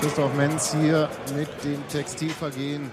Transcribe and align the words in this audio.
Christoph 0.00 0.34
Menz 0.36 0.74
hier 0.74 1.10
mit 1.36 1.48
dem 1.64 1.86
Textilvergehen. 1.88 2.90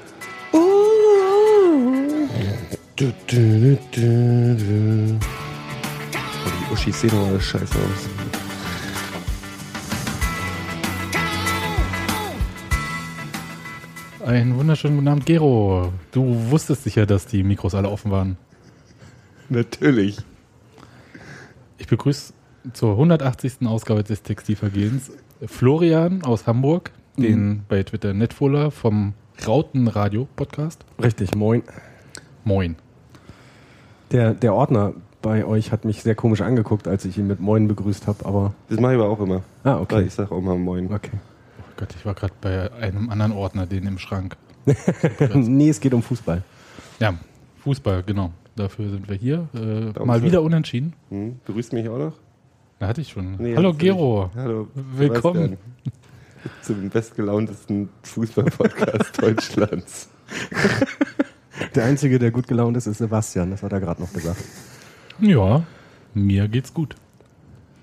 Du, 2.95 3.13
du, 3.27 3.77
du, 3.91 4.55
du. 4.55 5.19
Oh, 6.13 6.49
die 6.49 6.73
Uschis 6.73 6.99
sehen 7.01 7.11
aber 7.11 7.39
scheiße 7.39 7.75
aus. 7.75 8.09
Einen 14.27 14.57
wunderschönen 14.57 14.97
guten 14.97 15.07
Abend, 15.07 15.25
Gero. 15.25 15.93
Du 16.11 16.51
wusstest 16.51 16.83
sicher, 16.83 17.05
dass 17.05 17.27
die 17.27 17.43
Mikros 17.43 17.75
alle 17.75 17.89
offen 17.89 18.11
waren. 18.11 18.37
Natürlich. 19.49 20.17
Ich 21.77 21.87
begrüße 21.87 22.33
zur 22.73 22.91
180. 22.91 23.65
Ausgabe 23.65 24.03
des 24.03 24.23
Textilvergehens 24.23 25.11
Florian 25.45 26.23
aus 26.23 26.47
Hamburg, 26.47 26.91
den 27.17 27.63
bei 27.67 27.83
Twitter 27.83 28.13
Netfola 28.13 28.69
vom 28.69 29.13
Rautenradio 29.45 30.27
Podcast. 30.35 30.85
Richtig, 31.01 31.35
moin. 31.35 31.63
Moin. 32.43 32.75
Der, 34.11 34.33
der 34.33 34.53
Ordner 34.53 34.93
bei 35.21 35.45
euch 35.45 35.71
hat 35.71 35.85
mich 35.85 36.03
sehr 36.03 36.15
komisch 36.15 36.41
angeguckt, 36.41 36.87
als 36.87 37.05
ich 37.05 37.17
ihn 37.17 37.27
mit 37.27 37.39
Moin 37.39 37.67
begrüßt 37.67 38.07
habe, 38.07 38.25
aber. 38.25 38.53
Das 38.69 38.79
mache 38.79 38.93
ich 38.93 38.99
aber 38.99 39.09
auch 39.09 39.19
immer. 39.19 39.41
Ah, 39.63 39.79
okay. 39.79 40.03
Ich 40.03 40.13
sag 40.13 40.31
auch 40.31 40.41
mal 40.41 40.57
Moin. 40.57 40.91
Okay. 40.91 41.11
Oh 41.59 41.73
Gott, 41.77 41.89
ich 41.97 42.05
war 42.05 42.13
gerade 42.13 42.33
bei 42.41 42.71
einem 42.73 43.09
anderen 43.09 43.31
Ordner, 43.31 43.65
den 43.65 43.85
im 43.87 43.97
Schrank. 43.97 44.37
nee, 45.33 45.69
es 45.69 45.79
geht 45.79 45.93
um 45.93 46.03
Fußball. 46.03 46.43
Ja, 46.99 47.15
Fußball, 47.63 48.03
genau. 48.03 48.31
Dafür 48.55 48.89
sind 48.89 49.09
wir 49.09 49.15
hier. 49.15 49.47
Äh, 49.55 50.03
mal 50.03 50.21
wieder 50.23 50.41
unentschieden. 50.41 50.93
Hm? 51.09 51.39
Begrüßt 51.45 51.73
mich 51.73 51.87
auch 51.89 51.97
noch? 51.97 52.13
Da 52.81 52.87
hatte 52.87 53.01
ich 53.01 53.09
schon. 53.09 53.35
Nee, 53.37 53.55
Hallo 53.55 53.75
Gero. 53.75 54.31
Hallo. 54.33 54.67
Willkommen. 54.73 55.55
Zum 56.63 56.89
bestgelauntesten 56.89 57.89
Fußball-Podcast 58.01 59.21
Deutschlands. 59.21 60.09
Der 61.75 61.85
Einzige, 61.85 62.17
der 62.17 62.31
gut 62.31 62.47
gelaunt 62.47 62.75
ist, 62.77 62.87
ist 62.87 62.97
Sebastian. 62.97 63.51
Das 63.51 63.61
hat 63.61 63.71
er 63.71 63.81
gerade 63.81 64.01
noch 64.01 64.11
gesagt. 64.11 64.43
Ja, 65.19 65.61
mir 66.15 66.47
geht's 66.47 66.73
gut. 66.73 66.95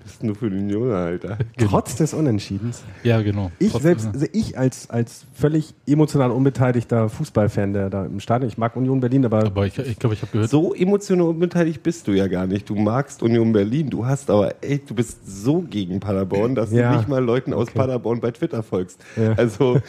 Bist 0.09 0.23
nur 0.23 0.35
für 0.35 0.49
die 0.49 0.57
Union, 0.57 0.91
Alter. 0.91 1.37
Trotz 1.57 1.95
des 1.95 2.13
Unentschiedens. 2.13 2.83
Ja, 3.03 3.21
genau. 3.21 3.51
Ich 3.59 3.71
Trotzdem- 3.71 3.99
selbst, 3.99 4.07
also 4.13 4.25
ich 4.33 4.57
als, 4.57 4.89
als 4.89 5.25
völlig 5.33 5.73
emotional 5.87 6.31
unbeteiligter 6.31 7.09
Fußballfan, 7.09 7.73
der 7.73 7.89
da 7.89 8.05
im 8.05 8.19
Stadion, 8.19 8.49
ich 8.49 8.57
mag 8.57 8.75
Union 8.75 8.99
Berlin, 8.99 9.25
aber, 9.25 9.45
Aber 9.45 9.65
ich 9.67 9.75
glaube, 9.75 9.89
ich, 9.89 9.99
glaub, 9.99 10.13
ich 10.13 10.21
habe 10.23 10.31
gehört, 10.31 10.49
So 10.49 10.73
emotional 10.73 11.27
unbeteiligt 11.27 11.83
bist 11.83 12.07
du 12.07 12.11
ja 12.13 12.27
gar 12.27 12.47
nicht. 12.47 12.69
Du 12.69 12.75
magst 12.75 13.21
Union 13.23 13.51
Berlin. 13.53 13.89
Du 13.89 14.05
hast 14.05 14.29
aber, 14.29 14.55
ey, 14.61 14.79
du 14.85 14.95
bist 14.95 15.19
so 15.25 15.61
gegen 15.61 15.99
Paderborn, 15.99 16.55
dass 16.55 16.71
Ja. 16.71 16.91
du 16.91 16.97
nicht 16.97 17.07
mal 17.09 17.23
Leuten 17.23 17.53
aus 17.53 17.67
Okay. 17.69 17.77
Paderborn 17.77 18.19
bei 18.19 18.31
Twitter 18.31 18.63
folgst. 18.63 18.99
Ja. 19.15 19.33
Also 19.37 19.79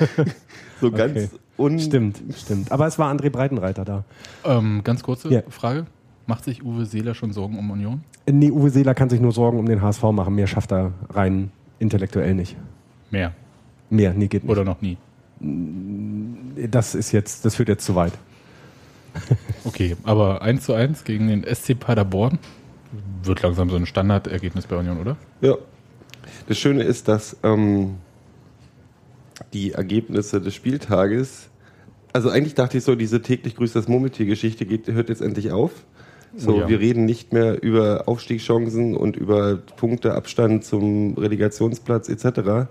so 0.80 0.90
ganz 0.90 1.12
Okay. 1.16 1.28
un... 1.58 1.78
stimmt, 1.78 2.22
stimmt. 2.36 2.70
Aber 2.72 2.86
es 2.86 2.98
war 2.98 3.12
André 3.12 3.30
Breitenreiter 3.30 3.84
da. 3.84 4.04
ähm, 4.44 4.82
ganz 4.84 5.02
kurze 5.02 5.28
Ja. 5.32 5.42
Frage. 5.48 5.86
Macht 6.30 6.44
sich 6.44 6.64
Uwe 6.64 6.86
Seeler 6.86 7.14
schon 7.14 7.32
Sorgen 7.32 7.58
um 7.58 7.72
Union? 7.72 8.04
Nee, 8.30 8.52
Uwe 8.52 8.70
Seeler 8.70 8.94
kann 8.94 9.10
sich 9.10 9.20
nur 9.20 9.32
Sorgen 9.32 9.58
um 9.58 9.66
den 9.66 9.82
HSV 9.82 10.00
machen. 10.12 10.32
Mehr 10.36 10.46
schafft 10.46 10.70
er 10.70 10.92
rein 11.08 11.50
intellektuell 11.80 12.36
nicht. 12.36 12.56
Mehr. 13.10 13.34
Mehr, 13.90 14.14
nee, 14.14 14.28
geht 14.28 14.44
nicht. 14.44 14.52
Oder 14.52 14.62
noch 14.62 14.80
nie? 14.80 14.96
Das 16.70 16.94
ist 16.94 17.10
jetzt, 17.10 17.44
das 17.44 17.56
führt 17.56 17.68
jetzt 17.68 17.84
zu 17.84 17.96
weit. 17.96 18.12
Okay, 19.64 19.96
aber 20.04 20.42
1 20.42 20.62
zu 20.62 20.72
1 20.72 21.02
gegen 21.02 21.26
den 21.26 21.42
SC 21.42 21.76
Paderborn 21.78 22.38
wird 23.24 23.42
langsam 23.42 23.68
so 23.68 23.74
ein 23.74 23.84
Standardergebnis 23.84 24.68
bei 24.68 24.76
Union, 24.76 25.00
oder? 25.00 25.16
Ja. 25.40 25.56
Das 26.46 26.58
Schöne 26.58 26.84
ist, 26.84 27.08
dass 27.08 27.36
ähm, 27.42 27.96
die 29.52 29.72
Ergebnisse 29.72 30.40
des 30.40 30.54
Spieltages, 30.54 31.50
also 32.12 32.30
eigentlich 32.30 32.54
dachte 32.54 32.78
ich 32.78 32.84
so, 32.84 32.94
diese 32.94 33.20
täglich 33.20 33.56
grüßt 33.56 33.74
das 33.74 33.88
Murmeltier-Geschichte 33.88 34.64
hört 34.94 35.08
jetzt 35.08 35.22
endlich 35.22 35.50
auf. 35.50 35.72
So, 36.36 36.54
Oh 36.54 36.60
ja. 36.60 36.68
wir 36.68 36.78
reden 36.80 37.04
nicht 37.04 37.32
mehr 37.32 37.62
über 37.62 38.04
Aufstiegschancen 38.06 38.96
und 38.96 39.16
über 39.16 39.56
Punkteabstand 39.76 40.64
zum 40.64 41.14
Relegationsplatz 41.18 42.08
etc. 42.08 42.68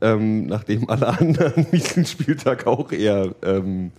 Ähm, 0.00 0.46
nachdem 0.46 0.88
alle 0.88 1.08
anderen 1.18 1.66
diesen 1.72 2.06
Spieltag 2.06 2.66
auch 2.66 2.92
eher 2.92 3.34
ähm, 3.42 3.90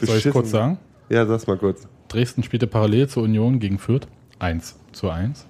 Soll 0.00 0.18
ich 0.18 0.30
kurz 0.30 0.50
sagen? 0.50 0.78
Ja, 1.08 1.24
sag's 1.26 1.46
mal 1.46 1.56
kurz. 1.56 1.86
Dresden 2.08 2.42
spielte 2.42 2.66
parallel 2.66 3.08
zur 3.08 3.22
Union 3.22 3.60
gegen 3.60 3.78
Fürth 3.78 4.06
1 4.40 4.76
zu 4.92 5.08
1. 5.08 5.46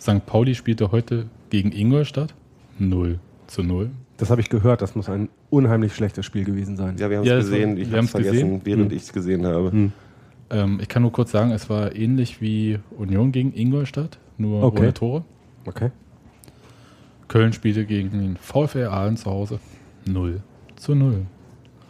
St. 0.00 0.24
Pauli 0.26 0.54
spielte 0.54 0.90
heute 0.92 1.26
gegen 1.50 1.72
Ingolstadt 1.72 2.34
0 2.78 3.18
zu 3.46 3.62
0. 3.62 3.90
Das 4.18 4.30
habe 4.30 4.40
ich 4.40 4.48
gehört, 4.48 4.80
das 4.82 4.94
muss 4.94 5.08
ein 5.10 5.28
unheimlich 5.50 5.94
schlechtes 5.94 6.24
Spiel 6.24 6.44
gewesen 6.44 6.76
sein. 6.76 6.96
Ja, 6.98 7.10
wir 7.10 7.18
haben 7.18 7.24
es 7.24 7.28
Ja, 7.30 7.38
es 7.38 7.44
gesehen. 7.50 7.76
Ich 7.76 7.90
wir 7.90 7.98
hab's 7.98 7.98
haben's 7.98 8.10
vergessen, 8.12 8.32
gesehen. 8.32 8.60
während 8.64 8.90
Hm. 8.90 8.96
ich 8.96 9.02
es 9.02 9.12
gesehen 9.12 9.46
habe. 9.46 9.70
Hm. 9.72 9.92
Ähm, 10.50 10.78
ich 10.80 10.88
kann 10.88 11.02
nur 11.02 11.12
kurz 11.12 11.30
sagen, 11.32 11.50
es 11.50 11.68
war 11.68 11.94
ähnlich 11.94 12.40
wie 12.40 12.78
Union 12.96 13.32
gegen 13.32 13.52
Ingolstadt, 13.54 14.18
nur 14.38 14.62
Okay. 14.62 14.80
ohne 14.80 14.94
Tore. 14.94 15.24
Okay. 15.66 15.90
Köln 17.28 17.52
spielte 17.52 17.84
gegen 17.84 18.10
den 18.10 18.36
VfL 18.36 18.84
Aalen 18.86 19.16
zu 19.16 19.30
Hause 19.30 19.58
0 20.06 20.40
zu 20.76 20.94
0. 20.94 21.26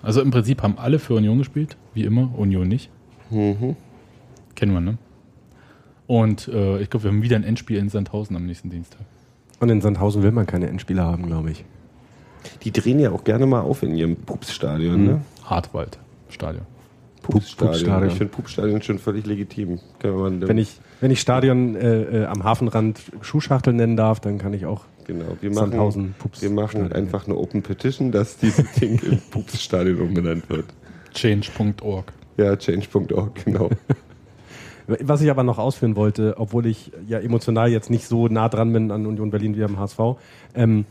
Also 0.02 0.22
im 0.22 0.30
Prinzip 0.30 0.62
haben 0.62 0.78
alle 0.78 0.98
für 0.98 1.14
Union 1.14 1.38
gespielt, 1.38 1.76
wie 1.92 2.04
immer, 2.04 2.30
Union 2.38 2.68
nicht. 2.68 2.90
Mhm. 3.30 3.76
Kennen 4.54 4.72
wir, 4.72 4.80
ne? 4.80 4.98
Und 6.06 6.48
äh, 6.48 6.78
ich 6.80 6.88
glaube, 6.88 7.04
wir 7.04 7.10
haben 7.10 7.22
wieder 7.22 7.36
ein 7.36 7.44
Endspiel 7.44 7.76
in 7.78 7.88
Sandhausen 7.88 8.36
am 8.36 8.46
nächsten 8.46 8.70
Dienstag. 8.70 9.00
Und 9.58 9.68
in 9.68 9.80
Sandhausen 9.80 10.22
will 10.22 10.30
man 10.32 10.46
keine 10.46 10.68
Endspieler 10.68 11.04
haben, 11.04 11.26
glaube 11.26 11.50
ich. 11.50 11.64
Die 12.62 12.70
drehen 12.70 13.00
ja 13.00 13.10
auch 13.10 13.24
gerne 13.24 13.44
mal 13.46 13.60
auf 13.62 13.82
in 13.82 13.94
ihrem 13.96 14.14
Pupsstadion, 14.16 15.04
ne? 15.04 15.20
Hartwald-Stadion. 15.44 16.64
Pupsstadion. 17.26 17.72
Pupsstadion. 17.72 18.08
Ich 18.08 18.14
finde 18.16 18.32
Pupsstadion 18.32 18.82
schon 18.82 18.98
völlig 18.98 19.26
legitim. 19.26 19.78
Man, 20.02 20.46
Wenn 20.46 20.58
ich, 20.58 20.80
wenn 21.00 21.10
ich 21.10 21.20
Stadion 21.20 21.76
äh, 21.76 22.22
äh, 22.22 22.26
am 22.26 22.44
Hafenrand 22.44 23.00
Schuhschachtel 23.20 23.72
nennen 23.72 23.96
darf, 23.96 24.20
dann 24.20 24.38
kann 24.38 24.52
ich 24.54 24.66
auch 24.66 24.84
genau, 25.04 25.36
wir 25.40 25.52
machen, 25.52 26.14
wir 26.40 26.50
machen 26.50 26.92
einfach 26.92 27.26
eine 27.26 27.36
Open 27.36 27.62
Petition, 27.62 28.12
dass 28.12 28.36
dieses 28.38 28.70
Ding 28.80 29.00
in 29.00 29.20
Pupsstadion 29.30 30.00
umbenannt 30.00 30.48
wird. 30.48 30.66
Change.org. 31.14 32.12
Ja, 32.36 32.56
change.org, 32.56 33.44
genau. 33.44 33.70
Was 34.86 35.20
ich 35.20 35.30
aber 35.30 35.42
noch 35.42 35.58
ausführen 35.58 35.96
wollte, 35.96 36.36
obwohl 36.38 36.66
ich 36.66 36.92
ja 37.08 37.18
emotional 37.18 37.70
jetzt 37.70 37.90
nicht 37.90 38.06
so 38.06 38.28
nah 38.28 38.48
dran 38.48 38.72
bin 38.72 38.92
an 38.92 39.04
Union 39.06 39.30
Berlin 39.30 39.56
wie 39.56 39.64
am 39.64 39.78
HSV, 39.78 39.98
ähm, 40.54 40.84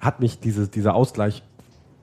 hat 0.00 0.20
mich 0.20 0.40
diese, 0.40 0.68
dieser 0.68 0.94
Ausgleich 0.94 1.42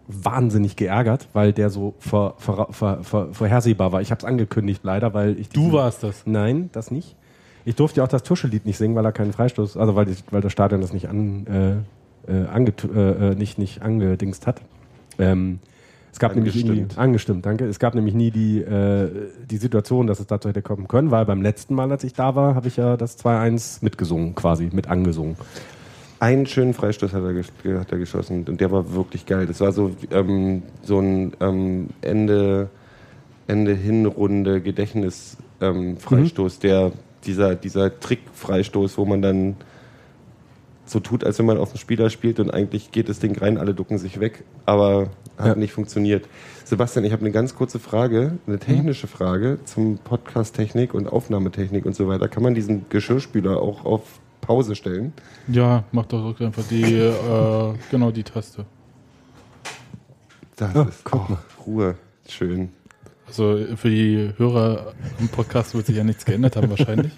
wahnsinnig 0.08 0.75
geärgert, 0.75 1.28
weil 1.34 1.53
der 1.53 1.69
so 1.69 1.94
vor, 2.00 2.36
vor, 2.38 2.68
vor, 2.72 3.03
vor, 3.03 3.34
vorhersehbar 3.34 3.91
war. 3.91 4.02
Ich 4.02 4.12
habe 4.12 4.19
es 4.19 4.25
angekündigt 4.25 4.81
leider, 4.84 5.14
weil 5.14 5.40
ich 5.40 5.50
Du 5.50 5.72
warst 5.72 6.03
das. 6.03 6.24
Nein, 6.25 6.69
das 6.74 6.91
nicht. 6.91 7.16
Ich 7.66 7.75
durfte 7.75 8.00
ja 8.00 8.03
auch 8.03 8.09
das 8.09 8.24
Tuschelied 8.24 8.66
nicht 8.66 8.78
singen, 8.78 8.96
weil 8.96 9.06
er 9.06 9.13
keinen 9.13 9.31
Freistoß, 9.31 9.78
also 9.78 9.96
weil, 9.96 10.06
die, 10.06 10.16
weil 10.31 10.42
das 10.42 10.52
Stadion 10.52 10.81
das 10.81 10.92
nicht 10.92 11.08
an, 11.08 11.86
äh, 12.28 12.31
äh, 12.31 12.66
äh, 12.66 13.31
äh, 13.31 13.36
nicht, 13.36 13.58
nicht 13.58 13.81
angedingst 13.81 14.47
hat. 14.47 14.62
Ähm, 15.18 15.59
es 16.12 16.19
gab 16.19 16.36
nämlich 16.36 16.56
irgendwie, 16.56 16.81
Angestimmt. 16.81 17.00
angestimmt, 17.00 17.46
danke. 17.46 17.66
Es 17.66 17.80
gab 17.80 17.96
nämlich 17.96 18.13
nie 18.13 18.30
die, 18.30 18.62
äh, 18.62 19.09
die 19.50 19.58
Situation, 19.58 20.06
dass 20.06 20.19
es 20.19 20.28
dazu 20.28 20.47
hätte 20.47 20.62
kommen 20.62 20.88
können, 20.88 21.09
weil 21.09 21.25
beim 21.25 21.42
letzten 21.42 21.74
Mal, 21.74 21.92
als 21.92 22.03
ich 22.03 22.13
da 22.13 22.36
war, 22.36 22.53
habe 22.53 22.68
ich 22.68 22.78
ja 22.78 22.97
das 22.97 23.18
2-1 23.18 23.80
mitgesungen, 23.81 24.36
quasi, 24.36 24.69
mit 24.72 24.88
angesungen. 24.88 25.38
Einen 26.24 26.46
schönen 26.46 26.74
Freistoß 26.74 27.12
hat 27.12 27.22
er, 27.22 27.80
hat 27.82 27.92
er 27.92 27.98
geschossen 27.98 28.46
und 28.48 28.62
der 28.62 28.72
war 28.72 28.94
wirklich 28.94 29.26
geil. 29.26 29.46
Das 29.46 29.60
war 29.60 29.74
so, 29.74 29.92
ähm, 30.10 30.64
so 30.82 30.98
ein 31.00 31.34
ähm, 31.42 31.90
Ende, 32.00 32.70
Ende 33.46 33.74
Hinrunde 33.74 34.62
Gedächtnis 34.62 35.36
ähm, 35.60 35.98
Freistoß, 35.98 36.60
der 36.60 36.94
dieser, 37.26 37.56
dieser 37.56 38.00
Trick-Freistoß, 38.00 38.98
wo 38.98 39.04
man 39.04 39.22
dann 39.22 39.58
so 40.86 41.02
tut, 41.02 41.25
als 41.25 41.40
wenn 41.40 41.46
man 41.46 41.58
auf 41.58 41.74
den 41.74 41.78
Spieler 41.78 42.10
spielt 42.10 42.40
und 42.40 42.54
eigentlich 42.54 42.94
geht 42.94 43.10
das 43.10 43.19
Ding 43.19 43.38
rein, 43.38 43.58
alle 43.58 43.74
ducken 43.74 43.98
sich 43.98 44.22
weg, 44.22 44.46
aber 44.66 45.10
hat 45.38 45.48
Ja. 45.48 45.56
nicht 45.56 45.74
funktioniert. 45.74 46.30
Sebastian, 46.64 47.04
ich 47.04 47.12
habe 47.12 47.24
eine 47.24 47.31
ganz 47.31 47.54
kurze 47.54 47.80
Frage, 47.80 48.38
eine 48.48 48.60
technische 48.60 49.08
Frage 49.08 49.60
zum 49.66 49.98
Podcast-Technik 49.98 50.94
und 50.94 51.12
Aufnahmetechnik 51.12 51.86
und 51.86 51.98
so 51.98 52.08
weiter. 52.08 52.30
Kann 52.30 52.44
man 52.44 52.54
diesen 52.54 52.86
Geschirrspüler 52.88 53.62
auch 53.62 53.84
auf 53.84 54.04
Pause 54.44 54.75
stellen? 54.75 55.13
Ja, 55.48 55.86
mach 55.92 56.06
doch 56.06 56.40
einfach 56.40 56.63
die, 56.69 56.84
äh, 56.84 57.74
genau 57.90 58.12
die 58.12 58.24
Taste. 58.24 58.66
Das 60.57 60.75
Oh, 60.75 60.81
ist 60.84 61.04
guck 61.04 61.30
oh, 61.30 61.38
Ruhe. 61.66 61.95
Schön. 62.28 62.69
Also 63.25 63.57
für 63.75 63.90
die 63.90 64.31
Hörer 64.38 64.94
im 65.19 65.30
Podcast 65.30 65.74
wird 65.74 65.88
sich 65.88 65.95
ja 65.95 66.04
nichts 66.04 66.25
geändert 66.25 66.56
haben 66.56 66.69
wahrscheinlich. 66.69 67.13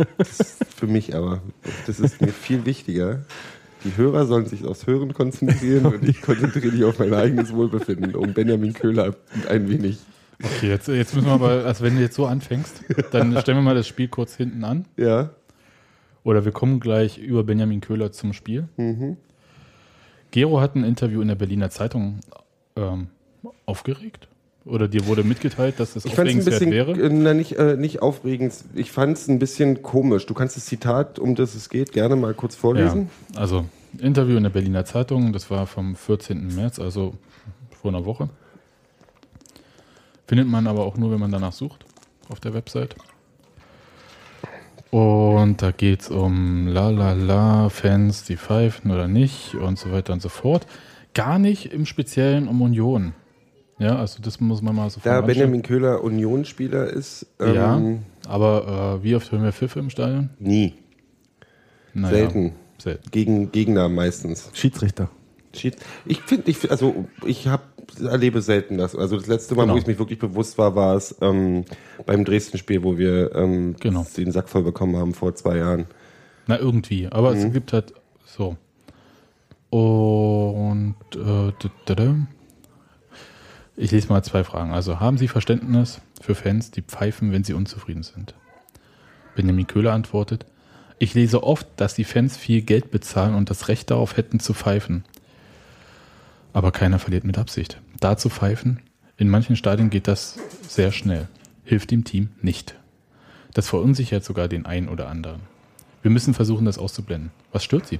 Für 0.77 0.87
mich 0.87 1.15
aber. 1.15 1.41
Das 1.87 1.99
ist 1.99 2.21
mir 2.21 2.31
viel 2.31 2.65
wichtiger. 2.65 3.25
Die 3.83 3.97
Hörer 3.97 4.25
sollen 4.25 4.45
sich 4.45 4.63
aufs 4.63 4.87
Hören 4.87 5.13
konzentrieren 5.13 5.85
und 5.87 6.07
ich 6.07 6.21
konzentriere 6.21 6.71
mich 6.71 6.83
auf 6.83 6.99
mein 6.99 7.13
eigenes 7.13 7.53
Wohlbefinden, 7.53 8.15
um 8.15 8.33
Benjamin 8.33 8.73
Köhler 8.73 9.15
ein 9.49 9.67
wenig. 9.69 9.97
Okay, 10.43 10.69
jetzt, 10.69 10.87
jetzt 10.87 11.15
müssen 11.15 11.27
wir 11.27 11.33
aber, 11.33 11.65
also 11.65 11.83
wenn 11.83 11.95
du 11.95 12.01
jetzt 12.01 12.15
so 12.15 12.25
anfängst, 12.25 12.83
dann 13.11 13.39
stellen 13.41 13.57
wir 13.57 13.61
mal 13.63 13.75
das 13.75 13.87
Spiel 13.87 14.07
kurz 14.07 14.35
hinten 14.35 14.63
an 14.63 14.85
Ja, 14.97 15.31
Oder 16.25 16.43
wir 16.43 16.51
kommen 16.51 16.79
gleich 16.81 17.19
über 17.19 17.43
Benjamin 17.43 17.79
Köhler 17.79 18.11
zum 18.11 18.33
Spiel. 18.33 18.67
Mhm. 18.77 19.15
Gero 20.31 20.59
hat 20.59 20.75
ein 20.75 20.83
Interview 20.83 21.21
in 21.21 21.27
der 21.27 21.35
Berliner 21.35 21.69
Zeitung 21.69 22.19
ähm, 22.75 23.07
aufgeregt? 23.67 24.27
Oder 24.65 24.87
dir 24.87 25.05
wurde 25.05 25.23
mitgeteilt, 25.23 25.79
dass 25.79 25.95
Ich 25.95 26.15
fand 26.15 26.27
es 26.27 26.33
ein 26.33 26.39
aufregenswert 26.39 26.59
bisschen, 26.59 26.71
wäre? 26.71 27.13
na, 27.13 27.35
nicht, 27.35 27.53
äh, 27.53 27.77
nicht 27.77 28.01
aufregend, 28.01 28.55
ich 28.73 28.91
fand 28.91 29.15
es 29.15 29.27
ein 29.27 29.37
bisschen 29.37 29.83
komisch. 29.83 30.25
Du 30.25 30.33
kannst 30.33 30.57
das 30.57 30.65
Zitat, 30.65 31.19
um 31.19 31.35
das 31.35 31.53
es 31.53 31.69
geht, 31.69 31.91
gerne 31.91 32.15
mal 32.15 32.33
kurz 32.33 32.55
vorlesen. 32.55 33.11
Ja, 33.35 33.41
also 33.41 33.65
Interview 33.99 34.35
in 34.35 34.43
der 34.43 34.49
Berliner 34.49 34.83
Zeitung, 34.83 35.31
das 35.31 35.51
war 35.51 35.67
vom 35.67 35.95
14. 35.95 36.55
März, 36.55 36.79
also 36.79 37.13
vor 37.69 37.91
einer 37.91 38.03
Woche. 38.05 38.29
Findet 40.27 40.47
man 40.47 40.65
aber 40.65 40.83
auch 40.85 40.97
nur, 40.97 41.11
wenn 41.11 41.19
man 41.19 41.31
danach 41.31 41.53
sucht, 41.53 41.85
auf 42.29 42.39
der 42.39 42.55
Website. 42.55 42.95
Und 44.91 45.61
da 45.61 45.71
geht 45.71 46.01
es 46.01 46.09
um 46.09 46.67
la 46.67 46.89
la 46.89 47.13
la, 47.13 47.69
Fans, 47.69 48.23
die 48.23 48.37
pfeifen 48.37 48.91
oder 48.91 49.07
nicht 49.07 49.55
und 49.55 49.77
so 49.77 49.91
weiter 49.91 50.13
und 50.13 50.21
so 50.21 50.29
fort. 50.29 50.67
Gar 51.13 51.39
nicht 51.39 51.73
im 51.73 51.85
Speziellen 51.85 52.47
um 52.47 52.61
Union. 52.61 53.13
Ja, 53.77 53.97
also 53.97 54.21
das 54.21 54.39
muss 54.39 54.61
man 54.61 54.73
mal 54.75 54.89
so 54.89 55.01
Da. 55.03 55.19
Benjamin 55.21 55.61
Köhler 55.61 56.01
Unionsspieler 56.03 56.87
ist, 56.87 57.25
ähm, 57.41 57.53
Ja, 57.55 57.81
aber 58.29 58.99
äh, 58.99 59.03
wie 59.03 59.15
oft 59.15 59.29
hören 59.31 59.43
wir 59.43 59.51
Pfiffe 59.51 59.79
im 59.79 59.89
Stadion? 59.89 60.29
nie. 60.39 60.75
Naja, 61.93 62.15
Selten. 62.15 62.51
Selten. 62.77 63.11
Gegen 63.11 63.51
Gegner 63.53 63.87
meistens. 63.89 64.49
Schiedsrichter. 64.53 65.09
Schied- 65.53 65.77
Ich 66.05 66.21
finde, 66.21 66.49
ich, 66.51 66.69
also 66.69 67.05
ich 67.25 67.47
hab, 67.47 67.61
erlebe 68.03 68.41
selten 68.41 68.77
das. 68.77 68.95
Also 68.95 69.17
das 69.17 69.27
letzte 69.27 69.55
Mal, 69.55 69.63
Genau. 69.63 69.73
wo 69.75 69.77
ich 69.77 69.87
mich 69.87 69.99
wirklich 69.99 70.19
bewusst 70.19 70.57
war, 70.57 70.75
war 70.75 70.95
es 70.95 71.15
ähm, 71.21 71.65
beim 72.05 72.25
Dresden-Spiel, 72.25 72.83
wo 72.83 72.97
wir 72.97 73.33
ähm, 73.35 73.75
Genau. 73.79 74.05
den 74.17 74.31
Sack 74.31 74.49
voll 74.49 74.63
bekommen 74.63 74.95
haben 74.97 75.13
vor 75.13 75.35
zwei 75.35 75.57
Jahren. 75.57 75.85
Na, 76.47 76.59
irgendwie. 76.59 77.07
Aber 77.07 77.31
Mhm. 77.31 77.37
es 77.37 77.53
gibt 77.53 77.73
halt 77.73 77.93
so. 78.25 78.55
Und 79.69 80.95
äh, 81.15 81.51
ich 83.77 83.91
lese 83.91 84.07
mal 84.09 84.23
zwei 84.23 84.43
Fragen. 84.43 84.71
Also, 84.71 84.99
haben 84.99 85.17
Sie 85.17 85.27
Verständnis 85.27 85.99
für 86.21 86.35
Fans, 86.35 86.71
die 86.71 86.81
pfeifen, 86.81 87.31
wenn 87.31 87.43
sie 87.43 87.53
unzufrieden 87.53 88.03
sind? 88.03 88.33
Benjamin 89.35 89.67
Köhler 89.67 89.91
antwortet, 89.93 90.45
ich 90.97 91.13
lese 91.13 91.43
oft, 91.43 91.67
dass 91.75 91.93
die 91.93 92.05
Fans 92.05 92.37
viel 92.37 92.61
Geld 92.61 92.89
bezahlen 92.89 93.35
und 93.35 93.49
das 93.49 93.67
Recht 93.67 93.91
darauf 93.91 94.15
hätten 94.15 94.39
zu 94.39 94.53
pfeifen. 94.53 95.03
Aber 96.55 96.71
keiner 96.71 96.99
verliert 96.99 97.25
mit 97.25 97.37
Absicht. 97.37 97.81
Da 97.99 98.15
zu 98.15 98.29
pfeifen, 98.29 98.79
in 99.17 99.27
manchen 99.27 99.57
Stadien 99.57 99.89
geht 99.89 100.07
das 100.07 100.39
sehr 100.65 100.93
schnell. 100.93 101.27
Hilft 101.65 101.91
dem 101.91 102.05
Team 102.05 102.29
nicht. 102.41 102.75
Das 103.53 103.67
verunsichert 103.67 104.23
sogar 104.23 104.47
den 104.47 104.65
einen 104.65 104.87
oder 104.87 105.09
anderen. 105.09 105.41
Wir 106.01 106.11
müssen 106.11 106.33
versuchen, 106.33 106.63
das 106.63 106.77
auszublenden. 106.77 107.31
Was 107.51 107.65
stört 107.65 107.87
Sie? 107.87 107.99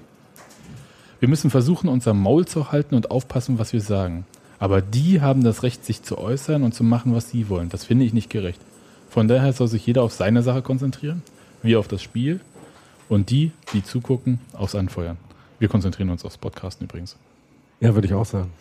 Wir 1.20 1.28
müssen 1.28 1.50
versuchen, 1.50 1.90
unser 1.90 2.14
Maul 2.14 2.46
zu 2.46 2.72
halten 2.72 2.96
und 2.96 3.12
aufpassen, 3.12 3.60
was 3.60 3.74
wir 3.74 3.82
sagen. 3.82 4.26
Aber 4.58 4.82
die 4.82 5.20
haben 5.20 5.44
das 5.44 5.62
Recht, 5.62 5.84
sich 5.84 6.04
zu 6.04 6.18
äußern 6.18 6.64
und 6.64 6.74
zu 6.74 6.86
machen, 6.86 7.14
was 7.14 7.30
sie 7.30 7.50
wollen. 7.50 7.68
Das 7.68 7.84
finde 7.84 8.06
ich 8.06 8.14
nicht 8.14 8.30
gerecht. 8.30 8.62
Von 9.10 9.28
daher 9.28 9.52
soll 9.52 9.68
sich 9.68 9.86
jeder 9.86 10.02
auf 10.02 10.14
seine 10.14 10.44
Sache 10.44 10.62
konzentrieren, 10.62 11.24
wir 11.62 11.78
auf 11.78 11.90
das 11.90 12.02
Spiel 12.02 12.40
und 13.10 13.32
die, 13.32 13.52
die 13.74 13.84
zugucken, 13.84 14.40
aufs 14.54 14.76
Anfeuern. 14.76 15.18
Wir 15.60 15.68
konzentrieren 15.68 16.10
uns 16.10 16.24
aufs 16.24 16.38
Podcasten 16.38 16.86
übrigens. 16.86 17.18
Ja, 17.80 17.94
würde 17.94 18.08
ich 18.08 18.14
auch 18.14 18.26
sagen. 18.26 18.52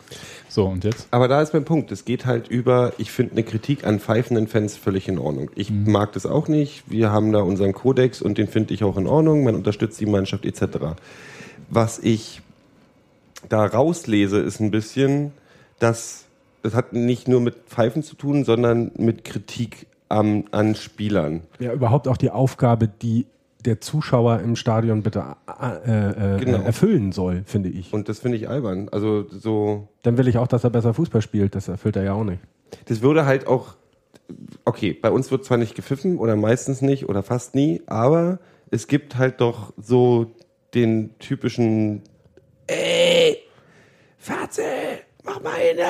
So, 0.48 0.66
und 0.66 0.84
jetzt? 0.84 1.08
Aber 1.10 1.26
da 1.26 1.42
ist 1.42 1.52
mein 1.52 1.64
Punkt. 1.64 1.90
Es 1.90 2.04
geht 2.04 2.26
halt 2.26 2.48
über, 2.48 2.92
ich 2.98 3.10
finde 3.10 3.32
eine 3.32 3.42
Kritik 3.42 3.84
an 3.84 3.98
pfeifenden 3.98 4.46
Fans 4.46 4.76
völlig 4.76 5.08
in 5.08 5.18
Ordnung. 5.18 5.50
Ich 5.56 5.70
mag 5.70 6.12
das 6.12 6.26
auch 6.26 6.46
nicht. 6.46 6.84
Wir 6.86 7.10
haben 7.10 7.32
da 7.32 7.40
unseren 7.40 7.72
Kodex 7.72 8.22
und 8.22 8.38
den 8.38 8.46
finde 8.46 8.72
ich 8.74 8.84
auch 8.84 8.96
in 8.96 9.06
Ordnung. 9.06 9.42
Man 9.42 9.56
unterstützt 9.56 10.00
die 10.00 10.06
Mannschaft 10.06 10.44
etc. 10.44 10.94
Was 11.70 11.98
ich 11.98 12.40
da 13.48 13.64
rauslese, 13.66 14.38
ist 14.38 14.60
ein 14.60 14.70
bisschen, 14.70 15.32
dass 15.78 16.24
das 16.62 16.74
hat 16.74 16.94
nicht 16.94 17.28
nur 17.28 17.40
mit 17.40 17.56
Pfeifen 17.66 18.02
zu 18.02 18.16
tun, 18.16 18.44
sondern 18.44 18.90
mit 18.96 19.24
Kritik 19.24 19.86
am, 20.08 20.44
an 20.50 20.74
Spielern. 20.74 21.42
Ja, 21.58 21.72
überhaupt 21.72 22.08
auch 22.08 22.16
die 22.16 22.30
Aufgabe, 22.30 22.88
die 22.88 23.26
der 23.64 23.80
Zuschauer 23.80 24.40
im 24.40 24.56
Stadion 24.56 25.02
bitte 25.02 25.24
äh, 25.60 26.34
äh, 26.36 26.38
Genau. 26.40 26.58
erfüllen 26.58 27.12
soll, 27.12 27.42
finde 27.46 27.68
ich. 27.70 27.92
Und 27.92 28.08
das 28.08 28.18
finde 28.18 28.36
ich 28.36 28.48
albern. 28.48 28.88
Also 28.92 29.26
so, 29.30 29.88
Dann 30.02 30.18
will 30.18 30.28
ich 30.28 30.38
auch, 30.38 30.46
dass 30.48 30.64
er 30.64 30.70
besser 30.70 30.94
Fußball 30.94 31.22
spielt. 31.22 31.54
Das 31.54 31.68
erfüllt 31.68 31.96
er 31.96 32.04
ja 32.04 32.12
auch 32.14 32.24
nicht. 32.24 32.40
das 32.86 33.00
würde 33.02 33.24
halt 33.26 33.46
auch, 33.46 33.74
okay, 34.64 34.92
bei 34.92 35.10
uns 35.10 35.30
wird 35.30 35.44
zwar 35.44 35.58
nicht 35.58 35.74
gepfiffen 35.74 36.18
oder 36.18 36.36
meistens 36.36 36.82
nicht 36.82 37.08
oder 37.08 37.22
fast 37.22 37.54
nie, 37.54 37.82
aber 37.86 38.38
es 38.70 38.86
gibt 38.86 39.16
halt 39.16 39.40
doch 39.40 39.72
so 39.76 40.32
den 40.74 41.10
typischen, 41.18 42.02
ey, 42.66 43.38
Fatze, 44.18 44.62
mach 45.24 45.40
mal 45.42 45.52
eine. 45.54 45.84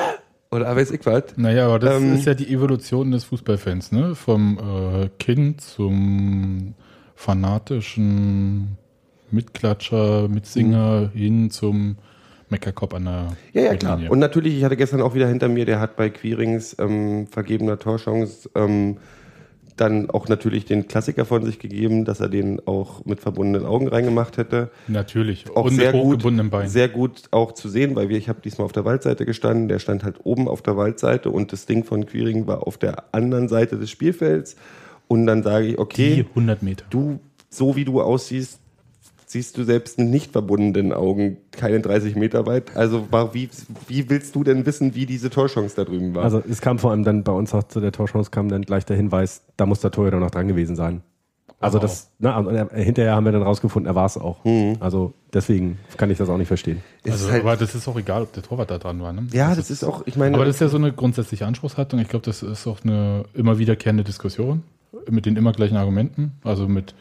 Oder 0.51 0.75
weiß 0.75 0.91
ich 0.91 1.05
was. 1.05 1.23
Naja, 1.37 1.65
aber 1.67 1.79
das 1.79 2.01
Ähm, 2.01 2.13
ist 2.15 2.25
ja 2.25 2.33
die 2.33 2.53
Evolution 2.53 3.11
des 3.11 3.23
Fußballfans, 3.25 3.91
ne? 3.91 4.15
Vom 4.15 4.57
äh, 4.59 5.09
Kind 5.17 5.61
zum 5.61 6.75
fanatischen 7.15 8.77
Mitklatscher, 9.31 10.27
Mitsinger 10.27 11.09
hin 11.13 11.49
zum 11.49 11.97
Meckerkopf 12.49 12.93
an 12.93 13.05
der 13.05 13.27
Ja, 13.53 13.61
ja, 13.63 13.75
klar. 13.75 13.99
Und 14.09 14.19
natürlich, 14.19 14.57
ich 14.57 14.63
hatte 14.63 14.77
gestern 14.77 15.01
auch 15.01 15.15
wieder 15.15 15.27
hinter 15.27 15.49
mir, 15.49 15.65
der 15.65 15.79
hat 15.79 15.95
bei 15.95 16.09
Queerings 16.09 16.75
ähm, 16.79 17.27
vergebener 17.27 17.79
Torchance 17.79 18.49
ähm, 18.55 18.97
dann 19.77 20.09
auch 20.09 20.27
natürlich 20.27 20.65
den 20.65 20.87
Klassiker 20.87 21.25
von 21.25 21.43
sich 21.43 21.59
gegeben, 21.59 22.05
dass 22.05 22.21
er 22.21 22.29
den 22.29 22.65
auch 22.65 23.03
mit 23.05 23.19
verbundenen 23.19 23.67
Augen 23.67 23.87
reingemacht 23.87 24.37
hätte. 24.37 24.69
Natürlich. 24.87 25.45
Auch 25.53 25.65
und 25.65 25.75
sehr 25.75 25.91
mit 25.91 26.01
gut, 26.01 26.13
hochgebundenem 26.13 26.49
Bein. 26.49 26.69
sehr 26.69 26.87
gut 26.87 27.23
auch 27.31 27.51
zu 27.51 27.67
sehen, 27.67 27.95
weil 27.95 28.09
wir, 28.09 28.17
ich 28.17 28.29
habe 28.29 28.39
diesmal 28.41 28.65
auf 28.65 28.71
der 28.71 28.85
Waldseite 28.85 29.25
gestanden, 29.25 29.67
der 29.67 29.79
stand 29.79 30.03
halt 30.03 30.17
oben 30.23 30.47
auf 30.47 30.61
der 30.61 30.77
Waldseite 30.77 31.29
und 31.29 31.51
das 31.51 31.65
Ding 31.65 31.83
von 31.83 32.05
Queering 32.05 32.47
war 32.47 32.65
auf 32.65 32.77
der 32.77 33.03
anderen 33.13 33.49
Seite 33.49 33.77
des 33.77 33.89
Spielfelds. 33.89 34.55
Und 35.07 35.25
dann 35.27 35.43
sage 35.43 35.67
ich, 35.67 35.77
okay, 35.77 36.15
die 36.15 36.29
100 36.29 36.63
Meter. 36.63 36.85
du, 36.89 37.19
so 37.49 37.75
wie 37.75 37.85
du 37.85 38.01
aussiehst, 38.01 38.59
siehst 39.25 39.57
du 39.57 39.63
selbst 39.63 39.97
mit 39.97 40.07
nicht 40.07 40.31
verbundenen 40.31 40.93
Augen 40.93 41.37
keine 41.51 41.79
30 41.81 42.15
Meter 42.15 42.45
weit. 42.45 42.75
Also 42.75 43.07
war, 43.11 43.33
wie, 43.33 43.49
wie 43.87 44.09
willst 44.09 44.35
du 44.35 44.43
denn 44.43 44.65
wissen, 44.65 44.95
wie 44.95 45.05
diese 45.05 45.29
Torchance 45.29 45.75
da 45.75 45.83
drüben 45.83 46.15
war? 46.15 46.23
Also 46.23 46.41
es 46.49 46.61
kam 46.61 46.79
vor 46.79 46.91
allem 46.91 47.03
dann 47.03 47.23
bei 47.23 47.31
uns 47.31 47.53
auch 47.53 47.63
zu 47.63 47.79
der 47.79 47.91
Torchance 47.91 48.31
kam 48.31 48.49
dann 48.49 48.61
gleich 48.61 48.85
der 48.85 48.95
Hinweis, 48.95 49.43
da 49.57 49.65
muss 49.65 49.79
der 49.79 49.91
Torhüter 49.91 50.19
noch 50.19 50.31
dran 50.31 50.47
gewesen 50.47 50.75
sein. 50.75 51.01
Also 51.59 51.79
das, 51.79 52.11
na, 52.19 52.39
er, 52.51 52.69
hinterher 52.75 53.15
haben 53.15 53.25
wir 53.25 53.31
dann 53.31 53.41
rausgefunden, 53.41 53.89
er 53.89 53.95
war 53.95 54.05
es 54.05 54.17
auch. 54.17 54.37
Also 54.79 55.13
deswegen 55.33 55.79
kann 55.97 56.11
ich 56.11 56.17
das 56.17 56.29
auch 56.29 56.37
nicht 56.37 56.47
verstehen. 56.47 56.83
Also, 57.03 57.25
ist 57.25 57.31
halt, 57.31 57.41
aber 57.41 57.55
das 57.55 57.73
ist 57.73 57.87
auch 57.87 57.97
egal, 57.97 58.23
ob 58.23 58.33
der 58.33 58.43
Torwart 58.43 58.69
da 58.69 58.77
dran 58.77 59.01
war. 59.01 59.13
Ne? 59.13 59.27
ja, 59.31 59.55
das 59.55 59.71
ist 59.71 59.83
auch, 59.83 60.03
ich 60.05 60.15
meine, 60.15 60.35
Aber 60.35 60.45
das 60.45 60.55
ist 60.55 60.61
ja 60.61 60.67
so 60.67 60.77
eine 60.77 60.91
grundsätzliche 60.93 61.45
Anspruchshaltung. 61.45 61.99
Ich 61.99 62.09
glaube, 62.09 62.25
das 62.25 62.43
ist 62.43 62.67
auch 62.67 62.83
eine 62.83 63.23
immer 63.33 63.57
wiederkehrende 63.57 64.03
Diskussion 64.03 64.63
mit 65.09 65.25
den 65.25 65.35
immer 65.35 65.51
gleichen 65.51 65.77
Argumenten. 65.77 66.33
Also 66.43 66.67
mit, 66.67 66.93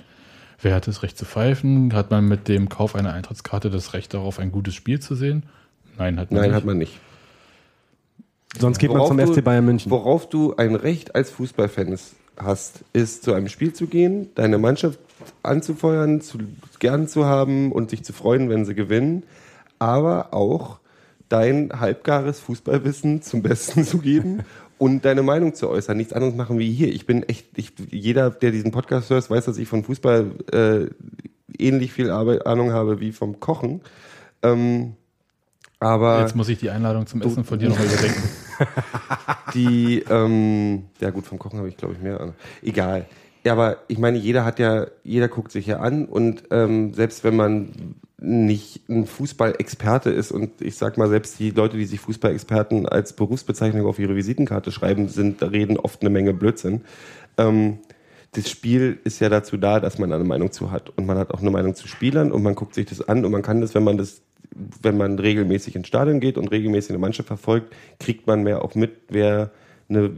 wer 0.61 0.75
hat 0.75 0.87
das 0.87 1.03
Recht 1.03 1.17
zu 1.19 1.25
pfeifen? 1.25 1.93
Hat 1.95 2.11
man 2.11 2.27
mit 2.27 2.49
dem 2.49 2.69
Kauf 2.69 2.95
einer 2.95 3.13
Eintrittskarte 3.13 3.71
das 3.71 3.93
Recht 3.95 4.15
darauf, 4.15 4.39
ein 4.39 4.53
gutes 4.53 4.75
Spiel 4.75 5.01
zu 5.01 5.15
sehen? 5.15 5.45
Nein, 5.99 6.19
hat 6.19 6.31
man 6.31 6.41
nein, 6.41 6.51
nicht. 6.51 6.57
hat 6.57 6.65
man 6.65 6.79
nicht. 6.79 6.99
Sonst 8.59 8.79
geht 8.79 8.91
man 8.91 8.99
Worauf 8.99 9.09
zum 9.09 9.17
du- 9.19 9.27
FC 9.33 9.43
Bayern 9.43 9.65
München. 9.65 9.91
Worauf 9.91 10.29
du 10.29 10.55
ein 10.57 10.75
Recht 10.75 11.15
als 11.15 11.31
Fußballfan 11.31 11.97
hast, 12.37 12.85
ist 12.93 13.23
zu 13.25 13.33
einem 13.33 13.49
Spiel 13.49 13.73
zu 13.73 13.87
gehen, 13.87 14.29
deine 14.35 14.59
Mannschaft 14.59 14.99
anzufeuern, 15.43 16.21
zu, 16.21 16.39
gern 16.79 17.09
zu 17.09 17.25
haben 17.25 17.73
und 17.73 17.91
sich 17.91 18.05
zu 18.05 18.13
freuen, 18.13 18.49
wenn 18.51 18.65
sie 18.65 18.75
gewinnen, 18.75 19.25
aber 19.79 20.33
auch 20.35 20.79
dein 21.29 21.71
halbgares 21.81 22.39
Fußballwissen 22.41 23.23
zum 23.23 23.43
Besten 23.43 23.85
zu 23.85 23.99
geben 23.99 24.43
und 24.79 25.05
deine 25.05 25.23
Meinung 25.23 25.55
zu 25.55 25.69
äußern. 25.69 25.97
Nichts 25.97 26.13
anderes 26.13 26.35
machen 26.35 26.59
wie 26.59 26.73
hier. 26.73 26.89
Ich 26.89 27.07
bin 27.07 27.23
echt, 27.23 27.47
ich, 27.57 27.73
jeder, 27.91 28.31
der 28.31 28.51
diesen 28.51 28.71
Podcast 28.71 29.11
hört, 29.11 29.29
weiß, 29.29 29.45
dass 29.45 29.59
ich 29.59 29.69
von 29.69 29.85
Fußball 29.85 30.33
äh, 30.53 30.87
ähnlich 31.59 31.93
viel 31.93 32.11
Arbeit, 32.11 32.47
Ahnung 32.47 32.73
habe 32.73 33.01
wie 33.01 33.13
vom 33.13 33.41
Kochen. 33.41 33.81
Ähm, 34.43 34.95
aber 35.81 36.21
Jetzt 36.21 36.37
muss 36.37 36.49
ich 36.49 36.59
die 36.59 36.71
Einladung 36.71 37.07
zum 37.07 37.23
Essen 37.23 37.45
von 37.45 37.59
dir 37.59 37.69
nochmal 37.69 37.87
überdenken. 37.87 38.23
die, 39.55 40.05
ähm, 40.09 40.85
ja 41.01 41.11
gut, 41.11 41.27
vom 41.27 41.39
Kochen 41.39 41.59
habe 41.59 41.69
ich 41.69 41.77
glaube 41.77 41.95
ich 41.95 42.01
mehr 42.01 42.21
Ahnung. 42.21 42.35
Egal. 42.63 43.07
Ja, 43.45 43.53
aber 43.53 43.79
ich 43.89 43.99
meine, 43.99 44.19
jeder 44.19 44.45
hat 44.45 44.59
ja, 44.59 44.87
jeder 45.03 45.29
guckt 45.29 45.53
sich 45.53 45.67
ja 45.67 45.81
an 45.81 46.07
und 46.07 46.45
ähm, 46.51 46.95
selbst 46.95 47.25
wenn 47.25 47.37
man 47.37 47.97
nicht 48.17 48.89
ein 48.89 49.05
Fußballexperte 49.07 50.11
ist 50.11 50.33
und 50.33 50.63
ich 50.63 50.77
sag 50.77 50.97
mal, 50.97 51.11
selbst 51.11 51.39
die 51.39 51.51
Leute, 51.51 51.77
die 51.77 51.85
sich 51.85 52.01
Fußballexperten 52.01 52.89
als 52.89 53.13
Berufsbezeichnung 53.13 53.87
auf 53.87 53.99
ihre 53.99 54.17
Visitenkarte 54.17 54.73
schreiben, 54.73 55.09
sind, 55.09 55.43
reden 55.43 55.77
oft 55.77 56.01
eine 56.01 56.09
Menge 56.09 56.33
Blödsinn. 56.33 56.83
Ähm, 57.37 57.81
das 58.33 58.49
Spiel 58.49 58.99
ist 59.05 59.21
ja 59.21 59.29
dazu 59.29 59.59
da, 59.59 59.79
dass 59.79 59.99
man 59.99 60.13
eine 60.13 60.25
Meinung 60.25 60.51
zu 60.51 60.71
hat. 60.71 60.91
Und 60.97 61.07
man 61.07 61.19
hat 61.19 61.31
auch 61.33 61.41
eine 61.41 61.51
Meinung 61.51 61.75
zu 61.75 61.87
Spielern 61.87 62.33
und 62.33 62.43
man 62.43 62.55
guckt 62.55 62.75
sich 62.75 62.87
das 62.87 63.07
an 63.07 63.25
und 63.25 63.31
man 63.31 63.43
kann 63.43 63.61
das, 63.61 63.75
wenn 63.75 63.85
man 63.85 63.99
das, 63.99 64.23
wenn 64.83 64.97
man 64.97 65.19
regelmäßig 65.19 65.77
ins 65.77 65.89
Stadion 65.89 66.19
geht 66.19 66.39
und 66.39 66.51
regelmäßig 66.51 66.91
eine 66.91 66.99
Mannschaft 66.99 67.29
verfolgt, 67.29 67.75
kriegt 68.01 68.27
man 68.27 68.43
mehr 68.43 68.63
auch 68.63 68.75
mit, 68.75 68.93
wer 69.09 69.51
eine 69.89 70.11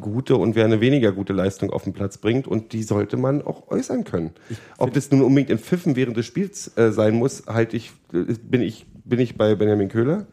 gute 0.00 0.36
und 0.36 0.54
wer 0.54 0.64
eine 0.66 0.80
weniger 0.80 1.12
gute 1.12 1.32
Leistung 1.32 1.70
auf 1.70 1.84
den 1.84 1.92
Platz 1.92 2.18
bringt 2.18 2.46
und 2.46 2.72
die 2.72 2.82
sollte 2.82 3.16
man 3.16 3.42
auch 3.42 3.68
äußern 3.70 4.04
können. 4.04 4.30
Ob 4.78 4.92
das 4.92 5.10
nun 5.10 5.22
unbedingt 5.22 5.50
in 5.50 5.58
Pfiffen 5.58 5.96
während 5.96 6.16
des 6.16 6.26
Spiels 6.26 6.76
äh, 6.76 6.92
sein 6.92 7.14
muss, 7.14 7.44
halte 7.46 7.76
ich, 7.76 7.92
äh, 8.12 8.34
bin 8.42 8.60
ich, 8.60 8.86
bin 9.04 9.18
ich 9.20 9.36
bei 9.36 9.54
Benjamin 9.54 9.88
Köhler. 9.88 10.26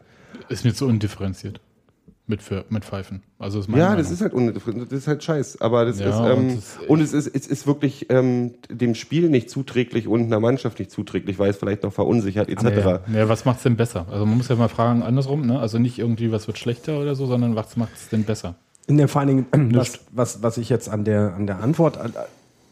Ist 0.48 0.64
mir 0.64 0.74
zu 0.74 0.86
undifferenziert. 0.86 1.60
Mit, 2.28 2.40
Pfe- 2.40 2.64
mit 2.68 2.84
Pfeifen. 2.84 3.20
Also 3.38 3.58
ist 3.58 3.68
meine 3.68 3.80
Ja, 3.82 3.88
Meinung. 3.90 4.02
das 4.04 4.12
ist 4.12 4.20
halt 4.20 4.32
undifferenziert, 4.32 4.92
das 4.92 5.00
ist 5.00 5.06
halt 5.08 5.24
scheiß. 5.24 5.60
Aber 5.60 5.84
das 5.84 5.98
Ja, 5.98 6.08
ist, 6.10 6.16
und 6.20 6.48
ähm, 6.50 6.54
das- 6.54 6.78
und 6.88 7.00
es 7.00 7.12
ist, 7.12 7.26
es 7.34 7.46
ist 7.48 7.66
wirklich 7.66 8.06
ähm, 8.10 8.54
dem 8.70 8.94
Spiel 8.94 9.28
nicht 9.28 9.50
zuträglich 9.50 10.06
und 10.06 10.24
einer 10.26 10.38
Mannschaft 10.38 10.78
nicht 10.78 10.92
zuträglich, 10.92 11.38
weil 11.40 11.50
es 11.50 11.56
vielleicht 11.56 11.82
noch 11.82 11.92
verunsichert 11.92 12.48
etc. 12.48 12.62
Ja, 12.62 12.70
ja. 12.78 13.00
ja, 13.12 13.28
was 13.28 13.44
macht's 13.44 13.64
denn 13.64 13.76
besser? 13.76 14.06
Also 14.08 14.24
man 14.24 14.36
muss 14.38 14.48
ja 14.48 14.54
mal 14.54 14.68
fragen, 14.68 15.02
andersrum, 15.02 15.44
ne? 15.46 15.58
Also 15.58 15.78
nicht 15.80 15.98
irgendwie, 15.98 16.30
was 16.30 16.46
wird 16.46 16.58
schlechter 16.58 17.00
oder 17.00 17.16
so, 17.16 17.26
sondern 17.26 17.56
was 17.56 17.76
macht's 17.76 18.08
denn 18.08 18.22
besser? 18.22 18.54
In 18.86 18.96
der, 18.96 19.08
vor 19.08 19.20
allen 19.20 19.46
Dingen, 19.50 19.74
was, 19.74 20.00
was, 20.10 20.42
was 20.42 20.58
ich 20.58 20.68
jetzt 20.68 20.88
an 20.88 21.04
der, 21.04 21.34
an 21.34 21.46
der 21.46 21.60
Antwort 21.60 21.96
äh, 21.96 22.08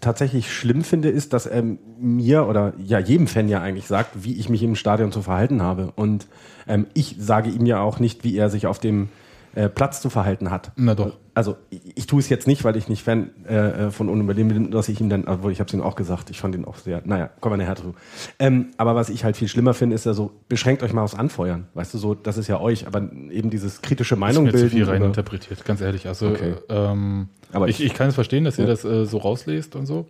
tatsächlich 0.00 0.52
schlimm 0.52 0.82
finde, 0.82 1.08
ist, 1.08 1.32
dass 1.32 1.46
er 1.46 1.62
mir 1.98 2.46
oder 2.46 2.72
ja 2.84 2.98
jedem 2.98 3.26
Fan 3.26 3.48
ja 3.48 3.60
eigentlich 3.60 3.86
sagt, 3.86 4.24
wie 4.24 4.38
ich 4.38 4.48
mich 4.48 4.62
im 4.62 4.74
Stadion 4.74 5.12
zu 5.12 5.22
verhalten 5.22 5.62
habe. 5.62 5.92
Und 5.94 6.26
ähm, 6.66 6.86
ich 6.94 7.16
sage 7.18 7.50
ihm 7.50 7.66
ja 7.66 7.80
auch 7.80 8.00
nicht, 8.00 8.24
wie 8.24 8.36
er 8.36 8.50
sich 8.50 8.66
auf 8.66 8.78
dem 8.78 9.08
äh, 9.54 9.68
Platz 9.68 10.00
zu 10.00 10.10
verhalten 10.10 10.50
hat. 10.50 10.72
Na 10.76 10.94
doch. 10.94 11.16
Also 11.34 11.56
ich, 11.70 11.80
ich 11.96 12.06
tue 12.06 12.20
es 12.20 12.28
jetzt 12.28 12.46
nicht, 12.46 12.64
weil 12.64 12.76
ich 12.76 12.88
nicht 12.88 13.02
Fan 13.02 13.30
äh, 13.48 13.86
äh, 13.86 13.90
von 13.90 14.08
Unüberleben 14.08 14.48
bin, 14.48 14.70
dass 14.70 14.88
ich 14.88 15.00
ihm 15.00 15.08
dann, 15.08 15.24
obwohl 15.26 15.50
ich 15.52 15.58
habe 15.60 15.68
es 15.68 15.74
ihm 15.74 15.80
auch 15.80 15.96
gesagt, 15.96 16.30
ich 16.30 16.40
fand 16.40 16.54
ihn 16.54 16.64
auch 16.64 16.76
sehr, 16.76 17.02
naja, 17.04 17.30
kommen 17.40 17.58
wir 17.58 17.64
nachher 17.64 17.76
zu. 17.76 17.94
Ähm, 18.38 18.66
aber 18.76 18.94
was 18.94 19.08
ich 19.08 19.24
halt 19.24 19.36
viel 19.36 19.48
schlimmer 19.48 19.74
finde, 19.74 19.94
ist 19.96 20.06
ja 20.06 20.12
so, 20.12 20.32
beschränkt 20.48 20.82
euch 20.82 20.92
mal 20.92 21.02
aufs 21.02 21.14
Anfeuern. 21.14 21.66
Weißt 21.74 21.94
du, 21.94 21.98
so, 21.98 22.14
das 22.14 22.36
ist 22.36 22.46
ja 22.48 22.60
euch, 22.60 22.86
aber 22.86 23.00
eben 23.30 23.50
dieses 23.50 23.80
kritische 23.82 24.16
Meinung 24.16 24.46
ist 24.46 24.52
mir 24.52 24.58
zu 24.60 24.68
viel 24.68 24.84
bilden. 24.84 25.02
reininterpretiert, 25.02 25.64
ganz 25.64 25.80
ehrlich. 25.80 26.06
Also 26.06 26.28
Okay. 26.28 26.54
ähm, 26.68 27.28
Aber 27.52 27.68
ich, 27.68 27.80
ich- 27.80 27.86
ich 27.86 27.94
kann 27.94 28.08
es 28.08 28.14
verstehen, 28.14 28.44
dass 28.44 28.58
ihr 28.58 28.64
Ja. 28.64 28.70
das 28.70 28.84
äh, 28.84 29.04
so 29.06 29.18
rauslest 29.18 29.74
und 29.76 29.86
so. 29.86 30.06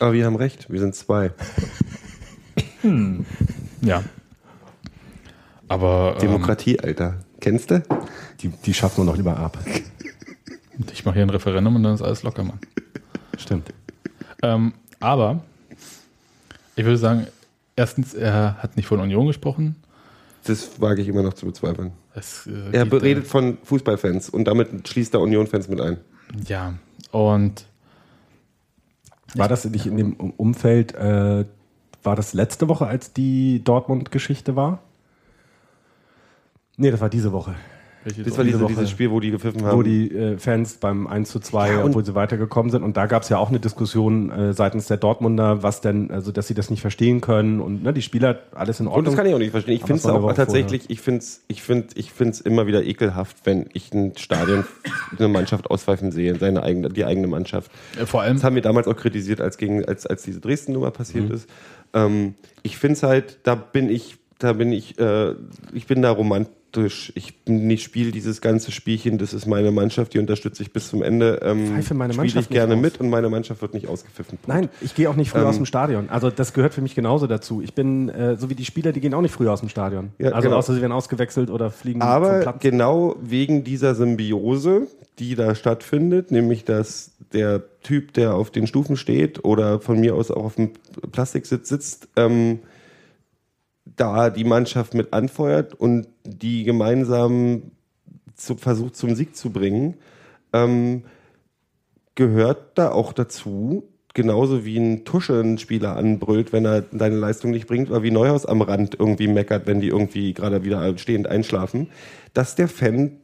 Aber 0.00 0.12
wir 0.14 0.26
haben 0.26 0.36
recht, 0.36 0.70
wir 0.70 0.80
sind 0.80 0.94
zwei. 0.94 1.30
Ja. 3.82 4.02
Aber 5.68 6.14
ähm, 6.16 6.20
Demokratie, 6.20 6.80
Alter. 6.80 7.20
Kennst 7.42 7.70
du? 7.72 7.82
Die, 8.40 8.48
die 8.48 8.72
schaffen 8.72 8.98
wir 8.98 9.04
noch 9.04 9.16
lieber 9.16 9.36
ab. 9.36 9.58
ich 10.92 11.04
mache 11.04 11.16
hier 11.16 11.24
ein 11.24 11.30
Referendum 11.30 11.74
und 11.76 11.82
dann 11.82 11.94
ist 11.94 12.02
alles 12.02 12.22
locker, 12.22 12.44
Mann. 12.44 12.60
Stimmt. 13.36 13.68
Ähm, 14.42 14.72
aber 15.00 15.42
ich 16.76 16.84
würde 16.84 16.98
sagen, 16.98 17.26
erstens, 17.76 18.14
er 18.14 18.56
hat 18.62 18.76
nicht 18.76 18.86
von 18.86 19.00
Union 19.00 19.26
gesprochen. 19.26 19.74
Das 20.44 20.80
wage 20.80 21.02
ich 21.02 21.08
immer 21.08 21.22
noch 21.22 21.34
zu 21.34 21.46
bezweifeln. 21.46 21.90
Es, 22.14 22.46
äh, 22.46 22.70
Er 22.72 22.90
redet 23.02 23.26
von 23.26 23.58
Fußballfans 23.64 24.28
und 24.30 24.44
damit 24.44 24.86
schließt 24.88 25.12
er 25.14 25.20
Union-Fans 25.20 25.66
mit 25.68 25.80
ein. 25.80 25.94
Äh, 25.94 25.98
ja, 26.46 26.74
und 27.10 27.66
War 29.34 29.48
das 29.48 29.64
nicht 29.64 29.86
in 29.86 29.96
dem 29.96 30.12
Um- 30.14 30.32
Umfeld, 30.36 30.94
äh, 30.94 31.44
war 32.04 32.16
das 32.16 32.34
letzte 32.34 32.68
Woche, 32.68 32.86
als 32.86 33.12
die 33.12 33.62
Dortmund-Geschichte 33.64 34.54
war? 34.56 34.80
Nee, 36.76 36.90
das 36.90 37.00
war 37.00 37.08
diese 37.08 37.32
Woche. 37.32 37.54
welches 38.04 38.24
Das 38.24 38.36
war 38.36 38.44
diese, 38.44 38.58
Woche. 38.60 38.68
dieses 38.68 38.90
Spiel, 38.90 39.10
wo 39.12 39.20
die 39.20 39.30
gepfiffen 39.30 39.64
haben. 39.64 39.76
Wo 39.78 39.82
die 39.84 40.10
äh, 40.10 40.36
Fans 40.38 40.78
beim 40.78 41.06
1 41.06 41.30
zu 41.30 41.38
2, 41.38 41.70
Ja, 41.70 41.78
und- 41.82 41.90
obwohl 41.90 42.04
sie 42.04 42.14
weitergekommen 42.16 42.72
sind. 42.72 42.82
Und 42.82 42.96
da 42.96 43.06
gab 43.06 43.22
es 43.22 43.28
ja 43.28 43.38
auch 43.38 43.50
eine 43.50 43.60
Diskussion 43.60 44.30
äh, 44.32 44.52
seitens 44.54 44.86
der 44.88 44.96
Dortmunder, 44.96 45.62
was 45.62 45.80
denn, 45.82 46.10
also 46.10 46.32
dass 46.32 46.48
sie 46.48 46.54
das 46.54 46.68
nicht 46.70 46.80
verstehen 46.80 47.20
können 47.20 47.60
und 47.60 47.84
ne, 47.84 47.92
die 47.92 48.02
Spieler, 48.02 48.40
alles 48.54 48.80
in 48.80 48.86
und 48.86 48.92
Ordnung. 48.92 49.04
das 49.04 49.16
kann 49.16 49.26
ich 49.26 49.34
auch 49.34 49.38
nicht 49.38 49.52
verstehen. 49.52 49.74
Ich 49.74 49.82
finde 49.84 50.00
es 50.00 50.06
auch 50.06 50.32
tatsächlich, 50.32 50.90
ich 50.90 51.00
finde 51.00 51.20
es 51.20 51.42
ich 51.46 51.62
find, 51.62 51.96
ich 51.96 52.10
find's 52.10 52.40
immer 52.40 52.66
wieder 52.66 52.82
ekelhaft, 52.82 53.36
wenn 53.44 53.66
ich 53.72 53.92
ein 53.94 54.16
Stadion 54.16 54.64
eine 55.18 55.28
Mannschaft 55.28 55.70
auspfeifen 55.70 56.10
sehe, 56.10 56.34
seine 56.36 56.62
eigene, 56.64 56.88
die 56.88 57.04
eigene 57.04 57.28
Mannschaft. 57.28 57.70
Äh, 58.00 58.06
vor 58.06 58.22
allem, 58.22 58.34
Das 58.36 58.44
haben 58.44 58.56
wir 58.56 58.62
damals 58.62 58.88
auch 58.88 58.96
kritisiert, 58.96 59.40
als, 59.40 59.58
gegen, 59.58 59.84
als, 59.84 60.06
als 60.06 60.22
diese 60.24 60.40
Dresden-Nummer 60.40 60.90
passiert 60.90 61.28
Mhm. 61.28 61.34
ist. 61.34 61.48
Ähm, 61.94 62.34
ich 62.64 62.78
finde 62.78 62.94
es 62.94 63.02
halt, 63.04 63.38
da 63.44 63.54
bin 63.54 63.88
ich, 63.90 64.16
da 64.40 64.54
bin 64.54 64.72
ich, 64.72 64.98
äh, 64.98 65.34
ich 65.72 65.86
bin 65.86 66.02
da 66.02 66.10
romantisch. 66.10 66.52
Ich, 66.76 67.44
bin- 67.44 67.68
ich 67.70 67.82
spiele 67.82 68.10
dieses 68.12 68.40
ganze 68.40 68.72
Spielchen, 68.72 69.18
das 69.18 69.34
ist 69.34 69.46
meine 69.46 69.70
Mannschaft, 69.70 70.14
die 70.14 70.18
unterstütze 70.18 70.62
ich 70.62 70.72
bis 70.72 70.88
zum 70.88 71.02
Ende. 71.02 71.40
Ähm, 71.42 71.66
Pfeife 71.66 71.94
meine 71.94 72.12
spiele 72.14 72.26
ich 72.28 72.34
Mannschaft 72.34 72.50
gerne 72.50 72.76
mit 72.76 72.98
und 73.00 73.10
meine 73.10 73.28
Mannschaft 73.28 73.60
wird 73.62 73.74
nicht 73.74 73.88
ausgepfiffen. 73.88 74.38
Nein, 74.46 74.68
ich 74.80 74.94
gehe 74.94 75.10
auch 75.10 75.16
nicht 75.16 75.30
früher 75.30 75.42
Ähm, 75.42 75.48
aus 75.48 75.56
dem 75.56 75.66
Stadion. 75.66 76.08
Also 76.08 76.30
das 76.30 76.52
gehört 76.54 76.72
für 76.74 76.80
mich 76.80 76.94
genauso 76.94 77.26
dazu. 77.26 77.60
Ich 77.60 77.74
bin, 77.74 78.08
äh, 78.08 78.36
so 78.36 78.48
wie 78.48 78.54
die 78.54 78.64
Spieler, 78.64 78.92
die 78.92 79.00
gehen 79.00 79.12
auch 79.14 79.20
nicht 79.20 79.34
früher 79.34 79.52
aus 79.52 79.60
dem 79.60 79.68
Stadion. 79.68 80.12
Ja, 80.18 80.30
also 80.32 80.46
genau. 80.48 80.58
außer 80.58 80.74
sie 80.74 80.80
werden 80.80 80.92
ausgewechselt 80.92 81.50
oder 81.50 81.70
fliegen 81.70 82.00
vom 82.00 82.08
Aber 82.08 82.40
Platz. 82.40 82.56
genau 82.60 83.16
wegen 83.20 83.64
dieser 83.64 83.94
Symbiose, 83.94 84.86
die 85.18 85.34
da 85.34 85.54
stattfindet, 85.54 86.30
nämlich 86.30 86.64
dass 86.64 87.10
der 87.32 87.62
Typ, 87.82 88.12
der 88.14 88.34
auf 88.34 88.50
den 88.50 88.66
Stufen 88.66 88.96
steht 88.96 89.44
oder 89.44 89.80
von 89.80 89.98
mir 90.00 90.14
aus 90.14 90.30
auch 90.30 90.44
auf 90.44 90.54
dem 90.56 90.70
Plastiksitz 91.12 91.68
sitzt, 91.68 92.08
ähm, 92.16 92.60
da 93.84 94.30
die 94.30 94.44
Mannschaft 94.44 94.94
mit 94.94 95.12
anfeuert 95.12 95.74
und 95.74 96.06
die 96.24 96.64
gemeinsam 96.64 97.72
zu, 98.34 98.56
versucht 98.56 98.96
zum 98.96 99.14
Sieg 99.14 99.36
zu 99.36 99.50
bringen, 99.50 99.96
ähm, 100.52 101.04
gehört 102.14 102.78
da 102.78 102.90
auch 102.90 103.12
dazu, 103.12 103.88
genauso 104.14 104.64
wie 104.64 104.76
ein 104.76 105.04
Tusche 105.04 105.40
einen 105.40 105.58
Spieler 105.58 105.96
anbrüllt, 105.96 106.52
wenn 106.52 106.64
er 106.64 106.82
deine 106.82 107.16
Leistung 107.16 107.50
nicht 107.50 107.66
bringt, 107.66 107.90
oder 107.90 108.02
wie 108.02 108.10
Neuhaus 108.10 108.46
am 108.46 108.62
Rand 108.62 108.96
irgendwie 108.98 109.28
meckert, 109.28 109.66
wenn 109.66 109.80
die 109.80 109.88
irgendwie 109.88 110.34
gerade 110.34 110.64
wieder 110.64 110.96
stehend 110.98 111.26
einschlafen, 111.26 111.88
dass 112.34 112.54
der 112.54 112.68
Fan 112.68 113.21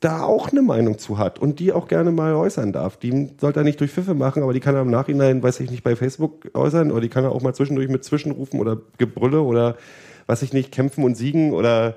da 0.00 0.22
auch 0.24 0.50
eine 0.50 0.62
Meinung 0.62 0.98
zu 0.98 1.18
hat 1.18 1.38
und 1.38 1.58
die 1.58 1.72
auch 1.72 1.88
gerne 1.88 2.12
mal 2.12 2.34
äußern 2.34 2.72
darf. 2.72 2.98
Die 2.98 3.30
sollte 3.40 3.60
er 3.60 3.64
nicht 3.64 3.80
durch 3.80 3.90
Pfiffe 3.90 4.14
machen, 4.14 4.42
aber 4.42 4.52
die 4.52 4.60
kann 4.60 4.74
er 4.74 4.82
im 4.82 4.90
Nachhinein, 4.90 5.42
weiß 5.42 5.60
ich 5.60 5.70
nicht, 5.70 5.82
bei 5.82 5.96
Facebook 5.96 6.50
äußern 6.54 6.92
oder 6.92 7.00
die 7.00 7.08
kann 7.08 7.24
er 7.24 7.32
auch 7.32 7.42
mal 7.42 7.54
zwischendurch 7.54 7.88
mit 7.88 8.04
Zwischenrufen 8.04 8.60
oder 8.60 8.78
Gebrülle 8.98 9.40
oder 9.40 9.76
weiß 10.26 10.42
ich 10.42 10.52
nicht, 10.52 10.70
kämpfen 10.70 11.04
und 11.04 11.16
siegen 11.16 11.52
oder 11.52 11.96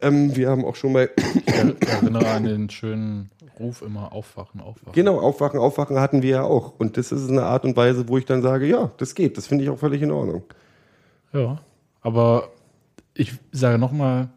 ähm, 0.00 0.36
wir 0.36 0.50
haben 0.50 0.64
auch 0.64 0.76
schon 0.76 0.92
mal 0.92 1.08
ich 1.46 1.88
erinnere 1.88 2.28
an 2.28 2.44
den 2.44 2.70
schönen 2.70 3.30
Ruf 3.58 3.82
immer 3.82 4.12
aufwachen, 4.12 4.60
aufwachen. 4.60 4.92
Genau, 4.92 5.18
aufwachen, 5.18 5.58
aufwachen 5.58 5.98
hatten 5.98 6.22
wir 6.22 6.30
ja 6.30 6.42
auch. 6.42 6.74
Und 6.78 6.96
das 6.96 7.10
ist 7.10 7.28
eine 7.28 7.42
Art 7.42 7.64
und 7.64 7.76
Weise, 7.76 8.08
wo 8.08 8.18
ich 8.18 8.24
dann 8.24 8.42
sage, 8.42 8.66
ja, 8.66 8.92
das 8.98 9.14
geht, 9.14 9.36
das 9.36 9.46
finde 9.46 9.64
ich 9.64 9.70
auch 9.70 9.78
völlig 9.78 10.02
in 10.02 10.10
Ordnung. 10.10 10.44
Ja, 11.32 11.60
aber 12.00 12.50
ich 13.14 13.34
sage 13.50 13.78
nochmal, 13.78 14.28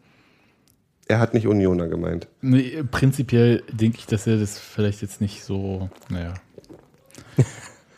Er 1.11 1.19
hat 1.19 1.33
nicht 1.33 1.45
Unioner 1.45 1.89
gemeint. 1.89 2.29
nee, 2.39 2.83
prinzipiell 2.89 3.63
denke 3.69 3.97
ich, 3.97 4.05
dass 4.05 4.27
er 4.27 4.37
das 4.37 4.57
vielleicht 4.57 5.01
jetzt 5.01 5.19
nicht 5.19 5.43
so, 5.43 5.89
naja. 6.09 6.33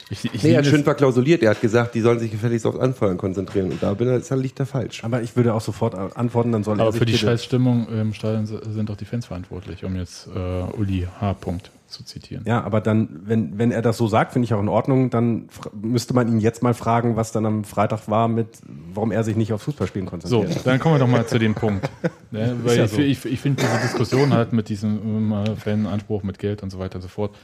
Ich, 0.10 0.26
ich 0.26 0.44
Nee, 0.44 0.52
er 0.52 0.60
hat 0.60 0.68
schön 0.68 0.84
verklausuliert. 0.84 1.42
Er 1.42 1.52
hat 1.52 1.62
gesagt, 1.62 1.96
die 1.96 2.02
sollen 2.02 2.20
sich 2.20 2.30
gefälligst 2.30 2.68
aufs 2.68 2.78
Anfeuern 2.78 3.18
konzentrieren. 3.18 3.72
Und 3.72 3.82
da 3.82 3.96
bin 3.96 4.08
er, 4.08 4.20
da 4.20 4.36
liegt 4.36 4.60
er 4.60 4.68
falsch. 4.68 5.04
Aber 5.04 5.24
ich 5.24 5.36
würde 5.36 5.56
auch 5.56 5.62
sofort 5.62 5.96
antworten, 5.96 6.52
dann 6.52 6.64
soll 6.64 6.78
er 6.78 6.84
aber 6.84 6.92
sich 6.92 7.00
für 7.00 7.06
die 7.06 7.18
Scheißstimmung 7.18 7.88
im 7.88 8.14
Stadion 8.14 8.46
sind 8.46 8.90
doch 8.90 8.98
die 8.98 9.06
Fans 9.06 9.26
verantwortlich, 9.26 9.84
um 9.84 9.96
jetzt 9.96 10.28
äh, 10.28 10.78
Uli 10.78 11.08
H. 11.20 11.34
Punkt 11.36 11.72
zu 11.94 12.04
zitieren. 12.04 12.44
Ja, 12.46 12.64
aber 12.64 12.82
dann, 12.82 13.22
wenn, 13.24 13.58
wenn 13.58 13.72
er 13.72 13.82
das 13.82 13.98
so 13.98 14.08
sagt, 14.08 14.34
finde 14.34 14.46
ich 14.46 14.54
auch 14.54 14.60
in 14.60 14.68
Ordnung, 14.68 15.10
dann 15.10 15.48
müsste 15.74 16.14
man 16.14 16.28
ihn 16.28 16.40
jetzt 16.40 16.62
mal 16.64 16.74
fragen, 16.74 17.16
was 17.16 17.32
dann 17.32 17.46
am 17.46 17.64
Freitag 17.64 18.08
war 18.10 18.28
mit, 18.28 18.60
warum 18.94 19.12
er 19.12 19.24
sich 19.24 19.36
nicht 19.36 19.54
aufs 19.54 19.64
Fußballspielen 19.66 20.08
So, 20.08 20.12
konzentriert. 20.12 20.66
dann 20.68 20.80
kommen 20.80 20.96
wir 20.96 21.00
doch 21.00 21.08
mal 21.08 21.26
zu 21.26 21.40
dem 21.40 21.56
Punkt. 21.56 21.90
Ne, 22.32 22.58
weil 22.64 22.78
ja 22.80 22.86
ich, 22.86 22.92
so. 22.92 22.98
ich, 23.00 23.26
ich 23.26 23.40
finde 23.40 23.62
diese 23.62 23.80
Diskussion 23.84 24.34
halt 24.34 24.54
mit 24.54 24.68
diesem 24.68 25.32
äh, 25.32 25.56
Fananspruch, 25.56 26.24
mit 26.24 26.40
Geld 26.40 26.64
und 26.64 26.72
so 26.72 26.80
weiter 26.80 26.96
und 26.96 27.04
so 27.04 27.08
fort 27.08 27.36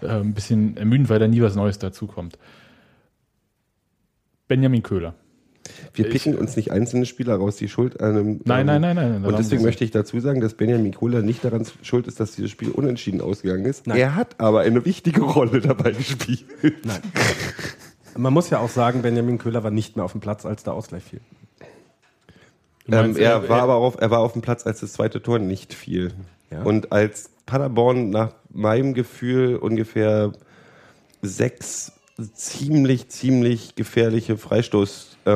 äh, 0.00 0.08
ein 0.08 0.32
bisschen 0.32 0.78
ermüdend, 0.78 1.10
weil 1.10 1.18
da 1.18 1.28
nie 1.28 1.42
was 1.42 1.54
Neues 1.56 1.78
dazukommt. 1.78 2.38
Benjamin 4.48 4.82
Köhler. 4.82 5.14
Wir 5.94 6.06
Ich- 6.06 6.12
picken 6.12 6.36
uns 6.36 6.56
nicht 6.56 6.70
einzelne 6.70 7.06
Spieler 7.06 7.36
raus, 7.36 7.56
die 7.56 7.68
Schuld 7.68 8.00
an 8.00 8.10
einem. 8.16 8.40
Nein, 8.44 8.66
nein, 8.66 8.80
nein, 8.80 8.96
nein. 8.96 9.24
Und 9.24 9.38
deswegen 9.38 9.62
möchte 9.62 9.84
ich 9.84 9.90
dazu 9.90 10.18
sagen, 10.20 10.40
dass 10.40 10.54
Benjamin 10.54 10.94
Kohler 10.94 11.22
nicht 11.22 11.44
daran 11.44 11.66
schuld 11.82 12.06
ist, 12.06 12.20
dass 12.20 12.32
dieses 12.32 12.50
Spiel 12.50 12.70
unentschieden 12.70 13.20
ausgegangen 13.20 13.64
ist. 13.64 13.86
Nein. 13.86 13.98
Er 13.98 14.14
hat 14.14 14.38
aber 14.38 14.60
eine 14.60 14.84
wichtige 14.84 15.22
Rolle 15.22 15.60
dabei 15.60 15.92
gespielt. 15.92 16.44
Nein. 16.84 17.00
Man 18.16 18.32
muss 18.32 18.50
ja 18.50 18.58
auch 18.58 18.68
sagen, 18.68 19.02
Benjamin 19.02 19.38
Köhler 19.38 19.62
war 19.62 19.70
nicht 19.70 19.96
mehr 19.96 20.04
auf 20.04 20.12
dem 20.12 20.20
Platz, 20.20 20.44
als 20.44 20.62
der 20.64 20.72
Ausgleich 20.74 21.04
fiel. 21.04 21.20
Ähm, 22.90 23.16
er 23.16 23.48
war 23.48 23.62
aber 23.62 23.76
auf, 23.76 24.00
er 24.00 24.10
war 24.10 24.18
auf 24.20 24.32
dem 24.32 24.42
Platz, 24.42 24.66
als 24.66 24.80
das 24.80 24.92
zweite 24.94 25.22
Tor 25.22 25.38
nicht 25.38 25.74
fiel. 25.74 26.12
Ja. 26.50 26.62
Und 26.62 26.90
als 26.90 27.30
Paderborn 27.46 28.10
nach 28.10 28.32
meinem 28.52 28.94
Gefühl 28.94 29.56
ungefähr 29.56 30.32
sechs 31.22 31.92
ziemlich, 32.34 33.08
ziemlich 33.08 33.76
gefährliche 33.76 34.36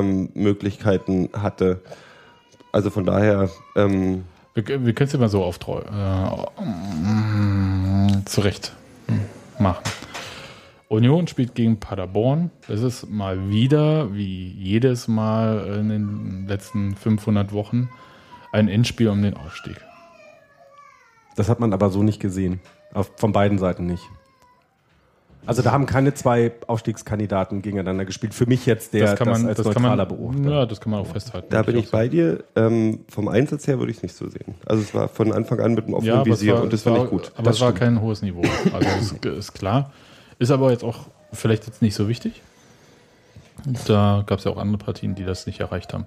Freistoßmöglichkeiten 0.02 1.30
hatte. 1.32 1.80
Also 2.72 2.90
von 2.90 3.04
daher, 3.04 3.50
ähm, 3.76 4.24
Wir, 4.54 4.66
wir 4.66 4.92
können 4.94 5.06
es 5.06 5.12
ja 5.12 5.18
mal 5.18 5.28
so 5.28 5.42
auftreu 5.42 5.80
äh, 5.80 6.62
mm, 6.64 8.26
zurecht 8.26 8.72
machen. 9.58 9.82
Union 10.88 11.26
spielt 11.26 11.54
gegen 11.54 11.80
Paderborn. 11.80 12.50
Das 12.68 12.82
ist 12.82 13.10
mal 13.10 13.48
wieder, 13.48 14.14
wie 14.14 14.48
jedes 14.52 15.08
Mal 15.08 15.78
in 15.80 15.88
den 15.88 16.46
letzten 16.46 16.94
500 16.94 17.52
Wochen, 17.52 17.88
ein 18.52 18.68
Endspiel 18.68 19.08
um 19.08 19.22
den 19.22 19.34
Aufstieg. 19.34 19.76
Das 21.36 21.48
hat 21.48 21.58
man 21.58 21.72
aber 21.72 21.90
so 21.90 22.02
nicht 22.02 22.20
gesehen. 22.20 22.60
Auf, 22.92 23.10
von 23.16 23.32
beiden 23.32 23.58
Seiten 23.58 23.86
nicht. 23.86 24.04
Also 25.46 25.62
da 25.62 25.72
haben 25.72 25.86
keine 25.86 26.14
zwei 26.14 26.52
Aufstiegskandidaten 26.66 27.60
gegeneinander 27.62 28.04
gespielt. 28.04 28.32
Für 28.34 28.46
mich 28.46 28.64
jetzt 28.66 28.94
der 28.94 29.10
das 29.10 29.18
kann 29.18 29.28
man, 29.28 29.46
als 29.46 29.58
das 29.58 29.66
kann 29.70 29.82
neutraler 29.82 30.06
man, 30.06 30.16
Beobachter. 30.16 30.50
Ja, 30.50 30.66
das 30.66 30.80
kann 30.80 30.90
man 30.92 31.00
auch 31.00 31.06
festhalten. 31.06 31.48
Da 31.50 31.62
bin 31.62 31.76
ich 31.76 31.90
bei 31.90 32.08
dir. 32.08 32.44
Ähm, 32.56 33.00
vom 33.08 33.28
Einsatz 33.28 33.66
her 33.66 33.78
würde 33.78 33.90
ich 33.90 33.98
es 33.98 34.02
nicht 34.02 34.14
so 34.16 34.28
sehen. 34.28 34.54
Also 34.64 34.82
es 34.82 34.94
war 34.94 35.08
von 35.08 35.32
Anfang 35.32 35.60
an 35.60 35.74
mit 35.74 35.86
dem 35.86 35.92
sagen. 35.92 35.96
offenen 35.96 36.16
Ja, 36.16 36.24
Visier 36.26 36.54
war, 36.54 36.62
und 36.62 36.72
das 36.72 36.80
es 36.80 36.86
war, 36.86 36.94
finde 36.94 37.06
ich 37.06 37.10
gut. 37.10 37.32
Aber 37.36 37.42
das 37.44 37.56
es 37.56 37.60
war 37.62 37.68
stimmt. 37.70 37.80
kein 37.80 38.00
hohes 38.00 38.22
Niveau. 38.22 38.42
Also 38.72 38.88
ist, 38.98 39.24
ist 39.26 39.52
klar. 39.54 39.92
Ist 40.38 40.50
aber 40.50 40.70
jetzt 40.70 40.82
auch 40.84 41.06
vielleicht 41.32 41.66
jetzt 41.66 41.82
nicht 41.82 41.94
so 41.94 42.08
wichtig. 42.08 42.40
Da 43.86 44.24
gab 44.26 44.38
es 44.38 44.44
ja 44.44 44.50
auch 44.50 44.56
andere 44.58 44.78
Partien, 44.78 45.14
die 45.14 45.24
das 45.24 45.46
nicht 45.46 45.60
erreicht 45.60 45.92
haben. 45.92 46.06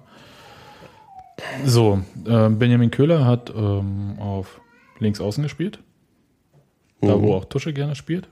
So, 1.64 2.00
äh, 2.26 2.48
Benjamin 2.48 2.90
Köhler 2.90 3.24
hat 3.24 3.52
ähm, 3.56 4.16
auf 4.18 4.60
links 4.98 5.20
außen 5.20 5.42
gespielt. 5.42 5.78
Da, 7.00 7.16
Mhm. 7.16 7.22
wo 7.22 7.34
auch 7.34 7.44
Tusche 7.44 7.72
gerne 7.72 7.94
spielt 7.94 8.28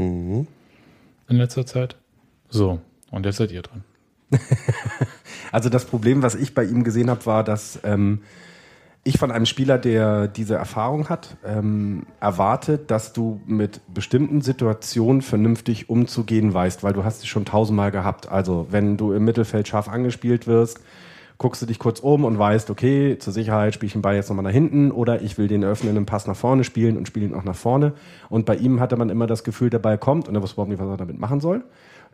Mhm. 0.00 0.46
in 1.28 1.36
letzter 1.36 1.66
Zeit. 1.66 1.96
So, 2.48 2.80
und 3.10 3.26
jetzt 3.26 3.36
seid 3.36 3.52
ihr 3.52 3.62
dran. 3.62 3.84
Also 5.52 5.68
das 5.68 5.84
Problem, 5.84 6.22
was 6.22 6.34
ich 6.36 6.54
bei 6.54 6.64
ihm 6.64 6.84
gesehen 6.84 7.10
habe, 7.10 7.26
war, 7.26 7.42
dass 7.42 7.80
ähm, 7.82 8.20
ich 9.02 9.18
von 9.18 9.30
einem 9.30 9.46
Spieler, 9.46 9.78
der 9.78 10.28
diese 10.28 10.54
Erfahrung 10.54 11.08
hat, 11.08 11.36
ähm, 11.44 12.06
erwartet, 12.20 12.90
dass 12.90 13.12
du 13.12 13.40
mit 13.46 13.80
bestimmten 13.92 14.42
Situationen 14.42 15.22
vernünftig 15.22 15.88
umzugehen 15.88 16.52
weißt, 16.52 16.82
weil 16.82 16.92
du 16.92 17.02
hast 17.02 17.22
sie 17.22 17.26
schon 17.26 17.44
tausendmal 17.44 17.90
gehabt. 17.90 18.28
Also 18.28 18.66
wenn 18.70 18.96
du 18.96 19.12
im 19.12 19.24
Mittelfeld 19.24 19.68
scharf 19.68 19.88
angespielt 19.88 20.46
wirst, 20.46 20.80
guckst 21.40 21.62
du 21.62 21.66
dich 21.66 21.78
kurz 21.78 22.00
um 22.00 22.26
und 22.26 22.38
weißt, 22.38 22.68
okay, 22.68 23.16
zur 23.18 23.32
Sicherheit 23.32 23.72
spiele 23.72 23.86
ich 23.86 23.94
den 23.94 24.02
Ball 24.02 24.14
jetzt 24.14 24.28
nochmal 24.28 24.42
nach 24.42 24.50
hinten 24.50 24.90
oder 24.90 25.22
ich 25.22 25.38
will 25.38 25.48
den 25.48 25.64
öffnenden 25.64 26.04
Pass 26.04 26.26
nach 26.26 26.36
vorne 26.36 26.64
spielen 26.64 26.98
und 26.98 27.08
spiele 27.08 27.24
ihn 27.24 27.34
auch 27.34 27.44
nach 27.44 27.56
vorne. 27.56 27.94
Und 28.28 28.44
bei 28.44 28.56
ihm 28.56 28.78
hatte 28.78 28.98
man 28.98 29.08
immer 29.08 29.26
das 29.26 29.42
Gefühl, 29.42 29.70
der 29.70 29.78
Ball 29.78 29.96
kommt 29.96 30.28
und 30.28 30.34
er 30.34 30.42
wusste 30.42 30.56
überhaupt 30.56 30.68
nicht, 30.70 30.80
was 30.80 30.88
er 30.88 30.98
damit 30.98 31.18
machen 31.18 31.40
soll. 31.40 31.64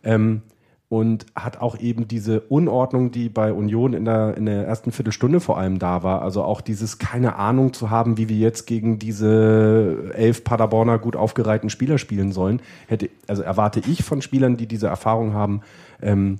Ähm, 0.04 0.42
und 0.88 1.26
hat 1.34 1.60
auch 1.60 1.76
eben 1.76 2.06
diese 2.06 2.42
Unordnung, 2.42 3.10
die 3.10 3.28
bei 3.28 3.52
Union 3.52 3.94
in 3.94 4.04
der, 4.04 4.36
in 4.36 4.46
der 4.46 4.64
ersten 4.64 4.92
Viertelstunde 4.92 5.40
vor 5.40 5.58
allem 5.58 5.80
da 5.80 6.04
war. 6.04 6.22
Also 6.22 6.44
auch 6.44 6.60
dieses 6.60 6.98
keine 6.98 7.34
Ahnung 7.34 7.72
zu 7.72 7.90
haben, 7.90 8.18
wie 8.18 8.28
wir 8.28 8.36
jetzt 8.36 8.68
gegen 8.68 9.00
diese 9.00 10.12
elf 10.14 10.44
Paderborner 10.44 11.00
gut 11.00 11.16
aufgereihten 11.16 11.68
Spieler 11.68 11.98
spielen 11.98 12.30
sollen. 12.30 12.62
Hätte, 12.86 13.10
also 13.26 13.42
erwarte 13.42 13.80
ich 13.80 14.04
von 14.04 14.22
Spielern, 14.22 14.56
die 14.56 14.68
diese 14.68 14.86
Erfahrung 14.86 15.34
haben, 15.34 15.62
ähm, 16.00 16.38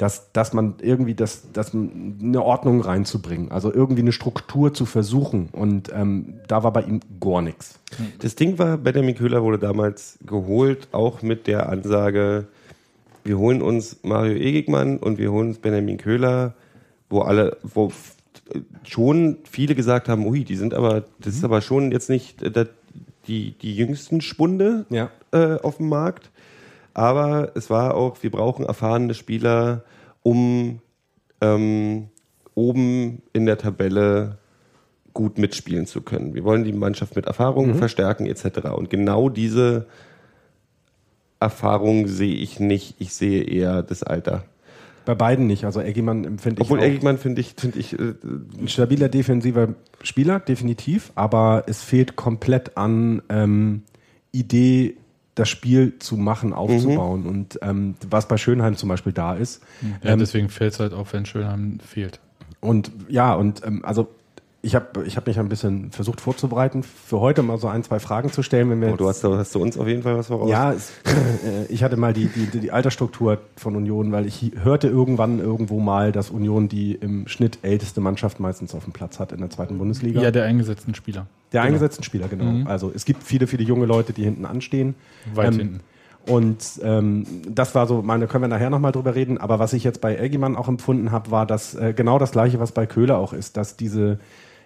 dass, 0.00 0.32
dass 0.32 0.54
man 0.54 0.76
irgendwie 0.80 1.14
das, 1.14 1.42
das 1.52 1.74
eine 1.74 2.42
Ordnung 2.42 2.80
reinzubringen, 2.80 3.52
also 3.52 3.70
irgendwie 3.70 4.00
eine 4.00 4.12
Struktur 4.12 4.72
zu 4.72 4.86
versuchen. 4.86 5.50
Und 5.52 5.92
ähm, 5.94 6.40
da 6.48 6.62
war 6.62 6.72
bei 6.72 6.82
ihm 6.84 7.00
gar 7.20 7.42
nichts. 7.42 7.78
Das 8.20 8.34
Ding 8.34 8.58
war, 8.58 8.78
Benjamin 8.78 9.14
Köhler 9.14 9.42
wurde 9.42 9.58
damals 9.58 10.18
geholt, 10.26 10.88
auch 10.92 11.20
mit 11.20 11.46
der 11.46 11.68
Ansage, 11.68 12.46
wir 13.24 13.36
holen 13.36 13.60
uns 13.60 13.98
Mario 14.02 14.36
Egigmann 14.36 14.96
und 14.96 15.18
wir 15.18 15.30
holen 15.32 15.48
uns 15.48 15.58
Benjamin 15.58 15.98
Köhler, 15.98 16.54
wo 17.10 17.20
alle, 17.20 17.58
wo 17.62 17.92
schon 18.84 19.36
viele 19.50 19.74
gesagt 19.74 20.08
haben, 20.08 20.24
ui, 20.24 20.44
die 20.44 20.56
sind 20.56 20.72
aber, 20.72 21.04
das 21.18 21.34
ist 21.34 21.44
aber 21.44 21.60
schon 21.60 21.92
jetzt 21.92 22.08
nicht 22.08 22.42
äh, 22.42 22.64
die, 23.26 23.52
die 23.60 23.76
jüngsten 23.76 24.22
Spunde 24.22 24.86
Ja. 24.88 25.10
äh, 25.32 25.58
auf 25.60 25.76
dem 25.76 25.90
Markt. 25.90 26.30
Aber 27.00 27.52
es 27.54 27.70
war 27.70 27.94
auch, 27.94 28.18
wir 28.20 28.30
brauchen 28.30 28.66
erfahrene 28.66 29.14
Spieler, 29.14 29.84
um 30.22 30.80
ähm, 31.40 32.08
oben 32.54 33.22
in 33.32 33.46
der 33.46 33.56
Tabelle 33.56 34.36
gut 35.14 35.38
mitspielen 35.38 35.86
zu 35.86 36.02
können. 36.02 36.34
Wir 36.34 36.44
wollen 36.44 36.62
die 36.62 36.74
Mannschaft 36.74 37.16
mit 37.16 37.24
Erfahrung 37.24 37.74
verstärken 37.74 38.26
etc. 38.26 38.68
Und 38.76 38.90
genau 38.90 39.30
diese 39.30 39.86
Erfahrung 41.40 42.06
sehe 42.06 42.34
ich 42.34 42.60
nicht. 42.60 42.96
Ich 42.98 43.14
sehe 43.14 43.44
eher 43.44 43.82
das 43.82 44.02
Alter. 44.02 44.44
Bei 45.06 45.14
beiden 45.14 45.46
nicht. 45.46 45.64
Also 45.64 45.80
Eggemann 45.80 46.24
empfinde 46.24 46.60
ich 46.60 46.66
Obwohl 46.66 46.82
Eggman 46.82 47.16
finde 47.16 47.40
ich, 47.40 47.54
finde 47.56 47.78
ich, 47.78 47.98
äh, 47.98 48.12
ein 48.60 48.68
stabiler 48.68 49.08
defensiver 49.08 49.68
Spieler, 50.02 50.38
definitiv, 50.38 51.12
aber 51.14 51.64
es 51.66 51.82
fehlt 51.82 52.16
komplett 52.16 52.76
an 52.76 53.22
ähm, 53.30 53.84
Idee, 54.32 54.96
das 55.40 55.48
Spiel 55.48 55.98
zu 55.98 56.16
machen, 56.16 56.52
aufzubauen. 56.52 57.26
Und 57.26 57.58
ähm, 57.62 57.94
was 58.08 58.28
bei 58.28 58.36
Schönheim 58.36 58.76
zum 58.76 58.88
Beispiel 58.88 59.12
da 59.12 59.34
ist. 59.34 59.62
Ja, 60.02 60.12
Ähm, 60.12 60.18
deswegen 60.18 60.50
fällt 60.50 60.74
es 60.74 60.80
halt 60.80 60.92
auf, 60.92 61.12
wenn 61.12 61.24
Schönheim 61.24 61.78
fehlt. 61.80 62.20
Und 62.60 62.92
ja, 63.08 63.34
und 63.34 63.64
ähm, 63.66 63.84
also 63.84 64.08
ich 64.62 64.74
habe 64.74 65.04
ich 65.06 65.16
hab 65.16 65.26
mich 65.26 65.38
ein 65.38 65.48
bisschen 65.48 65.90
versucht 65.90 66.20
vorzubereiten, 66.20 66.82
für 66.82 67.20
heute 67.20 67.42
mal 67.42 67.56
so 67.56 67.68
ein, 67.68 67.82
zwei 67.82 67.98
Fragen 67.98 68.30
zu 68.30 68.42
stellen. 68.42 68.68
Wenn 68.68 68.82
wir 68.82 68.92
oh, 68.92 68.96
du 68.96 69.08
hast, 69.08 69.24
hast 69.24 69.54
du 69.54 69.62
uns 69.62 69.78
auf 69.78 69.88
jeden 69.88 70.02
Fall 70.02 70.18
was 70.18 70.26
voraus. 70.26 70.50
ja, 70.50 70.72
es, 70.72 70.90
äh, 71.06 71.72
ich 71.72 71.82
hatte 71.82 71.96
mal 71.96 72.12
die, 72.12 72.26
die, 72.26 72.60
die 72.60 72.70
Altersstruktur 72.70 73.38
von 73.56 73.74
Union, 73.76 74.12
weil 74.12 74.26
ich 74.26 74.52
hörte 74.62 74.88
irgendwann 74.88 75.38
irgendwo 75.38 75.80
mal, 75.80 76.12
dass 76.12 76.28
Union 76.28 76.68
die 76.68 76.92
im 76.92 77.26
Schnitt 77.28 77.60
älteste 77.62 78.02
Mannschaft 78.02 78.40
meistens 78.40 78.74
auf 78.74 78.84
dem 78.84 78.92
Platz 78.92 79.18
hat 79.18 79.32
in 79.32 79.38
der 79.38 79.48
zweiten 79.48 79.78
Bundesliga. 79.78 80.20
Ja, 80.20 80.30
der 80.30 80.44
eingesetzten 80.44 80.94
Spieler. 80.94 81.26
Der 81.52 81.62
eingesetzten 81.62 82.04
Spieler, 82.04 82.28
genau. 82.28 82.68
Also 82.68 82.92
es 82.94 83.04
gibt 83.04 83.22
viele, 83.22 83.46
viele 83.46 83.64
junge 83.64 83.86
Leute, 83.86 84.12
die 84.12 84.22
hinten 84.24 84.44
anstehen. 84.44 84.94
Weit 85.34 85.52
Ähm, 85.54 85.58
hinten. 85.58 85.80
Und 86.26 86.80
ähm, 86.82 87.24
das 87.48 87.74
war 87.74 87.86
so, 87.86 88.02
meine, 88.02 88.26
können 88.26 88.44
wir 88.44 88.48
nachher 88.48 88.70
nochmal 88.70 88.92
drüber 88.92 89.14
reden, 89.14 89.38
aber 89.38 89.58
was 89.58 89.72
ich 89.72 89.84
jetzt 89.84 90.00
bei 90.00 90.14
Elgimann 90.14 90.54
auch 90.54 90.68
empfunden 90.68 91.10
habe, 91.12 91.30
war 91.30 91.46
das 91.46 91.74
äh, 91.74 91.94
genau 91.96 92.18
das 92.18 92.32
gleiche, 92.32 92.60
was 92.60 92.72
bei 92.72 92.86
Köhler 92.86 93.18
auch 93.18 93.32
ist, 93.32 93.56
dass 93.56 93.76
diese, 93.76 94.20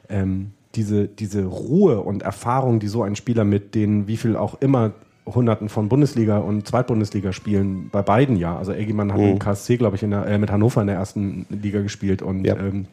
ähm, 0.09 0.51
diese, 0.75 1.07
diese 1.07 1.45
Ruhe 1.45 2.01
und 2.01 2.23
Erfahrung, 2.23 2.81
die 2.81 2.89
so 2.89 3.03
ein 3.03 3.15
Spieler 3.17 3.45
mit 3.45 3.75
den 3.75 4.09
wie 4.09 4.17
viel 4.17 4.37
auch 4.37 4.61
immer 4.61 4.93
Hunderten 5.27 5.69
von 5.69 5.89
Bundesliga 5.89 6.39
und 6.39 6.67
Zweitbundesliga 6.67 7.33
spielen, 7.33 7.89
bei 7.91 8.03
beiden 8.03 8.37
ja. 8.37 8.59
Also 8.59 8.73
Elgimann 8.73 9.13
hat 9.13 9.21
mit 9.21 9.41
KSC, 9.41 9.77
glaube 9.79 9.97
ich, 9.97 10.03
in 10.03 10.11
der, 10.11 10.27
äh, 10.27 10.39
mit 10.39 10.51
Hannover 10.51 10.81
in 10.83 10.89
der 10.89 10.97
ersten 10.97 11.47
Liga 11.49 11.81
gespielt 11.81 12.21
und 12.21 12.45
Ja. 12.45 12.57
ähm, 12.59 12.87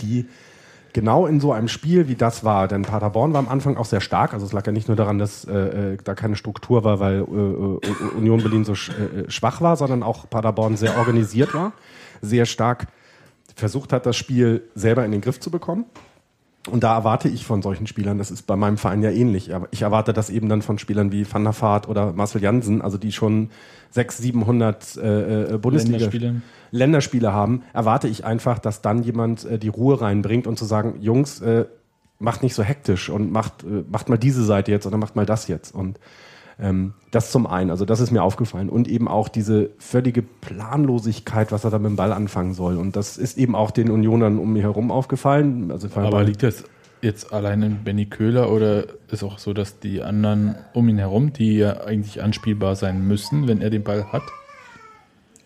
die 0.00 0.26
genau 0.92 1.26
in 1.26 1.40
so 1.40 1.52
einem 1.52 1.68
Spiel 1.68 2.08
wie 2.08 2.14
das 2.14 2.44
war, 2.44 2.68
denn 2.68 2.82
Paderborn 2.82 3.32
war 3.32 3.40
am 3.40 3.48
Anfang 3.48 3.76
auch 3.76 3.84
sehr 3.84 4.00
stark, 4.00 4.34
also 4.34 4.46
es 4.46 4.52
lag 4.52 4.66
ja 4.66 4.72
nicht 4.72 4.88
nur 4.88 4.96
daran, 4.96 5.18
dass 5.18 5.44
äh, 5.44 5.92
äh, 5.92 5.96
da 6.02 6.14
keine 6.14 6.36
Struktur 6.36 6.84
war, 6.84 7.00
weil 7.00 7.20
äh, 7.20 7.22
äh, 7.22 8.16
Union 8.16 8.42
Berlin 8.42 8.64
so 8.64 8.74
sch 8.74 8.90
äh, 8.90 9.30
schwach 9.30 9.60
war, 9.60 9.76
sondern 9.76 10.02
auch 10.02 10.28
Paderborn 10.28 10.76
sehr 10.76 10.96
organisiert 10.98 11.54
war, 11.54 11.72
sehr 12.20 12.46
stark 12.46 12.88
versucht 13.54 13.92
hat, 13.92 14.06
das 14.06 14.16
Spiel 14.16 14.62
selber 14.74 15.04
in 15.04 15.12
den 15.12 15.20
Griff 15.20 15.40
zu 15.40 15.50
bekommen. 15.50 15.84
Und 16.68 16.84
da 16.84 16.94
erwarte 16.94 17.28
ich 17.28 17.46
von 17.46 17.62
solchen 17.62 17.86
Spielern, 17.86 18.18
das 18.18 18.30
ist 18.30 18.46
bei 18.46 18.54
meinem 18.54 18.76
Verein 18.76 19.02
ja 19.02 19.10
ähnlich, 19.10 19.54
aber 19.54 19.68
ich 19.70 19.80
erwarte 19.80 20.12
das 20.12 20.28
eben 20.28 20.50
dann 20.50 20.60
von 20.60 20.78
Spielern 20.78 21.10
wie 21.10 21.30
Van 21.30 21.42
der 21.42 21.58
Vaart 21.58 21.88
oder 21.88 22.12
Marcel 22.12 22.42
Jansen, 22.42 22.82
also 22.82 22.98
die 22.98 23.12
schon 23.12 23.48
600, 23.92 24.22
700 24.22 24.96
äh, 24.96 25.54
äh, 25.54 25.58
Bundesliga 25.58 25.96
Länderspiele. 25.96 26.42
Länderspiele 26.70 27.32
haben, 27.32 27.62
erwarte 27.72 28.08
ich 28.08 28.26
einfach, 28.26 28.58
dass 28.58 28.82
dann 28.82 29.02
jemand 29.02 29.44
äh, 29.46 29.58
die 29.58 29.68
Ruhe 29.68 30.02
reinbringt 30.02 30.46
und 30.46 30.58
zu 30.58 30.66
sagen, 30.66 31.00
Jungs, 31.00 31.40
äh, 31.40 31.64
macht 32.18 32.42
nicht 32.42 32.54
so 32.54 32.62
hektisch 32.62 33.08
und 33.08 33.32
macht, 33.32 33.64
äh, 33.64 33.82
macht 33.90 34.10
mal 34.10 34.18
diese 34.18 34.44
Seite 34.44 34.70
jetzt 34.70 34.86
oder 34.86 34.98
macht 34.98 35.16
mal 35.16 35.26
das 35.26 35.48
jetzt. 35.48 35.74
Und 35.74 35.98
das 37.10 37.30
zum 37.30 37.46
einen, 37.46 37.70
also 37.70 37.84
das 37.84 38.00
ist 38.00 38.10
mir 38.10 38.22
aufgefallen. 38.22 38.68
Und 38.68 38.86
eben 38.88 39.08
auch 39.08 39.28
diese 39.28 39.70
völlige 39.78 40.22
Planlosigkeit, 40.22 41.52
was 41.52 41.64
er 41.64 41.70
da 41.70 41.78
mit 41.78 41.90
dem 41.90 41.96
Ball 41.96 42.12
anfangen 42.12 42.54
soll. 42.54 42.76
Und 42.76 42.96
das 42.96 43.16
ist 43.16 43.38
eben 43.38 43.54
auch 43.54 43.70
den 43.70 43.90
Unionern 43.90 44.38
um 44.38 44.52
mich 44.52 44.62
herum 44.62 44.90
aufgefallen. 44.90 45.70
Also 45.70 45.88
Aber 45.94 46.22
liegt 46.22 46.42
das 46.42 46.64
jetzt 47.02 47.32
allein 47.32 47.62
in 47.62 47.84
Benny 47.84 48.06
Köhler 48.06 48.52
oder 48.52 48.84
ist 49.10 49.22
auch 49.22 49.38
so, 49.38 49.54
dass 49.54 49.80
die 49.80 50.02
anderen 50.02 50.56
um 50.74 50.88
ihn 50.88 50.98
herum, 50.98 51.32
die 51.32 51.56
ja 51.56 51.80
eigentlich 51.80 52.22
anspielbar 52.22 52.76
sein 52.76 53.06
müssen, 53.06 53.48
wenn 53.48 53.62
er 53.62 53.70
den 53.70 53.82
Ball 53.82 54.12
hat? 54.12 54.22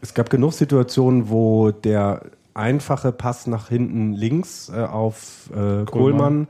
Es 0.00 0.14
gab 0.14 0.30
genug 0.30 0.52
Situationen, 0.52 1.30
wo 1.30 1.70
der 1.70 2.22
einfache 2.54 3.12
Pass 3.12 3.46
nach 3.46 3.68
hinten 3.68 4.12
links 4.12 4.68
äh, 4.68 4.82
auf 4.82 5.50
äh, 5.54 5.84
Kohlmann 5.84 6.48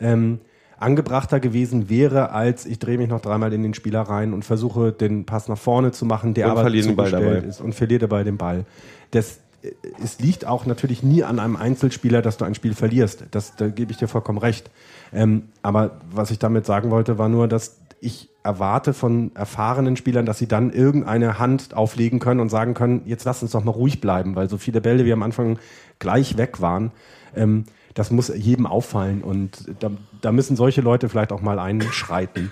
ähm, 0.00 0.40
angebrachter 0.82 1.40
gewesen 1.40 1.88
wäre, 1.88 2.30
als 2.30 2.66
ich 2.66 2.78
drehe 2.78 2.98
mich 2.98 3.08
noch 3.08 3.20
dreimal 3.20 3.52
in 3.52 3.62
den 3.62 3.74
Spieler 3.74 4.02
rein 4.02 4.32
und 4.32 4.44
versuche 4.44 4.92
den 4.92 5.24
Pass 5.24 5.48
nach 5.48 5.58
vorne 5.58 5.92
zu 5.92 6.04
machen, 6.04 6.34
der 6.34 6.46
Und 6.46 6.52
aber 6.52 6.60
verliere 6.62 6.86
den 6.88 6.96
Ball 6.96 7.10
zugestellt 7.10 7.44
ist 7.46 7.60
und 7.60 7.74
verliert 7.74 8.02
dabei 8.02 8.24
den 8.24 8.36
Ball. 8.36 8.64
Das, 9.10 9.38
äh, 9.62 9.70
es 10.02 10.18
liegt 10.18 10.46
auch 10.46 10.66
natürlich 10.66 11.02
nie 11.02 11.22
an 11.24 11.38
einem 11.38 11.56
Einzelspieler, 11.56 12.22
dass 12.22 12.36
du 12.36 12.44
ein 12.44 12.54
Spiel 12.54 12.74
verlierst. 12.74 13.24
Das, 13.30 13.56
da 13.56 13.68
gebe 13.68 13.92
ich 13.92 13.98
dir 13.98 14.08
vollkommen 14.08 14.38
recht. 14.38 14.70
Ähm, 15.12 15.44
aber 15.62 15.92
was 16.10 16.30
ich 16.30 16.38
damit 16.38 16.66
sagen 16.66 16.90
wollte, 16.90 17.18
war 17.18 17.28
nur, 17.28 17.48
dass 17.48 17.76
ich 18.00 18.28
erwarte 18.42 18.94
von 18.94 19.30
erfahrenen 19.36 19.96
Spielern, 19.96 20.26
dass 20.26 20.38
sie 20.38 20.48
dann 20.48 20.72
irgendeine 20.72 21.38
Hand 21.38 21.74
auflegen 21.74 22.18
können 22.18 22.40
und 22.40 22.48
sagen 22.48 22.74
können, 22.74 23.02
jetzt 23.06 23.24
lass 23.24 23.42
uns 23.42 23.52
doch 23.52 23.62
mal 23.62 23.70
ruhig 23.70 24.00
bleiben, 24.00 24.34
weil 24.34 24.48
so 24.48 24.58
viele 24.58 24.80
Bälle 24.80 25.04
wie 25.04 25.12
am 25.12 25.22
Anfang 25.22 25.58
gleich 26.00 26.36
weg 26.36 26.60
waren. 26.60 26.90
Ähm, 27.36 27.64
das 27.94 28.10
muss 28.10 28.28
jedem 28.28 28.66
auffallen 28.66 29.22
und 29.22 29.66
da, 29.80 29.90
da 30.20 30.32
müssen 30.32 30.56
solche 30.56 30.80
Leute 30.80 31.08
vielleicht 31.08 31.32
auch 31.32 31.42
mal 31.42 31.58
einschreiten. 31.58 32.50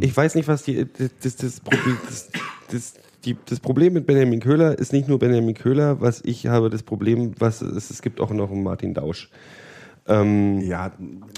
Ich 0.00 0.16
weiß 0.16 0.34
nicht, 0.34 0.48
was 0.48 0.62
die, 0.62 0.86
das, 1.22 1.36
das, 1.36 1.60
Problem, 1.60 1.98
das, 2.06 2.30
das, 2.70 2.94
die, 3.24 3.36
das 3.44 3.60
Problem 3.60 3.92
mit 3.92 4.06
Benjamin 4.06 4.40
Köhler 4.40 4.78
ist 4.78 4.92
nicht 4.92 5.08
nur 5.08 5.18
Benjamin 5.18 5.54
Köhler, 5.54 6.00
was 6.00 6.22
ich 6.24 6.46
habe 6.46 6.70
das 6.70 6.82
Problem, 6.82 7.34
was 7.38 7.60
es, 7.60 7.90
es 7.90 8.00
gibt 8.00 8.20
auch 8.20 8.30
noch 8.30 8.50
einen 8.50 8.62
Martin 8.62 8.94
Dausch. 8.94 9.28
Ähm, 10.06 10.60
Ja, 10.62 10.92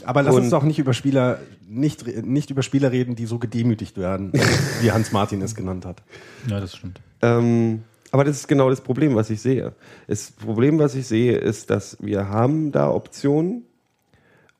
aber 0.05 0.23
lass 0.23 0.37
uns 0.37 0.51
doch 0.51 0.63
nicht 0.63 0.79
über 0.79 0.95
Spieler, 0.95 1.41
nicht, 1.69 2.25
nicht 2.25 2.51
über 2.51 2.63
Spieler 2.63 2.93
reden, 2.93 3.17
die 3.17 3.27
so 3.27 3.39
gedemütigt 3.39 3.99
werden, 3.99 4.33
wie 4.81 4.93
Hans 4.93 5.11
Martin 5.11 5.43
es 5.43 5.55
genannt 5.57 5.85
hat. 5.85 6.03
Ja, 6.47 6.61
das 6.61 6.77
stimmt. 6.77 7.01
Ähm, 7.23 7.83
aber 8.13 8.25
das 8.25 8.37
ist 8.37 8.49
genau 8.49 8.71
das 8.71 8.81
Problem, 8.81 9.15
was 9.15 9.31
ich 9.31 9.41
sehe. 9.41 9.73
Das 10.07 10.33
Problem, 10.33 10.79
was 10.79 10.95
ich 10.95 11.07
sehe, 11.07 11.37
ist, 11.37 11.71
dass 11.71 11.97
wir 12.01 12.29
haben 12.29 12.73
da 12.73 12.91
Optionen 12.91 13.65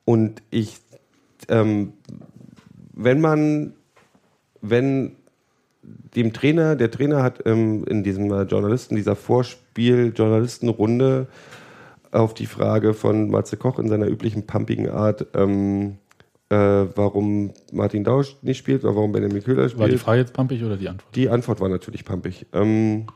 und 0.05 0.41
ich, 0.49 0.77
ähm, 1.49 1.93
wenn 2.93 3.21
man, 3.21 3.73
wenn 4.61 5.15
dem 6.15 6.33
Trainer, 6.33 6.75
der 6.75 6.91
Trainer 6.91 7.23
hat 7.23 7.41
ähm, 7.45 7.85
in 7.85 8.03
diesem 8.03 8.29
äh, 8.31 8.43
Journalisten, 8.43 8.95
dieser 8.95 9.15
Vorspiel-Journalistenrunde 9.15 11.27
auf 12.11 12.33
die 12.33 12.45
Frage 12.45 12.93
von 12.93 13.29
Matze 13.29 13.57
Koch 13.57 13.79
in 13.79 13.89
seiner 13.89 14.07
üblichen 14.07 14.45
pumpigen 14.45 14.89
Art, 14.89 15.25
ähm, 15.33 15.97
äh, 16.49 16.85
warum 16.95 17.53
Martin 17.71 18.03
Dausch 18.03 18.35
nicht 18.41 18.57
spielt 18.57 18.83
oder 18.83 18.95
warum 18.95 19.13
Benjamin 19.13 19.41
Köhler 19.41 19.69
spielt. 19.69 19.79
War 19.79 19.87
die 19.87 19.97
Frage 19.97 20.19
jetzt 20.19 20.33
pumpig 20.33 20.61
oder 20.63 20.75
die 20.75 20.89
Antwort? 20.89 21.15
Die 21.15 21.29
Antwort 21.29 21.61
war 21.61 21.69
natürlich 21.69 22.03
pampig. 22.03 22.45
Ähm, 22.51 23.07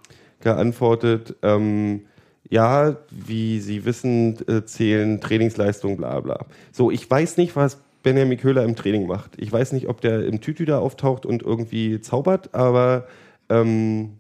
geantwortet, 0.45 1.36
ähm, 1.41 2.01
ja, 2.49 2.95
wie 3.10 3.60
Sie 3.60 3.84
wissen, 3.86 4.38
äh, 4.47 4.63
zählen 4.65 5.19
Trainingsleistung, 5.19 5.97
bla 5.97 6.19
bla. 6.21 6.45
So, 6.71 6.91
ich 6.91 7.10
weiß 7.10 7.38
nicht, 7.38 7.55
was 7.55 7.79
Benjamin 8.03 8.38
Köhler 8.38 8.63
im 8.63 8.75
Training 8.75 9.08
macht. 9.08 9.31
Ich 9.38 9.51
weiß 9.51 9.71
nicht, 9.73 9.89
ob 9.89 9.99
der 9.99 10.25
im 10.27 10.39
Tütü 10.39 10.63
da 10.65 10.77
auftaucht 10.77 11.25
und 11.25 11.41
irgendwie 11.41 11.99
zaubert, 11.99 12.53
aber 12.53 13.08
ähm, 13.49 14.12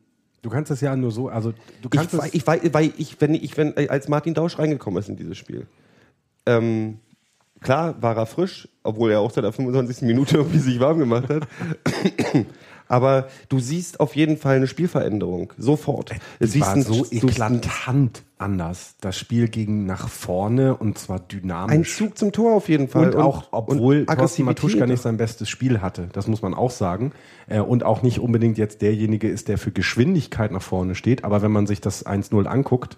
Du 0.41 0.49
kannst 0.51 0.69
es 0.71 0.81
ja 0.81 0.95
nur 0.95 1.09
so, 1.11 1.29
also 1.29 1.51
du 1.51 1.57
ich, 1.85 1.89
kannst 1.91 2.17
wei- 2.17 2.27
es, 2.27 2.33
ich, 2.35 2.45
wei- 2.47 2.61
weil 2.71 2.91
ich, 2.97 3.19
wenn 3.21 3.33
ich, 3.35 3.55
wenn, 3.57 3.75
äh, 3.77 3.87
als 3.89 4.07
Martin 4.07 4.33
Dausch 4.35 4.57
reingekommen 4.59 4.99
ist 4.99 5.09
in 5.09 5.15
dieses 5.17 5.37
Spiel, 5.37 5.65
ähm, 6.47 6.99
klar 7.61 7.95
war 8.01 8.15
er 8.17 8.25
frisch, 8.27 8.67
obwohl 8.83 9.11
er 9.11 9.19
auch 9.21 9.31
seit 9.31 9.43
der 9.43 9.51
25. 9.53 10.01
Minute 10.07 10.37
irgendwie 10.37 10.59
sich 10.59 10.79
warm 10.79 10.97
gemacht 10.99 11.29
hat. 11.29 11.47
Aber 12.87 13.27
du 13.49 13.59
siehst 13.59 13.99
auf 13.99 14.15
jeden 14.15 14.37
Fall 14.37 14.57
eine 14.57 14.67
Spielveränderung. 14.67 15.53
Sofort. 15.57 16.11
Es 16.39 16.55
es 16.55 16.61
war 16.61 16.73
ein- 16.73 16.81
so 16.83 17.05
eklatant 17.09 18.23
anders. 18.37 18.95
Das 19.01 19.17
Spiel 19.17 19.47
ging 19.47 19.85
nach 19.85 20.07
vorne 20.09 20.75
und 20.75 20.97
zwar 20.97 21.19
Ein 21.19 21.27
dynamisch. 21.29 21.97
Zug 21.97 22.17
zum 22.17 22.31
Tor 22.31 22.53
auf 22.53 22.69
jeden 22.69 22.87
Fall. 22.87 23.15
Und 23.15 23.21
auch, 23.21 23.45
obwohl 23.51 24.05
und 24.07 24.07
Thorsten. 24.17 24.43
Matuschka 24.43 24.85
nicht 24.85 25.01
sein 25.01 25.17
bestes 25.17 25.49
Spiel 25.49 25.81
hatte, 25.81 26.09
das 26.13 26.27
muss 26.27 26.41
man 26.41 26.53
auch 26.53 26.71
sagen. 26.71 27.11
Äh, 27.47 27.59
und 27.59 27.83
auch 27.83 28.01
nicht 28.03 28.19
unbedingt 28.19 28.57
jetzt 28.57 28.81
derjenige 28.81 29.29
ist, 29.29 29.47
der 29.47 29.57
für 29.57 29.71
Geschwindigkeit 29.71 30.51
nach 30.51 30.61
vorne 30.61 30.95
steht. 30.95 31.23
Aber 31.23 31.41
wenn 31.41 31.51
man 31.51 31.65
sich 31.67 31.81
das 31.81 32.05
1-0 32.05 32.45
anguckt, 32.47 32.97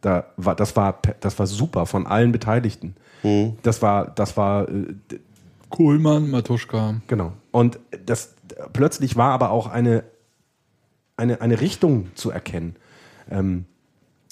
da 0.00 0.26
war, 0.36 0.56
das, 0.56 0.74
war, 0.74 1.00
das 1.20 1.38
war 1.38 1.46
super 1.46 1.86
von 1.86 2.06
allen 2.06 2.32
Beteiligten. 2.32 2.96
Mhm. 3.22 3.52
Das 3.62 3.82
war, 3.82 4.10
das 4.10 4.36
war 4.36 4.68
äh, 4.68 4.94
Kohlmann, 5.68 6.30
Matuschka. 6.30 6.96
Genau. 7.06 7.32
Und 7.50 7.78
das 8.04 8.34
plötzlich 8.72 9.16
war 9.16 9.32
aber 9.32 9.50
auch 9.50 9.66
eine, 9.66 10.04
eine, 11.16 11.40
eine 11.40 11.60
Richtung 11.60 12.10
zu 12.14 12.30
erkennen, 12.30 12.76
ähm, 13.30 13.66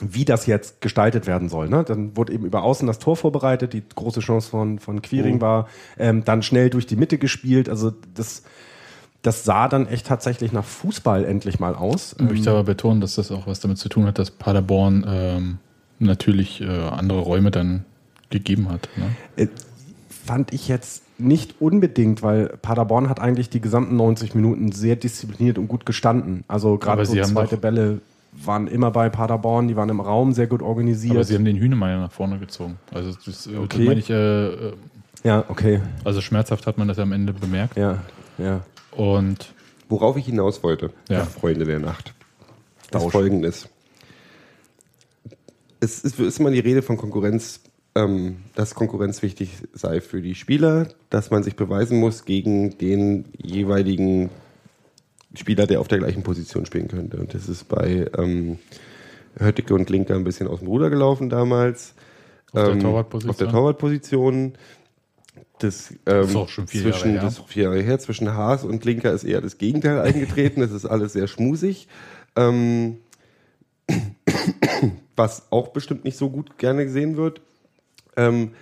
wie 0.02 0.24
das 0.24 0.46
jetzt 0.46 0.80
gestaltet 0.80 1.26
werden 1.26 1.48
soll. 1.48 1.68
Ne? 1.68 1.84
Dann 1.84 2.16
wurde 2.16 2.32
eben 2.32 2.46
über 2.46 2.62
außen 2.62 2.86
das 2.86 2.98
Tor 2.98 3.16
vorbereitet, 3.16 3.72
die 3.72 3.82
große 3.94 4.20
Chance 4.20 4.50
von, 4.50 4.78
von 4.78 5.02
Quiring 5.02 5.40
war, 5.40 5.68
ähm, 5.98 6.24
dann 6.24 6.42
schnell 6.42 6.70
durch 6.70 6.86
die 6.86 6.96
Mitte 6.96 7.18
gespielt. 7.18 7.68
Also 7.68 7.92
das, 8.14 8.42
das 9.22 9.44
sah 9.44 9.68
dann 9.68 9.86
echt 9.86 10.06
tatsächlich 10.06 10.52
nach 10.52 10.64
Fußball 10.64 11.24
endlich 11.24 11.60
mal 11.60 11.74
aus. 11.74 12.16
Ich 12.18 12.24
möchte 12.24 12.50
aber 12.50 12.64
betonen, 12.64 13.00
dass 13.00 13.16
das 13.16 13.30
auch 13.30 13.46
was 13.46 13.60
damit 13.60 13.78
zu 13.78 13.88
tun 13.88 14.06
hat, 14.06 14.18
dass 14.18 14.30
Paderborn 14.30 15.04
ähm, 15.06 15.58
natürlich 15.98 16.62
äh, 16.62 16.66
andere 16.66 17.20
Räume 17.20 17.50
dann 17.50 17.84
gegeben 18.30 18.70
hat. 18.70 18.88
Ne? 18.96 19.44
Äh, 19.44 19.48
fand 20.08 20.54
ich 20.54 20.68
jetzt 20.68 21.02
nicht 21.20 21.60
unbedingt, 21.60 22.22
weil 22.22 22.48
Paderborn 22.62 23.08
hat 23.08 23.20
eigentlich 23.20 23.50
die 23.50 23.60
gesamten 23.60 23.96
90 23.96 24.34
Minuten 24.34 24.72
sehr 24.72 24.96
diszipliniert 24.96 25.58
und 25.58 25.68
gut 25.68 25.86
gestanden. 25.86 26.44
Also 26.48 26.78
gerade 26.78 27.04
so 27.06 27.14
zweite 27.22 27.56
Bälle 27.56 28.00
waren 28.32 28.66
immer 28.68 28.90
bei 28.90 29.08
Paderborn, 29.08 29.68
die 29.68 29.76
waren 29.76 29.88
im 29.88 30.00
Raum 30.00 30.32
sehr 30.32 30.46
gut 30.46 30.62
organisiert. 30.62 31.14
Aber 31.14 31.24
sie 31.24 31.34
haben 31.34 31.44
den 31.44 31.56
Hühnemeier 31.56 31.98
nach 31.98 32.12
vorne 32.12 32.38
gezogen. 32.38 32.78
Also 32.92 33.12
das, 33.24 33.46
äh, 33.46 33.52
das 33.52 33.62
Okay. 33.62 33.84
meine 33.84 34.00
ich, 34.00 34.10
äh, 34.10 34.46
äh, 34.48 34.72
ja, 35.24 35.44
okay. 35.48 35.80
also 36.04 36.20
schmerzhaft 36.20 36.66
hat 36.66 36.78
man 36.78 36.88
das 36.88 36.98
am 36.98 37.12
Ende 37.12 37.32
bemerkt. 37.32 37.76
Ja, 37.76 37.98
ja. 38.38 38.60
Und 38.92 39.52
Worauf 39.88 40.16
ich 40.16 40.26
hinaus 40.26 40.62
wollte, 40.62 40.92
Ja. 41.08 41.24
Freunde 41.24 41.64
der 41.64 41.80
Nacht, 41.80 42.14
ist 42.82 42.94
Dausch. 42.94 43.10
folgendes. 43.12 43.68
Es 45.80 46.00
ist, 46.00 46.20
ist 46.20 46.38
immer 46.38 46.50
die 46.50 46.60
Rede 46.60 46.82
von 46.82 46.96
Konkurrenz, 46.96 47.60
ähm, 47.94 48.36
dass 48.54 48.74
Konkurrenz 48.74 49.22
wichtig 49.22 49.50
sei 49.72 50.00
für 50.00 50.22
die 50.22 50.34
Spieler, 50.34 50.88
dass 51.10 51.30
man 51.30 51.42
sich 51.42 51.56
beweisen 51.56 51.98
muss 51.98 52.24
gegen 52.24 52.78
den 52.78 53.26
jeweiligen 53.36 54.30
Spieler, 55.34 55.66
der 55.66 55.80
auf 55.80 55.88
der 55.88 55.98
gleichen 55.98 56.22
Position 56.22 56.66
spielen 56.66 56.88
könnte. 56.88 57.18
Und 57.18 57.34
das 57.34 57.48
ist 57.48 57.68
bei 57.68 58.08
ähm, 58.16 58.58
Höttike 59.38 59.74
und 59.74 59.90
Linker 59.90 60.14
ein 60.14 60.24
bisschen 60.24 60.48
aus 60.48 60.60
dem 60.60 60.68
Ruder 60.68 60.90
gelaufen 60.90 61.28
damals. 61.28 61.94
Auf 62.52 62.64
der 62.64 62.72
Ähm, 62.72 62.80
Torwartposition? 62.80 63.30
Auf 63.30 63.36
der 63.36 63.48
Torwartposition. 63.48 64.52
Das, 65.58 65.92
ähm, 66.06 66.22
ist 66.22 66.36
auch 66.36 66.48
schon 66.48 66.66
vier 66.66 66.82
zwischen, 66.82 67.14
Jahre 67.14 67.20
her. 67.20 67.22
Das 67.22 67.38
ist 67.38 67.48
vier 67.48 67.64
Jahre 67.64 67.82
her. 67.82 67.98
Zwischen 67.98 68.32
Haas 68.32 68.64
und 68.64 68.84
Linker 68.84 69.12
ist 69.12 69.24
eher 69.24 69.40
das 69.40 69.58
Gegenteil 69.58 70.00
eingetreten. 70.00 70.62
Es 70.62 70.72
ist 70.72 70.86
alles 70.86 71.12
sehr 71.12 71.28
schmusig. 71.28 71.86
Ähm, 72.34 72.98
was 75.16 75.50
auch 75.50 75.68
bestimmt 75.68 76.04
nicht 76.04 76.16
so 76.16 76.30
gut 76.30 76.56
gerne 76.58 76.84
gesehen 76.84 77.16
wird. 77.16 77.40
Ähm, 78.16 78.52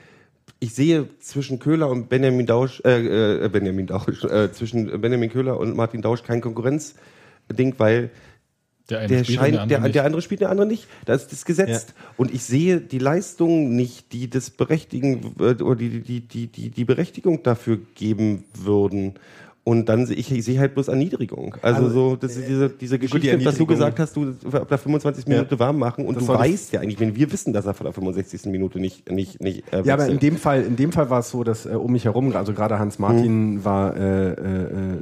ich 0.60 0.74
sehe 0.74 1.08
zwischen 1.20 1.58
Köhler 1.58 1.88
und 1.88 2.08
Benjamin 2.08 2.46
Dausch, 2.46 2.80
äh, 2.84 3.44
äh, 3.44 3.48
Benjamin 3.48 3.86
Dausch, 3.86 4.24
äh, 4.24 4.50
zwischen 4.52 5.00
Benjamin 5.00 5.30
Köhler 5.30 5.58
und 5.58 5.76
Martin 5.76 6.02
Dausch 6.02 6.22
kein 6.22 6.40
Konkurrenzding, 6.40 7.74
weil 7.78 8.10
der 8.88 9.00
eine 9.00 9.08
der 9.08 9.24
scheint, 9.24 9.54
der 9.54 9.62
andere 9.62 9.80
der, 9.82 9.88
der 9.90 10.04
andere 10.04 10.22
spielt, 10.22 10.40
der 10.40 10.50
andere 10.50 10.66
nicht. 10.66 10.86
Da 11.04 11.14
ist 11.14 11.30
das 11.30 11.44
gesetzt. 11.44 11.94
Und 12.16 12.32
ich 12.32 12.42
sehe 12.42 12.80
die 12.80 12.98
Leistung 12.98 13.76
nicht, 13.76 14.12
die 14.12 14.30
das 14.30 14.50
berechtigen 14.50 15.34
äh, 15.38 15.62
oder 15.62 15.76
die, 15.76 16.00
die, 16.00 16.20
die, 16.20 16.46
die, 16.46 16.70
die 16.70 16.84
Berechtigung 16.84 17.42
dafür 17.42 17.78
geben 17.94 18.44
würden. 18.54 19.14
Und 19.68 19.86
dann 19.90 20.06
sehe 20.06 20.16
ich, 20.16 20.32
ich 20.32 20.46
sehe 20.46 20.58
halt 20.58 20.72
bloß 20.72 20.88
Erniedrigung. 20.88 21.54
Also, 21.60 21.82
Also, 21.84 21.90
so, 21.90 22.16
das 22.16 22.36
ist 22.38 22.48
diese, 22.48 22.70
diese 22.70 22.98
Geschichte, 22.98 23.36
dass 23.36 23.58
du 23.58 23.66
gesagt 23.66 23.98
hast, 23.98 24.16
du 24.16 24.34
ab 24.50 24.66
der 24.66 24.78
25. 24.78 25.26
Ja. 25.26 25.34
Minute 25.34 25.58
warm 25.58 25.78
machen 25.78 26.06
und 26.06 26.16
Das 26.16 26.24
du 26.24 26.32
weißt 26.32 26.72
ja 26.72 26.80
eigentlich, 26.80 26.98
wenn 27.00 27.14
wir 27.14 27.30
wissen, 27.30 27.52
dass 27.52 27.66
er 27.66 27.74
vor 27.74 27.84
der 27.84 27.92
65. 27.92 28.46
Minute 28.46 28.80
nicht, 28.80 29.10
nicht, 29.10 29.42
nicht 29.42 29.70
äh, 29.70 29.82
Ja, 29.84 29.92
aber 29.92 30.06
in 30.06 30.20
dem 30.20 30.38
Fall, 30.38 30.62
in 30.62 30.76
dem 30.76 30.90
Fall 30.90 31.10
war 31.10 31.18
es 31.20 31.28
so, 31.28 31.44
dass 31.44 31.66
äh, 31.66 31.70
um 31.70 31.92
mich 31.92 32.06
herum, 32.06 32.34
also 32.34 32.54
gerade 32.54 32.78
Hans 32.78 32.98
Martin 32.98 33.56
Mhm. 33.56 33.64
war 33.66 33.94
äh, 33.94 34.30
äh, 34.30 34.36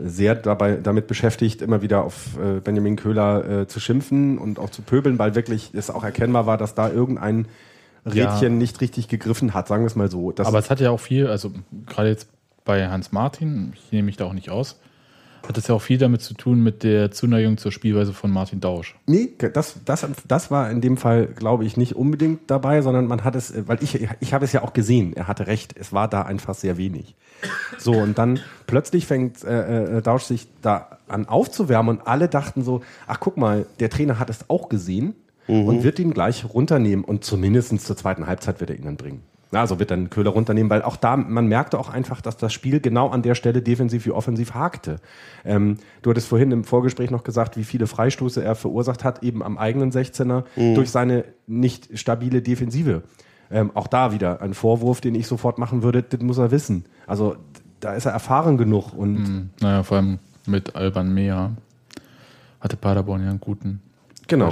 sehr 0.07 0.35
dabei, 0.35 0.79
damit 0.83 1.07
beschäftigt, 1.07 1.62
immer 1.62 1.81
wieder 1.81 2.02
auf 2.02 2.37
äh, 2.37 2.59
Benjamin 2.59 2.96
Köhler 2.96 3.61
äh, 3.62 3.66
zu 3.68 3.79
schimpfen 3.79 4.37
und 4.37 4.59
auch 4.59 4.70
zu 4.70 4.83
pöbeln, 4.83 5.16
weil 5.20 5.37
wirklich 5.37 5.70
es 5.74 5.90
auch 5.90 6.02
erkennbar 6.02 6.46
war, 6.46 6.59
dass 6.59 6.74
da 6.74 6.90
irgendein 6.90 7.46
Rädchen 8.05 8.42
Ja. 8.42 8.48
nicht 8.48 8.81
richtig 8.81 9.07
gegriffen 9.07 9.55
hat, 9.55 9.68
sagen 9.68 9.85
wir 9.85 9.87
es 9.88 9.94
mal 9.94 10.11
so. 10.11 10.33
Das, 10.33 10.48
Aber 10.48 10.59
es 10.59 10.70
hat 10.70 10.81
ja 10.81 10.90
auch 10.90 10.98
viel, 11.00 11.29
also 11.29 11.52
gerade 11.87 12.09
jetzt 12.09 12.26
bei 12.66 12.87
Hans 12.88 13.12
Martin, 13.12 13.72
ich 13.74 13.92
nehme 13.92 14.05
mich 14.07 14.18
da 14.18 14.26
auch 14.26 14.35
nicht 14.35 14.50
aus, 14.50 14.79
hat 15.48 15.57
es 15.57 15.68
ja 15.68 15.74
auch 15.74 15.83
viel 15.83 15.98
damit 15.98 16.20
zu 16.22 16.35
tun 16.35 16.62
mit 16.62 16.83
der 16.83 17.11
Zuneigung 17.11 17.57
zur 17.57 17.72
Spielweise 17.72 18.12
von 18.12 18.31
Martin 18.31 18.61
Dausch. 18.61 18.96
Nee, 19.07 19.31
das, 19.38 19.79
das, 19.85 20.07
das 20.26 20.50
war 20.50 20.70
in 20.70 20.81
dem 20.81 20.96
Fall, 20.96 21.26
glaube 21.26 21.64
ich, 21.64 21.76
nicht 21.76 21.94
unbedingt 21.94 22.50
dabei, 22.50 22.83
sondern 22.83 23.07
man 23.07 23.24
hat 23.24 23.37
es, 23.37 23.55
weil 23.68 23.83
ich, 23.83 24.09
ich 24.20 24.35
habe 24.35 24.44
es 24.44 24.52
ja 24.52 24.62
auch 24.62 24.72
gesehen, 24.72 25.14
er 25.14 25.29
hatte 25.29 25.46
recht, 25.46 25.74
es 25.79 25.92
war 25.92 26.09
da 26.09 26.22
einfach 26.22 26.55
sehr 26.55 26.76
wenig. 26.76 27.14
So, 27.79 27.92
und 27.92 28.18
dann 28.18 28.40
plötzlich 28.66 29.07
fängt 29.07 29.44
äh, 29.44 29.98
äh, 29.98 30.02
Dausch 30.02 30.24
sich 30.24 30.48
da 30.62 30.98
an 31.07 31.26
aufzuwärmen 31.26 31.98
und 31.98 32.07
alle 32.07 32.29
dachten 32.29 32.64
so, 32.64 32.83
ach 33.07 33.20
guck 33.20 33.37
mal, 33.37 33.66
der 33.79 33.90
Trainer 33.90 34.18
hat 34.18 34.31
es 34.31 34.50
auch 34.50 34.68
gesehen 34.68 35.14
und 35.46 35.85
wird 35.85 36.00
ihn 36.00 36.12
gleich 36.12 36.44
runternehmen 36.44 37.05
und 37.05 37.22
zumindest 37.22 37.79
zur 37.81 37.96
zweiten 37.96 38.26
Halbzeit 38.26 38.59
wird 38.59 38.70
er 38.70 38.76
ihn 38.76 38.85
dann 38.85 38.96
bringen. 38.96 39.22
Na, 39.52 39.61
Also 39.61 39.78
wird 39.78 39.90
dann 39.90 40.11
Köhler 40.11 40.30
runternehmen, 40.30 40.70
weil 40.70 40.82
auch 40.82 40.96
da, 40.96 41.16
man 41.16 41.46
merkte 41.46 41.78
auch 41.78 41.88
einfach, 41.88 42.20
dass 42.20 42.37
das 42.37 42.52
Spiel 42.52 42.80
genau 42.80 43.09
an 43.11 43.22
der 43.22 43.35
Stelle 43.35 43.62
defensiv 43.62 44.04
wie 44.04 44.11
offensiv 44.11 44.54
hakte. 44.54 44.96
Ähm, 45.44 45.78
du 46.02 46.11
hattest 46.11 46.26
vorhin 46.26 46.50
im 46.50 46.64
Vorgespräch 46.64 47.11
noch 47.11 47.22
gesagt, 47.22 47.56
wie 47.56 47.64
viele 47.64 47.87
Freistoße 47.87 48.42
er 48.42 48.56
verursacht 48.56 49.04
hat, 49.04 49.22
eben 49.22 49.42
am 49.42 49.56
eigenen 49.56 49.92
16er, 49.92 50.44
durch 50.74 50.90
seine 50.90 51.24
nicht 51.46 51.96
stabile 51.98 52.42
Defensive. 52.42 53.02
Ähm, 53.50 53.70
auch 53.74 53.87
da 53.87 54.12
wieder 54.12 54.42
ein 54.42 54.54
Vorwurf, 54.54 55.00
den 55.00 55.14
ich 55.14 55.28
sofort 55.28 55.59
machen 55.59 55.82
würde, 55.85 56.02
das 56.02 56.20
muss 56.20 56.38
er 56.38 56.50
wissen. 56.50 56.85
Also 57.06 57.37
da 57.78 57.94
ist 57.94 58.06
er 58.06 58.12
erfahren 58.12 58.59
genug 58.59 58.92
und 58.92 59.50
Naja, 59.61 59.85
vor 59.85 59.98
allem 59.98 60.18
mit 60.46 60.74
Alban 60.74 61.14
Mea 61.14 61.52
hatte 62.61 62.76
Paderborn 62.76 63.22
ja 63.22 63.30
einen 63.30 63.40
guten 63.40 63.80
Genau. 64.26 64.46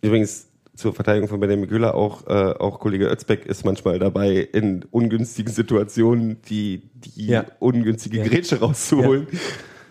Übrigens 0.00 0.46
zur 0.74 0.94
Verteidigung 0.94 1.28
von 1.28 1.38
Benjamin 1.40 1.68
Köhler 1.68 1.94
auch, 1.94 2.26
äh, 2.26 2.30
auch 2.58 2.80
Kollege 2.80 3.06
Özbeck 3.06 3.44
ist 3.46 3.64
manchmal 3.64 3.98
dabei, 3.98 4.36
in 4.52 4.84
ungünstigen 4.90 5.52
Situationen 5.52 6.40
die, 6.48 6.90
die 6.94 7.26
Ja. 7.26 7.44
ungünstige 7.58 8.18
Ja. 8.18 8.24
Grätsche 8.24 8.60
rauszuholen. 8.60 9.26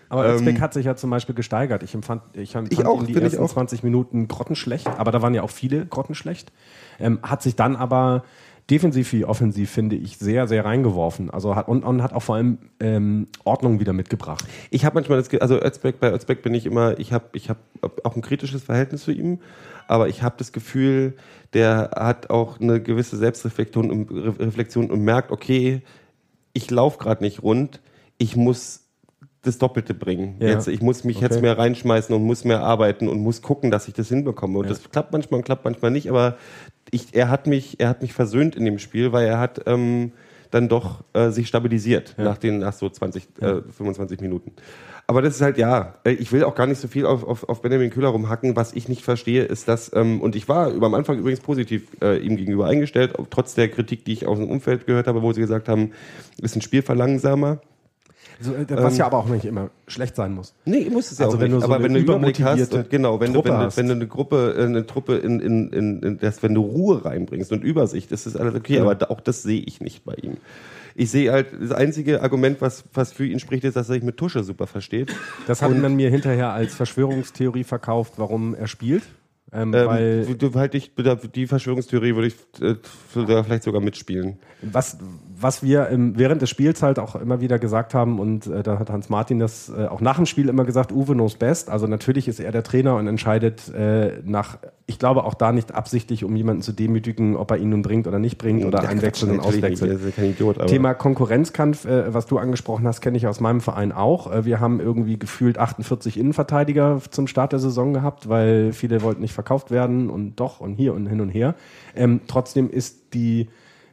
Aber 0.08 0.26
Ähm, 0.28 0.34
Özbeck 0.36 0.60
hat 0.60 0.74
sich 0.74 0.84
ja 0.86 0.94
zum 0.96 1.08
Beispiel 1.10 1.34
gesteigert. 1.34 1.82
Ich 1.82 1.94
empfand, 1.94 2.22
ich 2.34 2.54
empfand 2.54 2.72
Ich 2.72 2.84
auch, 2.84 3.02
die 3.02 3.14
ersten 3.14 3.42
auch. 3.42 3.48
20 3.50 3.82
Minuten 3.82 4.28
grottenschlecht, 4.28 4.86
aber 4.86 5.10
da 5.12 5.22
waren 5.22 5.32
ja 5.34 5.42
auch 5.42 5.50
viele 5.50 5.86
grottenschlecht. 5.86 6.52
Ähm, 7.00 7.18
hat 7.22 7.42
sich 7.42 7.56
dann 7.56 7.76
aber 7.76 8.24
defensiv 8.70 9.12
wie 9.12 9.24
offensiv, 9.24 9.70
finde 9.70 9.96
ich, 9.96 10.18
sehr, 10.18 10.46
sehr 10.46 10.64
reingeworfen. 10.64 11.30
Also 11.30 11.56
hat, 11.56 11.66
und, 11.68 11.82
und 11.84 12.02
hat 12.02 12.12
auch 12.12 12.22
vor 12.22 12.36
allem 12.36 12.58
ähm, 12.80 13.26
Ordnung 13.44 13.80
wieder 13.80 13.92
mitgebracht. 13.92 14.44
Ich 14.70 14.84
habe 14.84 14.94
manchmal 14.94 15.18
das, 15.18 15.32
also 15.40 15.60
Özbeck, 15.60 15.98
bei 15.98 16.12
Özbeck 16.12 16.42
bin 16.42 16.54
ich 16.54 16.66
immer, 16.66 16.98
ich 16.98 17.12
habe 17.12 17.24
ich 17.32 17.48
hab 17.50 17.58
auch 18.04 18.14
ein 18.14 18.22
kritisches 18.22 18.62
Verhältnis 18.62 19.02
zu 19.04 19.10
ihm, 19.12 19.38
aber 19.88 20.08
ich 20.08 20.22
habe 20.22 20.34
das 20.38 20.52
Gefühl, 20.52 21.14
der 21.54 21.90
hat 21.94 22.30
auch 22.30 22.60
eine 22.60 22.80
gewisse 22.80 23.16
Selbstreflexion 23.16 23.90
und, 23.90 24.10
Re- 24.10 24.38
Reflexion 24.38 24.90
und 24.90 25.02
merkt, 25.02 25.30
okay, 25.30 25.82
ich 26.52 26.70
laufe 26.70 26.98
gerade 26.98 27.22
nicht 27.22 27.42
rund, 27.42 27.80
ich 28.18 28.36
muss 28.36 28.80
das 29.42 29.58
Doppelte 29.58 29.92
bringen. 29.94 30.36
Ja. 30.38 30.48
Jetzt, 30.50 30.68
ich 30.68 30.80
muss 30.82 31.02
mich 31.02 31.16
Okay. 31.16 31.24
jetzt 31.26 31.42
mehr 31.42 31.58
reinschmeißen 31.58 32.14
und 32.14 32.22
muss 32.22 32.44
mehr 32.44 32.62
arbeiten 32.62 33.08
und 33.08 33.20
muss 33.20 33.42
gucken, 33.42 33.70
dass 33.70 33.88
ich 33.88 33.94
das 33.94 34.08
hinbekomme. 34.08 34.58
Und 34.58 34.64
Ja. 34.66 34.68
das 34.70 34.88
klappt 34.90 35.12
manchmal 35.12 35.38
und 35.38 35.44
klappt 35.44 35.64
manchmal 35.64 35.90
nicht, 35.90 36.08
aber 36.08 36.36
ich, 36.90 37.08
er, 37.14 37.28
hat 37.28 37.46
mich, 37.46 37.80
er 37.80 37.88
hat 37.88 38.02
mich 38.02 38.12
versöhnt 38.12 38.54
in 38.54 38.64
dem 38.64 38.78
Spiel, 38.78 39.12
weil 39.12 39.26
er 39.26 39.40
hat 39.40 39.62
ähm, 39.66 40.12
dann 40.52 40.68
doch 40.68 41.02
äh, 41.14 41.30
sich 41.30 41.48
stabilisiert 41.48 42.14
Ja. 42.18 42.24
nach 42.24 42.38
den 42.38 42.58
nach 42.60 42.72
so 42.74 42.88
20, 42.88 43.28
äh, 43.40 43.62
25 43.62 44.20
Minuten. 44.20 44.52
Aber 45.08 45.20
das 45.20 45.34
ist 45.36 45.42
halt, 45.42 45.58
ja, 45.58 45.94
äh, 46.04 46.12
ich 46.12 46.32
will 46.32 46.44
auch 46.44 46.54
gar 46.54 46.66
nicht 46.66 46.80
so 46.80 46.88
viel 46.88 47.04
auf, 47.06 47.24
auf, 47.24 47.48
auf 47.48 47.60
Benjamin 47.60 47.90
Köhler 47.90 48.08
rumhacken. 48.08 48.56
Was 48.56 48.72
ich 48.72 48.88
nicht 48.88 49.02
verstehe, 49.02 49.44
ist, 49.44 49.68
dass, 49.68 49.90
ähm, 49.94 50.20
und 50.20 50.36
ich 50.36 50.48
war 50.48 50.70
über 50.70 50.86
am 50.86 50.94
Anfang 50.94 51.18
übrigens 51.18 51.40
positiv 51.40 51.82
äh, 52.00 52.18
ihm 52.18 52.36
gegenüber 52.36 52.66
eingestellt, 52.66 53.12
trotz 53.30 53.54
der 53.54 53.68
Kritik, 53.68 54.04
die 54.04 54.12
ich 54.12 54.26
aus 54.26 54.38
dem 54.38 54.48
Umfeld 54.48 54.86
gehört 54.86 55.06
habe, 55.08 55.20
wo 55.22 55.32
sie 55.32 55.40
gesagt 55.40 55.68
haben, 55.68 55.90
ist 56.40 56.56
ein 56.56 56.62
Spielverlangsamer. 56.62 57.60
So, 58.40 58.54
äh, 58.54 58.64
was 58.70 58.94
Ähm, 58.94 58.98
ja 59.00 59.06
aber 59.06 59.18
auch 59.18 59.26
nicht 59.28 59.44
immer 59.44 59.70
schlecht 59.86 60.16
sein 60.16 60.32
muss. 60.34 60.54
Nee, 60.64 60.88
muss 60.90 61.10
es 61.12 61.18
ja 61.18 61.26
Also 61.26 61.36
auch 61.36 61.40
wenn 61.40 61.50
nicht. 61.50 61.62
du 61.62 61.66
so 61.66 61.72
aber 61.72 61.82
wenn 61.84 61.94
du 61.94 62.00
Überblick 62.00 62.40
hast, 62.42 62.72
und 62.72 62.88
genau, 62.88 63.20
wenn 63.20 63.32
du, 63.32 63.44
wenn, 63.44 63.52
du, 63.52 63.58
hast. 63.58 63.76
wenn 63.76 63.88
du 63.88 63.94
eine 63.94 64.06
Gruppe, 64.06 64.54
äh, 64.56 64.64
eine 64.64 64.86
Truppe 64.86 65.16
in, 65.16 65.40
in, 65.40 65.68
in, 65.70 66.02
in 66.02 66.18
das, 66.18 66.42
wenn 66.42 66.54
du 66.54 66.62
Ruhe 66.62 67.04
reinbringst 67.04 67.52
und 67.52 67.62
Übersicht, 67.62 68.10
das 68.12 68.26
ist 68.26 68.36
alles 68.36 68.54
okay, 68.54 68.76
Ja. 68.76 68.82
aber 68.88 69.10
auch 69.10 69.20
das 69.20 69.42
sehe 69.42 69.60
ich 69.60 69.80
nicht 69.80 70.04
bei 70.04 70.14
ihm. 70.14 70.38
Ich 70.94 71.10
sehe 71.10 71.32
halt, 71.32 71.48
das 71.60 71.72
einzige 71.72 72.22
Argument, 72.22 72.60
was, 72.60 72.84
was 72.92 73.12
für 73.12 73.26
ihn 73.26 73.40
spricht, 73.40 73.64
ist, 73.64 73.76
dass 73.76 73.88
er 73.88 73.94
sich 73.94 74.02
mit 74.02 74.16
Tusche 74.16 74.44
super 74.44 74.66
versteht. 74.66 75.14
Das 75.46 75.62
hat 75.62 75.76
man 75.76 75.94
mir 75.94 76.10
hinterher 76.10 76.52
als 76.52 76.74
Verschwörungstheorie 76.74 77.64
verkauft, 77.64 78.14
warum 78.16 78.54
er 78.54 78.66
spielt. 78.66 79.04
Ähm, 79.52 79.74
Ähm, 79.74 79.86
weil 79.86 80.24
du, 80.24 80.34
du, 80.34 80.54
halt 80.54 80.74
ich, 80.74 80.92
die 81.34 81.46
Verschwörungstheorie 81.46 82.14
würde 82.14 82.28
ich 82.28 82.36
äh, 82.62 82.76
vielleicht 83.44 83.64
sogar 83.64 83.82
mitspielen. 83.82 84.38
was, 84.62 84.96
was 85.42 85.62
wir 85.62 85.88
im, 85.88 86.18
während 86.18 86.40
des 86.42 86.50
Spiels 86.50 86.82
halt 86.82 86.98
auch 86.98 87.16
immer 87.16 87.40
wieder 87.40 87.58
gesagt 87.58 87.94
haben, 87.94 88.18
und 88.20 88.46
äh, 88.46 88.62
da 88.62 88.78
hat 88.78 88.90
Hans 88.90 89.08
Martin 89.08 89.38
das 89.38 89.68
äh, 89.68 89.86
auch 89.86 90.00
nach 90.00 90.16
dem 90.16 90.26
Spiel 90.26 90.48
immer 90.48 90.64
gesagt, 90.64 90.92
Uwe 90.92 91.14
knows 91.14 91.34
best. 91.34 91.68
Also 91.68 91.86
natürlich 91.86 92.28
ist 92.28 92.40
er 92.40 92.52
der 92.52 92.62
Trainer 92.62 92.96
und 92.96 93.06
entscheidet 93.06 93.68
äh, 93.74 94.20
nach, 94.24 94.58
ich 94.86 94.98
glaube 94.98 95.24
auch 95.24 95.34
da 95.34 95.52
nicht 95.52 95.74
absichtlich, 95.74 96.24
um 96.24 96.36
jemanden 96.36 96.62
zu 96.62 96.72
demütigen, 96.72 97.36
ob 97.36 97.50
er 97.50 97.58
ihn 97.58 97.70
nun 97.70 97.82
bringt 97.82 98.06
oder 98.06 98.18
nicht 98.18 98.38
bringt 98.38 98.64
oder 98.64 98.82
Ja, 98.82 98.88
einwechseln 98.88 99.32
und 99.32 99.40
auswechseln. 99.40 99.98
Idiot, 100.16 100.58
aber 100.58 100.66
Thema 100.66 100.94
Konkurrenzkampf, 100.94 101.84
äh, 101.84 102.14
was 102.14 102.26
du 102.26 102.38
angesprochen 102.38 102.86
hast, 102.86 103.00
kenne 103.00 103.16
ich 103.16 103.26
aus 103.26 103.40
meinem 103.40 103.60
Verein 103.60 103.92
auch. 103.92 104.32
Äh, 104.32 104.44
wir 104.44 104.60
haben 104.60 104.80
irgendwie 104.80 105.18
gefühlt 105.18 105.58
48 105.58 106.18
Innenverteidiger 106.18 107.00
zum 107.10 107.26
Start 107.26 107.52
der 107.52 107.58
Saison 107.58 107.92
gehabt, 107.92 108.28
weil 108.28 108.72
viele 108.72 109.02
wollten 109.02 109.22
nicht 109.22 109.34
verkauft 109.34 109.70
werden 109.70 110.10
und 110.10 110.36
doch 110.36 110.60
und 110.60 110.74
hier 110.74 110.94
und 110.94 111.06
hin 111.06 111.20
und 111.20 111.30
her. 111.30 111.54
Ähm, 111.96 112.20
trotzdem 112.26 112.70
ist 112.70 113.14
die, 113.14 113.48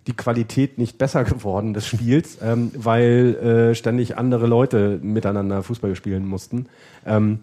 die 0.07 0.13
Qualität 0.13 0.77
nicht 0.77 0.97
besser 0.97 1.23
geworden 1.25 1.73
des 1.73 1.85
Spiels, 1.87 2.37
ähm, 2.41 2.71
weil 2.75 3.35
äh, 3.71 3.75
ständig 3.75 4.17
andere 4.17 4.47
Leute 4.47 4.99
miteinander 5.01 5.63
Fußball 5.63 5.95
spielen 5.95 6.25
mussten. 6.25 6.67
Ähm, 7.05 7.39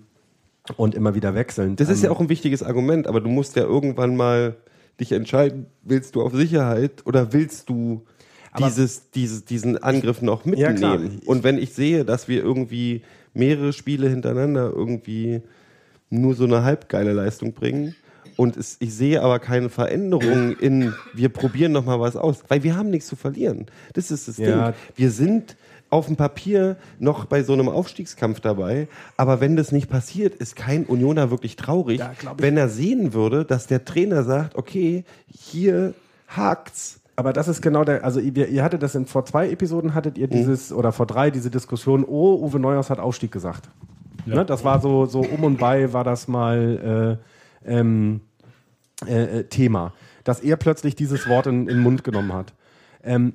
und 0.77 0.97
immer 0.97 1.15
wieder 1.15 1.35
wechseln. 1.37 1.77
Das 1.77 1.89
ist 1.89 1.99
Ähm, 2.01 2.07
ja 2.07 2.11
auch 2.11 2.19
ein 2.21 2.29
wichtiges 2.29 2.65
Argument, 2.65 3.07
aber 3.07 3.21
du 3.21 3.29
musst 3.29 3.55
ja 3.55 3.63
irgendwann 3.63 4.17
mal 4.17 4.57
dich 4.99 5.13
entscheiden, 5.13 5.67
willst 5.85 6.17
du 6.17 6.23
auf 6.23 6.35
Sicherheit 6.35 7.07
oder 7.07 7.33
willst 7.33 7.69
du 7.69 8.03
Aber- 8.51 8.67
dieses, 8.67 9.11
dieses, 9.13 9.45
diesen 9.45 9.81
Angriff 9.81 10.23
noch 10.23 10.45
Ja, 10.45 10.71
mitnehmen? 10.71 11.21
Und 11.25 11.45
wenn 11.45 11.59
ich 11.59 11.73
sehe, 11.73 12.05
dass 12.05 12.27
wir 12.27 12.43
irgendwie 12.43 13.03
mehrere 13.33 13.73
Spiele 13.73 14.09
hintereinander 14.09 14.73
irgendwie 14.75 15.41
nur 16.11 16.35
so 16.35 16.45
eine 16.47 16.65
halbgeile 16.65 17.13
Leistung 17.13 17.53
bringen 17.53 17.95
und 18.37 18.57
es, 18.57 18.77
ich 18.81 18.95
sehe 18.95 19.23
aber 19.23 19.39
keine 19.39 19.69
Veränderung 19.69 20.57
in, 20.59 20.95
wir 21.15 21.29
probieren 21.29 21.73
noch 21.73 21.85
mal 21.85 22.01
was 22.01 22.17
aus, 22.17 22.39
weil 22.49 22.63
wir 22.63 22.77
haben 22.77 22.91
nichts 22.91 23.07
zu 23.09 23.17
verlieren. 23.17 23.67
Das 23.95 24.11
ist 24.11 24.29
das 24.29 24.37
Ja. 24.39 24.67
Ding. 24.71 24.75
Wir 24.95 25.11
sind 25.11 25.57
auf 25.89 26.07
dem 26.07 26.17
Papier 26.17 26.77
noch 26.99 27.27
bei 27.27 27.43
so 27.45 27.53
einem 27.53 27.69
Aufstiegskampf 27.69 28.41
dabei, 28.41 28.89
aber 29.17 29.41
wenn 29.41 29.55
das 29.57 29.71
nicht 29.71 29.89
passiert, 29.89 30.35
ist 30.35 30.57
kein 30.57 30.85
Unioner 30.85 31.31
wirklich 31.31 31.55
traurig, 31.57 32.01
Ja, 32.01 32.11
wenn 32.39 32.57
er 32.57 32.69
sehen 32.69 33.13
würde, 33.15 33.45
dass 33.45 33.67
der 33.69 33.85
Trainer 33.85 34.25
sagt, 34.25 34.57
okay, 34.57 35.05
hier 35.33 35.95
hakt's. 36.29 37.01
Aber 37.15 37.33
das 37.33 37.49
ist 37.49 37.63
genau 37.63 37.85
der, 37.85 38.05
also 38.05 38.21
ihr, 38.21 38.49
ihr 38.49 38.63
hattet 38.63 38.83
das 38.83 38.95
in 38.95 39.07
vor 39.07 39.25
zwei 39.25 39.49
Episoden 39.49 39.95
hattet 39.95 40.17
Mhm. 40.17 40.23
ihr 40.23 40.29
dieses 40.29 40.73
oder 40.73 40.93
vor 40.93 41.07
drei 41.07 41.31
diese 41.31 41.51
Diskussion, 41.51 42.05
oh, 42.05 42.35
Uwe 42.45 42.59
Neuhaus 42.59 42.91
hat 42.91 42.99
Aufstieg 42.99 43.33
gesagt. 43.33 43.69
Ne, 44.27 44.45
das 44.45 44.65
war 44.65 44.81
so, 44.81 45.07
so 45.07 45.21
um 45.21 45.45
und 45.45 45.59
bei 45.59 45.93
war 45.93 46.03
das 46.03 46.27
mal 46.27 47.19
äh, 47.21 47.27
ähm, 47.67 48.21
äh, 49.07 49.41
äh, 49.41 49.45
Thema, 49.45 49.93
dass 50.25 50.41
er 50.41 50.57
plötzlich 50.57 50.97
dieses 50.97 51.29
Wort 51.29 51.47
in, 51.47 51.63
in 51.63 51.77
den 51.77 51.81
Mund 51.81 52.03
genommen 52.03 52.33
hat. 52.33 52.55
Ähm, 53.05 53.35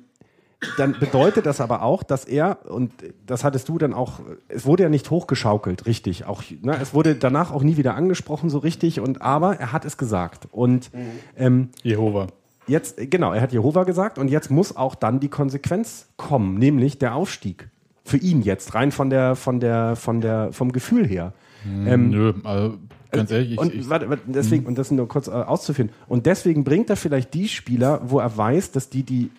dann 0.76 0.98
bedeutet 0.98 1.46
das 1.46 1.60
aber 1.60 1.82
auch, 1.82 2.02
dass 2.02 2.24
er, 2.24 2.58
und 2.70 2.92
das 3.26 3.44
hattest 3.44 3.68
du 3.68 3.78
dann 3.78 3.94
auch, 3.94 4.20
es 4.48 4.64
wurde 4.64 4.84
ja 4.84 4.88
nicht 4.88 5.10
hochgeschaukelt, 5.10 5.86
richtig. 5.86 6.24
Auch, 6.24 6.42
ne, 6.60 6.78
es 6.80 6.94
wurde 6.94 7.14
danach 7.14 7.52
auch 7.52 7.62
nie 7.62 7.76
wieder 7.76 7.94
angesprochen, 7.94 8.50
so 8.50 8.58
richtig, 8.58 9.00
und 9.00 9.22
aber 9.22 9.58
er 9.58 9.72
hat 9.72 9.84
es 9.84 9.96
gesagt. 9.96 10.48
Und 10.50 10.90
ähm, 11.36 11.70
Jehova. 11.82 12.28
Jetzt, 12.68 12.96
genau, 13.10 13.32
er 13.32 13.40
hat 13.40 13.52
Jehova 13.52 13.84
gesagt 13.84 14.18
und 14.18 14.28
jetzt 14.28 14.50
muss 14.50 14.76
auch 14.76 14.94
dann 14.94 15.18
die 15.18 15.28
Konsequenz 15.28 16.08
kommen, 16.16 16.58
nämlich 16.58 16.98
der 16.98 17.14
Aufstieg. 17.14 17.68
Für 18.04 18.16
ihn 18.16 18.42
jetzt, 18.42 18.74
rein 18.74 18.92
von 18.92 19.10
der, 19.10 19.34
von 19.36 19.58
der, 19.58 19.96
von 19.96 20.20
der, 20.20 20.52
vom 20.52 20.72
Gefühl 20.72 21.06
her. 21.06 21.32
Ähm, 21.64 22.10
Nö, 22.10 22.34
also 22.44 22.78
ganz 23.12 23.30
ehrlich, 23.30 23.52
ich, 23.52 23.58
und, 23.58 23.74
ich, 23.74 23.88
warte, 23.88 24.08
warte, 24.08 24.22
deswegen, 24.26 24.66
und 24.66 24.76
das 24.76 24.90
nur 24.90 25.08
kurz 25.08 25.28
äh, 25.28 25.32
auszuführen. 25.32 25.90
Und 26.08 26.26
deswegen 26.26 26.64
bringt 26.64 26.90
er 26.90 26.96
vielleicht 26.96 27.34
die 27.34 27.48
Spieler, 27.48 28.00
wo 28.04 28.18
er 28.18 28.36
weiß, 28.36 28.72
dass 28.72 28.90
die 28.90 29.02
die 29.02 29.30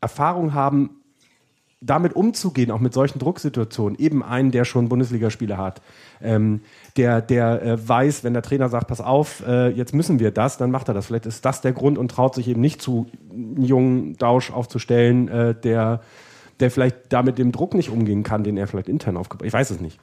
Erfahrung 0.00 0.52
haben, 0.52 1.02
damit 1.82 2.14
umzugehen, 2.14 2.70
auch 2.70 2.80
mit 2.80 2.94
solchen 2.94 3.18
Drucksituationen. 3.18 3.98
Eben 3.98 4.22
einen, 4.22 4.52
der 4.52 4.64
schon 4.64 4.88
Bundesligaspiele 4.88 5.58
hat, 5.58 5.82
ähm, 6.20 6.60
der, 6.96 7.20
der 7.20 7.62
äh, 7.62 7.88
weiß, 7.88 8.24
wenn 8.24 8.32
der 8.32 8.42
Trainer 8.42 8.68
sagt, 8.68 8.86
pass 8.86 9.00
auf, 9.00 9.42
äh, 9.46 9.68
jetzt 9.70 9.92
müssen 9.92 10.20
wir 10.20 10.30
das, 10.30 10.56
dann 10.56 10.70
macht 10.70 10.88
er 10.88 10.94
das. 10.94 11.06
Vielleicht 11.06 11.26
ist 11.26 11.44
das 11.44 11.60
der 11.60 11.72
Grund 11.72 11.98
und 11.98 12.10
traut 12.10 12.34
sich 12.34 12.46
eben 12.48 12.60
nicht 12.60 12.80
zu, 12.80 13.06
einen 13.30 13.62
jungen 13.62 14.16
Dausch 14.16 14.52
aufzustellen, 14.52 15.28
äh, 15.28 15.54
der, 15.54 16.00
der 16.60 16.70
vielleicht 16.70 17.12
damit 17.12 17.38
dem 17.38 17.50
Druck 17.50 17.74
nicht 17.74 17.90
umgehen 17.90 18.22
kann, 18.22 18.44
den 18.44 18.56
er 18.56 18.68
vielleicht 18.68 18.88
intern 18.88 19.16
aufgebaut 19.16 19.46
Ich 19.46 19.52
weiß 19.52 19.70
es 19.70 19.80
nicht. 19.80 19.98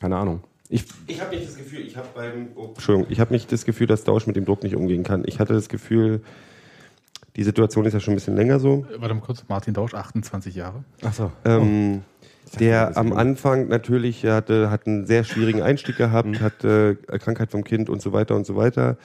Keine 0.00 0.16
Ahnung. 0.16 0.40
Ich, 0.68 0.84
Ich 1.06 1.20
habe 1.20 1.34
nicht 1.34 1.46
das 1.48 1.56
Gefühl, 1.56 1.80
ich 1.86 1.96
habe 1.96 2.08
beim 2.14 2.48
oh, 2.56 2.66
Entschuldigung, 2.74 3.10
ich 3.10 3.20
habe 3.20 3.32
nicht 3.32 3.50
das 3.52 3.64
Gefühl, 3.64 3.86
dass 3.86 4.04
Dausch 4.04 4.26
mit 4.26 4.36
dem 4.36 4.44
Druck 4.44 4.62
nicht 4.62 4.76
umgehen 4.76 5.02
kann. 5.04 5.22
Ich 5.26 5.38
hatte 5.38 5.52
das 5.54 5.68
Gefühl, 5.68 6.22
die 7.36 7.44
Situation 7.44 7.84
ist 7.84 7.92
ja 7.92 8.00
schon 8.00 8.14
ein 8.14 8.16
bisschen 8.16 8.36
länger 8.36 8.58
so. 8.58 8.86
warte 8.98 9.14
mal 9.14 9.20
kurz, 9.20 9.44
Martin 9.48 9.74
Dausch, 9.74 9.94
28 9.94 10.54
Jahre. 10.54 10.84
ach 11.02 11.12
so. 11.12 11.30
Ähm, 11.44 12.02
ja 12.52 12.58
der 12.60 12.96
am 12.96 13.12
Anfang 13.12 13.68
natürlich 13.68 14.24
hatte, 14.24 14.70
hat 14.70 14.86
einen 14.86 15.04
sehr 15.04 15.24
schwierigen 15.24 15.62
Einstieg 15.62 15.96
gehabt, 15.96 16.28
Mhm. 16.28 16.40
hatte 16.40 16.96
Krankheit 16.96 17.50
vom 17.50 17.64
Kind 17.64 17.90
und 17.90 18.00
so 18.00 18.12
weiter 18.12 18.36
und 18.36 18.46
so 18.46 18.54
weiter. 18.56 18.96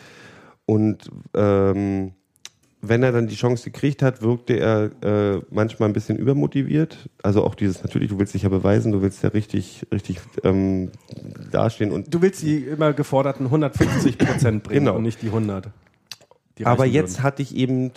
Und 0.68 1.10
ähm, 1.34 2.14
wenn 2.82 3.04
er 3.04 3.12
dann 3.12 3.28
die 3.28 3.36
Chance 3.36 3.66
gekriegt 3.70 4.02
hat, 4.02 4.22
wirkte 4.24 4.60
er 4.60 4.90
äh, 5.04 5.42
manchmal 5.52 5.90
ein 5.90 5.94
bisschen 5.94 6.18
übermotiviert. 6.18 7.10
Also 7.22 7.44
auch 7.44 7.54
dieses, 7.54 7.84
natürlich, 7.84 8.10
du 8.10 8.18
willst 8.18 8.34
dich 8.34 8.42
ja 8.42 8.50
beweisen, 8.50 8.92
du 8.92 9.02
willst 9.02 9.22
ja 9.24 9.30
richtig, 9.30 9.86
richtig 9.94 10.20
ähm, 10.44 10.92
dastehen 11.52 11.92
und 11.92 12.12
Du 12.14 12.22
willst 12.22 12.42
die 12.42 12.58
immer 12.58 12.94
geforderten 12.94 13.46
150 13.46 14.18
Prozent 14.18 14.64
bringen 14.64 14.86
Genau. 14.86 14.96
und 14.96 15.04
nicht 15.04 15.22
die 15.22 15.28
100. 15.28 15.70
Die 16.58 16.66
Aber 16.66 16.86
jetzt 16.86 17.18
würden. 17.18 17.24
hatte 17.24 17.42
ich 17.44 17.56
eben 17.56 17.92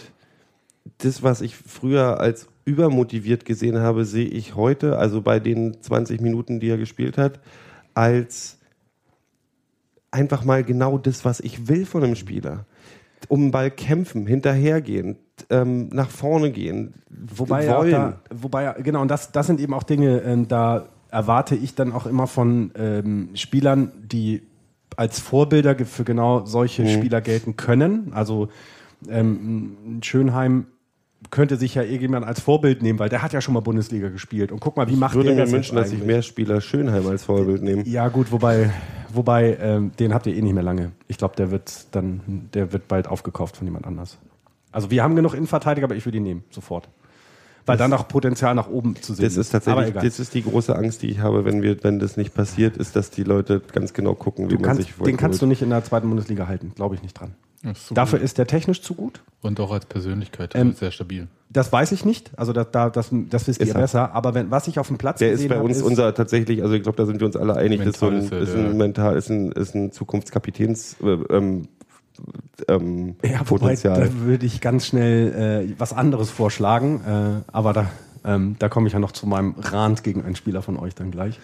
das, 0.99 1.23
was 1.23 1.40
ich 1.40 1.57
früher 1.57 2.20
als 2.20 2.49
übermotiviert 2.66 3.47
gesehen 3.47 3.79
habe, 3.79 4.05
sehe 4.05 4.27
ich 4.29 4.55
heute, 4.55 4.99
also 4.99 5.23
bei 5.23 5.40
den 5.40 5.81
20 5.81 6.20
Minuten, 6.20 6.61
die 6.61 6.68
er 6.68 6.79
gespielt 6.79 7.16
hat, 7.16 7.40
als 7.94 8.59
einfach 10.11 10.44
mal 10.44 10.62
genau 10.62 10.99
das, 10.99 11.25
was 11.25 11.40
ich 11.40 11.68
will 11.68 11.87
von 11.87 12.05
einem 12.05 12.16
Spieler. 12.16 12.66
Um 13.29 13.43
den 13.43 13.51
Ball 13.51 13.71
kämpfen, 13.71 14.27
hinterhergehen, 14.27 15.17
ähm, 15.51 15.89
nach 15.89 16.11
vorne 16.11 16.51
gehen, 16.51 16.95
Wobei 17.09 17.65
ja, 17.65 17.79
wollen. 17.79 17.91
da, 17.91 18.21
wobei 18.35 18.63
ja, 18.65 18.73
genau, 18.73 19.03
und 19.03 19.09
das, 19.11 19.33
das 19.33 19.47
sind 19.47 19.61
eben 19.61 19.73
auch 19.75 19.83
Dinge, 19.85 20.21
ähm, 20.21 20.49
da 20.49 20.87
erwarte 21.11 21.55
ich 21.55 21.75
dann 21.75 21.93
auch 21.93 22.07
immer 22.07 22.27
von 22.27 22.73
ähm, 22.77 23.29
Spielern, 23.35 23.93
die 24.03 24.43
als 24.97 25.19
Vorbilder 25.21 25.77
für 25.85 26.05
genau 26.05 26.45
solche 26.45 26.83
Mhm. 26.83 26.89
Spieler 26.89 27.21
gelten 27.21 27.57
können. 27.57 28.13
Also 28.15 28.49
ähm, 29.09 29.99
Schönheim 30.03 30.67
könnte 31.31 31.57
sich 31.57 31.75
ja 31.75 31.83
irgendjemand 31.83 32.27
als 32.27 32.41
Vorbild 32.41 32.83
nehmen, 32.83 32.99
weil 32.99 33.09
der 33.09 33.23
hat 33.23 33.33
ja 33.33 33.41
schon 33.41 33.55
mal 33.55 33.61
Bundesliga 33.61 34.09
gespielt. 34.09 34.53
Und 34.53 34.61
guck 34.61 34.77
mal, 34.77 34.89
wie 34.89 34.97
macht 34.97 35.13
ich 35.13 35.17
würde 35.17 35.29
der 35.31 35.37
mir 35.37 35.43
das 35.43 35.53
wünschen, 35.53 35.77
dass 35.77 35.91
sich 35.91 36.03
mehr 36.03 36.23
Spieler 36.23 36.61
Schönheim 36.61 37.07
als 37.07 37.25
Vorbild 37.25 37.63
nehmen. 37.63 37.85
Ja, 37.87 38.09
gut, 38.09 38.33
wobei, 38.33 38.71
wobei 39.13 39.57
ähm, 39.61 39.93
den 39.99 40.15
habt 40.15 40.27
ihr 40.27 40.35
eh 40.35 40.43
nicht 40.43 40.55
mehr 40.55 40.63
lange. 40.63 40.93
Ich 41.09 41.19
glaube, 41.19 41.37
der 41.37 41.51
wird 41.51 41.87
dann, 41.93 42.49
der 42.55 42.73
wird 42.73 42.89
bald 42.89 43.09
aufgekauft 43.09 43.57
von 43.57 43.67
jemand 43.67 43.87
anders. 43.87 44.19
Also 44.73 44.91
wir 44.91 45.03
haben 45.03 45.15
genug 45.15 45.35
Innenverteidiger, 45.35 45.85
aber 45.85 45.95
ich 45.95 46.05
würde 46.05 46.19
ihn 46.19 46.25
nehmen, 46.25 46.45
sofort. 46.51 46.89
Weil 47.66 47.79
dann 47.79 47.92
auch 47.92 48.09
Potenzial 48.09 48.55
nach 48.55 48.68
oben 48.68 48.96
zu 48.96 49.14
sehen 49.14 49.24
Das 49.24 49.37
ist 49.37 49.50
tatsächlich, 49.50 49.94
Aber 49.96 50.05
das 50.05 50.20
ist 50.20 50.35
die 50.35 50.42
große 50.42 50.77
Angst, 50.77 51.03
die 51.03 51.09
ich 51.09 51.20
habe, 51.20 51.44
wenn 51.44 51.62
wir, 51.62 51.83
wenn 51.83 51.98
das 51.98 52.16
nicht 52.16 52.35
passiert, 52.35 52.77
ist, 52.77 52.94
dass 52.94 53.11
die 53.11 53.24
Leute 53.24 53.61
ganz 53.72 53.94
genau 53.94 54.14
gucken, 54.14 54.46
wie 54.46 54.55
du 54.55 54.61
man 54.61 54.64
kannst, 54.64 54.83
sich 54.83 54.94
den 54.94 55.16
kannst 55.16 55.40
du 55.40 55.46
nicht 55.46 55.62
in 55.62 55.70
der 55.70 55.83
zweiten 55.83 56.09
Bundesliga 56.09 56.46
halten, 56.46 56.72
glaube 56.74 56.94
ich 56.94 57.03
nicht 57.03 57.14
dran. 57.18 57.35
Ist 57.62 57.88
so 57.88 57.94
Dafür 57.94 58.18
gut. 58.18 58.24
ist 58.24 58.37
der 58.37 58.46
technisch 58.46 58.83
zu 58.83 58.94
gut. 58.94 59.22
Und 59.40 59.59
auch 59.61 59.72
als 59.72 59.87
Persönlichkeit 59.87 60.55
Ähm, 60.55 60.74
sehr 60.74 60.90
stabil. 60.90 61.29
Das 61.48 61.72
weiß 61.72 61.92
ich 61.92 62.05
nicht. 62.05 62.31
Also 62.37 62.53
da, 62.53 62.64
da, 62.64 62.90
das, 62.90 63.09
das 63.31 63.48
wisst 63.48 63.61
Ist 63.61 63.68
ihr 63.68 63.74
er. 63.74 63.81
besser. 63.81 64.14
Aber 64.14 64.35
wenn, 64.35 64.50
was 64.50 64.68
ich 64.68 64.79
auf 64.79 64.88
dem 64.88 64.98
Platz 64.98 65.20
Der 65.20 65.33
ist 65.33 65.48
bei 65.48 65.59
uns 65.59 65.81
unser 65.81 66.14
tatsächlich, 66.14 66.62
also 66.62 66.74
ich 66.74 66.83
glaube, 66.83 66.96
da 66.96 67.07
sind 67.07 67.20
wir 67.20 67.27
uns 67.27 67.37
alle 67.37 67.57
einig, 67.57 67.79
das 67.79 67.94
ist, 67.94 68.00
so 68.00 68.09
ein, 68.09 68.18
ist 68.18 68.33
ist 68.33 68.55
ein 68.55 68.77
mental, 68.77 69.16
ist 69.16 69.31
ein, 69.31 69.53
ist 69.53 69.74
ein 69.74 69.92
Zukunftskapitäns 69.92 70.96
äh, 71.03 71.07
ähm, 71.35 71.68
ähm, 72.68 73.16
Ja, 73.22 73.40
wobei, 73.40 73.74
Potenzial. 73.74 74.00
da 74.00 74.20
würde 74.20 74.46
ich 74.46 74.61
ganz 74.61 74.87
schnell 74.87 75.68
äh, 75.68 75.74
was 75.79 75.92
anderes 75.92 76.31
vorschlagen. 76.31 77.00
Äh, 77.07 77.50
aber 77.53 77.72
da, 77.72 77.90
ähm, 78.24 78.57
da 78.59 78.68
komme 78.68 78.87
ich 78.87 78.92
ja 78.92 78.98
noch 78.98 79.12
zu 79.12 79.27
meinem 79.27 79.55
Rand 79.59 80.03
gegen 80.03 80.24
einen 80.24 80.37
Spieler 80.37 80.62
von 80.62 80.79
euch 80.79 80.94
dann 80.94 81.11
gleich. 81.11 81.40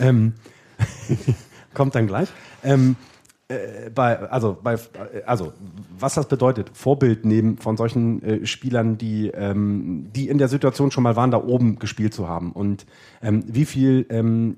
Ähm, 0.00 0.34
kommt 1.74 1.94
dann 1.94 2.06
gleich. 2.06 2.28
Ähm, 2.62 2.96
äh, 3.48 3.88
bei, 3.94 4.18
also, 4.30 4.58
bei, 4.62 4.76
also, 5.24 5.54
was 5.98 6.14
das 6.14 6.28
bedeutet, 6.28 6.70
Vorbild 6.74 7.24
nehmen 7.24 7.56
von 7.56 7.78
solchen 7.78 8.22
äh, 8.22 8.46
Spielern, 8.46 8.98
die, 8.98 9.28
ähm, 9.28 10.10
die 10.14 10.28
in 10.28 10.36
der 10.36 10.48
Situation 10.48 10.90
schon 10.90 11.02
mal 11.02 11.16
waren, 11.16 11.30
da 11.30 11.42
oben 11.42 11.78
gespielt 11.78 12.12
zu 12.12 12.28
haben. 12.28 12.52
Und 12.52 12.84
ähm, 13.22 13.44
wie 13.46 13.64
viel 13.64 14.04
ähm, 14.10 14.56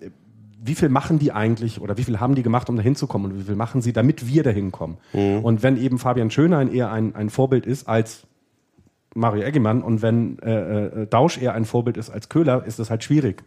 wie 0.63 0.75
viel 0.75 0.89
machen 0.89 1.19
die 1.19 1.33
eigentlich 1.33 1.81
oder 1.81 1.97
wie 1.97 2.05
viel 2.05 2.21
haben 2.21 2.35
die 2.35 2.43
gemacht, 2.43 2.69
um 2.69 2.77
da 2.77 2.83
hinzukommen 2.83 3.33
und 3.33 3.39
wie 3.39 3.45
viel 3.45 3.57
machen 3.57 3.81
sie, 3.81 3.93
damit 3.93 4.27
wir 4.27 4.43
da 4.43 4.51
hinkommen? 4.51 4.99
Und 5.43 5.63
wenn 5.63 5.77
eben 5.77 5.99
Fabian 5.99 6.31
Schönein 6.31 6.73
eher 6.73 6.93
ein, 6.93 7.15
ein 7.15 7.31
Vorbild 7.31 7.67
ist 7.67 7.89
als 7.89 8.27
Mario 9.15 9.43
Eggemann 9.43 9.83
und 9.83 10.03
wenn 10.03 10.39
äh, 10.41 10.87
äh, 10.87 11.07
Dausch 11.07 11.39
eher 11.39 11.55
ein 11.55 11.65
Vorbild 11.65 11.97
ist 11.97 12.11
als 12.11 12.29
Köhler, 12.29 12.65
ist 12.65 12.79
das 12.79 12.91
halt 12.91 13.03
schwierig. 13.03 13.43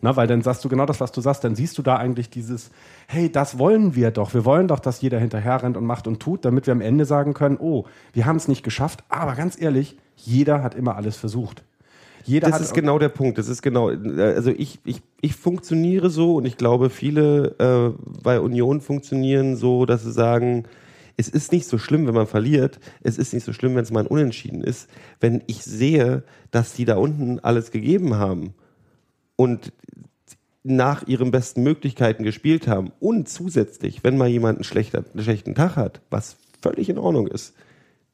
Na, 0.00 0.16
weil 0.16 0.26
dann 0.26 0.42
sagst 0.42 0.64
du 0.64 0.68
genau 0.68 0.86
das, 0.86 1.00
was 1.00 1.12
du 1.12 1.20
sagst, 1.20 1.44
dann 1.44 1.54
siehst 1.54 1.78
du 1.78 1.82
da 1.82 1.96
eigentlich 1.96 2.30
dieses, 2.30 2.70
hey, 3.08 3.30
das 3.30 3.58
wollen 3.58 3.94
wir 3.94 4.10
doch. 4.10 4.34
Wir 4.34 4.44
wollen 4.44 4.68
doch, 4.68 4.80
dass 4.80 5.00
jeder 5.00 5.18
hinterher 5.18 5.62
rennt 5.62 5.76
und 5.76 5.86
macht 5.86 6.06
und 6.06 6.20
tut, 6.20 6.44
damit 6.44 6.66
wir 6.66 6.72
am 6.72 6.80
Ende 6.80 7.04
sagen 7.04 7.34
können, 7.34 7.56
oh, 7.58 7.84
wir 8.12 8.26
haben 8.26 8.36
es 8.36 8.48
nicht 8.48 8.62
geschafft, 8.62 9.04
aber 9.08 9.34
ganz 9.34 9.60
ehrlich, 9.60 9.96
jeder 10.16 10.62
hat 10.62 10.74
immer 10.74 10.96
alles 10.96 11.16
versucht. 11.16 11.64
Jeder 12.24 12.50
Das 12.50 12.60
ist 12.60 12.74
genau 12.74 12.98
der 12.98 13.08
Punkt. 13.08 13.38
Das 13.38 13.48
ist 13.48 13.62
genau, 13.62 13.88
also 13.88 14.50
ich, 14.50 14.78
ich, 14.84 15.02
ich 15.20 15.34
funktioniere 15.34 16.10
so 16.10 16.36
und 16.36 16.44
ich 16.44 16.56
glaube, 16.56 16.90
viele 16.90 17.54
äh, 17.58 18.20
bei 18.22 18.40
Union 18.40 18.80
funktionieren 18.80 19.56
so, 19.56 19.86
dass 19.86 20.02
sie 20.02 20.12
sagen, 20.12 20.64
es 21.16 21.28
ist 21.28 21.52
nicht 21.52 21.66
so 21.66 21.78
schlimm, 21.78 22.06
wenn 22.06 22.14
man 22.14 22.26
verliert. 22.26 22.80
Es 23.02 23.18
ist 23.18 23.32
nicht 23.34 23.44
so 23.44 23.52
schlimm, 23.52 23.74
wenn 23.74 23.82
es 23.82 23.90
mal 23.90 24.00
ein 24.00 24.06
Unentschieden 24.06 24.62
ist. 24.62 24.88
Wenn 25.20 25.42
ich 25.46 25.62
sehe, 25.62 26.24
dass 26.50 26.74
die 26.74 26.84
da 26.84 26.96
unten 26.96 27.38
alles 27.40 27.70
gegeben 27.70 28.16
haben 28.16 28.54
und 29.36 29.72
nach 30.64 31.06
ihren 31.06 31.30
besten 31.30 31.62
Möglichkeiten 31.62 32.22
gespielt 32.22 32.68
haben 32.68 32.92
und 33.00 33.28
zusätzlich, 33.28 34.04
wenn 34.04 34.16
mal 34.16 34.28
jemand 34.28 34.58
einen, 34.58 34.64
schlechter, 34.64 35.04
einen 35.12 35.24
schlechten 35.24 35.54
Tag 35.54 35.76
hat, 35.76 36.00
was 36.10 36.36
völlig 36.60 36.88
in 36.88 36.98
Ordnung 36.98 37.26
ist, 37.26 37.54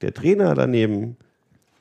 der 0.01 0.15
Trainer 0.15 0.55
daneben 0.55 1.17